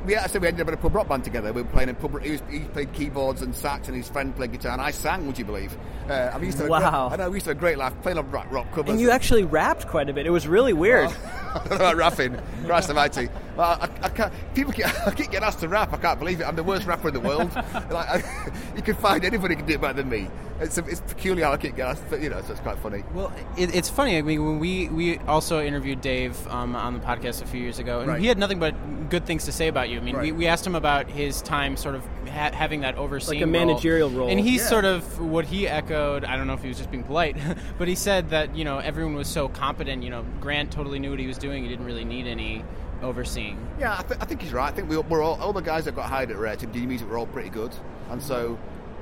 we 0.06 0.16
I 0.16 0.28
said 0.28 0.42
we 0.42 0.48
ended 0.48 0.62
up 0.62 0.68
in 0.70 0.74
a 0.74 0.78
pub 0.78 0.96
rock 0.96 1.08
band 1.08 1.24
together. 1.24 1.54
We 1.54 1.62
were 1.62 1.68
playing 1.68 1.90
in 1.90 1.96
pub. 1.96 2.22
He, 2.22 2.32
was, 2.32 2.42
he 2.50 2.60
played 2.60 2.94
keyboards 2.94 3.42
and 3.42 3.54
sax, 3.56 3.88
and 3.88 3.96
his 3.96 4.10
friend 4.10 4.36
played 4.36 4.52
guitar, 4.52 4.72
and 4.74 4.82
I 4.82 4.92
sang. 4.92 5.28
Would 5.28 5.38
you 5.38 5.46
believe? 5.46 5.78
Uh, 6.10 6.32
and 6.34 6.42
we 6.42 6.48
used 6.48 6.58
to 6.60 6.68
Wow. 6.68 7.10
great, 7.10 7.20
I 7.20 7.24
know 7.24 7.30
we 7.30 7.38
used 7.38 7.46
to 7.46 7.52
have 7.52 7.58
a 7.58 7.60
great 7.60 7.78
laugh 7.78 7.94
playing 8.02 8.18
on 8.18 8.30
rock, 8.32 8.48
rock 8.52 8.72
covers. 8.72 8.92
And 8.92 9.00
you 9.02 9.12
actually 9.12 9.44
rapped 9.44 9.88
quite 9.88 10.10
a 10.10 10.14
bit. 10.14 10.26
It 10.26 10.32
was 10.32 10.48
really 10.48 10.74
weird. 10.74 11.10
I 11.10 11.47
about 11.72 11.96
rapping. 11.98 12.38
Christ 12.66 12.90
almighty. 12.90 13.30
Well, 13.56 13.78
I, 13.82 13.90
I 14.04 14.10
can't, 14.10 14.34
people 14.54 14.72
get, 14.74 14.96
I 15.08 15.12
keep 15.12 15.32
getting 15.32 15.44
asked 15.48 15.60
to 15.60 15.68
rap. 15.68 15.92
I 15.94 15.98
can't 15.98 16.20
believe 16.20 16.42
it. 16.42 16.44
I'm 16.46 16.56
the 16.56 16.64
worst 16.64 16.86
rapper 16.86 17.08
in 17.08 17.14
the 17.14 17.20
world. 17.20 17.54
like, 17.56 17.94
I, 17.94 18.52
you 18.76 18.82
can 18.82 18.96
find 18.96 19.24
anybody 19.26 19.56
who 19.56 19.60
can 19.60 19.68
do 19.68 19.74
it 19.76 19.82
better 19.82 19.94
than 19.94 20.10
me. 20.10 20.28
It's, 20.60 20.78
it's 20.78 21.02
peculiar 21.02 21.46
how 21.46 21.52
I 21.54 21.58
keep 21.58 21.76
getting 21.76 21.92
asked, 21.92 22.04
but 22.10 22.20
you 22.22 22.30
know, 22.30 22.42
so 22.42 22.52
it's 22.52 22.62
quite 22.62 22.80
funny. 22.80 23.04
Well, 23.14 23.32
it, 23.58 23.76
it's 23.76 23.90
funny. 23.90 24.18
I 24.18 24.24
mean, 24.24 24.44
when 24.44 24.58
we 24.60 24.90
we 24.90 25.20
also 25.20 25.62
interviewed 25.64 26.02
Dave 26.02 26.36
um, 26.48 26.76
on 26.76 26.94
the 26.96 27.00
podcast 27.00 27.44
a 27.44 27.46
few 27.46 27.62
years 27.62 27.78
ago, 27.78 28.00
and 28.00 28.10
Right. 28.10 28.20
he 28.20 28.26
had 28.26 28.40
nothing 28.40 28.58
but 28.60 28.74
good 29.12 29.26
things 29.28 29.46
to 29.46 29.52
say 29.52 29.68
about 29.68 29.90
you. 29.90 29.98
I 30.00 30.02
mean, 30.02 30.16
we, 30.16 30.20
Right. 30.32 30.36
we 30.36 30.48
asked 30.48 30.66
him 30.66 30.74
about 30.74 31.10
his 31.12 31.44
time, 31.44 31.78
sort 31.78 31.94
of 31.94 32.04
ha- 32.28 32.50
having 32.54 32.82
that 32.82 32.96
overseeing 32.96 33.42
Like 33.42 33.44
a 33.44 33.52
managerial 33.52 34.10
role. 34.10 34.30
and 34.30 34.40
he 34.40 34.58
Yeah. 34.58 34.64
sort 34.64 34.86
of 34.86 35.20
what 35.22 35.46
he 35.46 35.68
echoed. 35.68 36.26
I 36.26 36.36
don't 36.36 36.48
know 36.48 36.54
if 36.56 36.64
he 36.64 36.70
was 36.70 36.78
just 36.78 36.90
being 36.90 37.04
polite, 37.04 37.38
but 37.78 37.88
he 37.88 37.94
said 37.94 38.32
that 38.32 38.56
you 38.56 38.66
know 38.66 38.80
everyone 38.80 39.14
was 39.14 39.28
so 39.28 39.50
competent. 39.50 40.02
You 40.02 40.10
know, 40.10 40.26
Grant 40.42 40.72
totally 40.72 40.98
knew 40.98 41.12
what 41.12 41.20
he 41.20 41.28
was 41.28 41.37
doing. 41.38 41.64
He 41.64 41.70
didn't 41.70 41.86
really 41.86 42.06
need 42.06 42.28
any 42.28 42.64
overseeing. 43.02 43.58
Yeah, 43.80 43.96
I, 43.98 44.04
th- 44.04 44.20
I 44.22 44.26
think 44.26 44.42
he's 44.42 44.54
right. 44.54 44.68
I 44.68 44.76
think 44.76 44.90
we, 44.90 44.98
we're 44.98 45.22
all, 45.22 45.40
all 45.42 45.54
the 45.54 45.62
guys 45.62 45.86
that 45.86 45.96
got 45.96 46.10
hired 46.10 46.32
at 46.32 46.38
Rare 46.38 46.56
to 46.56 46.66
do 46.66 46.86
music 46.88 47.10
were 47.10 47.18
all 47.18 47.28
pretty 47.28 47.50
good, 47.50 47.74
and 48.10 48.22
so, 48.22 48.58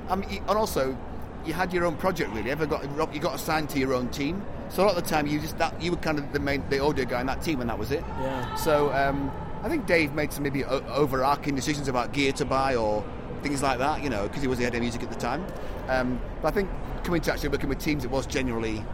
I 0.08 0.16
mean, 0.16 0.28
and 0.48 0.50
also, 0.58 0.96
you 1.44 1.52
had 1.52 1.72
your 1.72 1.84
own 1.84 1.96
project 1.96 2.30
really. 2.32 2.50
Ever 2.50 2.66
got 2.66 3.14
you 3.14 3.20
got 3.20 3.34
assigned 3.34 3.70
to 3.70 3.78
your 3.78 3.94
own 3.94 4.08
team? 4.08 4.44
So 4.68 4.82
a 4.82 4.86
lot 4.86 4.96
of 4.96 5.04
the 5.04 5.08
time, 5.08 5.26
you 5.28 5.38
just 5.40 5.56
that 5.58 5.80
you 5.80 5.92
were 5.92 5.96
kind 5.98 6.18
of 6.18 6.32
the 6.32 6.40
main 6.40 6.68
the 6.68 6.80
audio 6.80 7.04
guy 7.04 7.20
in 7.20 7.26
that 7.28 7.40
team, 7.42 7.60
and 7.60 7.70
that 7.70 7.78
was 7.78 7.90
it. 7.92 8.04
Yeah. 8.20 8.54
So 8.56 8.92
um, 8.92 9.30
I 9.62 9.68
think 9.68 9.86
Dave 9.86 10.12
made 10.12 10.32
some 10.32 10.42
maybe 10.42 10.64
o- 10.64 10.84
overarching 10.88 11.54
decisions 11.54 11.88
about 11.88 12.12
gear 12.12 12.32
to 12.32 12.44
buy 12.44 12.74
or 12.74 13.04
things 13.42 13.62
like 13.62 13.78
that, 13.78 14.02
you 14.02 14.10
know, 14.10 14.24
because 14.24 14.42
he 14.42 14.48
was 14.48 14.58
the 14.58 14.64
head 14.64 14.74
of 14.74 14.80
music 14.80 15.02
at 15.04 15.08
the 15.10 15.18
time. 15.18 15.46
Um, 15.88 16.20
but 16.42 16.48
I 16.48 16.50
think 16.50 16.68
coming 17.04 17.20
to 17.22 17.32
actually 17.32 17.50
working 17.50 17.68
with 17.68 17.78
teams, 17.78 18.04
it 18.04 18.10
was 18.10 18.26
generally 18.26 18.84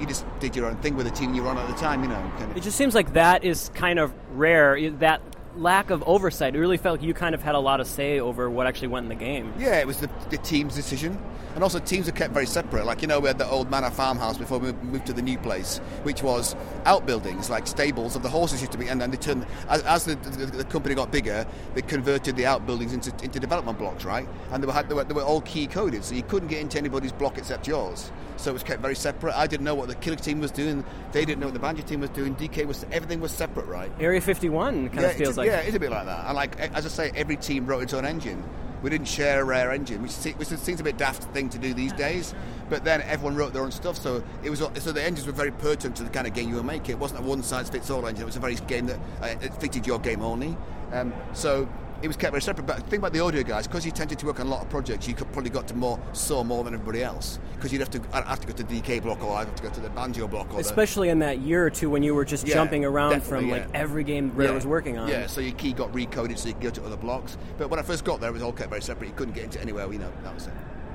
you 0.00 0.06
just 0.06 0.24
did 0.40 0.56
your 0.56 0.66
own 0.66 0.76
thing 0.76 0.96
with 0.96 1.06
the 1.06 1.12
team 1.12 1.34
you 1.34 1.42
were 1.42 1.48
on 1.48 1.58
at 1.58 1.68
the 1.68 1.74
time, 1.74 2.02
you 2.02 2.08
know. 2.08 2.32
Kind 2.38 2.50
of. 2.50 2.56
It 2.56 2.62
just 2.62 2.76
seems 2.76 2.94
like 2.94 3.12
that 3.14 3.44
is 3.44 3.70
kind 3.74 3.98
of 3.98 4.12
rare. 4.34 4.90
That 4.90 5.22
lack 5.56 5.90
of 5.90 6.02
oversight. 6.04 6.54
It 6.54 6.58
really 6.58 6.76
felt 6.76 6.98
like 6.98 7.06
you 7.06 7.14
kind 7.14 7.34
of 7.34 7.42
had 7.42 7.54
a 7.54 7.58
lot 7.58 7.80
of 7.80 7.86
say 7.86 8.20
over 8.20 8.48
what 8.48 8.66
actually 8.66 8.88
went 8.88 9.04
in 9.04 9.08
the 9.08 9.14
game. 9.14 9.52
Yeah, 9.58 9.78
it 9.78 9.86
was 9.86 9.98
the, 9.98 10.10
the 10.30 10.38
team's 10.38 10.74
decision. 10.74 11.18
And 11.54 11.62
also, 11.62 11.78
teams 11.78 12.08
are 12.08 12.12
kept 12.12 12.32
very 12.32 12.46
separate. 12.46 12.86
Like, 12.86 13.02
you 13.02 13.08
know, 13.08 13.20
we 13.20 13.28
had 13.28 13.38
the 13.38 13.48
old 13.48 13.70
manor 13.70 13.90
farmhouse 13.90 14.38
before 14.38 14.58
we 14.58 14.72
moved 14.72 15.06
to 15.06 15.12
the 15.12 15.22
new 15.22 15.38
place, 15.38 15.78
which 16.02 16.22
was 16.22 16.56
outbuildings, 16.86 17.50
like 17.50 17.66
stables 17.66 18.16
of 18.16 18.22
the 18.22 18.28
horses 18.28 18.60
used 18.60 18.72
to 18.72 18.78
be. 18.78 18.88
And 18.88 19.00
then 19.00 19.10
they 19.10 19.16
turned, 19.16 19.46
as, 19.68 19.82
as 19.82 20.04
the, 20.04 20.14
the, 20.16 20.46
the 20.46 20.64
company 20.64 20.94
got 20.94 21.12
bigger, 21.12 21.46
they 21.74 21.82
converted 21.82 22.36
the 22.36 22.46
outbuildings 22.46 22.92
into, 22.92 23.10
into 23.24 23.38
development 23.38 23.78
blocks, 23.78 24.04
right? 24.04 24.28
And 24.50 24.62
they 24.62 24.66
were, 24.66 24.82
they, 24.82 24.94
were, 24.94 25.04
they 25.04 25.14
were 25.14 25.22
all 25.22 25.42
key 25.42 25.66
coded, 25.66 26.04
so 26.04 26.14
you 26.14 26.22
couldn't 26.22 26.48
get 26.48 26.60
into 26.60 26.78
anybody's 26.78 27.12
block 27.12 27.38
except 27.38 27.68
yours. 27.68 28.10
So 28.36 28.50
it 28.50 28.54
was 28.54 28.62
kept 28.62 28.80
very 28.80 28.96
separate. 28.96 29.36
I 29.36 29.46
didn't 29.46 29.64
know 29.64 29.74
what 29.74 29.88
the 29.88 29.94
killer 29.94 30.16
team 30.16 30.40
was 30.40 30.50
doing. 30.50 30.84
They 31.12 31.24
didn't 31.24 31.40
know 31.40 31.46
what 31.46 31.54
the 31.54 31.60
banjo 31.60 31.82
team 31.82 32.00
was 32.00 32.10
doing. 32.10 32.34
DK 32.34 32.66
was, 32.66 32.84
everything 32.90 33.20
was 33.20 33.30
separate, 33.30 33.66
right? 33.66 33.92
Area 34.00 34.20
51 34.20 34.88
kind 34.88 35.00
yeah, 35.00 35.06
of 35.08 35.16
feels 35.16 35.36
like. 35.36 35.46
yeah, 35.46 35.58
it's 35.58 35.76
a 35.76 35.80
bit 35.80 35.90
like 35.90 36.06
that. 36.06 36.26
And 36.26 36.34
like 36.34 36.58
as 36.58 36.86
I 36.86 36.88
say, 36.88 37.12
every 37.14 37.36
team 37.36 37.66
wrote 37.66 37.82
its 37.82 37.94
own 37.94 38.04
engine. 38.04 38.42
We 38.82 38.90
didn't 38.90 39.08
share 39.08 39.40
a 39.40 39.44
rare 39.44 39.70
engine, 39.70 40.02
which, 40.02 40.12
which 40.36 40.48
seems 40.48 40.80
a 40.80 40.82
bit 40.82 40.96
daft 40.96 41.24
thing 41.32 41.48
to 41.50 41.58
do 41.58 41.72
these 41.72 41.92
days. 41.92 42.34
But 42.68 42.84
then 42.84 43.02
everyone 43.02 43.36
wrote 43.36 43.52
their 43.52 43.62
own 43.62 43.70
stuff, 43.70 43.96
so 43.96 44.22
it 44.42 44.50
was 44.50 44.58
so 44.58 44.92
the 44.92 45.02
engines 45.02 45.26
were 45.26 45.32
very 45.32 45.50
pertinent 45.50 45.96
to 45.96 46.04
the 46.04 46.10
kind 46.10 46.26
of 46.26 46.34
game 46.34 46.48
you 46.48 46.56
were 46.56 46.62
making. 46.62 46.90
It 46.90 46.98
wasn't 46.98 47.20
a 47.20 47.22
one 47.22 47.42
size 47.42 47.68
fits 47.68 47.90
all 47.90 48.06
engine. 48.06 48.22
It 48.22 48.26
was 48.26 48.36
a 48.36 48.40
very 48.40 48.54
game 48.54 48.86
that 48.86 48.98
uh, 49.20 49.34
it 49.40 49.54
fitted 49.54 49.86
your 49.86 49.98
game 49.98 50.22
only. 50.22 50.56
Um, 50.92 51.12
so 51.32 51.68
it 52.02 52.08
was 52.08 52.16
kept 52.16 52.32
very 52.32 52.42
separate. 52.42 52.66
But 52.66 52.78
think 52.88 53.00
about 53.00 53.12
the 53.12 53.20
audio 53.20 53.42
guys, 53.42 53.66
because 53.66 53.86
you 53.86 53.92
tended 53.92 54.18
to 54.18 54.26
work 54.26 54.40
on 54.40 54.46
a 54.46 54.50
lot 54.50 54.62
of 54.62 54.68
projects, 54.70 55.06
you 55.06 55.14
could 55.14 55.30
probably 55.32 55.50
got 55.50 55.68
to 55.68 55.74
more 55.74 56.00
saw 56.12 56.42
more 56.42 56.64
than 56.64 56.74
everybody 56.74 57.02
else 57.02 57.38
because 57.54 57.72
you'd 57.72 57.80
have 57.80 57.90
to 57.90 58.00
I'd 58.12 58.24
have 58.24 58.40
to 58.40 58.46
go 58.46 58.52
to 58.54 58.62
the 58.64 58.80
DK 58.80 59.02
block 59.02 59.22
or 59.22 59.36
I'd 59.36 59.46
have 59.46 59.54
to 59.56 59.62
go 59.62 59.70
to 59.70 59.80
the 59.80 59.90
banjo 59.90 60.26
block 60.28 60.48
or 60.50 60.54
the, 60.54 60.58
Especially 60.60 61.08
in 61.08 61.20
that 61.20 61.38
year 61.40 61.64
or 61.64 61.70
two 61.70 61.88
when 61.90 62.02
you 62.02 62.14
were 62.14 62.24
just 62.24 62.46
Yeah, 62.46 62.54
jumping 62.54 62.84
around 62.84 63.22
from 63.22 63.44
definitely, 63.48 63.50
like 63.60 63.68
every 63.74 64.04
game 64.04 64.32
Rare 64.34 64.52
was 64.52 64.66
working 64.66 64.98
on. 64.98 65.08
Yeah, 65.08 65.26
so 65.26 65.40
your 65.40 65.54
key 65.54 65.72
got 65.72 65.92
recoded 65.92 66.38
so 66.38 66.48
you 66.48 66.54
could 66.54 66.62
go 66.64 66.70
to 66.70 66.84
other 66.84 66.96
blocks. 66.96 67.36
But 67.58 67.70
when 67.70 67.78
I 67.78 67.82
first 67.82 68.04
got 68.04 68.20
there, 68.20 68.30
it 68.30 68.34
was 68.34 68.42
all 68.42 68.52
kept 68.52 68.70
very 68.70 68.82
separate. 68.82 69.06
You 69.08 69.14
couldn't 69.14 69.34
get 69.34 69.44
into 69.44 69.60
anywhere, 69.60 69.90
you 69.92 69.98
know, 69.98 70.12
that 70.24 70.34
was 70.34 70.46
it. 70.48 70.52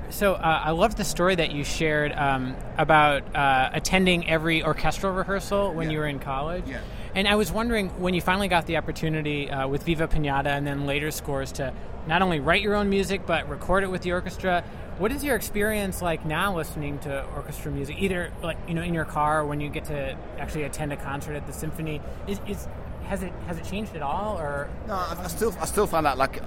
So 0.09 0.35
uh, 0.35 0.61
I 0.63 0.71
loved 0.71 0.97
the 0.97 1.03
story 1.03 1.35
that 1.35 1.51
you 1.51 1.65
shared 1.65 2.13
um, 2.13 2.55
about 2.77 3.23
uh, 3.35 3.69
attending 3.73 4.27
every 4.29 4.63
orchestral 4.63 5.11
rehearsal 5.13 5.73
when 5.73 5.87
Yeah. 5.87 5.91
you 5.93 5.97
were 5.99 6.07
in 6.07 6.19
college. 6.19 6.63
Yeah. 6.65 6.79
And 7.17 7.27
I 7.27 7.33
was 7.33 7.51
wondering 7.51 7.89
when 7.99 8.13
you 8.13 8.21
finally 8.21 8.47
got 8.47 8.67
the 8.67 8.77
opportunity 8.77 9.49
uh, 9.49 9.67
with 9.67 9.81
Viva 9.81 10.07
Pinata 10.07 10.55
and 10.55 10.67
then 10.67 10.85
later 10.85 11.09
scores 11.09 11.51
to 11.53 11.73
not 12.05 12.21
only 12.21 12.39
write 12.39 12.61
your 12.61 12.75
own 12.75 12.91
music 12.91 13.25
but 13.25 13.49
record 13.49 13.83
it 13.83 13.87
with 13.87 14.03
the 14.03 14.11
orchestra. 14.11 14.63
What 14.99 15.11
is 15.11 15.23
your 15.23 15.35
experience 15.35 15.99
like 15.99 16.27
now 16.27 16.55
listening 16.55 16.99
to 16.99 17.25
orchestra 17.35 17.71
music? 17.71 17.95
Either 17.97 18.31
like 18.43 18.59
you 18.67 18.75
know 18.75 18.83
in 18.83 18.93
your 18.93 19.03
car 19.03 19.41
or 19.41 19.47
when 19.47 19.59
you 19.59 19.69
get 19.69 19.85
to 19.85 20.15
actually 20.37 20.65
attend 20.65 20.93
a 20.93 20.95
concert 20.95 21.33
at 21.33 21.47
the 21.47 21.53
symphony. 21.53 22.01
Is, 22.27 22.39
is 22.47 22.67
has 23.05 23.23
it 23.23 23.33
has 23.47 23.57
it 23.57 23.65
changed 23.65 23.95
at 23.95 24.03
all 24.03 24.37
or 24.37 24.69
No, 24.87 24.93
I, 24.93 25.17
I 25.23 25.27
still, 25.27 25.55
I 25.59 25.65
still 25.65 25.87
find 25.87 26.05
that 26.05 26.19
like 26.19 26.39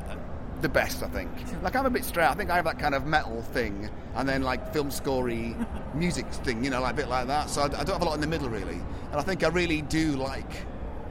the 0.63 0.69
best. 0.69 1.03
I 1.03 1.09
think. 1.09 1.31
Like 1.63 1.77
I'm 1.77 1.87
a 1.87 1.91
bit 1.91 2.05
straight. 2.05 2.27
I 2.27 2.35
think 2.35 2.51
I 2.51 2.57
have 2.57 2.65
that 2.65 2.79
kind 2.79 2.95
of 2.95 3.07
metal 3.07 3.43
thing, 3.43 3.89
and 4.15 4.29
then 4.29 4.43
like 4.43 4.73
film 4.73 4.91
scorey 4.91 5.55
music 5.95 6.27
thing. 6.33 6.65
You 6.65 6.71
know, 6.71 6.81
like 6.81 6.93
a 6.93 6.97
bit 6.97 7.09
like 7.09 7.27
that. 7.27 7.51
So 7.51 7.63
I, 7.63 7.65
I 7.65 7.69
don't 7.69 7.89
have 7.89 8.03
a 8.03 8.05
lot 8.05 8.15
in 8.15 8.21
the 8.21 8.27
middle 8.27 8.49
really. 8.49 8.81
And 9.11 9.15
I 9.15 9.23
think 9.23 9.45
I 9.45 9.49
really 9.49 9.83
do 9.83 10.17
like. 10.17 10.51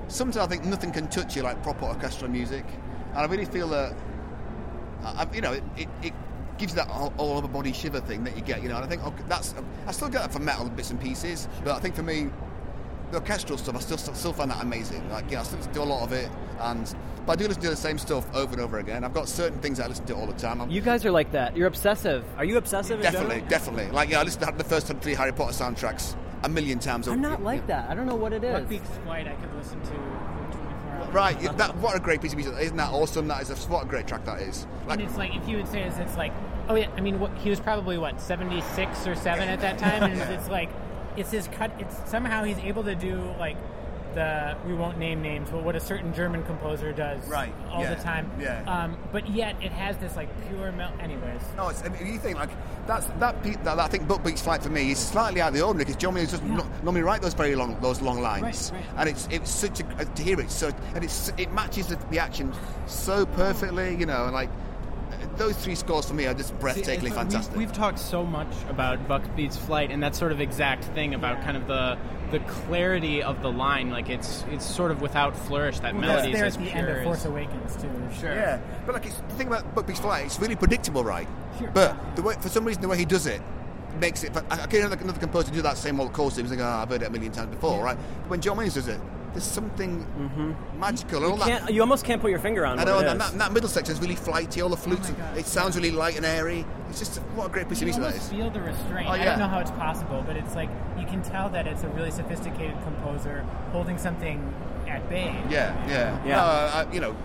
Sometimes 0.08 0.38
I 0.38 0.47
think 0.47 0.66
nothing 0.66 0.91
can 0.91 1.08
touch 1.08 1.36
you 1.36 1.43
like 1.43 1.62
proper 1.64 1.86
orchestral 1.86 2.32
music, 2.32 2.66
and 3.10 3.18
I 3.18 3.26
really 3.26 3.45
feel 3.45 3.68
that. 3.70 3.95
I, 5.02 5.26
you 5.34 5.39
know, 5.39 5.54
it, 5.54 5.64
it, 5.78 5.88
it 6.04 6.14
gives 6.58 6.74
you 6.74 6.76
that 6.76 6.89
all, 6.89 7.14
all 7.18 7.38
over 7.38 7.47
body 7.47 7.72
shiver 7.72 8.02
thing 8.02 8.24
that 8.26 8.36
you 8.36 8.41
get. 8.41 8.62
You 8.62 8.70
know, 8.70 8.76
and 8.76 8.86
I 8.86 8.88
think 8.88 9.04
okay, 9.06 9.24
that's. 9.28 9.56
I 9.88 9.91
still 9.91 10.10
get 10.10 10.22
that 10.22 10.32
for 10.34 10.39
metal 10.39 10.70
bits 10.70 10.91
and 10.91 11.00
pieces, 11.00 11.47
but 11.64 11.76
I 11.76 11.80
think 11.80 11.95
for 11.95 12.04
me, 12.04 12.30
the 13.12 13.18
orchestral 13.18 13.58
stuff, 13.58 13.76
I 13.76 13.80
still 13.80 13.97
still 13.97 14.34
find 14.34 14.52
that 14.52 14.62
amazing. 14.62 15.10
Like, 15.10 15.32
yeah, 15.32 15.41
I 15.41 15.43
still 15.43 15.60
do 15.74 15.82
a 15.82 15.84
lot 15.84 16.04
of 16.04 16.12
it, 16.12 16.30
and 16.60 16.93
but 17.30 17.34
I 17.34 17.44
do 17.44 17.48
listen 17.48 17.62
to 17.62 17.70
the 17.70 17.76
same 17.76 18.00
stuff 18.00 18.26
over 18.34 18.54
and 18.54 18.60
over 18.60 18.80
again. 18.80 19.04
I've 19.04 19.14
got 19.14 19.30
certain 19.30 19.60
things 19.60 19.80
I 19.80 19.86
listen 19.86 20.04
to 20.08 20.16
all 20.16 20.26
the 20.26 20.34
time. 20.34 20.62
I'm, 20.62 20.72
You 20.72 20.82
guys 20.82 21.06
are 21.06 21.12
like 21.12 21.32
that. 21.34 21.56
You're 21.56 21.68
obsessive. 21.68 22.26
Are 22.38 22.44
you 22.44 22.58
obsessive? 22.58 23.00
definitely, 23.04 23.36
general? 23.36 23.50
definitely. 23.50 23.92
Like, 23.92 24.10
yeah, 24.10 24.22
I 24.22 24.24
listened 24.24 24.48
to 24.48 24.52
the 24.52 24.64
first 24.64 24.88
three 24.88 25.14
Harry 25.14 25.32
Potter 25.32 25.54
soundtracks 25.54 26.16
a 26.42 26.50
million 26.50 26.80
times. 26.80 27.08
I'm 27.08 27.20
over- 27.20 27.22
not 27.22 27.44
like 27.44 27.62
yeah. 27.62 27.82
that. 27.82 27.92
I 27.92 27.94
don't 27.94 28.08
know 28.08 28.16
what 28.16 28.34
it 28.34 28.44
is. 28.44 28.52
what 28.52 28.64
is. 28.64 28.80
Buckbeak's 28.80 28.98
Flight 29.04 29.28
I 29.28 29.36
could 29.36 29.54
listen 29.54 29.80
to 29.80 29.88
for 29.90 29.94
24 29.94 30.92
hours? 30.92 31.14
Right, 31.14 31.58
that 31.58 31.76
what 31.76 31.96
a 31.96 32.00
great 32.00 32.20
piece 32.20 32.32
of 32.32 32.38
music! 32.38 32.56
Isn't 32.62 32.78
that 32.78 32.92
awesome? 32.92 33.28
That 33.28 33.44
is 33.44 33.52
a, 33.52 33.56
what 33.70 33.86
a 33.86 33.88
great 33.88 34.08
track 34.08 34.26
that 34.26 34.42
is. 34.42 34.66
Like, 34.88 34.98
and 34.98 35.08
it's 35.08 35.16
like 35.16 35.36
if 35.36 35.48
you 35.48 35.58
would 35.58 35.68
say 35.68 35.84
is 35.84 36.00
it's 36.00 36.18
like 36.18 36.34
oh 36.68 36.74
yeah 36.74 36.90
I 36.98 37.02
mean 37.02 37.20
what, 37.20 37.38
he 37.38 37.52
was 37.52 37.60
probably 37.60 38.00
what 38.00 38.20
76 38.20 39.06
or 39.06 39.14
7 39.14 39.48
at 39.48 39.62
that 39.62 39.78
time 39.78 40.02
and 40.04 40.20
it's, 40.20 40.32
it's 40.32 40.50
like 40.50 40.70
it's 41.16 41.30
his 41.30 41.48
cut 41.50 41.72
it's 41.78 41.96
somehow 42.10 42.44
he's 42.44 42.58
able 42.58 42.84
to 42.86 42.96
do 42.96 43.16
like 43.38 43.58
the 44.20 44.57
we 44.67 44.74
won't 44.74 44.97
name 44.97 45.22
names 45.22 45.49
but 45.49 45.63
what 45.63 45.76
a 45.76 45.80
certain 45.80 46.13
German 46.13 46.43
composer 46.43 46.91
does 46.91 47.26
Right, 47.28 47.53
all 47.72 47.82
yeah, 47.82 47.93
the 47.95 48.03
time 48.03 48.30
yeah. 48.39 48.61
um, 48.67 48.97
but 49.11 49.30
yet 49.30 49.55
it 49.61 49.72
has 49.72 49.97
this 49.97 50.15
like 50.15 50.30
pure 50.47 50.72
mel 50.74 50.91
anyways 50.99 51.41
No, 51.57 51.70
it's, 51.70 51.82
I 51.84 51.89
mean, 51.89 52.05
you 52.05 52.20
think 52.20 52.38
like 52.38 52.49
that's 52.86 53.05
that, 53.20 53.41
pe- 53.43 53.55
that. 53.63 53.80
I 53.80 53.88
think 53.88 54.03
Buckbeak's 54.07 54.41
Flight 54.41 54.61
for 54.63 54.70
me 54.70 54.91
is 54.91 54.99
slightly 54.99 55.41
out 55.41 55.49
of 55.49 55.53
the 55.55 55.61
ordinary 55.61 55.86
because 55.86 55.95
John 56.01 56.13
Williams 56.13 56.32
doesn't 56.34 56.55
no- 56.55 56.70
normally 56.84 57.01
write 57.03 57.22
those 57.22 57.34
very 57.34 57.55
long 57.55 57.80
those 57.82 58.01
long 58.01 58.20
lines, 58.22 58.72
Right, 58.74 58.82
right. 58.86 58.95
and 58.99 59.09
it's 59.09 59.28
it's 59.32 59.49
such 59.51 59.80
a 59.80 59.84
to 60.05 60.22
hear 60.24 60.39
it 60.39 60.51
so 60.51 60.72
and 60.95 61.03
it's 61.03 61.32
it 61.38 61.51
matches 61.53 61.88
the, 61.88 61.95
the 62.11 62.20
action 62.20 62.51
so 62.88 63.26
perfectly, 63.26 63.95
you 63.95 64.05
know, 64.05 64.26
and 64.26 64.34
like 64.34 64.49
those 65.40 65.56
three 65.56 65.74
scores 65.74 66.06
for 66.06 66.14
me 66.14 66.28
are 66.28 66.34
just 66.34 66.58
breathtakingly 66.60 67.04
See, 67.04 67.10
fantastic. 67.10 67.56
We've, 67.56 67.68
we've 67.70 67.76
talked 67.76 67.98
so 67.98 68.24
much 68.24 68.54
about 68.70 69.08
Buck 69.08 69.24
Beats 69.36 69.58
Flight 69.58 69.90
and 69.90 70.04
that 70.04 70.16
sort 70.16 70.32
of 70.32 70.40
exact 70.40 70.84
thing 70.84 71.16
about 71.16 71.42
kind 71.42 71.58
of 71.58 71.66
the 71.66 71.98
the 72.30 72.40
clarity 72.42 73.24
of 73.24 73.42
the 73.42 73.52
line. 73.52 73.90
Like 73.90 74.10
it's 74.10 74.44
it's 74.52 74.66
sort 74.66 74.92
of 74.92 75.02
without 75.02 75.36
flourish. 75.36 75.80
That 75.80 75.94
well, 75.94 76.02
melody 76.02 76.34
that's 76.34 76.34
is 76.34 76.34
there 76.40 76.46
as 76.46 76.58
at 76.58 76.64
the 76.64 76.72
end 76.78 76.86
pure 76.88 76.98
of 76.98 76.98
as- 77.00 77.06
Force 77.06 77.26
Awakens 77.26 77.76
too 77.76 77.90
Sure. 78.20 78.34
yeah, 78.34 78.60
but 78.86 78.96
like 78.96 79.06
it's, 79.06 79.16
the 79.16 79.36
thing 79.36 79.48
about 79.48 79.74
Buckbeak's 79.76 80.00
Flight, 80.00 80.26
it's 80.26 80.40
really 80.40 80.56
predictable, 80.56 81.04
right? 81.04 81.28
Sure. 81.58 81.72
But 81.74 82.16
the 82.16 82.22
way 82.22 82.36
for 82.40 82.50
some 82.50 82.66
reason 82.66 82.82
the 82.82 82.88
way 82.88 82.98
he 82.98 83.06
does 83.06 83.26
it 83.26 83.42
makes 84.00 84.24
it. 84.24 84.36
I 84.36 84.42
I 84.52 84.58
can't 84.58 84.72
hear 84.74 84.86
another 84.86 85.20
composer 85.20 85.52
do 85.52 85.62
that 85.62 85.78
same 85.78 86.00
old 86.00 86.14
chorus. 86.14 86.36
He 86.36 86.42
was 86.42 86.52
like, 86.52 86.60
oh, 86.60 86.66
I've 86.66 86.90
heard 86.90 87.02
it 87.02 87.08
a 87.08 87.10
million 87.10 87.32
times 87.32 87.50
before, 87.50 87.84
right? 87.84 87.98
But 88.24 88.30
when 88.30 88.42
John 88.42 88.58
Williams 88.58 88.76
does 88.76 88.88
it, 88.88 89.00
there's 89.34 89.44
something 89.44 90.06
magical. 90.78 91.24
and 91.24 91.26
all 91.32 91.38
that- 91.38 91.48
Can't, 91.48 91.74
you 91.74 91.82
almost 91.82 92.06
can't 92.06 92.22
put 92.22 92.30
your 92.32 92.40
finger 92.40 92.66
on 92.66 92.80
I 92.80 92.84
what 92.84 92.88
know, 92.88 93.00
it 93.00 93.08
and 93.08 93.22
is. 93.22 93.32
that, 93.32 93.38
that 93.38 93.52
middle 93.54 93.70
section 93.70 93.94
is 93.96 94.02
really 94.02 94.16
flighty. 94.16 94.62
All 94.62 94.70
the 94.70 94.78
flutes, 94.78 95.12
oh 95.12 95.38
it 95.38 95.46
sounds 95.46 95.76
really 95.76 95.92
light 95.92 96.18
and 96.18 96.26
airy. 96.26 96.66
It's 96.90 97.00
just 97.00 97.18
what 97.36 97.48
a 97.48 97.50
great 97.50 97.70
piece 97.70 97.80
of 97.80 97.86
music 97.86 98.02
that 98.02 98.08
almost 98.14 98.32
feel 98.32 98.50
the 98.50 98.62
restraint. 98.62 99.08
Oh, 99.08 99.12
I 99.12 99.24
don't 99.24 99.40
know 99.40 99.48
how 99.48 99.60
it's 99.60 99.72
possible, 99.72 100.24
but 100.26 100.36
it's 100.36 100.56
like 100.56 100.70
you 101.00 101.06
can 101.06 101.22
tell 101.22 101.50
that 101.50 101.68
it's 101.68 101.84
a 101.84 101.90
really 101.90 102.12
sophisticated 102.12 102.76
composer 102.84 103.46
holding 103.72 103.98
something 103.98 104.54
at 104.88 105.08
bay. 105.10 105.36
Yeah, 105.50 105.76
yeah, 105.88 106.26
Yeah. 106.26 106.36
No, 106.36 106.42
I, 106.42 106.92
you 106.92 107.00
know, 107.00 107.16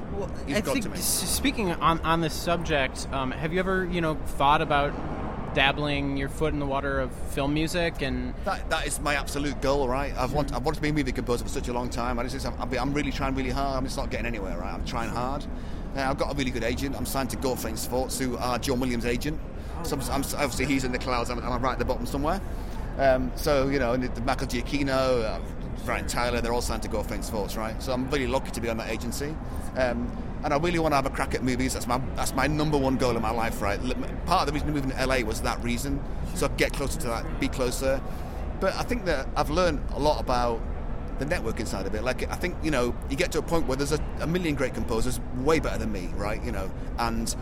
he's 0.46 0.58
I 0.58 0.60
got 0.60 0.72
think 0.74 0.84
to 0.84 0.90
me. 0.90 0.98
s- 0.98 1.28
speaking 1.30 1.72
on 1.72 1.98
on 2.00 2.20
this 2.20 2.34
subject, 2.34 3.08
um, 3.12 3.30
have 3.30 3.52
you 3.54 3.58
ever 3.60 3.86
you 3.86 4.02
know 4.02 4.16
thought 4.36 4.60
about 4.60 4.92
dabbling 5.54 6.16
your 6.16 6.28
foot 6.28 6.52
in 6.52 6.58
the 6.58 6.66
water 6.66 7.00
of 7.00 7.12
film 7.30 7.54
music 7.54 8.02
and 8.02 8.34
That, 8.44 8.68
that 8.70 8.86
is 8.86 9.00
my 9.00 9.14
absolute 9.14 9.60
goal, 9.60 9.88
right? 9.88 10.12
I've, 10.16 10.32
want, 10.32 10.52
I've 10.54 10.64
wanted 10.64 10.76
to 10.76 10.82
be 10.82 10.88
a 10.88 10.92
movie 10.92 11.12
composer 11.12 11.44
for 11.44 11.50
such 11.50 11.68
a 11.68 11.72
long 11.72 11.88
time. 11.88 12.18
I 12.18 12.26
just, 12.26 12.46
I'm, 12.46 12.74
I'm 12.74 12.92
really 12.92 13.12
trying 13.12 13.34
really 13.34 13.50
hard. 13.50 13.78
I'm 13.78 13.84
just 13.84 13.96
not 13.96 14.10
getting 14.10 14.26
anywhere, 14.26 14.58
right? 14.58 14.74
I'm 14.74 14.84
trying 14.84 15.10
hard. 15.10 15.46
I've 15.96 16.18
got 16.18 16.32
a 16.32 16.36
really 16.36 16.50
good 16.50 16.64
agent. 16.64 16.96
I'm 16.96 17.06
signed 17.06 17.30
to 17.30 17.36
Gorfaine 17.36 17.76
Schwartz, 17.76 18.18
who 18.18 18.36
are 18.36 18.58
John 18.58 18.80
Williams' 18.80 19.06
agent. 19.06 19.40
So 19.84 19.96
I'm, 19.96 20.02
I'm, 20.02 20.22
obviously, 20.22 20.66
he's 20.66 20.84
in 20.84 20.92
the 20.92 20.98
clouds. 20.98 21.30
I'm, 21.30 21.38
I'm 21.38 21.62
right 21.62 21.72
at 21.72 21.78
the 21.78 21.84
bottom 21.84 22.06
somewhere. 22.06 22.40
Um, 22.98 23.30
so, 23.36 23.68
you 23.68 23.78
know, 23.78 23.92
and 23.92 24.02
the 24.02 24.20
Michael 24.22 24.46
Giacchino, 24.46 25.22
uh, 25.22 25.40
Brian 25.84 26.06
Tyler, 26.06 26.40
they're 26.40 26.52
all 26.52 26.62
signed 26.62 26.82
to 26.82 26.88
Gorfaine 26.88 27.22
Schwartz, 27.28 27.56
right? 27.56 27.80
So 27.82 27.92
I'm 27.92 28.10
really 28.10 28.26
lucky 28.26 28.50
to 28.52 28.60
be 28.60 28.68
on 28.68 28.76
that 28.78 28.90
agency. 28.90 29.34
Um, 29.76 30.10
and 30.44 30.52
I 30.52 30.58
really 30.58 30.78
want 30.78 30.92
to 30.92 30.96
have 30.96 31.06
a 31.06 31.10
crack 31.10 31.34
at 31.34 31.42
movies. 31.42 31.72
That's 31.72 31.86
my 31.86 31.98
that's 32.14 32.34
my 32.34 32.46
number 32.46 32.76
one 32.76 32.96
goal 32.96 33.16
in 33.16 33.22
my 33.22 33.30
life, 33.30 33.62
right? 33.62 33.80
Part 34.26 34.42
of 34.42 34.46
the 34.46 34.52
reason 34.52 34.72
moving 34.72 34.90
to 34.90 35.06
LA 35.06 35.20
was 35.20 35.40
that 35.40 35.62
reason, 35.64 36.02
so 36.34 36.46
I 36.46 36.48
could 36.50 36.58
get 36.58 36.72
closer 36.74 37.00
to 37.00 37.06
that, 37.08 37.40
be 37.40 37.48
closer. 37.48 38.00
But 38.60 38.74
I 38.74 38.82
think 38.82 39.06
that 39.06 39.26
I've 39.36 39.50
learned 39.50 39.82
a 39.92 39.98
lot 39.98 40.20
about 40.20 40.60
the 41.18 41.24
networking 41.24 41.66
side 41.66 41.86
of 41.86 41.94
it. 41.94 42.04
Like 42.04 42.30
I 42.30 42.36
think 42.36 42.56
you 42.62 42.70
know, 42.70 42.94
you 43.08 43.16
get 43.16 43.32
to 43.32 43.38
a 43.38 43.42
point 43.42 43.66
where 43.66 43.76
there's 43.76 43.92
a, 43.92 44.00
a 44.20 44.26
million 44.26 44.54
great 44.54 44.74
composers 44.74 45.18
way 45.36 45.60
better 45.60 45.78
than 45.78 45.90
me, 45.90 46.10
right? 46.14 46.44
You 46.44 46.52
know, 46.52 46.70
and 46.98 47.34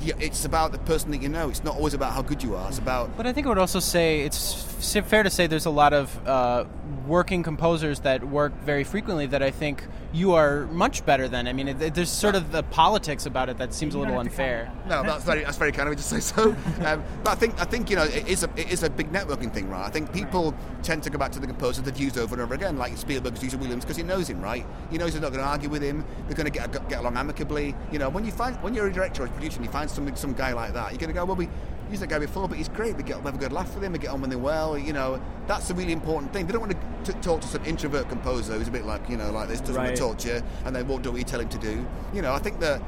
yeah, 0.00 0.14
it's 0.18 0.44
about 0.44 0.70
the 0.70 0.78
person 0.78 1.10
that 1.10 1.22
you 1.22 1.28
know. 1.28 1.50
It's 1.50 1.64
not 1.64 1.74
always 1.74 1.94
about 1.94 2.12
how 2.12 2.22
good 2.22 2.42
you 2.42 2.54
are. 2.54 2.68
It's 2.68 2.78
about 2.78 3.16
But 3.16 3.26
I 3.26 3.32
think 3.32 3.46
I 3.46 3.50
would 3.50 3.58
also 3.58 3.80
say 3.80 4.20
it's 4.20 4.62
fair 5.04 5.22
to 5.24 5.30
say 5.30 5.46
there's 5.46 5.66
a 5.66 5.70
lot 5.70 5.92
of 5.92 6.26
uh, 6.26 6.64
working 7.06 7.42
composers 7.42 8.00
that 8.00 8.24
work 8.24 8.52
very 8.62 8.84
frequently 8.84 9.26
that 9.26 9.42
I 9.42 9.50
think 9.50 9.84
you 10.12 10.34
are 10.34 10.66
much 10.66 11.06
better 11.06 11.28
than. 11.28 11.46
I 11.46 11.52
mean, 11.52 11.68
it, 11.68 11.94
there's 11.94 12.10
sort 12.10 12.34
of 12.34 12.50
the 12.50 12.62
politics 12.64 13.26
about 13.26 13.48
it 13.48 13.58
that 13.58 13.72
seems 13.72 13.94
a 13.94 13.98
You 13.98 14.04
don't 14.04 14.14
little 14.16 14.24
have 14.24 14.32
to 14.32 14.36
comment 14.36 14.68
unfair. 14.68 15.02
No, 15.02 15.02
that's 15.02 15.24
very 15.24 15.44
that's 15.44 15.56
very 15.56 15.72
kind 15.72 15.88
of 15.88 15.92
you 15.92 15.96
to 15.96 16.02
say 16.02 16.20
so. 16.20 16.56
Um, 16.80 17.04
but 17.22 17.30
I 17.30 17.34
think 17.34 17.60
I 17.60 17.64
think 17.64 17.90
you 17.90 17.96
know 17.96 18.04
it 18.04 18.26
is 18.26 18.42
a 18.42 18.50
it 18.56 18.72
is 18.72 18.82
a 18.82 18.90
big 18.90 19.12
networking 19.12 19.52
thing, 19.52 19.68
right? 19.68 19.84
I 19.84 19.90
think 19.90 20.12
people 20.12 20.54
tend 20.82 21.02
to 21.02 21.10
go 21.10 21.18
back 21.18 21.30
to 21.32 21.38
the 21.38 21.46
composer 21.46 21.82
they've 21.82 21.96
used 21.96 22.16
over 22.18 22.34
and 22.34 22.42
over 22.42 22.54
again, 22.54 22.78
like 22.78 22.96
Spielberg's 22.96 23.42
using 23.42 23.60
Williams 23.60 23.84
because 23.84 23.96
he 23.96 24.02
knows 24.02 24.28
him, 24.28 24.40
right? 24.40 24.64
He 24.90 24.98
knows 24.98 25.12
he's 25.12 25.20
not 25.20 25.32
going 25.32 25.44
to 25.44 25.48
argue 25.48 25.68
with 25.68 25.82
him. 25.82 26.04
They're 26.26 26.36
going 26.36 26.50
to 26.50 26.58
get 26.58 26.88
get 26.88 27.00
along 27.00 27.16
amicably. 27.16 27.74
You 27.92 27.98
know, 27.98 28.08
when 28.08 28.24
you 28.24 28.32
find 28.32 28.56
when 28.62 28.74
you're 28.74 28.86
a 28.86 28.92
director 28.92 29.22
or 29.22 29.26
a 29.26 29.30
producer 29.30 29.56
and 29.56 29.66
you 29.66 29.70
find 29.70 29.90
some 29.90 30.14
some 30.16 30.32
guy 30.32 30.52
like 30.52 30.72
that, 30.72 30.90
you're 30.90 30.98
going 30.98 31.08
to 31.08 31.14
go, 31.14 31.24
well, 31.24 31.36
we 31.36 31.48
used 31.90 32.02
that 32.02 32.08
guy 32.08 32.18
before, 32.18 32.48
but 32.48 32.56
he's 32.58 32.68
great. 32.68 32.96
We 32.96 33.02
get 33.02 33.18
we 33.18 33.24
have 33.26 33.34
a 33.34 33.38
good 33.38 33.52
laugh 33.52 33.74
with 33.74 33.84
him. 33.84 33.92
We 33.92 33.98
get 33.98 34.10
on 34.10 34.20
with 34.20 34.32
him 34.32 34.42
well. 34.42 34.78
You 34.78 34.92
know, 34.92 35.20
that's 35.46 35.70
a 35.70 35.74
really 35.74 35.92
important 35.92 36.32
thing. 36.32 36.46
They 36.46 36.52
don't 36.52 36.60
want 36.62 36.72
to 37.04 37.12
t- 37.12 37.18
talk 37.20 37.40
to 37.42 37.46
some 37.48 37.64
introvert 37.64 38.08
composer 38.08 38.54
who's 38.54 38.68
a 38.68 38.70
bit 38.70 38.84
like 38.84 39.08
you 39.08 39.16
know 39.16 39.30
like 39.30 39.48
this 39.48 39.60
doesn't 39.60 39.76
want 39.76 39.88
Right. 39.90 39.96
to 39.96 40.02
talk 40.02 40.18
to 40.18 40.28
you 40.28 40.42
and 40.64 40.74
then 40.74 40.86
won't 40.88 41.02
do 41.02 41.10
what 41.10 41.18
you 41.18 41.24
tell 41.24 41.40
him 41.40 41.48
to 41.48 41.58
do. 41.58 41.86
You 42.12 42.22
know, 42.22 42.32
I 42.32 42.38
think 42.38 42.60
that 42.60 42.80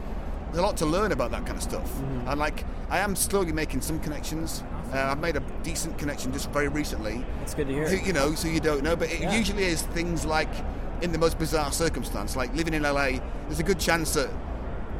there's 0.46 0.58
a 0.58 0.62
lot 0.62 0.76
to 0.78 0.86
learn 0.86 1.12
about 1.12 1.30
that 1.30 1.44
kind 1.46 1.56
of 1.56 1.62
stuff. 1.62 1.88
Mm-hmm. 1.88 2.28
And 2.28 2.38
like, 2.40 2.64
I 2.90 2.98
am 2.98 3.16
slowly 3.16 3.52
making 3.52 3.80
some 3.80 3.98
connections. 4.00 4.62
Uh, 4.92 4.98
I've 4.98 5.20
made 5.20 5.36
a 5.36 5.40
decent 5.62 5.96
connection 5.96 6.30
just 6.32 6.50
very 6.50 6.68
recently. 6.68 7.24
That's 7.38 7.54
good 7.54 7.68
to 7.68 7.72
hear. 7.72 7.88
You 7.94 8.12
know, 8.12 8.34
so 8.34 8.48
you 8.48 8.60
don't 8.60 8.82
know, 8.82 8.94
but 8.94 9.10
it 9.10 9.20
Yeah. 9.20 9.34
usually 9.34 9.64
is 9.64 9.80
things 9.82 10.26
like 10.26 10.50
in 11.00 11.10
the 11.10 11.18
most 11.18 11.38
bizarre 11.38 11.72
circumstance, 11.72 12.36
like 12.36 12.54
living 12.54 12.74
in 12.74 12.82
LA. 12.82 13.18
There's 13.48 13.60
a 13.60 13.62
good 13.64 13.78
chance 13.80 14.12
that 14.14 14.28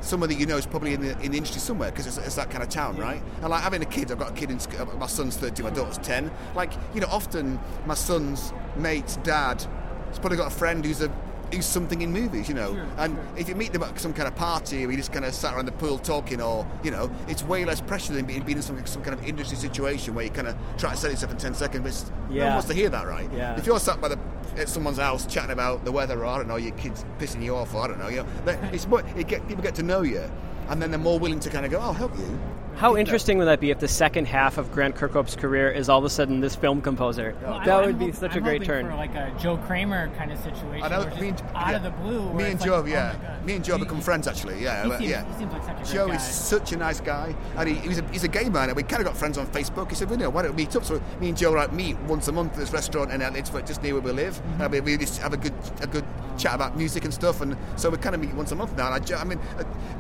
somebody 0.03 0.35
you 0.35 0.47
know 0.47 0.57
is 0.57 0.67
probably 0.67 0.95
in 0.95 1.01
the, 1.01 1.13
in 1.21 1.31
the 1.33 1.39
industry 1.39 1.61
somewhere 1.61 1.91
because 1.91 2.07
it's, 2.07 2.19
it's 2.19 2.35
that 2.37 2.51
kind 2.51 2.63
of 2.63 2.69
town, 2.69 2.97
right? 2.97 3.23
And 3.41 3.49
like 3.51 3.63
having 3.63 3.83
a 3.83 3.87
kid, 3.87 4.11
I've 4.13 4.19
got 4.19 4.31
a 4.31 4.35
kid 4.35 4.51
in 4.51 4.59
sc- 4.61 4.79
uh, 4.81 4.85
my 4.99 5.07
son's 5.07 5.37
13, 5.37 5.65
my 5.65 5.71
daughter's 5.71 5.99
10. 5.99 6.31
Like, 6.55 6.73
you 6.95 7.01
know, 7.01 7.07
often 7.11 7.59
my 7.87 7.95
son's 7.95 8.53
mate's 8.77 9.17
dad 9.19 9.63
has 10.09 10.19
probably 10.19 10.37
got 10.37 10.49
a 10.53 10.55
friend 10.55 10.85
who's 10.85 11.01
a 11.03 11.11
who's 11.53 11.67
something 11.67 12.01
in 12.01 12.11
movies, 12.11 12.49
you 12.49 12.55
know. 12.55 12.73
and 12.97 13.19
if 13.37 13.47
you 13.47 13.55
meet 13.55 13.75
them 13.75 13.83
at 13.83 14.01
some 14.01 14.15
kind 14.15 14.27
of 14.27 14.35
party 14.35 14.87
or 14.87 14.91
you 14.91 14.97
just 14.97 15.13
kind 15.13 15.27
of 15.27 15.35
sat 15.35 15.53
around 15.55 15.67
the 15.67 15.73
pool 15.73 15.99
talking, 15.99 16.41
or 16.41 16.67
you 16.83 16.91
know, 16.91 17.11
it's 17.29 17.43
way 17.45 17.63
less 17.67 17.79
pressure 17.81 18.15
than 18.15 18.25
being, 18.25 18.43
being 18.43 18.57
in 18.57 18.63
some, 18.63 18.85
some 18.87 19.03
kind 19.03 19.13
of 19.19 19.23
industry 19.27 19.59
situation 19.59 20.15
where 20.15 20.25
you 20.25 20.31
kind 20.31 20.49
of 20.49 20.57
try 20.79 20.93
to 20.93 20.97
sell 20.97 21.11
yourself 21.11 21.31
in 21.31 21.37
10 21.37 21.53
seconds. 21.55 21.83
But 21.83 21.89
it's- 21.91 22.11
no 22.31 22.37
one 22.47 22.53
wants 22.55 22.69
to 22.69 22.75
hear 22.75 22.89
that, 22.89 23.07
right? 23.07 23.29
Yeah. 23.35 23.55
If 23.59 23.67
you're 23.67 23.79
sat 23.79 24.01
by 24.01 24.09
the 24.09 24.19
at 24.57 24.69
someone's 24.69 24.99
house 24.99 25.27
chatting 25.27 25.51
about 25.51 25.85
the 25.85 25.93
weather, 25.93 26.21
or 26.21 26.27
I 26.27 26.37
don't 26.37 26.49
know, 26.49 26.57
your 26.57 26.75
kids 26.77 27.05
pissing 27.19 27.43
you 27.43 27.57
off, 27.57 27.75
or 27.75 27.83
I 27.83 27.87
don't 27.89 27.99
know, 27.99 28.09
you 28.09 28.23
know, 28.23 28.59
it's 28.73 28.87
more, 28.87 29.03
it 29.17 29.29
get, 29.29 29.47
people 29.49 29.63
get 29.63 29.75
to 29.77 29.83
know 29.83 30.03
you, 30.03 30.31
and 30.69 30.81
then 30.81 30.91
they're 30.91 31.01
more 31.01 31.19
willing 31.19 31.41
to 31.41 31.51
kind 31.51 31.65
of 31.65 31.73
go, 31.73 31.81
"I'll 31.81 31.93
help 31.93 32.17
you." 32.19 32.39
How 32.77 32.97
interesting 32.97 33.39
would 33.39 33.45
that 33.45 33.61
be 33.61 33.71
if 33.71 33.79
the 33.79 33.87
second 33.87 34.27
half 34.27 34.59
of 34.59 34.73
Grant 34.73 34.97
Kirkhope's 34.97 35.37
career 35.37 35.71
is 35.71 35.89
all 35.89 35.99
of 36.01 36.05
a 36.05 36.11
sudden 36.11 36.41
this 36.41 36.57
film 36.57 36.81
composer? 36.83 37.35
Well, 37.43 37.61
that 37.61 37.69
I'm- 37.69 37.87
would 37.87 37.99
be 37.99 38.07
I'm 38.07 38.13
such 38.13 38.31
a 38.31 38.41
hoping 38.41 38.43
great 38.45 38.65
turn. 38.65 38.89
For 38.89 38.97
like 38.97 39.15
a 39.15 39.33
Joe 39.39 39.57
Kraemer 39.57 40.13
kind 40.17 40.33
of 40.33 40.39
situation. 40.39 40.83
I 40.83 40.89
know. 40.89 41.05
where 41.05 41.21
Me 41.21 41.29
and, 41.29 41.41
out 41.55 41.71
yeah, 41.71 41.77
of 41.77 41.83
the 41.85 41.91
blue. 41.91 42.33
Me 42.33 42.45
and 42.51 42.61
Joe, 42.61 42.77
like, 42.81 42.85
oh 42.85 42.87
yeah. 42.87 43.15
my 43.21 43.27
God. 43.29 43.45
me 43.47 43.55
and 43.57 43.65
Joe 43.65 43.77
He- 43.77 43.85
become 43.85 44.01
friends 44.01 44.27
actually. 44.27 44.63
Yeah, 44.63 44.83
He 44.83 44.89
but 44.89 44.99
seems, 44.99 45.11
yeah. 45.11 45.25
he 45.33 45.39
seems 45.39 45.53
like 45.53 45.63
such 45.63 45.71
a 45.71 45.75
great 45.77 45.87
Joe 45.87 46.09
guy. 46.09 46.15
is 46.17 46.23
such 46.23 46.73
a 46.73 46.77
nice 46.77 47.01
guy, 47.01 47.37
and 47.57 47.69
he, 47.69 47.75
he's, 47.77 47.99
a, 47.99 48.05
he's 48.11 48.25
a 48.25 48.29
gamer, 48.29 48.59
and 48.61 48.75
we 48.75 48.83
kind 48.83 49.01
of 49.01 49.07
got 49.07 49.17
friends 49.17 49.39
on 49.39 49.47
Facebook. 49.49 49.89
He 49.91 49.95
said, 49.95 50.11
"Well, 50.11 50.19
you 50.19 50.25
know, 50.25 50.31
why 50.31 50.43
don't 50.43 50.53
we 50.57 50.65
meet 50.65 50.75
up?" 50.75 50.85
So 50.85 51.01
me 51.21 51.29
and 51.29 51.37
Joe 51.39 51.53
like 51.53 51.73
meet 51.73 51.97
once 52.01 52.27
a 52.29 52.33
month 52.33 52.55
at 52.55 52.59
this 52.59 52.73
restaurant, 52.73 53.13
and 53.13 53.23
it's 53.37 53.51
just 53.51 53.83
near 53.83 53.93
where 53.95 54.03
we 54.03 54.11
live. 54.13 54.35
Mm-hmm. 54.43 54.63
And 54.63 54.73
we, 54.73 54.81
we 54.81 54.97
just 54.97 55.21
have 55.23 55.33
a 55.33 55.37
good 55.37 55.55
a 55.83 55.87
good 55.87 56.05
chat 56.39 56.55
about 56.55 56.77
music 56.77 57.05
and 57.05 57.13
stuff, 57.15 57.43
and 57.43 57.57
so 57.77 57.91
we 57.91 57.99
kind 57.99 58.15
of 58.17 58.21
meet 58.21 58.35
once 58.35 58.51
a 58.51 58.57
month 58.57 58.77
now. 58.77 58.93
And 58.93 59.13
I, 59.13 59.21
I 59.21 59.25
mean, 59.25 59.39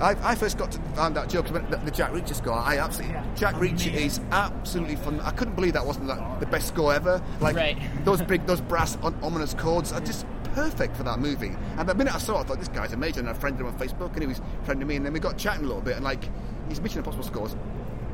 I, 0.00 0.16
I 0.32 0.34
first 0.34 0.58
got 0.58 0.72
to 0.72 0.78
find 0.96 1.16
out 1.16 1.28
Joe 1.28 1.42
'cause 1.42 1.52
when 1.52 1.70
the, 1.70 1.76
the 1.76 1.90
Jack 1.90 2.10
Reacher 2.12 2.34
score. 2.34 2.61
I 2.62 2.78
absolutely. 2.78 3.16
Jack 3.36 3.54
Reacher 3.56 3.92
is 3.92 4.20
absolutely 4.30 4.96
fun. 4.96 5.20
I 5.20 5.30
couldn't 5.32 5.54
believe 5.54 5.72
that 5.74 5.84
wasn't 5.86 6.06
the 6.40 6.46
best 6.46 6.68
score 6.68 6.94
ever. 6.94 7.22
Like 7.40 7.56
Right. 7.56 7.78
those 8.04 8.22
big, 8.22 8.46
those 8.46 8.60
brass 8.60 8.96
on, 9.02 9.14
ominous 9.22 9.54
chords 9.54 9.92
are 9.92 10.00
just 10.00 10.26
perfect 10.54 10.96
for 10.96 11.02
that 11.02 11.18
movie. 11.18 11.52
And 11.78 11.88
the 11.88 11.94
minute 11.94 12.14
I 12.14 12.18
saw 12.18 12.38
it, 12.38 12.40
I 12.40 12.44
thought 12.44 12.58
this 12.58 12.68
guy's 12.68 12.92
amazing. 12.92 13.20
And 13.20 13.30
I 13.30 13.32
friended 13.34 13.60
him 13.60 13.66
on 13.68 13.78
Facebook, 13.78 14.12
and 14.12 14.20
he 14.22 14.26
was 14.26 14.40
friending 14.66 14.86
me. 14.86 14.96
And 14.96 15.04
then 15.06 15.12
we 15.12 15.20
got 15.20 15.36
chatting 15.38 15.64
a 15.64 15.66
little 15.66 15.82
bit, 15.82 15.96
and 15.96 16.04
like 16.04 16.24
his 16.68 16.80
Mission 16.80 16.98
Impossible 16.98 17.24
scores. 17.24 17.56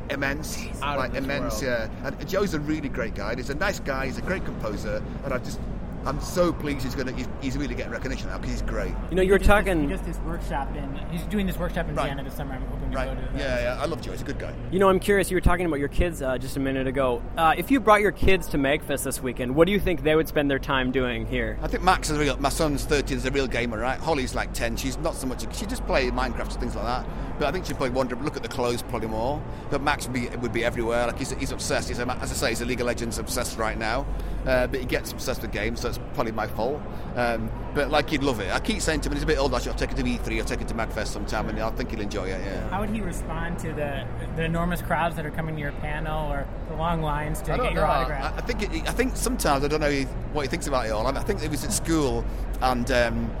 Immense, 0.09 0.57
Out 0.81 0.93
of 0.97 0.97
like 0.97 1.13
immense, 1.13 1.61
world. 1.61 1.89
yeah. 2.01 2.07
And 2.07 2.27
Joe's 2.27 2.55
a 2.55 2.59
really 2.59 2.89
great 2.89 3.13
guy. 3.13 3.29
And 3.31 3.39
He's 3.39 3.51
a 3.51 3.55
nice 3.55 3.79
guy. 3.79 4.07
He's 4.07 4.17
a 4.17 4.23
great 4.23 4.43
composer, 4.43 5.03
and 5.23 5.31
I 5.33 5.37
just, 5.37 5.59
I'm 6.05 6.21
so 6.21 6.53
pleased 6.53 6.83
he's 6.83 6.95
gonna, 6.95 7.11
he's, 7.11 7.27
he's 7.41 7.57
really 7.57 7.75
getting 7.75 7.91
recognition 7.91 8.27
now 8.29 8.37
because 8.37 8.51
he's 8.51 8.61
great. 8.61 8.93
You 9.09 9.15
know, 9.17 9.21
you 9.21 9.31
were 9.31 9.37
He 9.37 9.39
this- 9.39 9.47
talking. 9.47 9.81
He 9.81 9.87
does 9.87 10.01
this 10.01 10.17
workshop 10.19 10.73
in. 10.75 10.95
He's 11.11 11.23
doing 11.23 11.45
this 11.45 11.57
workshop 11.57 11.89
in 11.89 11.95
Right. 11.95 12.05
Vienna 12.07 12.23
this 12.23 12.35
summer. 12.35 12.53
I'm 12.55 12.61
hoping 12.67 12.91
to 12.91 12.95
Right? 12.97 13.09
go 13.09 13.15
to. 13.15 13.33
that. 13.33 13.39
Yeah, 13.39 13.75
yeah. 13.75 13.81
I 13.81 13.85
love 13.85 14.01
Joe. 14.01 14.11
He's 14.11 14.21
a 14.21 14.25
good 14.25 14.39
guy. 14.39 14.53
You 14.71 14.79
know, 14.79 14.89
I'm 14.89 14.99
curious. 14.99 15.29
You 15.29 15.35
were 15.35 15.41
talking 15.41 15.65
about 15.65 15.79
your 15.79 15.89
kids 15.89 16.21
uh, 16.21 16.37
just 16.37 16.55
a 16.57 16.59
minute 16.59 16.87
ago. 16.87 17.21
Uh, 17.37 17.53
if 17.57 17.69
you 17.69 17.79
brought 17.81 18.01
your 18.01 18.11
kids 18.13 18.47
to 18.49 18.57
Magfest 18.57 19.03
this 19.03 19.21
weekend, 19.21 19.53
what 19.55 19.65
do 19.67 19.73
you 19.73 19.79
think 19.79 20.03
they 20.03 20.15
would 20.15 20.27
spend 20.27 20.49
their 20.49 20.57
time 20.59 20.91
doing 20.91 21.25
here? 21.25 21.59
I 21.61 21.67
think 21.67 21.83
Max 21.83 22.09
is 22.09 22.17
a 22.17 22.19
real. 22.19 22.37
My 22.37 22.49
son's 22.49 22.85
13, 22.85 23.17
is 23.17 23.25
a 23.25 23.31
real 23.31 23.47
gamer, 23.47 23.77
right? 23.77 23.99
Holly's 23.99 24.33
like 24.33 24.53
10. 24.53 24.77
She's 24.77 24.97
not 24.99 25.15
so 25.15 25.27
much. 25.27 25.41
She 25.55 25.65
just 25.65 25.85
plays 25.85 26.11
Minecraft 26.11 26.51
and 26.51 26.59
things 26.59 26.75
like 26.75 26.85
that. 26.85 27.05
But 27.37 27.47
I 27.47 27.51
think 27.51 27.65
she'd 27.65 27.77
probably 27.77 27.95
wander, 27.95 28.15
look 28.17 28.35
at 28.37 28.43
the 28.43 28.49
clothes 28.49 28.81
probably 28.83 29.07
more. 29.09 29.41
But 29.69 29.81
Max 29.81 30.05
would 30.07 30.13
be 30.13 30.27
would 30.37 30.53
be 30.53 30.63
everywhere. 30.63 31.07
Like 31.07 31.17
he's, 31.19 31.31
he's 31.31 31.51
obsessed. 31.51 31.89
He's 31.89 31.99
a, 31.99 32.09
as 32.21 32.31
I 32.31 32.35
say, 32.35 32.49
he's 32.49 32.61
a 32.61 32.65
League 32.65 32.81
of 32.81 32.87
Legends 32.87 33.17
obsessed 33.19 33.57
right 33.57 33.77
now. 33.77 34.05
Uh, 34.45 34.65
but 34.67 34.79
he 34.79 34.85
gets 34.85 35.11
obsessed 35.11 35.41
with 35.41 35.51
games, 35.51 35.81
so 35.81 35.88
it's 35.89 35.99
probably 36.13 36.31
my 36.31 36.47
fault. 36.47 36.81
Um, 37.15 37.51
but 37.73 37.89
like 37.89 38.09
he'd 38.09 38.23
love 38.23 38.39
it. 38.39 38.51
I 38.53 38.59
keep 38.59 38.81
saying 38.81 39.01
to 39.01 39.09
him, 39.09 39.15
he's 39.15 39.23
a 39.23 39.27
bit 39.27 39.37
older, 39.37 39.55
I'll 39.55 39.61
take 39.61 39.91
him 39.91 39.97
to 39.97 40.03
E3, 40.03 40.39
I'll 40.39 40.45
take 40.45 40.59
him 40.59 40.67
to 40.67 40.73
Magfest 40.73 41.07
sometime, 41.07 41.49
and 41.49 41.59
I 41.59 41.69
think 41.71 41.91
he'll 41.91 42.01
enjoy 42.01 42.25
it. 42.25 42.41
Yeah. 42.43 42.69
How 42.69 42.79
would 42.81 42.89
he 42.89 43.01
respond 43.01 43.59
to 43.59 43.73
the 43.73 44.05
the 44.35 44.43
enormous 44.43 44.81
crowds 44.81 45.15
that 45.17 45.25
are 45.25 45.31
coming 45.31 45.55
to 45.55 45.61
your 45.61 45.71
panel 45.73 46.31
or 46.31 46.47
the 46.69 46.75
long 46.75 47.01
lines 47.01 47.41
to 47.43 47.53
I 47.53 47.57
get 47.57 47.73
your 47.73 47.85
know. 47.85 47.91
autograph? 47.91 48.33
I, 48.33 48.37
I 48.37 48.41
think 48.41 48.61
it, 48.63 48.89
I 48.89 48.91
think 48.91 49.15
sometimes 49.15 49.63
I 49.63 49.67
don't 49.67 49.81
know 49.81 50.01
what 50.33 50.43
he 50.43 50.47
thinks 50.47 50.67
about 50.67 50.85
it 50.85 50.89
all. 50.89 51.05
I, 51.05 51.11
I 51.11 51.23
think 51.23 51.43
it 51.43 51.51
was 51.51 51.63
at 51.63 51.73
school, 51.73 52.25
and 52.61 52.89
um, 52.91 53.31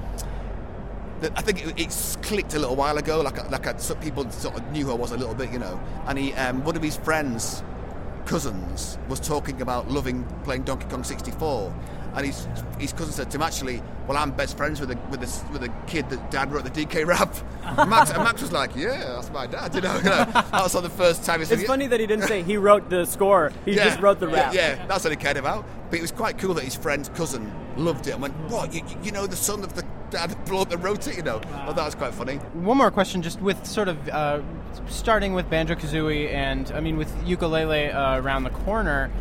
I 1.35 1.41
think 1.41 1.65
it, 1.65 1.79
it's 1.79 2.15
clicked 2.17 2.53
a 2.53 2.59
little 2.59 2.75
while 2.75 2.97
ago. 2.97 3.21
Like 3.21 3.49
like 3.49 3.67
I, 3.67 3.77
some 3.77 3.99
people 3.99 4.29
sort 4.31 4.55
of 4.57 4.71
knew 4.71 4.85
who 4.85 4.91
I 4.91 4.95
was 4.95 5.11
a 5.11 5.17
little 5.17 5.35
bit, 5.35 5.51
you 5.51 5.59
know. 5.59 5.79
And 6.07 6.17
he, 6.17 6.33
um, 6.33 6.63
one 6.63 6.75
of 6.75 6.83
his 6.83 6.97
friends, 6.97 7.63
cousins, 8.25 8.97
was 9.07 9.19
talking 9.19 9.61
about 9.61 9.89
loving 9.89 10.23
playing 10.43 10.63
Donkey 10.63 10.87
Kong 10.89 11.03
64. 11.03 11.73
And 12.15 12.25
his, 12.25 12.47
his 12.79 12.93
cousin 12.93 13.13
said 13.13 13.31
to 13.31 13.37
him, 13.37 13.43
actually, 13.43 13.81
well, 14.07 14.17
I'm 14.17 14.31
best 14.31 14.57
friends 14.57 14.79
with 14.79 14.91
a, 14.91 14.97
with 15.09 15.21
a, 15.21 15.51
with 15.51 15.63
a 15.63 15.69
kid 15.85 16.09
that 16.09 16.31
dad 16.31 16.51
wrote 16.51 16.63
the 16.63 16.71
DK 16.71 17.05
rap. 17.05 17.33
And 17.63 17.89
Max, 17.89 18.09
and 18.11 18.23
Max 18.23 18.41
was 18.41 18.51
like, 18.51 18.75
yeah, 18.75 19.13
that's 19.15 19.31
my 19.31 19.45
dad, 19.47 19.75
you 19.75 19.81
know. 19.81 19.89
You 19.99 20.05
know 20.05 20.25
that 20.25 20.51
was 20.51 20.73
like 20.73 20.83
the 20.83 20.89
first 20.89 21.23
time 21.23 21.39
he 21.39 21.45
said, 21.45 21.59
It's 21.59 21.67
funny 21.67 21.87
that 21.87 21.99
he 21.99 22.07
didn't 22.07 22.25
say 22.27 22.41
he 22.41 22.57
wrote 22.57 22.89
the 22.89 23.05
score. 23.05 23.51
He 23.65 23.75
just 23.75 23.99
wrote 23.99 24.19
the 24.19 24.27
yeah, 24.29 24.35
rap. 24.35 24.53
Yeah, 24.53 24.85
that's 24.87 25.03
what 25.03 25.11
he 25.11 25.17
cared 25.17 25.37
about. 25.37 25.65
But 25.89 25.99
it 25.99 26.01
was 26.01 26.11
quite 26.11 26.37
cool 26.37 26.53
that 26.53 26.63
his 26.63 26.75
friend's 26.75 27.09
cousin 27.09 27.51
loved 27.75 28.07
it 28.07 28.11
and 28.11 28.21
went, 28.21 28.33
"What? 28.49 28.73
You, 28.73 28.81
you 29.03 29.11
know 29.11 29.27
the 29.27 29.35
son 29.35 29.63
of 29.63 29.73
the 29.75 29.83
dad 30.09 30.29
that 30.29 30.45
bloke 30.45 30.69
that 30.69 30.77
wrote 30.77 31.07
it? 31.07 31.17
You 31.17 31.23
know?" 31.23 31.41
Well, 31.51 31.73
that 31.73 31.85
was 31.85 31.95
quite 31.95 32.13
funny. 32.13 32.35
One 32.53 32.77
more 32.77 32.91
question, 32.91 33.21
just 33.21 33.41
with 33.41 33.65
sort 33.65 33.87
of 33.87 34.09
uh, 34.09 34.41
starting 34.87 35.33
with 35.33 35.49
Banjo 35.49 35.75
Kazooie 35.75 36.31
and 36.31 36.71
I 36.71 36.79
mean 36.79 36.97
with 36.97 37.13
Yooka-Laylee 37.25 37.93
uh, 37.93 38.21
around 38.21 38.43
the 38.43 38.51
corner. 38.51 39.11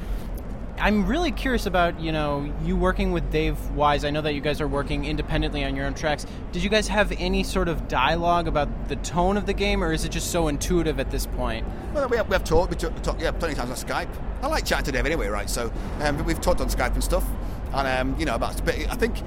I'm 0.81 1.07
really 1.07 1.33
curious 1.33 1.67
about 1.67 2.01
you 2.01 2.13
know 2.13 2.53
you 2.63 2.77
working 2.77 3.13
with 3.13 3.31
Dave 3.31 3.59
Wise. 3.71 4.05
I 4.05 4.11
know 4.11 4.21
that 4.23 4.35
you 4.35 4.41
guys 4.41 4.61
are 4.61 4.69
working 4.69 5.05
independently 5.05 5.65
on 5.65 5.75
your 5.75 5.87
own 5.87 5.95
tracks. 5.95 6.27
Did 6.53 6.63
you 6.63 6.71
guys 6.71 6.89
have 6.89 7.13
any 7.19 7.43
sort 7.43 7.69
of 7.69 7.89
dialogue 7.89 8.49
about 8.49 8.89
the 8.89 8.97
tone 8.97 9.37
of 9.37 9.47
the 9.47 9.53
game, 9.53 9.83
or 9.83 9.93
is 9.93 10.05
it 10.05 10.11
just 10.11 10.31
so 10.31 10.49
intuitive 10.49 11.01
at 11.01 11.11
this 11.11 11.27
point? 11.27 11.67
Well, 11.93 12.09
we 12.09 12.17
have, 12.17 12.29
we 12.29 12.35
have 12.35 12.45
talked. 12.45 12.71
We 12.71 12.77
talk, 12.77 13.21
yeah, 13.21 13.31
plenty 13.33 13.53
of 13.53 13.59
times 13.59 13.71
on 13.71 13.89
Skype. 13.89 14.09
I 14.43 14.47
like 14.47 14.65
chatting 14.65 14.87
to 14.87 14.93
Dave 14.93 15.07
anyway, 15.07 15.29
right? 15.29 15.51
So 15.51 15.73
um, 16.01 16.25
we've 16.25 16.41
talked 16.41 16.61
on 16.61 16.69
Skype 16.69 16.95
and 16.95 17.03
stuff, 17.03 17.25
and 17.73 17.89
um, 17.89 18.19
you 18.19 18.27
know 18.27 18.35
about. 18.35 18.65
But 18.65 18.75
I 18.75 18.95
think 18.95 19.23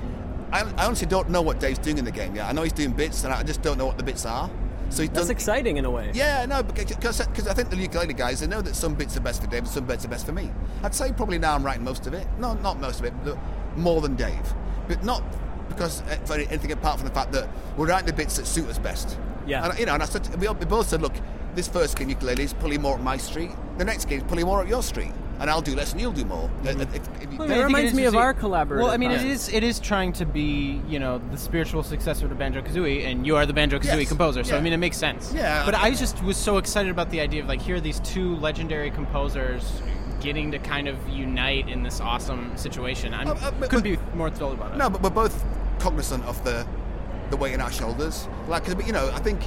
I, 0.52 0.62
I 0.78 0.86
honestly 0.86 1.08
don't 1.08 1.30
know 1.30 1.42
what 1.42 1.60
Dave's 1.60 1.80
doing 1.80 1.98
in 1.98 2.06
the 2.06 2.12
game. 2.12 2.36
Yeah, 2.36 2.48
I 2.48 2.52
know 2.54 2.64
he's 2.64 2.74
doing 2.74 2.92
bits, 2.92 3.24
and 3.24 3.34
I 3.34 3.44
just 3.44 3.62
don't 3.62 3.78
know 3.78 3.86
what 3.86 3.98
the 3.98 4.04
bits 4.04 4.26
are. 4.26 4.50
So 4.92 5.04
he's 5.04 5.12
That's 5.12 5.30
exciting 5.30 5.78
in 5.78 5.86
a 5.86 5.90
way. 5.90 6.12
Yeah, 6.14 6.46
no, 6.46 6.62
because 6.64 7.22
I 7.22 7.54
think 7.54 7.70
the 7.70 7.78
Yooka-Laylee 7.78 8.18
guys 8.18 8.42
they 8.42 8.48
know 8.48 8.62
that 8.62 8.76
some 8.76 8.94
bits 8.94 9.16
are 9.16 9.22
best 9.22 9.42
for 9.42 9.48
Dave 9.48 9.60
and 9.60 9.68
some 9.68 9.86
bits 9.86 10.04
are 10.04 10.10
best 10.10 10.26
for 10.26 10.34
me. 10.34 10.52
I'd 10.84 10.94
say 10.94 11.14
probably 11.14 11.40
now 11.40 11.56
I'm 11.56 11.64
writing 11.64 11.84
most 11.84 12.08
of 12.08 12.14
it. 12.14 12.28
No, 12.40 12.54
not 12.56 12.80
most 12.80 13.00
of 13.00 13.06
it, 13.06 13.14
but 13.24 13.38
more 13.78 14.02
than 14.02 14.16
Dave. 14.16 14.54
But 14.90 15.04
not 15.04 15.24
because 15.70 16.02
uh, 16.02 16.18
for 16.26 16.34
anything 16.34 16.74
apart 16.74 17.00
from 17.00 17.08
the 17.08 17.14
fact 17.14 17.32
that 17.32 17.50
we're 17.78 17.88
writing 17.88 18.08
the 18.08 18.14
bits 18.14 18.36
that 18.36 18.46
suit 18.46 18.68
us 18.68 18.78
best. 18.78 19.18
Yeah. 19.48 19.66
And 19.70 19.80
you 19.80 19.86
know, 19.86 19.94
and 19.94 20.04
I 20.04 20.06
said 20.06 20.28
we, 20.40 20.48
we 20.50 20.66
both 20.66 20.90
said, 20.90 21.02
look, 21.02 21.14
this 21.56 21.68
first 21.70 21.98
game 21.98 22.10
Yooka-Laylee 22.10 22.40
is 22.40 22.54
pulling 22.54 22.82
more 22.82 22.96
at 22.96 23.02
my 23.02 23.16
street. 23.18 23.52
The 23.78 23.86
next 23.86 24.06
game 24.06 24.20
is 24.20 24.26
pulling 24.26 24.46
more 24.46 24.62
at 24.62 24.68
your 24.68 24.84
street, 24.84 25.14
and 25.42 25.50
I'll 25.50 25.62
do 25.62 25.76
less 25.76 25.92
and 25.92 26.00
you'll 26.00 26.12
do 26.14 26.24
more. 26.24 26.50
Mm-hmm. 26.64 26.82
If 26.96 27.32
you- 27.32 27.38
Well, 27.40 27.52
It 27.52 27.64
reminds 27.64 27.94
me 27.94 28.06
of 28.06 28.16
our 28.16 28.34
collaborative 28.34 28.78
Well, 28.84 28.92
I 28.92 28.98
mean, 28.98 29.12
it 29.12 29.24
is 29.24 29.50
it 29.50 29.64
is 29.64 29.80
trying 29.80 30.14
to 30.14 30.26
be 30.26 30.82
you 30.88 31.00
know 31.00 31.20
the 31.32 31.38
spiritual 31.38 31.84
successor 31.84 32.28
to 32.30 32.36
Banjo 32.36 32.62
Kazooie, 32.62 33.06
and 33.08 33.26
you 33.26 33.36
are 33.36 33.46
the 33.46 33.54
Banjo 33.54 33.80
Kazooie 33.80 34.00
Yes. 34.02 34.08
composer. 34.10 34.44
So 34.44 34.56
I 34.58 34.62
mean, 34.62 34.74
it 34.74 34.78
makes 34.78 34.98
sense. 34.98 35.34
Yeah, 35.34 35.66
But 35.66 35.76
I- 35.76 35.88
I 35.88 35.92
just 35.92 36.24
was 36.24 36.38
so 36.38 36.58
excited 36.58 36.92
about 36.92 37.10
the 37.10 37.20
idea 37.20 37.42
of 37.42 37.48
like 37.50 37.62
here 37.62 37.78
are 37.78 37.82
these 37.82 38.00
two 38.02 38.36
legendary 38.38 38.92
composers 38.92 39.82
getting 40.22 40.52
to 40.52 40.60
kind 40.60 40.88
of 40.88 40.96
unite 41.10 41.68
in 41.68 41.82
this 41.82 42.00
awesome 42.00 42.56
situation. 42.56 43.12
I 43.14 43.24
Uh, 43.24 43.34
uh, 43.34 43.52
couldn't 43.62 43.70
but- 43.72 43.84
be 43.84 43.98
more 44.16 44.30
thrilled 44.30 44.54
about 44.54 44.74
it. 44.74 44.78
No, 44.78 44.88
but 44.90 45.02
we're 45.02 45.10
both 45.10 45.44
cognizant 45.80 46.24
of 46.26 46.42
the 46.44 46.66
the 47.32 47.38
weight 47.38 47.54
in 47.54 47.62
our 47.62 47.72
shoulders. 47.72 48.28
Like, 48.50 48.66
'cause, 48.66 48.76
you 48.86 48.92
know, 48.92 49.10
I 49.16 49.20
think 49.20 49.40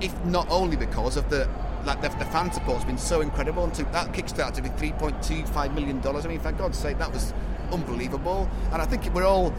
if 0.00 0.12
not 0.24 0.46
only 0.50 0.76
because 0.76 1.16
of 1.16 1.28
the 1.30 1.48
like 1.84 2.00
the, 2.02 2.08
the 2.18 2.24
fan 2.26 2.52
support's 2.52 2.84
been 2.84 2.98
so 2.98 3.20
incredible, 3.20 3.64
and 3.64 3.74
to, 3.74 3.84
that 3.84 4.12
Kickstarter 4.12 4.54
to 4.54 4.62
be 4.62 4.68
three 4.70 4.92
point 4.92 5.22
two 5.22 5.44
five 5.46 5.74
million 5.74 6.00
dollars. 6.00 6.24
I 6.24 6.28
mean, 6.28 6.40
for 6.40 6.52
God's 6.52 6.78
sake, 6.78 6.98
that 6.98 7.12
was 7.12 7.32
unbelievable. 7.72 8.48
And 8.72 8.80
I 8.80 8.86
think 8.86 9.12
we're 9.14 9.24
all 9.24 9.52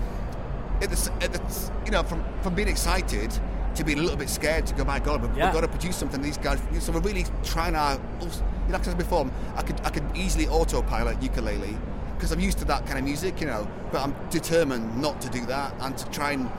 at 0.81 0.89
the, 0.89 1.11
at 1.21 1.33
the 1.33 1.71
you 1.85 1.91
know 1.91 2.03
from 2.03 2.23
from 2.41 2.55
being 2.55 2.67
excited 2.67 3.37
to 3.75 3.83
being 3.83 3.99
a 3.99 4.01
little 4.01 4.17
bit 4.17 4.29
scared 4.29 4.65
to 4.67 4.73
go. 4.73 4.85
My 4.85 4.99
God, 4.99 5.21
we've, 5.21 5.35
Yeah. 5.37 5.45
we've 5.45 5.53
got 5.53 5.61
to 5.61 5.67
produce 5.67 5.95
something. 5.97 6.21
These 6.21 6.37
guys, 6.37 6.59
so 6.79 6.91
we're 6.91 6.99
really 7.01 7.25
trying 7.43 7.75
our. 7.75 7.99
Oh, 8.21 8.25
you 8.25 8.71
know, 8.71 8.77
like 8.77 8.81
I 8.81 8.85
said 8.85 8.97
before, 8.97 9.29
I 9.55 9.61
could 9.61 9.79
I 9.83 9.89
could 9.89 10.05
easily 10.15 10.47
autopilot 10.47 11.19
Yooka-Laylee 11.19 11.77
because 12.15 12.31
I'm 12.31 12.39
used 12.39 12.57
to 12.59 12.65
that 12.65 12.85
kind 12.87 12.97
of 12.97 13.03
music, 13.05 13.39
you 13.41 13.47
know. 13.47 13.67
But 13.91 14.01
I'm 14.01 14.15
determined 14.29 15.01
not 15.01 15.21
to 15.21 15.29
do 15.29 15.45
that 15.47 15.73
and 15.81 15.97
to 15.97 16.09
try 16.09 16.31
and 16.31 16.49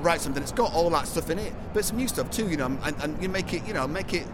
write 0.00 0.20
something 0.20 0.42
that's 0.42 0.52
got 0.52 0.72
all 0.72 0.90
that 0.90 1.06
stuff 1.06 1.30
in 1.30 1.38
it, 1.38 1.52
but 1.72 1.84
some 1.84 1.96
new 1.96 2.08
stuff 2.08 2.28
too, 2.30 2.48
you 2.48 2.56
know, 2.56 2.66
and, 2.66 2.96
and 3.04 3.22
you 3.22 3.28
make 3.28 3.52
it, 3.54 3.64
you 3.64 3.72
know, 3.72 3.86
make 3.86 4.12
it 4.14 4.26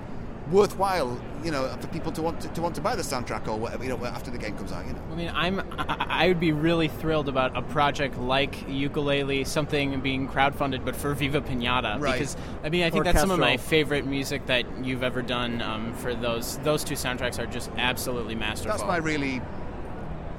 worthwhile, 0.51 1.21
you 1.45 1.51
know, 1.51 1.69
for 1.81 1.87
people 1.89 2.11
to 2.13 2.23
want 2.23 2.41
to, 2.41 2.49
to 2.49 2.63
want 2.63 2.75
to 2.75 2.81
buy 2.81 2.97
the 2.97 3.03
soundtrack 3.03 3.47
or 3.49 3.57
whatever, 3.59 3.85
you 3.85 3.91
know, 3.91 4.05
after 4.07 4.31
the 4.31 4.39
game 4.39 4.57
comes 4.57 4.73
out, 4.73 4.87
you 4.87 4.93
know. 4.93 5.03
I 5.11 5.15
mean, 5.15 5.33
I'm 5.35 5.61
I 5.79 6.07
I 6.25 6.29
would 6.29 6.41
be 6.41 6.53
really 6.53 6.89
thrilled 6.89 7.29
about 7.29 7.57
a 7.57 7.63
project 7.63 8.19
like 8.19 8.67
Yooka-Laylee, 8.67 9.47
something 9.47 10.01
being 10.01 10.29
crowdfunded, 10.29 10.85
but 10.85 10.97
for 10.97 11.15
Viva 11.15 11.41
Pinata, 11.41 12.01
Right. 12.01 12.13
because 12.19 12.37
I 12.65 12.69
mean, 12.71 12.85
I 12.85 12.91
think 12.91 13.05
that's 13.05 13.21
some 13.21 13.31
of 13.31 13.39
my 13.39 13.57
favorite 13.57 14.07
music 14.07 14.47
that 14.47 14.65
you've 14.85 15.03
ever 15.03 15.23
done. 15.23 15.63
Um, 15.63 15.93
for 15.95 16.15
those 16.15 16.59
those 16.59 16.83
two 16.85 16.95
soundtracks 16.95 17.39
are 17.39 17.47
just 17.47 17.71
absolutely 17.77 18.35
masterful. 18.35 18.77
That's 18.79 18.89
my 18.89 18.97
really. 18.97 19.41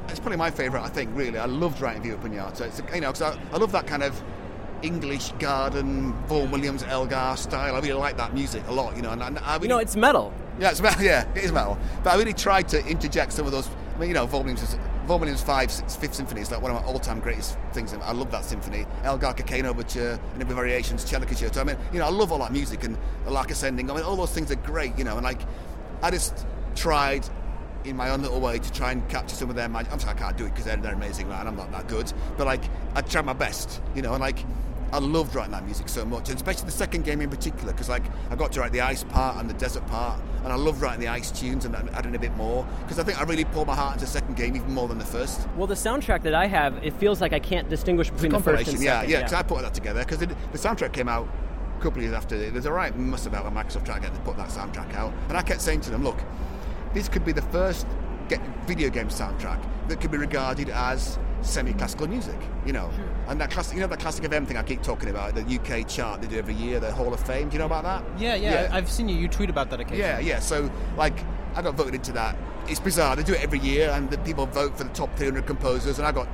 It's 0.10 0.20
probably 0.20 0.38
my 0.38 0.50
favourite. 0.50 0.84
I 0.84 0.90
think 0.90 1.12
really, 1.14 1.38
I 1.38 1.46
loved 1.46 1.82
writing 1.82 2.02
Viva 2.02 2.18
Pinata. 2.18 2.62
It's 2.62 2.82
you 2.94 3.02
know, 3.02 3.12
because 3.12 3.22
I, 3.22 3.40
I 3.54 3.58
love 3.58 3.72
that 3.74 3.86
kind 3.86 4.02
of 4.02 4.20
English 4.82 5.32
garden, 5.40 6.14
Vaughan 6.28 6.52
Williams, 6.52 6.84
Elgar 6.84 7.36
style. 7.38 7.76
I 7.76 7.80
really 7.80 7.94
like 7.94 8.18
that 8.18 8.34
music 8.34 8.64
a 8.68 8.74
lot, 8.74 8.96
you 8.96 9.02
know. 9.02 9.12
And, 9.12 9.22
and 9.22 9.40
I 9.40 9.54
really, 9.56 9.64
You 9.66 9.70
know, 9.70 9.78
it's 9.80 9.96
metal. 9.96 10.34
Yeah, 10.60 10.72
it's 10.72 10.82
metal. 10.82 11.02
Yeah, 11.04 11.28
it 11.36 11.44
is 11.44 11.52
metal. 11.52 11.78
But 12.04 12.14
I 12.14 12.18
really 12.18 12.34
tried 12.34 12.68
to 12.70 12.86
interject 12.86 13.34
some 13.34 13.46
of 13.46 13.52
those. 13.52 13.68
I 13.96 14.00
mean, 14.00 14.10
you 14.10 14.16
know, 14.16 14.26
Vaughan 14.26 14.46
Williams, 14.46 14.64
is- 14.64 14.78
Vaughan 15.06 15.22
Williams 15.22 15.42
Five, 15.42 15.72
Six- 15.72 15.96
Fifth 15.96 16.14
Symphony 16.16 16.42
is 16.42 16.52
like 16.52 16.62
one 16.62 16.72
of 16.74 16.82
my 16.82 16.88
all-time 16.88 17.20
greatest 17.20 17.58
things. 17.74 17.94
I 17.94 18.12
love 18.14 18.32
that 18.32 18.46
symphony. 18.46 18.86
Elgar 19.04 19.34
Cockaigne 19.34 19.66
Overture, 19.68 20.20
and 20.34 20.42
every 20.42 20.56
variations, 20.56 21.04
Cello 21.04 21.26
Concerto. 21.26 21.60
I 21.60 21.64
mean, 21.66 21.78
you 21.92 22.00
know, 22.00 22.06
I 22.06 22.10
love 22.10 22.32
all 22.32 22.40
that 22.40 22.52
music 22.54 22.84
and 22.84 22.98
the 23.26 23.32
Lark 23.32 23.52
Ascending. 23.52 23.90
I 23.92 23.96
mean, 23.96 24.04
all 24.04 24.16
those 24.16 24.32
things 24.32 24.52
are 24.52 24.56
great, 24.56 24.98
you 24.98 25.04
know. 25.04 25.16
And 25.16 25.24
like, 25.24 25.42
I 26.02 26.12
just 26.12 26.46
tried 26.76 27.28
in 27.86 27.96
my 27.96 28.10
own 28.10 28.22
little 28.22 28.40
way 28.42 28.60
to 28.60 28.72
try 28.74 28.92
and 28.92 29.08
capture 29.10 29.36
some 29.36 29.50
of 29.50 29.56
their 29.56 29.68
magic. 29.70 29.92
I'm 29.92 30.00
sorry, 30.00 30.16
I 30.16 30.20
can't 30.20 30.38
do 30.38 30.46
it 30.46 30.50
because 30.50 30.66
they're, 30.66 30.78
they're 30.78 30.94
amazing, 30.94 31.28
man. 31.30 31.48
I'm 31.48 31.56
not 31.56 31.72
that 31.72 31.88
good. 31.88 32.12
But 32.38 32.46
like, 32.48 32.64
I 32.96 33.02
tried 33.02 33.26
my 33.26 33.34
best, 33.34 33.82
you 33.96 34.02
know, 34.02 34.14
and 34.14 34.22
like. 34.22 34.40
I 34.92 35.00
loved 35.00 35.36
writing 35.36 35.52
that 35.52 35.66
music 35.66 35.88
so 35.90 36.04
much, 36.06 36.30
and 36.30 36.36
especially 36.36 36.66
the 36.66 36.72
second 36.72 37.06
game 37.06 37.22
in 37.22 37.30
particular, 37.30 37.72
because 37.72 37.90
like 37.90 38.04
I 38.30 38.36
got 38.36 38.52
to 38.54 38.60
write 38.60 38.72
the 38.72 38.82
ice 38.82 39.04
part 39.04 39.38
and 39.38 39.50
the 39.50 39.54
desert 39.54 39.86
part, 39.88 40.20
and 40.44 40.52
I 40.52 40.56
loved 40.56 40.82
writing 40.82 41.00
the 41.00 41.08
ice 41.08 41.32
tunes 41.32 41.66
and 41.66 41.76
adding 41.76 42.16
a 42.16 42.20
bit 42.20 42.36
more, 42.36 42.66
because 42.82 43.00
I 43.00 43.04
think 43.04 43.20
I 43.20 43.24
really 43.24 43.46
poured 43.46 43.68
my 43.68 43.76
heart 43.76 43.94
into 43.94 44.06
the 44.06 44.12
second 44.12 44.36
game 44.36 44.56
even 44.56 44.74
more 44.74 44.88
than 44.88 44.98
the 44.98 45.06
first. 45.06 45.48
Well, 45.56 45.68
the 45.68 45.76
soundtrack 45.76 46.24
that 46.24 46.34
I 46.34 46.48
have, 46.48 46.84
it 46.84 46.94
feels 46.94 47.22
like 47.22 47.34
I 47.34 47.40
can't 47.40 47.70
distinguish 47.70 48.10
between 48.10 48.32
the 48.32 48.40
first 48.40 48.68
and 48.68 48.82
yeah, 48.82 49.02
second. 49.02 49.12
yeah, 49.12 49.18
because 49.20 49.34
I 49.34 49.44
put 49.44 49.62
that 49.62 49.74
together 49.74 50.04
because 50.04 50.20
the 50.20 50.28
soundtrack 50.54 50.94
came 50.94 51.08
out 51.08 51.28
a 51.78 51.82
couple 51.82 52.00
of 52.00 52.04
years 52.04 52.16
after. 52.16 52.50
There's 52.50 52.66
a 52.66 52.72
right 52.72 52.96
must 52.98 53.28
about 53.28 53.46
Microsoft 53.54 53.86
tried 53.86 53.96
to 53.96 54.02
get 54.02 54.16
to 54.16 54.22
put 54.22 54.38
that 54.38 54.50
soundtrack 54.50 54.96
out, 54.96 55.14
and 55.28 55.38
I 55.38 55.42
kept 55.42 55.62
saying 55.62 55.82
to 55.82 55.92
them, 55.92 56.04
look, 56.04 56.18
this 56.94 57.08
could 57.08 57.24
be 57.24 57.32
the 57.32 57.44
first 57.44 57.86
video 58.66 58.90
game 58.90 59.08
soundtrack 59.08 59.62
that 59.88 60.00
could 60.00 60.12
be 60.12 60.18
regarded 60.18 60.70
as 60.70 61.18
semi-classical 61.42 62.08
music, 62.08 62.38
you 62.66 62.74
know. 62.74 62.88
Hmm. 62.88 63.32
And 63.32 63.42
that 63.42 63.52
classic, 63.52 63.76
you 63.76 63.82
know, 63.82 63.88
that 63.88 64.00
classic 64.00 64.24
FM 64.26 64.48
thing 64.48 64.58
I 64.58 64.64
keep 64.64 64.82
talking 64.82 65.10
about, 65.10 65.36
the 65.36 65.42
UK 65.42 65.88
chart 65.88 66.22
they 66.22 66.28
do 66.28 66.38
every 66.38 66.54
year, 66.54 66.80
the 66.80 66.92
Hall 66.92 67.14
of 67.14 67.20
Fame. 67.20 67.50
Do 67.50 67.54
you 67.54 67.60
know 67.60 67.66
about 67.66 67.84
that? 67.84 68.04
yeah, 68.20 68.36
yeah, 68.36 68.70
I've 68.72 68.90
seen 68.90 69.10
you. 69.10 69.16
You 69.16 69.28
tweet 69.28 69.50
about 69.50 69.70
that 69.70 69.80
occasionally. 69.80 70.02
Yeah, 70.02 70.20
yeah. 70.20 70.40
So, 70.40 70.70
like, 70.98 71.24
I 71.56 71.62
got 71.62 71.76
voted 71.76 71.96
into 71.96 72.12
that. 72.14 72.38
It's 72.68 72.80
bizarre. 72.80 73.16
They 73.16 73.24
do 73.24 73.34
it 73.34 73.42
every 73.42 73.60
year, 73.60 73.90
and 73.92 74.10
the 74.10 74.18
people 74.20 74.46
vote 74.46 74.78
for 74.78 74.84
the 74.84 74.92
top 74.92 75.16
300 75.16 75.46
composers, 75.46 75.98
and 75.98 76.08
I 76.08 76.12
got 76.12 76.28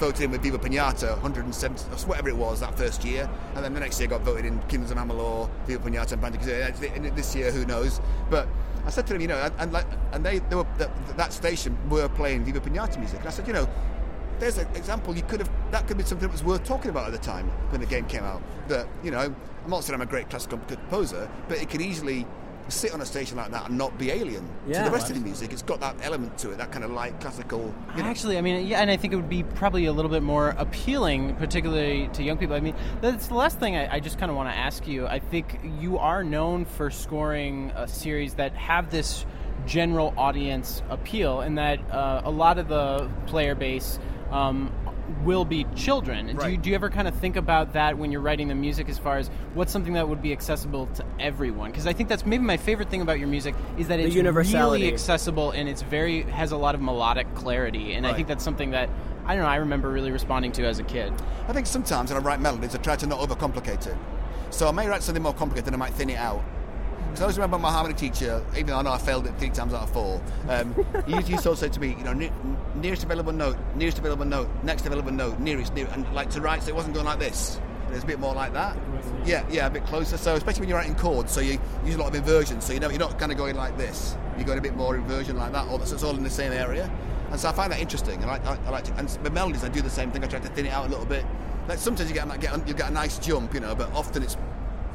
voted 0.00 0.22
in 0.22 0.30
with 0.30 0.42
Viva 0.42 0.58
Pinata, 0.58 1.12
170, 1.12 1.84
or 1.92 1.96
whatever 2.08 2.30
it 2.30 2.36
was 2.36 2.60
that 2.60 2.76
first 2.76 3.04
year, 3.04 3.28
and 3.54 3.62
then 3.62 3.74
the 3.74 3.80
next 3.80 4.00
year 4.00 4.08
got 4.08 4.22
voted 4.22 4.46
in 4.46 4.58
Kingdoms 4.62 4.90
of 4.90 4.96
Amalur, 4.96 5.48
Viva 5.66 5.88
Pinata, 5.88 6.12
and. 6.12 7.04
And 7.04 7.16
This 7.16 7.36
year, 7.36 7.52
who 7.52 7.66
knows? 7.66 8.00
But 8.30 8.48
I 8.86 8.90
said 8.90 9.06
to 9.08 9.12
them, 9.12 9.20
you 9.20 9.28
know, 9.28 9.36
and, 9.36 9.54
and, 9.58 9.72
like, 9.72 9.86
and 10.12 10.24
they, 10.24 10.38
they 10.38 10.56
were 10.56 10.66
that, 10.78 10.90
that 11.18 11.32
station 11.34 11.76
were 11.90 12.08
playing 12.08 12.44
Viva 12.44 12.60
Pinata 12.60 12.98
music, 12.98 13.18
and 13.20 13.28
I 13.28 13.30
said, 13.30 13.46
you 13.46 13.52
know. 13.52 13.68
There's 14.38 14.56
an 14.56 14.68
example 14.74 15.14
you 15.14 15.22
could 15.22 15.40
have. 15.40 15.50
That 15.70 15.86
could 15.86 15.98
be 15.98 16.02
something 16.02 16.26
that 16.26 16.32
was 16.32 16.42
worth 16.42 16.64
talking 16.64 16.88
about 16.88 17.04
at 17.04 17.12
the 17.12 17.18
time 17.18 17.46
when 17.68 17.82
the 17.82 17.86
game 17.86 18.06
came 18.06 18.24
out. 18.24 18.40
That 18.68 18.88
you 19.04 19.10
know, 19.10 19.18
I'm 19.18 19.70
not 19.70 19.84
saying 19.84 19.94
I'm 19.96 20.00
a 20.00 20.10
great 20.10 20.30
classical 20.30 20.56
composer, 20.60 21.28
but 21.46 21.58
it 21.58 21.68
could 21.68 21.82
easily 21.82 22.26
sit 22.70 22.92
on 22.94 23.00
a 23.00 23.06
station 23.06 23.36
like 23.36 23.50
that 23.50 23.68
and 23.68 23.78
not 23.78 23.96
be 23.98 24.10
alien 24.10 24.46
to 24.66 24.82
the 24.84 24.90
rest 24.90 25.10
of 25.10 25.16
the 25.16 25.22
music. 25.22 25.52
It's 25.52 25.62
got 25.62 25.80
that 25.80 25.96
element 26.02 26.38
to 26.38 26.50
it, 26.50 26.58
that 26.58 26.72
kind 26.72 26.84
of 26.84 26.90
light 26.90 27.20
classical. 27.20 27.74
You 27.96 28.02
know. 28.02 28.08
Actually, 28.08 28.38
I 28.38 28.40
mean, 28.40 28.66
yeah, 28.66 28.80
and 28.80 28.90
I 28.90 28.96
think 28.96 29.12
it 29.12 29.16
would 29.16 29.28
be 29.28 29.42
probably 29.42 29.86
a 29.86 29.92
little 29.92 30.10
bit 30.10 30.22
more 30.22 30.50
appealing, 30.58 31.36
particularly 31.36 32.08
to 32.14 32.22
young 32.22 32.38
people. 32.38 32.54
I 32.54 32.60
mean, 32.60 32.74
that's 33.00 33.26
the 33.26 33.34
last 33.34 33.58
thing 33.58 33.76
I, 33.76 33.96
I 33.96 34.00
just 34.00 34.18
kind 34.18 34.30
of 34.30 34.36
want 34.36 34.48
to 34.48 34.56
ask 34.56 34.86
you. 34.86 35.06
I 35.06 35.18
think 35.18 35.58
you 35.80 35.98
are 35.98 36.24
known 36.24 36.64
for 36.64 36.90
scoring 36.90 37.72
a 37.74 37.86
series 37.88 38.34
that 38.34 38.54
have 38.54 38.90
this 38.90 39.26
general 39.66 40.14
audience 40.16 40.82
appeal, 40.88 41.40
and 41.40 41.58
that 41.58 41.78
uh, 41.90 42.22
a 42.24 42.30
lot 42.30 42.58
of 42.58 42.68
the 42.68 43.10
player 43.26 43.54
base. 43.54 43.98
Um, 44.30 44.72
will 45.24 45.44
be 45.44 45.64
children. 45.76 46.36
Do, 46.36 46.48
you, 46.48 46.56
do 46.56 46.70
you 46.70 46.74
ever 46.74 46.90
kind 46.90 47.06
of 47.06 47.14
think 47.14 47.36
about 47.36 47.72
that 47.74 47.98
when 47.98 48.12
you're 48.12 48.20
writing 48.20 48.48
the 48.48 48.54
music 48.54 48.88
as 48.88 48.98
far 48.98 49.18
as 49.18 49.28
what's 49.54 49.72
something 49.72 49.94
that 49.94 50.08
would 50.08 50.22
be 50.22 50.32
accessible 50.32 50.86
to 50.94 51.04
everyone? 51.18 51.70
Because 51.70 51.86
I 51.86 51.92
think 51.92 52.08
that's 52.08 52.24
maybe 52.24 52.44
my 52.44 52.56
favorite 52.56 52.90
thing 52.90 53.02
about 53.02 53.18
your 53.18 53.28
music 53.28 53.54
is 53.78 53.88
that 53.88 54.00
it's 54.00 54.14
really 54.14 54.88
accessible 54.92 55.50
and 55.50 55.68
it's 55.68 55.82
very 55.82 56.22
has 56.22 56.52
a 56.52 56.56
lot 56.56 56.74
of 56.74 56.80
melodic 56.80 57.34
clarity 57.34 57.94
and 57.94 58.06
i 58.06 58.12
think 58.12 58.28
that's 58.28 58.44
something 58.44 58.70
that 58.70 58.88
i 59.26 59.34
don't 59.34 59.44
know 59.44 59.50
i 59.50 59.56
remember 59.56 59.90
really 59.90 60.10
responding 60.10 60.52
to 60.52 60.64
as 60.64 60.78
a 60.78 60.82
kid 60.82 61.12
I 61.50 61.52
think 61.52 61.66
sometimes 61.66 62.12
when 62.12 62.22
I 62.22 62.24
write 62.24 62.40
melodies, 62.40 62.76
I 62.76 62.78
try 62.78 62.94
to 62.94 63.06
not 63.08 63.18
overcomplicate 63.18 63.88
it. 63.88 63.96
So 64.50 64.68
I 64.68 64.70
may 64.70 64.86
write 64.86 65.02
something 65.02 65.22
more 65.22 65.34
complicated 65.34 65.66
and 65.66 65.74
I 65.74 65.78
might 65.78 65.94
thin 65.94 66.10
it 66.10 66.16
out. 66.16 66.44
Because 67.10 67.22
I 67.22 67.24
always 67.24 67.38
remember 67.38 67.58
my 67.58 67.72
harmony 67.72 67.94
teacher, 67.94 68.42
even 68.54 68.68
though 68.68 68.76
I 68.78 68.82
know 68.82 68.92
I 68.92 68.98
failed 68.98 69.26
it 69.26 69.34
three 69.38 69.50
times 69.50 69.74
out 69.74 69.82
of 69.82 69.90
four, 69.90 70.20
um, 70.48 70.74
he 71.06 71.14
used- 71.30 71.42
to 71.42 71.56
say 71.56 71.68
to 71.68 71.80
me, 71.80 71.96
you 71.98 72.04
know, 72.04 72.12
ne- 72.12 72.32
nearest 72.76 73.02
available 73.02 73.32
note, 73.32 73.56
nearest 73.74 73.98
available 73.98 74.24
note, 74.24 74.48
next 74.62 74.86
available 74.86 75.10
note, 75.10 75.40
nearest, 75.40 75.74
near, 75.74 75.88
and 75.92 76.06
like 76.14 76.30
to 76.30 76.40
write 76.40 76.62
so 76.62 76.68
it 76.68 76.76
wasn't 76.76 76.94
going 76.94 77.06
like 77.06 77.18
this. 77.18 77.60
It 77.90 77.94
was 77.94 78.04
a 78.04 78.06
bit 78.06 78.20
more 78.20 78.34
like 78.34 78.52
that. 78.52 78.76
Yeah, 79.24 79.44
yeah, 79.50 79.66
a 79.66 79.70
bit 79.70 79.84
closer. 79.86 80.16
So 80.16 80.36
especially 80.36 80.60
when 80.60 80.68
you're 80.68 80.78
writing 80.78 80.94
chords, 80.94 81.32
so 81.32 81.40
you 81.40 81.58
use 81.84 81.96
a 81.96 81.98
lot 81.98 82.08
of 82.08 82.14
inversion. 82.14 82.60
So 82.60 82.72
you 82.72 82.78
know 82.78 82.88
you're 82.88 83.00
not 83.00 83.18
kind 83.18 83.32
of 83.32 83.38
going 83.38 83.56
like 83.56 83.76
this. 83.76 84.16
You're 84.36 84.46
going 84.46 84.58
a 84.58 84.62
bit 84.62 84.76
more 84.76 84.94
inversion 84.94 85.36
like 85.36 85.50
that. 85.52 85.66
All 85.66 85.80
so 85.80 85.94
it's 85.94 86.04
all 86.04 86.16
in 86.16 86.22
the 86.22 86.30
same 86.30 86.52
area. 86.52 86.88
And 87.32 87.40
so 87.40 87.48
I 87.48 87.52
find 87.52 87.72
that 87.72 87.80
interesting. 87.80 88.22
And 88.22 88.30
I, 88.30 88.36
I, 88.44 88.58
I 88.66 88.70
like 88.70 88.84
to, 88.84 88.94
and 88.94 89.08
the 89.08 89.30
melodies 89.30 89.64
I 89.64 89.68
do 89.68 89.82
the 89.82 89.90
same 89.90 90.12
thing. 90.12 90.22
I 90.22 90.28
try 90.28 90.38
to 90.38 90.48
thin 90.50 90.66
it 90.66 90.70
out 90.72 90.86
a 90.86 90.88
little 90.88 91.04
bit. 91.04 91.24
Like 91.68 91.78
sometimes 91.78 92.08
you 92.08 92.14
get 92.14 92.26
you 92.68 92.74
get 92.74 92.88
a 92.88 92.92
nice 92.92 93.18
jump, 93.18 93.54
you 93.54 93.60
know, 93.60 93.74
but 93.74 93.92
often 93.92 94.22
it's 94.22 94.36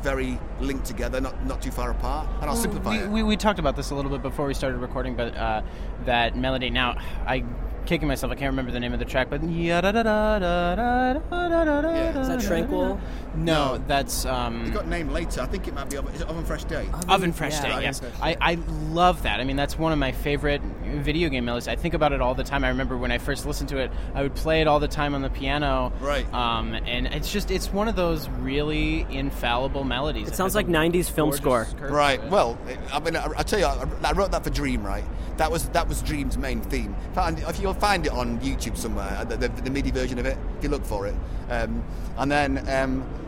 very 0.06 0.40
linked 0.60 0.86
together, 0.86 1.20
not 1.20 1.36
not 1.46 1.62
too 1.62 1.72
far 1.72 1.90
apart. 1.90 2.30
And 2.40 2.50
I'll 2.50 2.56
simplify 2.56 2.92
we, 2.92 2.98
it. 3.00 3.10
we, 3.10 3.24
we 3.24 3.36
talked 3.36 3.58
about 3.58 3.76
this 3.76 3.90
a 3.90 3.96
little 3.96 4.12
bit 4.12 4.22
before 4.22 4.46
we 4.46 4.54
started 4.54 4.78
recording 4.78 5.16
but 5.16 5.36
uh, 5.36 5.64
that 6.06 6.38
melody 6.38 6.70
now 6.70 6.96
i 7.26 7.44
kicking 7.86 8.08
myself. 8.08 8.32
I 8.32 8.36
can't 8.36 8.52
remember 8.52 8.72
the 8.72 8.80
name 8.80 8.94
of 8.94 9.00
the 9.00 9.06
track, 9.06 9.30
but 9.30 9.44
yeah, 9.44 9.82
da 9.82 9.92
da 9.92 10.04
da 10.04 10.40
da 10.40 10.76
da 10.76 11.14
da 11.14 11.66
da 11.66 11.82
da. 11.82 12.20
Is 12.20 12.28
that 12.28 12.42
Tranquil? 12.42 13.00
No, 13.38 13.82
that's 13.88 14.26
um, 14.26 14.66
It 14.66 14.74
got 14.74 14.88
named 14.88 15.12
later. 15.12 15.42
I 15.42 15.46
think 15.46 15.68
it 15.68 15.74
might 15.74 15.90
be. 15.90 15.98
Oven, 15.98 16.14
is 16.16 16.22
it 16.22 16.28
Oven 16.28 16.46
Fresh 16.46 16.66
Day? 16.66 16.88
Oven 17.10 17.32
Fresh 17.34 17.54
yeah, 17.54 17.62
Day. 17.64 17.72
Oven 17.72 17.84
Yes, 17.84 18.00
Fresh 18.00 18.14
I, 18.22 18.34
Day. 18.34 18.38
I 18.42 18.54
love 18.92 19.24
that. 19.24 19.40
I 19.40 19.44
mean, 19.44 19.56
that's 19.56 19.78
one 19.78 19.92
of 19.92 20.00
my 20.00 20.12
favorite 20.12 20.62
video 20.84 21.30
game 21.30 21.46
melodies. 21.46 21.68
I 21.68 21.76
think 21.76 21.94
about 21.94 22.14
it 22.14 22.22
all 22.22 22.34
the 22.36 22.44
time. 22.44 22.64
I 22.64 22.70
remember 22.70 22.98
when 22.98 23.12
I 23.12 23.18
first 23.18 23.46
listened 23.46 23.70
to 23.70 23.78
it, 23.78 23.92
I 24.14 24.22
would 24.22 24.36
play 24.36 24.62
it 24.62 24.68
all 24.68 24.80
the 24.80 24.88
time 24.88 25.14
on 25.16 25.22
the 25.22 25.30
piano. 25.30 25.92
Right. 26.00 26.32
Um, 26.34 26.74
and 26.74 27.08
it's 27.08 27.32
just 27.32 27.52
it's 27.52 27.72
one 27.72 27.88
of 27.88 27.96
those 27.96 28.30
really 28.30 29.06
infallible 29.10 29.84
melodies. 29.84 30.28
It 30.28 30.36
sounds 30.36 30.56
like 30.56 30.68
90s 30.68 31.10
film 31.10 31.32
score. 31.34 31.66
curve 31.66 31.78
to 31.78 31.88
Right. 31.88 32.24
it. 32.24 32.30
Well, 32.32 32.58
I 32.94 33.00
mean, 33.00 33.16
I, 33.16 33.28
I 33.38 33.44
tell 33.44 33.60
you, 33.60 33.66
I, 33.66 33.86
I 34.04 34.12
wrote 34.14 34.32
that 34.32 34.44
for 34.44 34.50
Dream. 34.50 34.86
Right. 34.86 35.04
That 35.38 35.52
was 35.52 35.68
that 35.70 35.90
was 35.90 36.02
Dream's 36.02 36.38
main 36.38 36.62
theme. 36.62 36.96
Find- 37.14 37.38
If 37.40 37.60
you'll 37.60 37.74
find 37.74 38.06
it 38.06 38.12
on 38.14 38.40
YouTube 38.40 38.78
somewhere, 38.78 39.10
uh, 39.20 39.26
the, 39.26 39.36
the, 39.36 39.50
the 39.50 39.70
MIDI 39.70 39.92
version 39.92 40.18
of 40.18 40.26
it, 40.26 40.38
if 40.58 40.64
you 40.64 40.70
look 40.70 40.86
for 40.86 41.08
it. 41.08 41.16
Um, 41.50 41.84
and 42.18 42.32
then 42.32 42.58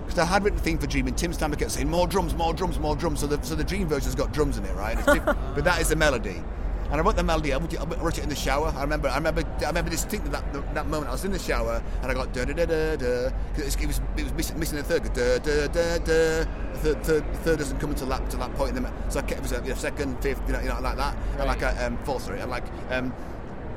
because 0.07 0.19
I 0.19 0.25
had 0.25 0.43
written 0.43 0.57
a 0.57 0.61
theme 0.61 0.77
for 0.77 0.87
Dream, 0.87 1.07
and 1.07 1.17
Tim 1.17 1.33
Stamper 1.33 1.57
kept 1.57 1.71
saying 1.71 1.89
more 1.89 2.07
drums, 2.07 2.33
more 2.33 2.53
drums, 2.53 2.79
more 2.79 2.95
drums. 2.95 3.19
So 3.19 3.27
the 3.27 3.43
so 3.43 3.55
the 3.55 3.63
Dream 3.63 3.87
version's 3.87 4.15
got 4.15 4.31
drums 4.31 4.57
in 4.57 4.63
it, 4.63 4.73
right? 4.75 4.97
It's 4.97 5.05
but 5.55 5.63
that 5.65 5.81
is 5.81 5.89
the 5.89 5.95
melody. 5.95 6.41
And 6.89 7.01
I 7.01 7.03
wrote 7.03 7.17
the 7.17 7.23
melody. 7.23 7.51
I 7.53 7.57
wrote 7.57 7.73
it, 7.73 7.81
I 7.81 7.83
wrote 7.83 8.17
it 8.17 8.23
in 8.23 8.29
the 8.29 8.35
shower. 8.35 8.73
I 8.73 8.81
remember. 8.81 9.09
I 9.09 9.17
remember. 9.17 9.43
I 9.59 9.67
remember 9.67 9.91
distinctly 9.91 10.31
that 10.31 10.73
that 10.73 10.87
moment. 10.87 11.09
I 11.09 11.11
was 11.11 11.25
in 11.25 11.33
the 11.33 11.39
shower 11.39 11.83
and 12.01 12.09
I 12.09 12.13
got 12.13 12.31
da 12.31 12.45
da 12.45 12.53
da 12.53 12.65
da 12.65 12.95
da. 12.95 13.31
It 13.57 13.65
was 13.65 13.75
it 13.75 14.23
was 14.23 14.33
missing, 14.33 14.57
missing 14.57 14.79
a 14.79 14.83
third. 14.83 15.03
Da 15.13 15.37
da 15.39 15.67
da 15.67 15.97
da. 15.97 16.45
The 16.77 16.93
third, 16.93 17.03
third, 17.03 17.35
third 17.43 17.59
doesn't 17.59 17.79
come 17.79 17.89
until 17.89 18.07
that 18.07 18.21
until 18.21 18.39
that 18.39 18.53
point 18.53 18.77
in 18.77 18.83
the. 18.83 18.91
So 19.09 19.19
I 19.19 19.23
kept 19.23 19.39
it 19.39 19.41
was 19.41 19.51
a 19.51 19.55
you 19.63 19.69
know, 19.69 19.75
second, 19.75 20.21
fifth, 20.21 20.41
you 20.47 20.53
know, 20.53 20.61
you 20.61 20.69
know 20.69 20.79
like 20.79 20.95
that, 20.95 21.17
and 21.37 21.45
like 21.45 21.61
a 21.61 21.85
um, 21.85 21.97
fourth. 22.05 22.23
Sorry, 22.23 22.39
and 22.39 22.49
like 22.49 22.63
um, 22.91 23.13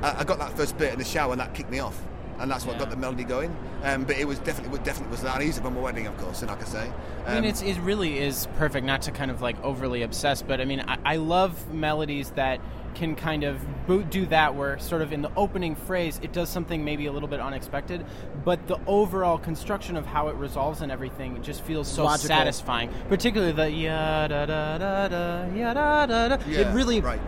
I, 0.03 0.20
I 0.20 0.24
got 0.24 0.39
that 0.39 0.57
first 0.57 0.78
bit 0.78 0.93
in 0.93 0.99
the 0.99 1.05
shower 1.05 1.33
and 1.33 1.41
that 1.41 1.53
kicked 1.55 1.70
me 1.70 1.81
off. 1.81 2.01
And 2.41 2.51
that's 2.51 2.64
what 2.64 2.78
got 2.78 2.91
the 2.91 2.97
melody 2.97 3.24
going. 3.24 3.55
Um, 3.82 4.05
but 4.05 4.16
it 4.16 4.26
was 4.26 4.38
definitely, 4.38 4.78
it 4.78 4.84
definitely 4.84 5.11
was 5.11 5.22
that. 5.22 5.36
And 5.36 5.45
easy 5.45 5.61
from 5.61 5.74
my 5.74 5.80
wedding, 5.80 6.07
of 6.07 6.16
course, 6.16 6.41
and 6.41 6.51
like 6.51 6.62
I 6.62 6.64
say. 6.64 6.86
Um, 6.86 6.95
I 7.26 7.34
mean, 7.34 7.45
it's, 7.45 7.62
it 7.62 7.78
really 7.80 8.18
is 8.18 8.49
perfect. 8.57 8.86
Not 8.86 9.03
to 9.03 9.12
kind 9.12 9.30
of 9.30 9.43
like 9.43 9.62
overly 9.62 10.03
obsess, 10.03 10.41
but 10.43 10.61
I 10.61 10.64
mean, 10.64 10.80
I, 10.80 10.99
I 11.05 11.16
love 11.16 11.72
melodies 11.72 12.30
that 12.30 12.61
can 12.95 13.14
kind 13.14 13.45
of 13.45 13.61
bo- 13.86 14.03
do 14.03 14.26
that, 14.26 14.55
where 14.57 14.78
sort 14.78 15.01
of 15.01 15.12
in 15.12 15.22
the 15.22 15.30
opening 15.36 15.76
phrase, 15.76 16.18
it 16.22 16.32
does 16.32 16.49
something 16.49 16.84
maybe 16.84 17.07
a 17.07 17.12
little 17.12 17.28
bit 17.28 17.38
unexpected, 17.38 18.05
but 18.45 18.66
the 18.66 18.80
overall 18.86 19.38
construction 19.38 19.97
of 19.97 20.07
how 20.07 20.26
it 20.28 20.34
resolves 20.34 20.80
and 20.80 20.91
everything 20.91 21.41
just 21.43 21.62
feels 21.62 21.86
so 21.86 22.05
Logical. 22.05 22.28
satisfying. 22.28 22.91
Particularly 23.09 23.53
the 23.53 23.70
ya 23.70 24.26
da 24.26 24.47
da 24.47 24.78
da 24.78 25.09
da 25.09 25.45
ya 25.55 25.74
da 25.74 26.07
da 26.07 26.28
da. 26.28 26.38
Yeah, 26.49 26.70
it 26.70 26.74
really 26.74 27.01
right. 27.01 27.20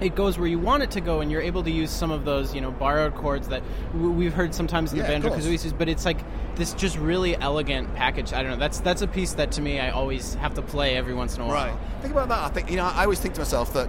It 0.00 0.14
goes 0.14 0.38
where 0.38 0.46
you 0.48 0.58
want 0.58 0.82
it 0.82 0.90
to 0.92 1.00
go, 1.00 1.20
and 1.20 1.30
you're 1.30 1.42
able 1.42 1.62
to 1.64 1.70
use 1.70 1.90
some 1.90 2.10
of 2.10 2.24
those, 2.24 2.54
you 2.54 2.60
know, 2.60 2.70
borrowed 2.70 3.14
chords 3.14 3.48
that 3.48 3.62
we've 3.94 4.32
heard 4.32 4.54
sometimes 4.54 4.92
in 4.92 4.98
Yeah, 4.98 5.04
the 5.04 5.08
banjo 5.08 5.28
course. 5.30 5.44
kazooies. 5.46 5.76
But 5.76 5.88
it's 5.88 6.04
like 6.04 6.18
this 6.56 6.72
just 6.74 6.96
really 6.98 7.36
elegant 7.36 7.94
package. 7.94 8.32
I 8.32 8.42
don't 8.42 8.52
know. 8.52 8.58
That's 8.58 8.80
that's 8.80 9.02
a 9.02 9.08
piece 9.08 9.32
that 9.34 9.52
to 9.52 9.60
me 9.60 9.80
I 9.80 9.90
always 9.90 10.34
have 10.34 10.54
to 10.54 10.62
play 10.62 10.96
every 10.96 11.14
once 11.14 11.34
in 11.36 11.42
a 11.42 11.46
while. 11.46 11.68
Right. 11.68 11.78
Think 12.00 12.12
about 12.14 12.28
that. 12.28 12.38
I 12.44 12.48
think 12.48 12.70
you 12.70 12.76
know. 12.76 12.84
I 12.84 13.02
always 13.04 13.20
think 13.20 13.34
to 13.34 13.40
myself 13.40 13.72
that 13.74 13.88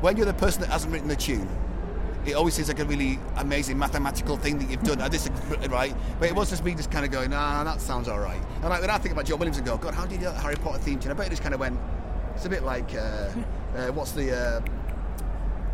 when 0.00 0.16
you're 0.16 0.26
the 0.26 0.34
person 0.34 0.62
that 0.62 0.70
hasn't 0.70 0.92
written 0.92 1.08
the 1.08 1.16
tune, 1.16 1.48
it 2.26 2.34
always 2.34 2.54
seems 2.54 2.66
like 2.68 2.80
a 2.80 2.84
really 2.84 3.18
amazing 3.36 3.78
mathematical 3.78 4.36
thing 4.36 4.58
that 4.58 4.68
you've 4.68 4.82
done. 4.82 5.00
I 5.00 5.08
disagree, 5.08 5.68
right? 5.68 5.94
But 6.18 6.28
it 6.28 6.34
was 6.34 6.50
just 6.50 6.64
me 6.64 6.74
just 6.74 6.90
kind 6.90 7.04
of 7.04 7.12
going, 7.12 7.32
ah, 7.32 7.62
that 7.64 7.80
sounds 7.80 8.08
all 8.08 8.18
right. 8.18 8.40
And 8.62 8.68
like, 8.70 8.80
when 8.80 8.90
I 8.90 8.98
think 8.98 9.12
about 9.12 9.26
John 9.26 9.38
Williams 9.38 9.58
and 9.58 9.66
go, 9.66 9.76
God, 9.78 9.94
how 9.94 10.02
did 10.02 10.12
you 10.12 10.18
do 10.18 10.24
that 10.24 10.34
Harry 10.42 10.56
Potter 10.56 10.78
theme 10.78 10.98
tune? 10.98 11.12
I 11.12 11.14
bet 11.14 11.28
it 11.28 11.30
just 11.30 11.42
kind 11.42 11.54
of 11.54 11.60
went. 11.60 11.78
It's 12.34 12.44
a 12.44 12.48
bit 12.48 12.64
like 12.64 12.92
uh, 12.94 12.98
uh, 13.76 13.86
what's 13.92 14.10
the 14.12 14.36
uh, 14.36 14.60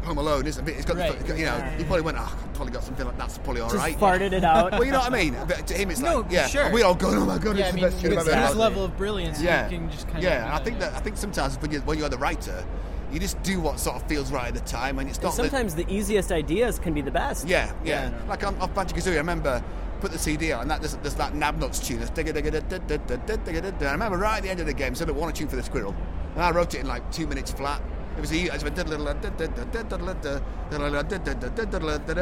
Home 0.04 0.18
Alone? 0.18 0.46
isn't 0.46 0.64
bit. 0.64 0.76
It's 0.76 0.84
got, 0.84 0.96
Right. 0.96 1.26
got- 1.26 1.38
you 1.38 1.46
know. 1.46 1.58
He 1.78 1.84
probably 1.84 2.02
went, 2.02 2.18
oh, 2.18 2.22
I've 2.22 2.54
probably 2.54 2.72
got 2.72 2.84
something 2.84 3.06
like 3.06 3.16
that's 3.18 3.38
probably 3.38 3.60
all 3.62 3.70
Just 3.70 3.82
right. 3.82 3.98
farted 3.98 4.32
it 4.32 4.44
out. 4.44 4.72
Well, 4.72 4.84
you 4.84 4.92
know 4.92 4.98
what 5.00 5.12
I 5.12 5.16
mean. 5.16 5.36
But 5.46 5.66
to 5.68 5.74
him, 5.74 5.90
it's 5.90 6.00
No, 6.00 6.18
like, 6.20 6.30
yeah. 6.32 6.46
sure. 6.46 6.64
And 6.64 6.74
we 6.74 6.82
all 6.82 6.94
go, 6.94 7.08
oh 7.08 7.24
my 7.24 7.38
God, 7.38 7.56
Yeah, 7.56 7.64
I 7.64 7.68
it's 7.68 7.74
mean, 7.74 7.84
the 7.84 7.90
best 7.90 8.02
tune 8.02 8.12
I've 8.18 8.28
ever 8.28 8.36
heard. 8.48 8.56
level 8.56 8.84
of 8.84 8.96
brilliance, 8.96 9.40
yeah. 9.40 9.68
you 9.68 9.78
can 9.78 9.90
just 9.90 10.08
kind 10.08 10.22
yeah, 10.22 10.38
of. 10.38 10.44
and 10.44 10.52
I 10.54 10.58
think 10.64 10.78
that 10.80 10.94
I 10.94 11.00
think 11.00 11.16
sometimes 11.16 11.56
when 11.60 11.70
you 11.70 11.80
when 11.80 11.98
you're 11.98 12.08
the 12.08 12.18
writer, 12.18 12.64
you 13.12 13.20
just 13.20 13.42
do 13.42 13.60
what 13.60 13.78
sort 13.78 13.96
of 13.96 14.02
feels 14.08 14.32
right 14.32 14.48
at 14.48 14.54
the 14.54 14.60
time, 14.60 14.98
and 14.98 15.08
it's 15.08 15.20
not. 15.22 15.30
the- 15.36 15.42
sometimes 15.42 15.74
the 15.74 15.86
easiest 15.92 16.32
ideas 16.32 16.78
can 16.78 16.94
be 16.94 17.00
the 17.02 17.10
best. 17.10 17.46
yeah, 17.46 17.72
yeah. 17.84 18.10
Like 18.28 18.44
on, 18.46 18.56
off 18.60 18.74
Banjo 18.74 18.94
Kazooie, 18.96 19.14
I 19.14 19.16
remember 19.18 19.62
put 20.00 20.10
the 20.10 20.18
CD 20.18 20.50
on, 20.52 20.62
and 20.62 20.70
that 20.70 20.80
there's, 20.80 20.96
there's 20.96 21.14
that 21.14 21.32
Nab 21.34 21.58
Nuts 21.60 21.78
tune. 21.78 22.02
I 22.02 23.92
remember 23.92 24.18
right 24.18 24.36
at 24.38 24.42
the 24.42 24.50
end 24.50 24.58
of 24.60 24.66
the 24.66 24.72
game, 24.74 24.94
said 24.94 25.08
I 25.08 25.12
want 25.12 25.32
a 25.34 25.38
tune 25.38 25.48
for 25.48 25.56
the 25.56 25.62
squirrel, 25.62 25.94
and 26.34 26.42
I 26.42 26.50
wrote 26.50 26.74
it 26.74 26.80
in 26.80 26.86
like 26.88 27.08
two 27.12 27.26
minutes 27.26 27.50
flat. 27.52 27.80
It 28.16 28.20
was 28.20 28.32
a, 28.32 28.36
it 28.36 28.52
was 28.52 28.62
a 28.62 28.66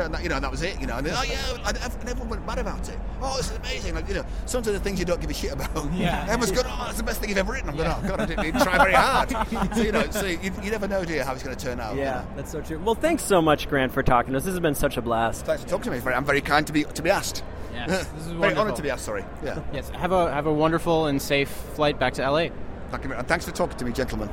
and 0.05 0.15
that, 0.15 0.23
you 0.23 0.29
know, 0.29 0.37
and 0.37 0.45
that 0.45 0.51
was 0.51 0.63
it, 0.63 0.81
you 0.81 0.87
know. 0.87 0.97
And 0.99 1.07
then, 1.07 1.15
oh 1.17 1.23
yeah, 1.23 1.69
and 1.69 1.77
everyone 2.09 2.29
went 2.29 2.47
mad 2.47 2.59
about 2.59 2.89
it. 2.89 2.99
Oh, 3.21 3.37
this 3.37 3.51
is 3.51 3.57
amazing. 3.59 3.95
Like, 3.95 4.09
you 4.09 4.15
know, 4.15 4.25
some 4.47 4.59
of 4.61 4.65
the 4.67 4.81
things 4.81 4.99
you 4.99 5.05
don't 5.05 5.21
give 5.21 5.31
a 5.31 5.35
shit 5.35 5.53
about. 5.53 5.71
Yeah. 5.95 6.23
Everyone's 6.29 6.51
going, 6.53 6.67
oh, 6.69 6.85
that's 6.87 6.97
the 6.99 7.03
best 7.03 7.21
thing 7.21 7.29
you've 7.29 7.39
ever 7.39 7.53
written. 7.53 7.71
I'm 7.71 7.77
going, 7.77 7.89
oh 7.89 8.03
god, 8.09 8.21
I 8.21 8.27
didn't 8.27 8.47
even 8.47 8.61
try 8.61 8.79
very 8.79 8.93
hard. 8.95 9.31
so 9.77 9.83
you 9.83 9.93
know, 9.93 10.09
so 10.11 10.27
you, 10.27 10.51
you 10.63 10.71
never 10.71 10.89
know, 10.89 11.05
do 11.05 11.13
you, 11.15 11.23
how 11.23 11.33
it's 11.35 11.43
going 11.43 11.57
to 11.57 11.63
turn 11.65 11.81
out. 11.81 11.95
you 11.95 12.01
Yeah, 12.03 12.21
know. 12.21 12.27
that's 12.37 12.53
so 12.53 12.61
true. 12.61 12.79
Well, 12.79 12.95
thanks 12.95 13.23
so 13.23 13.43
much, 13.43 13.69
Grant, 13.69 13.93
for 13.93 14.03
talking 14.03 14.33
to 14.33 14.39
us. 14.39 14.45
This 14.45 14.53
has 14.53 14.61
been 14.61 14.75
such 14.75 14.97
a 14.97 15.03
blast. 15.03 15.45
Thanks 15.47 15.63
for 15.65 15.69
talking 15.69 15.85
to 15.85 15.91
me. 15.93 15.99
Very- 15.99 16.15
I'm 16.15 16.25
very 16.25 16.41
kind 16.41 16.67
to 16.67 16.73
be 16.73 16.85
to 16.85 17.03
be 17.03 17.11
asked. 17.11 17.45
Yes, 17.73 18.07
this 18.09 18.23
is 18.23 18.27
very 18.29 18.39
wonderful. 18.39 18.61
honoured 18.63 18.77
to 18.77 18.83
be 18.83 18.91
asked. 18.91 19.05
Sorry. 19.05 19.25
Yeah. 19.45 19.61
Yes, 19.73 19.89
have 19.91 20.13
a 20.13 20.33
have 20.33 20.47
a 20.47 20.53
wonderful 20.53 21.07
and 21.07 21.21
safe 21.23 21.49
flight 21.49 21.99
back 21.99 22.15
to 22.15 22.23
LA. 22.29 22.49
Thank 22.91 23.05
you. 23.05 23.09
very- 23.09 23.19
And 23.19 23.29
thanks 23.29 23.45
for 23.45 23.53
talking 23.53 23.77
to 23.79 23.85
me, 23.85 23.93
gentlemen. 23.93 24.29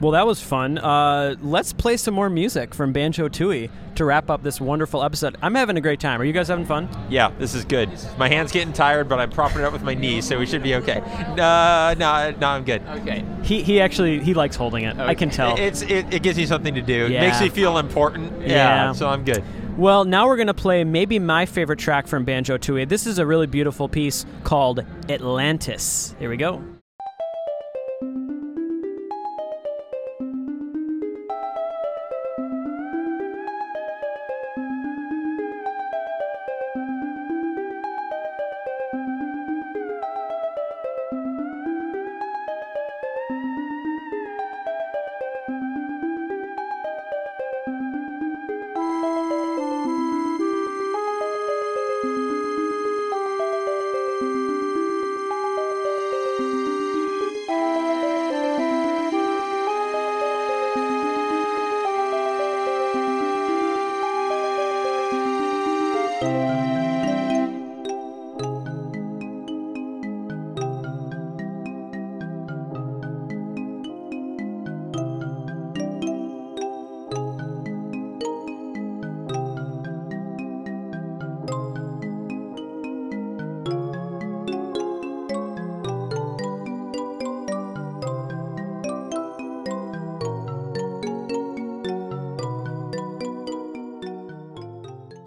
Well, 0.00 0.12
that 0.12 0.26
was 0.26 0.42
fun. 0.42 0.76
Uh, 0.76 1.36
let's 1.40 1.72
play 1.72 1.96
some 1.96 2.12
more 2.12 2.28
music 2.28 2.74
from 2.74 2.92
Banjo 2.92 3.28
Tooie 3.28 3.70
to 3.94 4.04
wrap 4.04 4.28
up 4.28 4.42
this 4.42 4.60
wonderful 4.60 5.02
episode. 5.02 5.36
I'm 5.40 5.54
having 5.54 5.78
a 5.78 5.80
great 5.80 6.00
time. 6.00 6.20
Are 6.20 6.24
you 6.24 6.34
guys 6.34 6.48
having 6.48 6.66
fun? 6.66 6.88
Yeah, 7.08 7.32
this 7.38 7.54
is 7.54 7.64
good. 7.64 7.88
My 8.18 8.28
hand's 8.28 8.52
getting 8.52 8.74
tired, 8.74 9.08
but 9.08 9.18
I'm 9.18 9.30
propping 9.30 9.60
it 9.60 9.64
up 9.64 9.72
with 9.72 9.82
my 9.82 9.94
knees, 9.94 10.26
so 10.28 10.38
we 10.38 10.44
should 10.44 10.62
be 10.62 10.74
okay. 10.74 11.00
Uh, 11.00 11.94
no, 11.98 12.34
no, 12.38 12.46
I'm 12.48 12.64
good. 12.64 12.82
Okay. 12.88 13.24
He 13.42 13.62
he 13.62 13.80
actually 13.80 14.20
he 14.20 14.34
likes 14.34 14.54
holding 14.54 14.84
it. 14.84 14.98
I 14.98 15.14
can 15.14 15.30
tell. 15.30 15.56
It's 15.58 15.80
it, 15.82 16.12
it 16.12 16.22
gives 16.22 16.36
me 16.36 16.44
something 16.44 16.74
to 16.74 16.82
do. 16.82 17.06
It 17.06 17.18
makes 17.20 17.40
me 17.40 17.48
feel 17.48 17.78
important. 17.78 18.32
Yeah, 18.42 18.46
Yeah. 18.48 18.92
so 18.92 19.08
I'm 19.08 19.24
good. 19.24 19.42
Well, 19.78 20.04
now 20.04 20.26
we're 20.26 20.36
going 20.36 20.46
to 20.46 20.54
play 20.54 20.84
maybe 20.84 21.18
my 21.18 21.44
favorite 21.46 21.78
track 21.78 22.06
from 22.06 22.24
Banjo 22.24 22.56
Tooie. 22.58 22.88
This 22.88 23.06
is 23.06 23.18
a 23.18 23.26
really 23.26 23.46
beautiful 23.46 23.88
piece 23.88 24.24
called 24.42 24.84
Atlantis. 25.10 26.14
Here 26.18 26.30
we 26.30 26.36
go. 26.38 26.62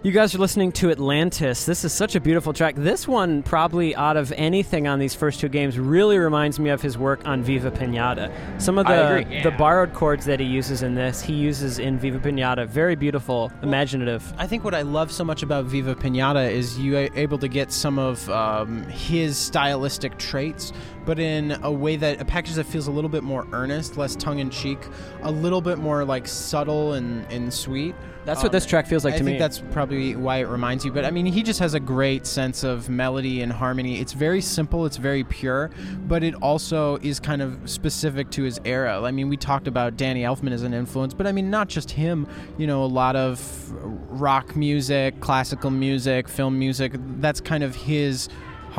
You 0.10 0.16
guys 0.16 0.34
are 0.34 0.39
listening 0.39 0.72
to 0.72 0.89
Atlantis. 0.89 1.68
This 1.68 1.86
is 1.86 1.93
such 1.93 2.16
a 2.16 2.20
beautiful 2.20 2.51
track. 2.51 2.74
This 2.76 3.07
one, 3.07 3.43
probably 3.43 3.95
out 3.95 4.18
of 4.18 4.32
anything 4.32 4.88
on 4.88 4.97
these 4.97 5.14
first 5.14 5.39
two 5.39 5.49
games, 5.49 5.78
really 5.78 6.18
reminds 6.18 6.60
me 6.60 6.72
of 6.72 6.82
his 6.82 6.97
work 6.97 7.28
on 7.28 7.43
Viva 7.43 7.70
Pinata. 7.70 8.34
Some 8.60 8.80
of 8.80 8.88
the 8.88 9.18
agree. 9.18 9.43
the 9.43 9.51
borrowed 9.51 9.93
chords 9.93 10.26
that 10.26 10.39
he 10.39 10.47
uses 10.47 10.82
in 10.82 10.95
this, 10.95 11.22
he 11.22 11.34
uses 11.34 11.78
in 11.78 11.99
Viva 11.99 12.18
Pinata. 12.18 12.68
Very 12.68 12.95
beautiful, 12.95 13.51
imaginative. 13.62 14.34
I 14.39 14.47
think 14.47 14.64
what 14.64 14.74
I 14.74 14.82
love 14.82 15.12
so 15.12 15.24
much 15.24 15.43
about 15.43 15.66
Viva 15.66 15.93
Pinata 15.93 16.51
is 16.51 16.80
you 16.80 16.97
are 16.97 17.10
able 17.14 17.38
to 17.38 17.47
get 17.47 17.72
some 17.72 17.99
of 17.99 18.28
um, 18.32 18.82
his 18.86 19.38
stylistic 19.38 20.18
traits, 20.18 20.74
but 21.05 21.20
in 21.20 21.51
a 21.62 21.72
way 21.72 21.97
that 21.97 22.20
a 22.20 22.26
package 22.26 22.55
that 22.55 22.66
feels 22.66 22.88
a 22.88 22.91
little 22.91 23.12
bit 23.12 23.22
more 23.22 23.45
earnest, 23.51 23.95
less 23.95 24.16
tongue 24.16 24.39
in 24.39 24.49
cheek, 24.49 24.80
a 25.22 25.32
little 25.32 25.62
bit 25.62 25.78
more 25.78 26.03
like 26.03 26.28
subtle 26.28 26.93
and, 26.93 27.32
and 27.32 27.53
sweet. 27.53 27.93
That's 28.26 28.43
what 28.43 28.51
this 28.51 28.66
track 28.66 28.86
feels 28.86 29.03
like 29.03 29.16
I 29.16 29.18
to 29.18 29.24
think 29.24 29.36
me. 29.36 29.39
that's 29.39 29.60
probably 29.72 29.99
why 30.16 30.38
it 30.38 30.47
reminds 30.47 30.86
you. 30.86 30.91
But 30.91 31.06
I 31.06 31.12
mean, 31.12 31.26
he 31.26 31.43
just 31.43 31.60
has 31.60 31.74
a 31.74 31.80
great 31.80 32.26
sense 32.26 32.64
of 32.64 32.89
melody 32.89 33.41
and 33.41 33.52
harmony. 33.52 34.00
It's 34.00 34.14
very 34.14 34.41
simple, 34.41 34.86
it's 34.86 34.97
very 34.97 35.24
pure, 35.24 35.70
but 36.08 36.24
it 36.24 36.36
also 36.36 36.97
is 36.97 37.20
kind 37.20 37.41
of 37.41 37.70
specific 37.70 38.30
to 38.32 38.43
his 38.43 38.60
era. 38.66 39.02
I 39.02 39.12
mean, 39.12 39.30
we 39.30 39.38
talked 39.38 39.68
about 39.68 39.97
Danny 39.97 40.24
Elfman 40.24 40.52
as 40.52 40.64
an 40.64 40.74
influence, 40.74 41.14
but 41.14 41.28
I 41.28 41.32
mean, 41.32 41.50
not 41.50 41.68
just 41.68 41.91
him. 41.91 42.28
You 42.58 42.68
know, 42.68 42.84
a 42.84 42.86
lot 42.86 43.16
of 43.16 43.39
rock 44.10 44.56
music, 44.56 45.20
classical 45.20 45.70
music, 45.70 46.28
film 46.28 46.58
music. 46.58 46.93
That's 47.20 47.41
kind 47.41 47.64
of 47.64 47.76
his 47.76 48.30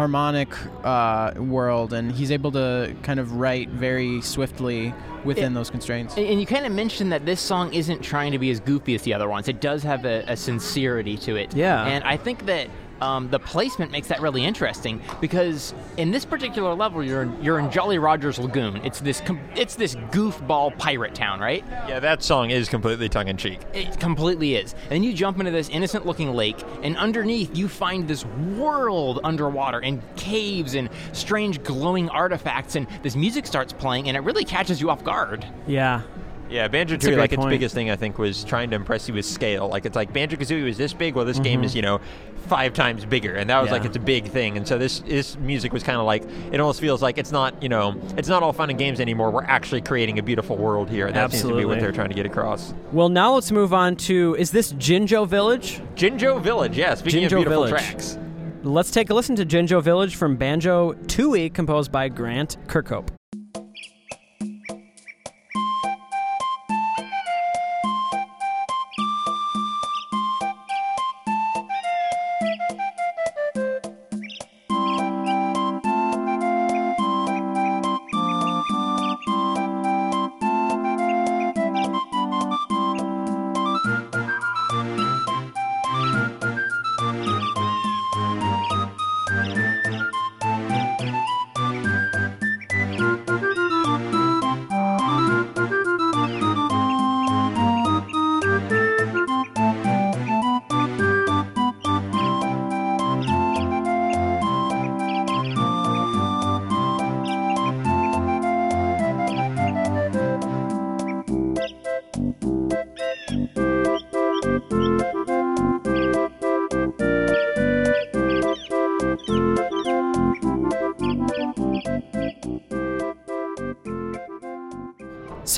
harmonic 0.00 0.48
uh, 0.82 1.32
world, 1.36 1.92
and 1.92 2.10
he's 2.10 2.30
able 2.30 2.50
to 2.52 2.94
kind 3.02 3.20
of 3.20 3.34
write 3.34 3.68
very 3.68 4.22
swiftly 4.22 4.94
within 5.26 5.52
It- 5.52 5.54
those 5.54 5.68
constraints. 5.68 6.16
And, 6.16 6.24
and 6.26 6.40
you 6.40 6.46
kind 6.46 6.64
of 6.64 6.72
mentioned 6.72 7.12
that 7.12 7.26
this 7.26 7.38
song 7.38 7.74
isn't 7.74 8.00
trying 8.00 8.32
to 8.32 8.38
be 8.38 8.50
as 8.50 8.60
goofy 8.60 8.94
as 8.94 9.02
the 9.02 9.12
other 9.12 9.28
ones. 9.28 9.46
It 9.46 9.60
does 9.60 9.82
have 9.82 10.06
a, 10.06 10.24
a 10.26 10.36
sincerity 10.38 11.18
to 11.18 11.36
it. 11.36 11.54
Yeah. 11.54 11.84
And 11.84 12.02
I 12.04 12.16
think 12.16 12.46
that 12.46 12.68
um, 13.00 13.30
the 13.30 13.38
placement 13.38 13.90
makes 13.90 14.08
that 14.08 14.20
really 14.20 14.44
interesting 14.44 15.00
because 15.20 15.74
in 15.96 16.10
this 16.10 16.24
particular 16.24 16.74
level, 16.74 17.02
you're 17.04 17.22
in, 17.22 17.42
you're 17.42 17.58
in 17.58 17.70
Jolly 17.70 17.98
Roger's 17.98 18.38
Lagoon. 18.38 18.76
It's 18.84 19.00
this 19.00 19.20
com- 19.20 19.40
it's 19.56 19.74
this 19.74 19.94
goofball 19.94 20.76
pirate 20.78 21.14
town, 21.14 21.40
right? 21.40 21.64
Yeah, 21.88 22.00
that 22.00 22.22
song 22.22 22.50
is 22.50 22.68
completely 22.68 23.08
tongue 23.08 23.28
in 23.28 23.36
cheek. 23.36 23.60
It 23.72 23.98
completely 24.00 24.56
is. 24.56 24.74
And 24.84 24.90
then 24.92 25.02
you 25.02 25.12
jump 25.12 25.38
into 25.38 25.50
this 25.50 25.68
innocent 25.68 26.06
looking 26.06 26.32
lake, 26.34 26.58
and 26.82 26.96
underneath 26.96 27.56
you 27.56 27.68
find 27.68 28.06
this 28.06 28.24
world 28.24 29.20
underwater 29.24 29.78
and 29.80 30.02
caves 30.16 30.74
and 30.74 30.88
strange 31.12 31.62
glowing 31.62 32.08
artifacts, 32.10 32.76
and 32.76 32.86
this 33.02 33.16
music 33.16 33.46
starts 33.46 33.72
playing, 33.72 34.08
and 34.08 34.16
it 34.16 34.20
really 34.20 34.44
catches 34.44 34.80
you 34.80 34.90
off 34.90 35.02
guard. 35.04 35.44
yeah. 35.66 36.02
Yeah, 36.50 36.66
Banjo 36.66 36.96
great 36.98 37.16
like 37.16 37.32
its 37.32 37.44
biggest 37.44 37.74
thing, 37.74 37.90
I 37.90 37.96
think, 37.96 38.18
was 38.18 38.42
trying 38.42 38.70
to 38.70 38.76
impress 38.76 39.06
you 39.08 39.14
with 39.14 39.24
scale. 39.24 39.68
Like 39.68 39.86
it's 39.86 39.94
like 39.94 40.12
Banjo 40.12 40.36
Kazooie 40.36 40.64
was 40.64 40.76
this 40.76 40.92
big, 40.92 41.14
well, 41.14 41.24
this 41.24 41.38
game 41.38 41.62
is 41.62 41.70
mm-hmm. 41.70 41.76
you 41.76 41.82
know 41.82 42.00
five 42.48 42.74
times 42.74 43.04
bigger, 43.04 43.34
and 43.36 43.48
that 43.48 43.62
was 43.62 43.70
like 43.70 43.84
it's 43.84 43.96
a 43.96 44.00
big 44.00 44.26
thing. 44.26 44.56
And 44.56 44.66
so 44.66 44.76
this 44.76 45.00
this 45.00 45.36
music 45.38 45.72
was 45.72 45.82
kind 45.82 45.98
of 45.98 46.06
like 46.06 46.24
it 46.52 46.60
almost 46.60 46.80
feels 46.80 47.00
like 47.00 47.18
it's 47.18 47.30
not 47.30 47.62
you 47.62 47.68
know 47.68 47.94
it's 48.16 48.28
not 48.28 48.42
all 48.42 48.52
fun 48.52 48.68
and 48.68 48.78
games 48.78 49.00
anymore. 49.00 49.30
We're 49.30 49.44
actually 49.44 49.80
creating 49.80 50.18
a 50.18 50.22
beautiful 50.22 50.56
world 50.56 50.90
here. 50.90 51.06
And 51.06 51.14
that 51.14 51.30
seems 51.30 51.42
to 51.42 51.48
be 51.48 51.52
Absolutely. 51.52 51.64
what 51.66 51.80
they're 51.80 51.92
trying 51.92 52.08
to 52.08 52.14
get 52.14 52.26
across. 52.26 52.74
Well, 52.92 53.08
now 53.08 53.34
let's 53.34 53.52
move 53.52 53.72
on 53.72 53.96
to 53.96 54.34
is 54.38 54.50
this 54.50 54.72
Jinjo 54.72 55.28
Village? 55.28 55.80
Jinjo 55.94 56.42
Village, 56.42 56.76
yeah. 56.76 56.94
Speaking 56.94 57.22
Jinjo 57.22 57.26
of 57.26 57.30
beautiful 57.30 57.64
Village. 57.66 57.70
tracks. 57.70 58.18
Let's 58.62 58.90
take 58.90 59.08
a 59.10 59.14
listen 59.14 59.36
to 59.36 59.46
Jinjo 59.46 59.82
Village 59.82 60.16
from 60.16 60.36
Banjo 60.36 60.92
Tooie, 61.06 61.54
composed 61.54 61.92
by 61.92 62.08
Grant 62.08 62.58
Kirkhope. 62.66 63.08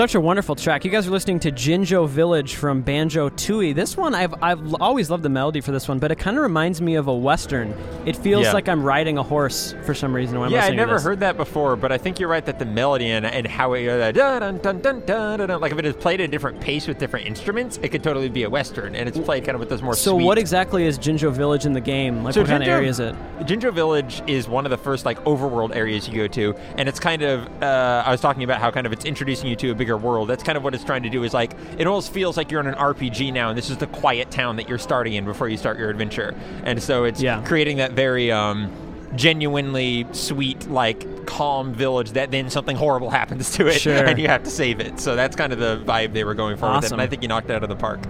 Such 0.03 0.17
a 0.17 0.21
wonderful 0.21 0.57
track. 0.57 0.85
You 0.85 0.91
guys 0.91 1.07
are 1.07 1.13
listening 1.13 1.39
to 1.39 1.53
Jinjo 1.53 2.09
Village 2.09 2.57
from 2.57 2.83
Banjo 2.83 3.29
Tooie. 3.29 3.73
This 3.73 3.97
one, 3.97 4.17
I've, 4.17 4.35
I've 4.43 4.75
always 4.83 5.11
loved 5.11 5.23
the 5.23 5.29
melody 5.29 5.61
for 5.61 5.71
this 5.71 5.87
one, 5.87 6.01
but 6.01 6.11
it 6.11 6.17
kind 6.17 6.37
of 6.37 6.43
reminds 6.43 6.83
me 6.83 6.97
of 6.97 7.07
a 7.07 7.15
Western. 7.15 7.73
It 8.05 8.17
feels 8.17 8.47
Yeah. 8.47 8.53
like 8.53 8.69
I'm 8.69 8.83
riding 8.83 9.17
a 9.17 9.23
horse 9.23 9.77
for 9.85 9.95
some 9.95 10.13
reason 10.13 10.41
when 10.41 10.49
I'm 10.49 10.53
Yeah, 10.55 10.59
I 10.59 10.61
listening 10.63 10.79
to 10.79 10.87
never 10.87 10.99
heard 10.99 11.21
that 11.21 11.37
before, 11.37 11.77
but 11.77 11.93
I 11.93 11.99
think 11.99 12.19
you're 12.19 12.29
right 12.29 12.45
that 12.45 12.59
the 12.59 12.65
melody 12.65 13.13
and, 13.13 13.25
and 13.25 13.47
how 13.47 13.75
it 13.75 13.87
uh, 13.87 14.11
dun, 14.11 14.59
dun, 14.59 14.81
dun, 14.81 15.03
dun, 15.07 15.39
dun, 15.39 15.61
like 15.61 15.71
if 15.71 15.79
it 15.79 15.87
is 15.87 15.95
played 15.95 16.21
at 16.21 16.25
a 16.25 16.29
different 16.33 16.61
pace 16.61 16.89
with 16.89 16.99
different 16.99 17.29
instruments, 17.29 17.79
it 17.81 17.91
could 17.91 18.03
totally 18.03 18.29
be 18.29 18.43
a 18.43 18.51
western, 18.51 18.97
and 18.97 19.09
it's 19.09 19.21
played 19.21 19.45
kind 19.45 19.55
of 19.55 19.61
with 19.61 19.69
those 19.69 19.83
more. 19.83 19.95
So, 19.95 20.17
sweet 20.17 20.25
what 20.25 20.37
exactly 20.37 20.85
is 20.85 20.99
Jinjo 20.99 21.31
Village 21.31 21.65
in 21.65 21.75
the 21.75 21.81
game? 21.81 22.25
Like, 22.25 22.35
what 22.35 22.49
kind 22.49 22.65
of 22.65 22.69
area 22.69 22.89
is 22.89 22.99
it? 22.99 23.15
Jinjo 23.43 23.73
Village 23.73 24.21
is 24.27 24.49
one 24.49 24.67
of 24.67 24.71
the 24.71 24.79
first 24.79 25.05
like 25.05 25.23
overworld 25.27 25.77
areas 25.77 26.09
you 26.09 26.17
go 26.17 26.27
to, 26.27 26.57
and 26.77 26.89
it's 26.89 26.99
kind 26.99 27.23
of 27.23 27.47
uh, 27.63 28.03
I 28.05 28.11
was 28.11 28.21
talking 28.21 28.43
about 28.43 28.61
how 28.61 28.73
kind 28.73 28.85
of 28.85 28.93
it's 28.93 29.05
introducing 29.05 29.49
you 29.49 29.55
to 29.55 29.71
a 29.71 29.75
bigger 29.77 29.92
world. 29.97 30.29
That's 30.29 30.43
kind 30.43 30.57
of 30.59 30.65
what 30.65 30.75
it's 30.75 30.85
trying 30.85 31.03
to 31.05 31.11
do. 31.11 31.23
Is 31.25 31.33
like 31.35 31.53
it 31.79 31.87
almost 31.87 32.13
feels 32.13 32.37
like 32.37 32.51
you're 32.51 32.61
in 32.61 32.67
an 32.67 32.75
RPG 32.75 33.33
now, 33.33 33.49
and 33.49 33.59
this 33.59 33.71
is 33.71 33.77
the 33.79 33.87
quiet 33.89 34.31
town 34.31 34.57
that 34.57 34.69
you're 34.69 34.79
starting 34.79 35.15
in 35.15 35.25
before 35.25 35.49
you 35.49 35.57
start 35.57 35.79
your 35.79 35.91
adventure. 35.91 36.35
And 36.65 36.83
so 36.83 37.05
it's 37.05 37.21
Yeah. 37.23 37.43
creating 37.45 37.77
that 37.79 37.93
very 37.93 38.31
um, 38.33 38.71
genuinely 39.15 40.07
sweet, 40.13 40.69
like 40.71 41.27
calm 41.27 41.73
village 41.75 42.13
that 42.13 42.31
then 42.31 42.51
something 42.51 42.77
horrible 42.77 43.11
happens 43.21 43.53
to 43.53 43.67
it, 43.69 43.81
Sure. 43.81 44.05
and 44.07 44.19
you 44.19 44.29
have 44.29 44.43
to 44.45 44.51
save 44.51 44.81
it. 44.81 44.99
So 45.01 45.15
that's 45.17 45.37
kind 45.37 45.53
of 45.53 45.59
the 45.59 45.83
vibe 45.87 46.13
they 46.13 46.25
were 46.25 46.35
going 46.35 46.57
for 46.57 46.67
with 46.67 46.75
it, 46.75 46.87
Awesome. 46.87 46.95
and 46.95 47.03
I 47.03 47.07
think 47.07 47.23
you 47.23 47.29
knocked 47.29 47.51
it 47.51 47.55
out 47.55 47.63
of 47.63 47.69
the 47.69 47.77
park. 47.77 48.01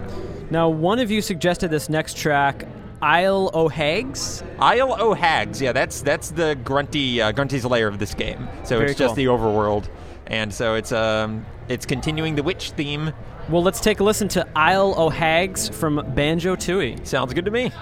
Now, 0.49 0.69
one 0.69 0.99
of 0.99 1.11
you 1.11 1.21
suggested 1.21 1.69
this 1.71 1.89
next 1.89 2.17
track, 2.17 2.65
Isle 3.01 3.51
o' 3.53 3.67
Hags. 3.67 4.43
Isle 4.59 4.95
o' 4.97 5.13
Hags, 5.13 5.61
yeah, 5.61 5.73
that's 5.73 6.01
that's 6.01 6.31
the 6.31 6.55
grunty 6.63 7.21
uh, 7.21 7.31
grunty's 7.33 7.65
Lair 7.65 7.87
of 7.89 7.99
this 7.99 8.13
game. 8.13 8.47
So 8.63 8.77
Very 8.77 8.91
it's 8.91 8.99
just 8.99 9.15
the 9.15 9.25
overworld, 9.25 9.85
and 10.33 10.51
so 10.51 10.73
it's 10.73 10.91
um, 10.91 11.45
it's 11.69 11.85
continuing 11.85 12.33
the 12.33 12.41
witch 12.41 12.71
theme. 12.71 13.13
Well, 13.49 13.61
let's 13.61 13.79
take 13.79 13.99
a 13.99 14.03
listen 14.03 14.27
to 14.29 14.47
Isle 14.55 14.95
O' 14.97 15.09
Hags 15.09 15.69
from 15.69 16.03
Banjo 16.15 16.55
Tooie. 16.55 17.05
Sounds 17.05 17.33
good 17.33 17.45
to 17.45 17.51
me. 17.51 17.71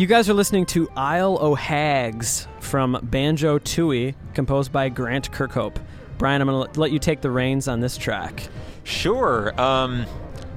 You 0.00 0.06
guys 0.06 0.30
are 0.30 0.34
listening 0.34 0.64
to 0.64 0.88
Isle 0.96 1.36
o' 1.42 1.54
Hags 1.54 2.48
from 2.60 2.98
Banjo 3.02 3.58
Tooie, 3.58 4.14
composed 4.32 4.72
by 4.72 4.88
Grant 4.88 5.30
Kirkhope. 5.30 5.76
Brian, 6.16 6.40
I'm 6.40 6.48
going 6.48 6.72
to 6.72 6.80
let 6.80 6.90
you 6.90 6.98
take 6.98 7.20
the 7.20 7.30
reins 7.30 7.68
on 7.68 7.80
this 7.80 7.98
track. 7.98 8.48
Sure. 8.82 9.52
Um, 9.60 10.06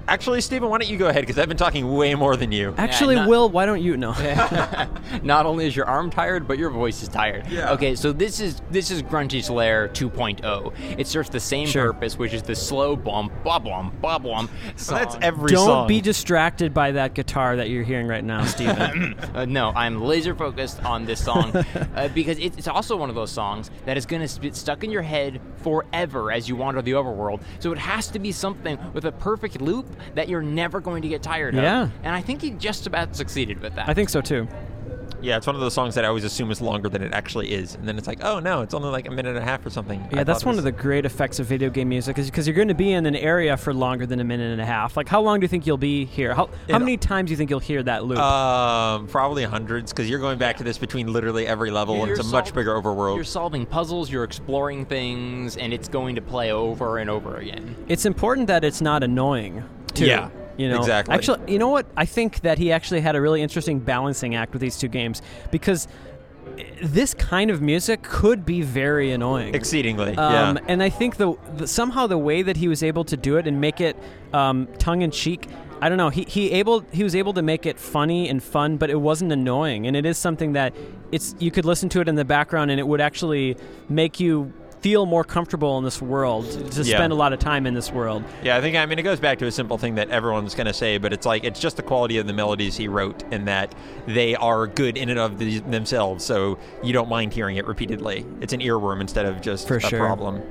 actually, 0.07 0.41
Stephen, 0.41 0.69
why 0.69 0.77
don't 0.77 0.89
you 0.89 0.97
go 0.97 1.07
ahead? 1.07 1.21
Because 1.23 1.37
I've 1.39 1.47
been 1.47 1.57
talking 1.57 1.91
way 1.93 2.15
more 2.15 2.35
than 2.35 2.51
you. 2.51 2.73
Actually, 2.77 3.15
not- 3.15 3.27
Will, 3.29 3.49
why 3.49 3.65
don't 3.65 3.81
you 3.81 3.97
know? 3.97 4.11
Not 5.23 5.45
only 5.45 5.65
is 5.67 5.75
your 5.75 5.85
arm 5.85 6.09
tired, 6.09 6.47
but 6.47 6.57
your 6.57 6.69
voice 6.69 7.01
is 7.03 7.09
tired. 7.09 7.47
Yeah. 7.47 7.71
Okay, 7.73 7.95
so 7.95 8.11
this 8.11 8.39
is 8.39 8.61
this 8.71 8.91
is 8.91 9.01
Grunty's 9.01 9.49
Lair 9.49 9.87
2.0. 9.89 10.73
It 10.99 11.07
serves 11.07 11.29
the 11.29 11.39
same 11.39 11.67
Sure. 11.67 11.93
purpose, 11.93 12.17
which 12.17 12.33
is 12.33 12.41
the 12.43 12.55
slow 12.55 12.95
bump, 12.95 13.31
bum 13.43 13.63
bum, 13.63 13.97
bum 14.01 14.23
bum. 14.23 14.49
So 14.75 14.95
that's 14.95 15.15
every 15.15 15.21
song. 15.21 15.23
every 15.23 15.51
Don't 15.51 15.65
song. 15.65 15.87
be 15.87 16.01
distracted 16.01 16.73
by 16.73 16.91
that 16.91 17.13
guitar 17.13 17.55
that 17.57 17.69
you're 17.69 17.83
hearing 17.83 18.07
right 18.07 18.23
now, 18.23 18.45
Steven. 18.45 19.15
Uh, 19.33 19.45
no, 19.45 19.71
I'm 19.75 19.99
laser 20.01 20.35
focused 20.35 20.83
on 20.85 21.05
this 21.05 21.23
song 21.23 21.55
uh, 21.95 22.07
because 22.09 22.37
it, 22.37 22.55
it's 22.57 22.67
also 22.67 22.95
one 22.95 23.09
of 23.09 23.15
those 23.15 23.31
songs 23.31 23.71
that 23.85 23.97
is 23.97 24.05
going 24.05 24.25
to 24.27 24.39
be 24.41 24.51
stuck 24.51 24.83
in 24.83 24.91
your 24.91 25.01
head 25.01 25.41
forever 25.57 26.31
as 26.31 26.47
you 26.47 26.55
wander 26.55 26.81
the 26.83 26.91
overworld. 26.91 27.41
So 27.59 27.71
it 27.71 27.77
has 27.79 28.07
to 28.09 28.19
be 28.19 28.31
something 28.31 28.77
with 28.93 29.05
a 29.05 29.11
perfect 29.11 29.59
loop 29.61 29.87
that 30.15 30.29
you're 30.29 30.41
never 30.43 30.79
going 30.79 31.01
to 31.01 31.07
get 31.07 31.21
tired 31.23 31.55
Yeah. 31.55 31.83
of. 31.83 31.91
And 32.03 32.15
I 32.15 32.21
think 32.21 32.41
he 32.41 32.51
just 32.51 32.87
about 32.87 33.15
succeeded 33.15 33.61
with 33.61 33.75
that. 33.75 33.87
I 33.89 33.93
think 33.93 34.09
so 34.09 34.21
too. 34.21 34.47
yeah, 35.21 35.37
it's 35.37 35.47
one 35.47 35.55
of 35.55 35.61
those 35.61 35.73
songs 35.73 35.95
that 35.95 36.03
I 36.03 36.09
always 36.09 36.25
assume 36.25 36.51
is 36.51 36.59
longer 36.59 36.89
than 36.89 37.01
it 37.01 37.13
actually 37.13 37.53
is, 37.53 37.75
and 37.75 37.87
then 37.87 37.97
it's 37.97 38.07
like, 38.07 38.19
oh 38.25 38.39
no, 38.39 38.61
it's 38.61 38.73
only 38.73 38.89
like 38.89 39.07
a 39.07 39.11
minute 39.11 39.29
and 39.29 39.37
a 39.37 39.41
half 39.41 39.65
or 39.65 39.69
something. 39.69 40.05
Yeah, 40.11 40.25
that's 40.25 40.43
one 40.43 40.57
of 40.57 40.65
the 40.65 40.71
great 40.73 41.05
effects 41.05 41.39
of 41.39 41.45
video 41.45 41.69
game 41.69 41.87
music 41.87 42.17
is 42.17 42.25
because 42.29 42.45
you're 42.45 42.57
going 42.57 42.67
to 42.67 42.73
be 42.73 42.91
in 42.91 43.05
an 43.05 43.15
area 43.15 43.55
for 43.55 43.73
longer 43.73 44.05
than 44.05 44.19
a 44.19 44.25
minute 44.25 44.51
and 44.51 44.59
a 44.59 44.65
half. 44.65 44.97
Like, 44.97 45.07
how 45.07 45.21
long 45.21 45.39
do 45.39 45.45
you 45.45 45.47
think 45.47 45.65
you'll 45.65 45.77
be 45.77 46.03
here? 46.03 46.33
How, 46.35 46.49
how 46.69 46.77
many 46.79 46.97
times 46.97 47.27
do 47.27 47.31
you 47.31 47.37
think 47.37 47.49
you'll 47.49 47.59
hear 47.59 47.81
that 47.83 48.03
loop? 48.03 48.19
Um, 48.19 49.07
probably 49.07 49.45
hundreds, 49.45 49.93
because 49.93 50.09
you're 50.09 50.19
going 50.19 50.37
back 50.37 50.57
to 50.57 50.63
this 50.65 50.77
between 50.77 51.13
literally 51.13 51.47
every 51.47 51.71
level, 51.71 51.95
and 51.95 52.07
You're 52.07 52.17
it's 52.19 52.27
a 52.27 52.31
much 52.31 52.53
bigger 52.53 52.71
overworld. 52.73 53.15
You're 53.15 53.23
solving 53.23 53.65
puzzles, 53.65 54.11
you're 54.11 54.25
exploring 54.25 54.85
things, 54.85 55.55
and 55.55 55.71
it's 55.73 55.87
going 55.87 56.15
to 56.15 56.21
play 56.21 56.51
over 56.51 56.97
and 56.97 57.09
over 57.09 57.37
again. 57.37 57.77
it's 57.87 58.05
important 58.05 58.47
that 58.47 58.65
it's 58.65 58.81
not 58.81 59.03
annoying, 59.03 59.63
too. 59.93 60.05
Yeah, 60.05 60.29
You 60.57 60.69
know, 60.69 60.79
exactly. 60.79 61.15
Actually, 61.15 61.51
you 61.51 61.59
know 61.59 61.69
what? 61.69 61.85
I 61.95 62.05
think 62.05 62.41
that 62.41 62.57
he 62.57 62.71
actually 62.71 63.01
had 63.01 63.15
a 63.15 63.21
really 63.21 63.41
interesting 63.41 63.79
balancing 63.79 64.35
act 64.35 64.53
with 64.53 64.61
these 64.61 64.77
two 64.77 64.87
games 64.87 65.21
because 65.51 65.87
this 66.81 67.13
kind 67.13 67.49
of 67.49 67.61
music 67.61 68.03
could 68.03 68.45
be 68.45 68.61
very 68.61 69.11
annoying. 69.11 69.55
Exceedingly, 69.55 70.15
Um, 70.15 70.57
yeah. 70.57 70.63
And 70.67 70.83
I 70.83 70.89
think 70.89 71.17
the, 71.17 71.35
the 71.57 71.67
somehow 71.67 72.07
the 72.07 72.17
way 72.17 72.41
that 72.41 72.57
he 72.57 72.67
was 72.67 72.83
able 72.83 73.03
to 73.05 73.17
do 73.17 73.37
it 73.37 73.47
and 73.47 73.59
make 73.59 73.81
it 73.81 73.97
um, 74.33 74.67
tongue 74.77 75.01
in 75.01 75.11
cheek. 75.11 75.47
I 75.81 75.89
don't 75.89 75.97
know. 75.97 76.09
He, 76.09 76.23
he 76.23 76.51
able 76.51 76.81
he 76.91 77.03
was 77.03 77.15
able 77.15 77.33
to 77.33 77.41
make 77.41 77.65
it 77.65 77.77
funny 77.79 78.29
and 78.29 78.41
fun, 78.41 78.77
but 78.77 78.89
it 78.89 79.01
wasn't 79.01 79.31
annoying. 79.31 79.87
And 79.87 79.95
it 79.97 80.05
is 80.05 80.17
something 80.17 80.53
that 80.53 80.73
it's 81.11 81.35
you 81.39 81.51
could 81.51 81.65
listen 81.65 81.89
to 81.89 82.01
it 82.01 82.07
in 82.07 82.15
the 82.15 82.25
background, 82.25 82.71
and 82.71 82.79
it 82.79 82.87
would 82.87 83.01
actually 83.01 83.57
make 83.89 84.19
you 84.19 84.53
feel 84.83 85.05
more 85.05 85.23
comfortable 85.23 85.77
in 85.77 85.83
this 85.85 86.01
world 86.01 86.45
to 86.71 86.83
Yeah. 86.83 86.97
spend 86.97 87.11
a 87.13 87.15
lot 87.15 87.31
of 87.33 87.39
time 87.39 87.65
in 87.65 87.73
this 87.73 87.89
world. 87.91 88.21
Yeah, 88.43 88.57
I 88.57 88.61
think 88.61 88.75
I 88.75 88.85
mean 88.85 88.99
it 88.99 89.03
goes 89.03 89.19
back 89.19 89.39
to 89.39 89.47
a 89.47 89.51
simple 89.51 89.77
thing 89.77 89.95
that 89.95 90.09
everyone's 90.09 90.53
going 90.55 90.67
to 90.67 90.73
say, 90.73 90.97
but 90.97 91.13
it's 91.13 91.25
like 91.25 91.45
it's 91.45 91.59
just 91.59 91.77
the 91.77 91.83
quality 91.83 92.17
of 92.17 92.27
the 92.27 92.33
melodies 92.33 92.75
he 92.75 92.87
wrote, 92.89 93.23
and 93.31 93.47
that 93.47 93.73
they 94.05 94.35
are 94.35 94.67
good 94.67 94.97
in 94.97 95.09
and 95.09 95.17
of 95.19 95.39
the, 95.39 95.59
themselves. 95.59 96.25
So 96.25 96.59
you 96.83 96.91
don't 96.93 97.07
mind 97.09 97.33
hearing 97.33 97.55
it 97.57 97.65
repeatedly. 97.65 98.25
It's 98.41 98.51
an 98.53 98.59
earworm 98.59 98.99
instead 99.01 99.25
of 99.25 99.41
just 99.41 99.67
For 99.67 99.77
a 99.77 99.79
sure. 99.81 99.99
problem. 99.99 100.41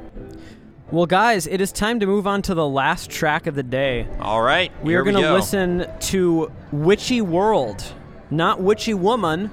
Well, 0.91 1.07
guys, 1.07 1.47
it 1.47 1.61
is 1.61 1.71
time 1.73 2.01
to 2.01 2.07
move 2.07 2.27
on 2.27 2.43
to 2.43 2.55
the 2.55 2.67
last 2.67 3.11
track 3.11 3.47
of 3.47 3.55
the 3.55 3.63
day. 3.63 4.07
All 4.21 4.43
right, 4.43 4.71
We 4.83 4.95
are 4.95 5.03
going 5.03 5.17
to 5.17 5.23
go. 5.23 5.35
listen 5.35 5.87
to 6.01 6.51
Witchy 6.71 7.21
World, 7.23 7.83
not 8.31 8.61
Witchy 8.61 8.93
Woman, 8.95 9.51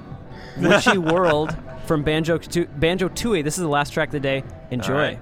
Witchy 0.58 0.98
World 1.12 1.54
from 1.90 2.04
Banjo 2.04 2.38
Banjo 2.38 3.08
Tooie. 3.08 3.42
This 3.42 3.58
is 3.58 3.62
the 3.62 3.68
last 3.68 3.92
track 3.92 4.10
of 4.10 4.12
the 4.12 4.20
day. 4.20 4.44
Enjoy. 4.70 5.18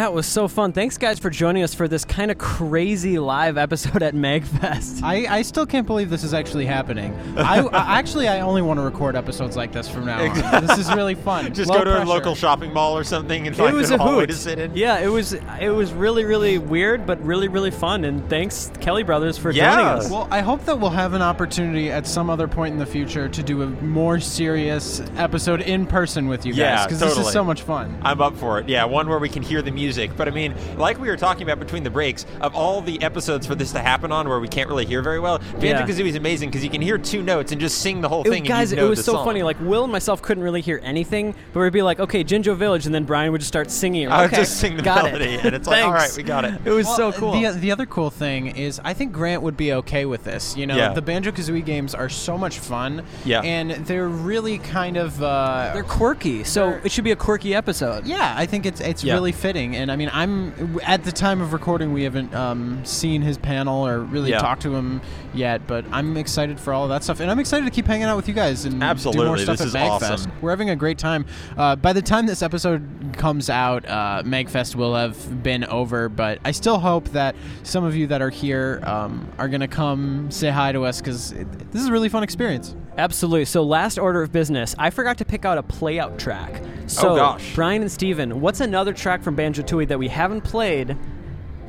That 0.00 0.14
was 0.14 0.24
so 0.24 0.48
fun. 0.48 0.72
Thanks, 0.72 0.96
guys, 0.96 1.18
for 1.18 1.28
joining 1.28 1.62
us 1.62 1.74
for 1.74 1.86
this 1.86 2.06
kind 2.06 2.30
of 2.30 2.38
crazy 2.38 3.18
live 3.18 3.58
episode 3.58 4.02
at 4.02 4.14
MagFest. 4.14 5.02
I, 5.02 5.26
I 5.38 5.42
still 5.42 5.66
can't 5.66 5.86
believe 5.86 6.08
this 6.08 6.24
is 6.24 6.32
actually 6.32 6.64
happening. 6.64 7.14
I, 7.36 7.58
I 7.72 7.98
actually 7.98 8.26
I 8.26 8.40
only 8.40 8.62
want 8.62 8.78
to 8.78 8.82
record 8.82 9.14
episodes 9.14 9.56
like 9.56 9.72
this 9.72 9.90
from 9.90 10.06
now 10.06 10.20
on. 10.22 10.66
This 10.66 10.78
is 10.78 10.94
really 10.94 11.14
fun. 11.14 11.52
Just 11.60 11.68
Low 11.70 11.78
go 11.80 11.84
to 11.84 11.90
pressure. 11.90 12.06
a 12.06 12.08
local 12.08 12.34
shopping 12.34 12.72
mall 12.72 12.96
or 12.96 13.04
something 13.04 13.46
and 13.46 13.54
It 13.54 13.58
find 13.58 13.76
was 13.76 13.90
a 13.90 13.96
a 13.96 13.98
hallway 13.98 14.20
hoot. 14.20 14.30
to 14.30 14.36
sit 14.36 14.58
in. 14.58 14.74
Yeah, 14.74 15.00
it 15.00 15.08
was. 15.08 15.34
It 15.34 15.68
was 15.74 15.92
really, 15.92 16.24
really 16.24 16.56
weird, 16.56 17.04
but 17.04 17.22
really, 17.22 17.48
really 17.48 17.70
fun. 17.70 18.04
And 18.06 18.26
thanks, 18.30 18.72
Kelly 18.80 19.02
Brothers, 19.02 19.36
for 19.36 19.50
Yeah. 19.50 19.74
joining 19.74 19.86
us. 20.04 20.10
Well, 20.10 20.28
I 20.30 20.40
hope 20.40 20.64
that 20.64 20.80
we'll 20.80 20.88
have 20.88 21.12
an 21.12 21.20
opportunity 21.20 21.90
at 21.90 22.06
some 22.06 22.30
other 22.30 22.48
point 22.48 22.72
in 22.72 22.78
the 22.78 22.86
future 22.86 23.28
to 23.28 23.42
do 23.42 23.60
a 23.62 23.66
more 23.66 24.18
serious 24.18 25.02
episode 25.18 25.60
in 25.60 25.86
person 25.86 26.26
with 26.26 26.46
you 26.46 26.52
guys 26.52 26.58
Yeah, 26.58 26.84
because 26.86 27.00
this 27.00 27.08
totally. 27.10 27.26
is 27.26 27.32
so 27.34 27.44
much 27.44 27.62
fun. 27.62 27.98
I'm 28.02 28.22
up 28.22 28.36
for 28.38 28.58
it. 28.60 28.66
Yeah, 28.68 28.84
one 28.86 29.06
where 29.06 29.18
we 29.18 29.28
can 29.28 29.42
hear 29.42 29.60
the 29.60 29.70
music. 29.70 29.89
But 30.16 30.28
I 30.28 30.30
mean, 30.30 30.54
like 30.78 30.98
we 31.00 31.08
were 31.08 31.16
talking 31.16 31.42
about 31.42 31.58
between 31.58 31.82
the 31.82 31.90
breaks, 31.90 32.26
of 32.40 32.54
all 32.54 32.80
the 32.80 33.00
episodes 33.02 33.46
for 33.46 33.54
this 33.54 33.72
to 33.72 33.80
happen 33.80 34.12
on 34.12 34.28
where 34.28 34.40
we 34.40 34.48
can't 34.48 34.68
really 34.68 34.86
hear 34.86 35.02
very 35.02 35.20
well, 35.20 35.38
Banjo 35.38 35.66
Yeah. 35.66 35.86
Kazooie 35.86 36.06
is 36.08 36.16
amazing 36.16 36.48
because 36.50 36.62
you 36.64 36.70
can 36.70 36.80
hear 36.82 36.98
two 36.98 37.22
notes 37.22 37.52
and 37.52 37.60
just 37.60 37.78
sing 37.78 38.00
the 38.00 38.08
whole 38.08 38.22
It- 38.22 38.30
thing. 38.30 38.44
guys, 38.44 38.72
and 38.72 38.78
it 38.78 38.82
you 38.82 38.86
know 38.86 38.90
was 38.90 38.98
the 39.00 39.04
so 39.04 39.12
song. 39.14 39.24
funny. 39.24 39.42
Like 39.42 39.56
Will 39.60 39.84
and 39.84 39.92
myself 39.92 40.22
couldn't 40.22 40.42
really 40.42 40.60
hear 40.60 40.80
anything, 40.82 41.34
but 41.52 41.60
we'd 41.60 41.72
be 41.72 41.82
like, 41.82 42.00
"Okay, 42.00 42.22
Jinjo 42.24 42.56
Village," 42.56 42.86
and 42.86 42.94
then 42.94 43.04
Brian 43.04 43.32
would 43.32 43.40
just 43.40 43.48
start 43.48 43.70
singing. 43.70 44.08
I 44.08 44.22
would 44.22 44.26
okay, 44.32 44.36
just 44.42 44.56
sing 44.58 44.76
the 44.76 44.82
got 44.82 45.04
melody, 45.04 45.34
it. 45.34 45.44
and 45.44 45.54
it's 45.54 45.66
like, 45.68 45.84
all 45.84 45.92
Thanks. 45.92 46.10
right, 46.10 46.16
we 46.16 46.22
got 46.22 46.44
it. 46.44 46.54
It 46.64 46.70
was 46.70 46.86
so 46.96 47.12
cool. 47.12 47.32
The, 47.32 47.50
the 47.58 47.70
other 47.72 47.86
cool 47.86 48.10
thing 48.10 48.48
is, 48.48 48.80
I 48.84 48.94
think 48.94 49.12
Grant 49.12 49.42
would 49.42 49.56
be 49.56 49.72
okay 49.74 50.04
with 50.06 50.24
this. 50.24 50.56
You 50.56 50.66
know, 50.66 50.76
Yeah. 50.76 50.92
the 50.92 51.02
Banjo 51.02 51.30
Kazooie 51.30 51.64
games 51.64 51.94
are 51.94 52.08
so 52.08 52.36
much 52.38 52.58
fun. 52.58 53.02
Yeah. 53.24 53.40
And 53.42 53.70
they're 53.86 54.08
really 54.08 54.58
kind 54.58 54.96
of. 54.96 55.22
Uh, 55.22 55.70
They're 55.74 55.82
quirky, 55.82 56.44
so 56.44 56.70
They're- 56.70 56.80
it 56.84 56.92
should 56.92 57.04
be 57.04 57.10
a 57.12 57.16
quirky 57.16 57.54
episode. 57.54 58.06
yeah, 58.06 58.34
I 58.36 58.46
think 58.46 58.66
it's 58.66 58.80
it's 58.80 59.04
Yeah. 59.04 59.14
really 59.14 59.32
fitting, 59.32 59.76
and 59.80 59.90
I 59.90 59.96
mean, 59.96 60.10
I'm 60.12 60.78
at 60.84 61.04
the 61.04 61.12
time 61.12 61.40
of 61.40 61.52
recording, 61.52 61.92
we 61.92 62.02
haven't 62.04 62.34
um, 62.34 62.84
seen 62.84 63.22
his 63.22 63.38
panel 63.38 63.86
or 63.86 64.00
really 64.00 64.30
Yeah. 64.30 64.38
talked 64.38 64.62
to 64.62 64.74
him 64.74 65.00
yet, 65.34 65.66
but 65.66 65.84
I'm 65.90 66.16
excited 66.16 66.60
for 66.60 66.72
all 66.72 66.84
of 66.84 66.90
that 66.90 67.02
stuff, 67.02 67.20
and 67.20 67.30
I'm 67.30 67.38
excited 67.38 67.64
to 67.64 67.70
keep 67.70 67.86
hanging 67.86 68.04
out 68.04 68.16
with 68.16 68.28
you 68.28 68.34
guys 68.34 68.64
and 68.64 68.82
do 69.12 69.18
more 69.26 69.38
stuff 69.38 69.58
this 69.58 69.74
at 69.74 69.80
Magfest. 69.88 70.10
awesome. 70.12 70.32
We're 70.40 70.50
having 70.50 70.70
a 70.70 70.76
great 70.76 70.98
time. 70.98 71.24
Uh, 71.56 71.76
by 71.76 71.92
the 71.92 72.02
time 72.02 72.26
this 72.26 72.42
episode 72.42 73.14
comes 73.16 73.48
out, 73.50 73.86
uh, 73.88 74.22
Magfest 74.24 74.74
will 74.74 74.94
have 74.94 75.42
been 75.42 75.64
over, 75.64 76.08
but 76.08 76.38
I 76.44 76.50
still 76.52 76.78
hope 76.78 77.08
that 77.10 77.34
some 77.62 77.84
of 77.84 77.96
you 77.96 78.06
that 78.08 78.20
are 78.22 78.30
here 78.30 78.80
um, 78.84 79.28
are 79.38 79.48
gonna 79.48 79.68
come 79.68 80.30
say 80.30 80.50
hi 80.50 80.72
to 80.72 80.84
us 80.84 81.00
because 81.00 81.30
this 81.32 81.80
is 81.82 81.86
a 81.88 81.92
really 81.92 82.08
fun 82.08 82.22
experience. 82.22 82.74
Absolutely. 82.98 83.44
So, 83.44 83.62
last 83.62 83.98
order 83.98 84.22
of 84.22 84.32
business, 84.32 84.74
I 84.78 84.90
forgot 84.90 85.18
to 85.18 85.24
pick 85.24 85.44
out 85.44 85.58
a 85.58 85.62
playout 85.62 86.18
track. 86.18 86.60
So, 86.86 87.10
Oh, 87.12 87.16
gosh. 87.16 87.54
Brian 87.54 87.82
and 87.82 87.90
Steven, 87.90 88.40
what's 88.40 88.60
another 88.60 88.92
track 88.92 89.22
from 89.22 89.34
Banjo 89.36 89.62
Tooie 89.62 89.88
that 89.88 89.98
we 89.98 90.08
haven't 90.08 90.42
played 90.42 90.96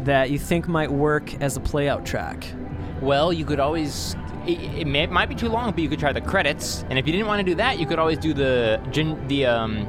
that 0.04 0.32
you 0.32 0.40
think 0.40 0.68
might 0.68 0.92
work 0.92 1.34
as 1.42 1.56
a 1.58 1.60
playout 1.60 2.04
track? 2.06 2.46
Well, 3.02 3.32
you 3.32 3.46
could 3.46 3.60
always. 3.60 4.16
It, 4.48 4.60
it, 4.80 4.88
may, 4.88 5.04
it 5.04 5.12
might 5.12 5.30
be 5.30 5.36
too 5.36 5.50
long, 5.50 5.72
but 5.72 5.80
you 5.82 5.90
could 5.90 6.00
try 6.00 6.12
the 6.12 6.22
credits. 6.22 6.84
And 6.90 6.98
if 6.98 7.06
you 7.06 7.12
didn't 7.14 7.28
want 7.28 7.40
to 7.40 7.44
do 7.44 7.56
that, 7.56 7.80
you 7.80 7.86
could 7.86 8.00
always 8.00 8.18
do 8.18 8.34
the 8.34 8.82
the 9.28 9.46
um, 9.46 9.88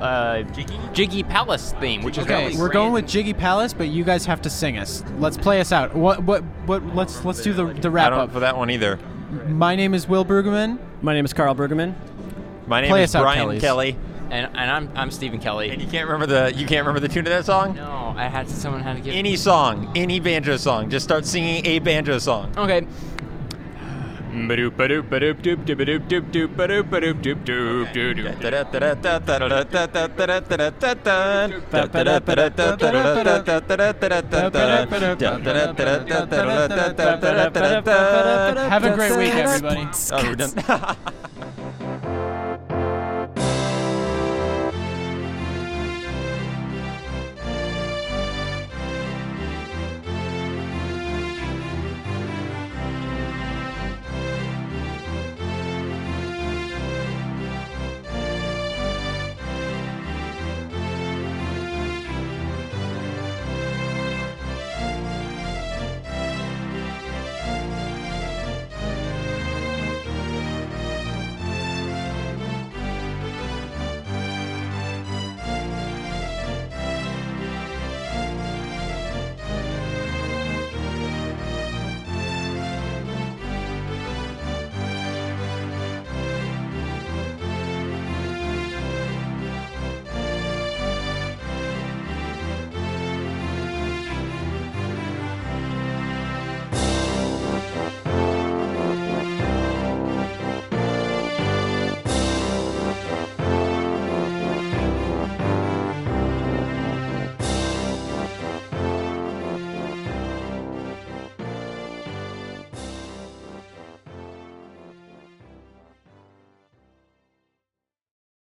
uh, 0.00 0.42
Jiggy 0.42 0.78
Jiggy 0.92 1.22
Palace 1.22 1.72
theme, 1.80 2.02
which 2.02 2.18
is 2.18 2.24
Okay, 2.24 2.44
really 2.48 2.56
we're 2.58 2.66
great. 2.66 2.74
going 2.74 2.92
with 2.92 3.08
Jiggy 3.08 3.32
Palace, 3.32 3.72
but 3.72 3.88
you 3.88 4.04
guys 4.04 4.26
have 4.26 4.42
to 4.42 4.50
sing 4.50 4.76
us. 4.76 5.02
Let's 5.18 5.38
play 5.38 5.60
us 5.60 5.72
out. 5.72 5.94
What? 5.96 6.22
What? 6.22 6.42
What? 6.66 6.84
Let's 6.94 7.24
let's 7.24 7.42
do 7.42 7.54
the 7.54 7.64
the 7.72 7.88
I 7.88 7.92
wrap 7.92 8.10
don't 8.10 8.20
up. 8.20 8.32
for 8.32 8.40
that 8.40 8.56
one 8.58 8.68
either. 8.70 8.98
My 9.34 9.74
name 9.74 9.94
is 9.94 10.08
Will 10.08 10.24
Brueggemann. 10.24 10.78
My 11.02 11.12
name 11.12 11.24
is 11.24 11.32
Carl 11.32 11.54
Brueggemann. 11.54 11.94
My 12.66 12.80
name 12.80 12.90
Play 12.90 13.02
is 13.02 13.10
us 13.10 13.16
out, 13.16 13.22
Brian 13.22 13.40
Kellys. 13.40 13.60
Kelly. 13.60 13.96
And, 14.30 14.46
and 14.54 14.70
I'm 14.70 14.90
I'm 14.94 15.10
Stephen 15.10 15.40
Kelly. 15.40 15.70
And 15.70 15.82
you 15.82 15.88
can't 15.88 16.08
remember 16.08 16.26
the 16.26 16.56
you 16.56 16.66
can't 16.66 16.86
remember 16.86 17.00
the 17.00 17.12
tune 17.12 17.26
of 17.26 17.32
that 17.32 17.44
song? 17.44 17.74
no, 17.74 18.14
I 18.16 18.28
had 18.28 18.46
to, 18.48 18.54
someone 18.54 18.82
had 18.82 18.96
to 18.96 19.02
give 19.02 19.14
Any 19.14 19.36
song, 19.36 19.90
any 19.96 20.20
banjo 20.20 20.56
song. 20.56 20.88
Just 20.88 21.04
start 21.04 21.26
singing 21.26 21.66
a 21.66 21.78
banjo 21.80 22.18
song. 22.18 22.52
Okay. 22.56 22.86
Have 38.74 38.84
a 38.84 38.94
great 38.94 39.16
week, 39.16 39.34
everybody. 39.34 39.88
Oh, 40.10 40.22
we're 40.24 40.34
done. 40.34 40.54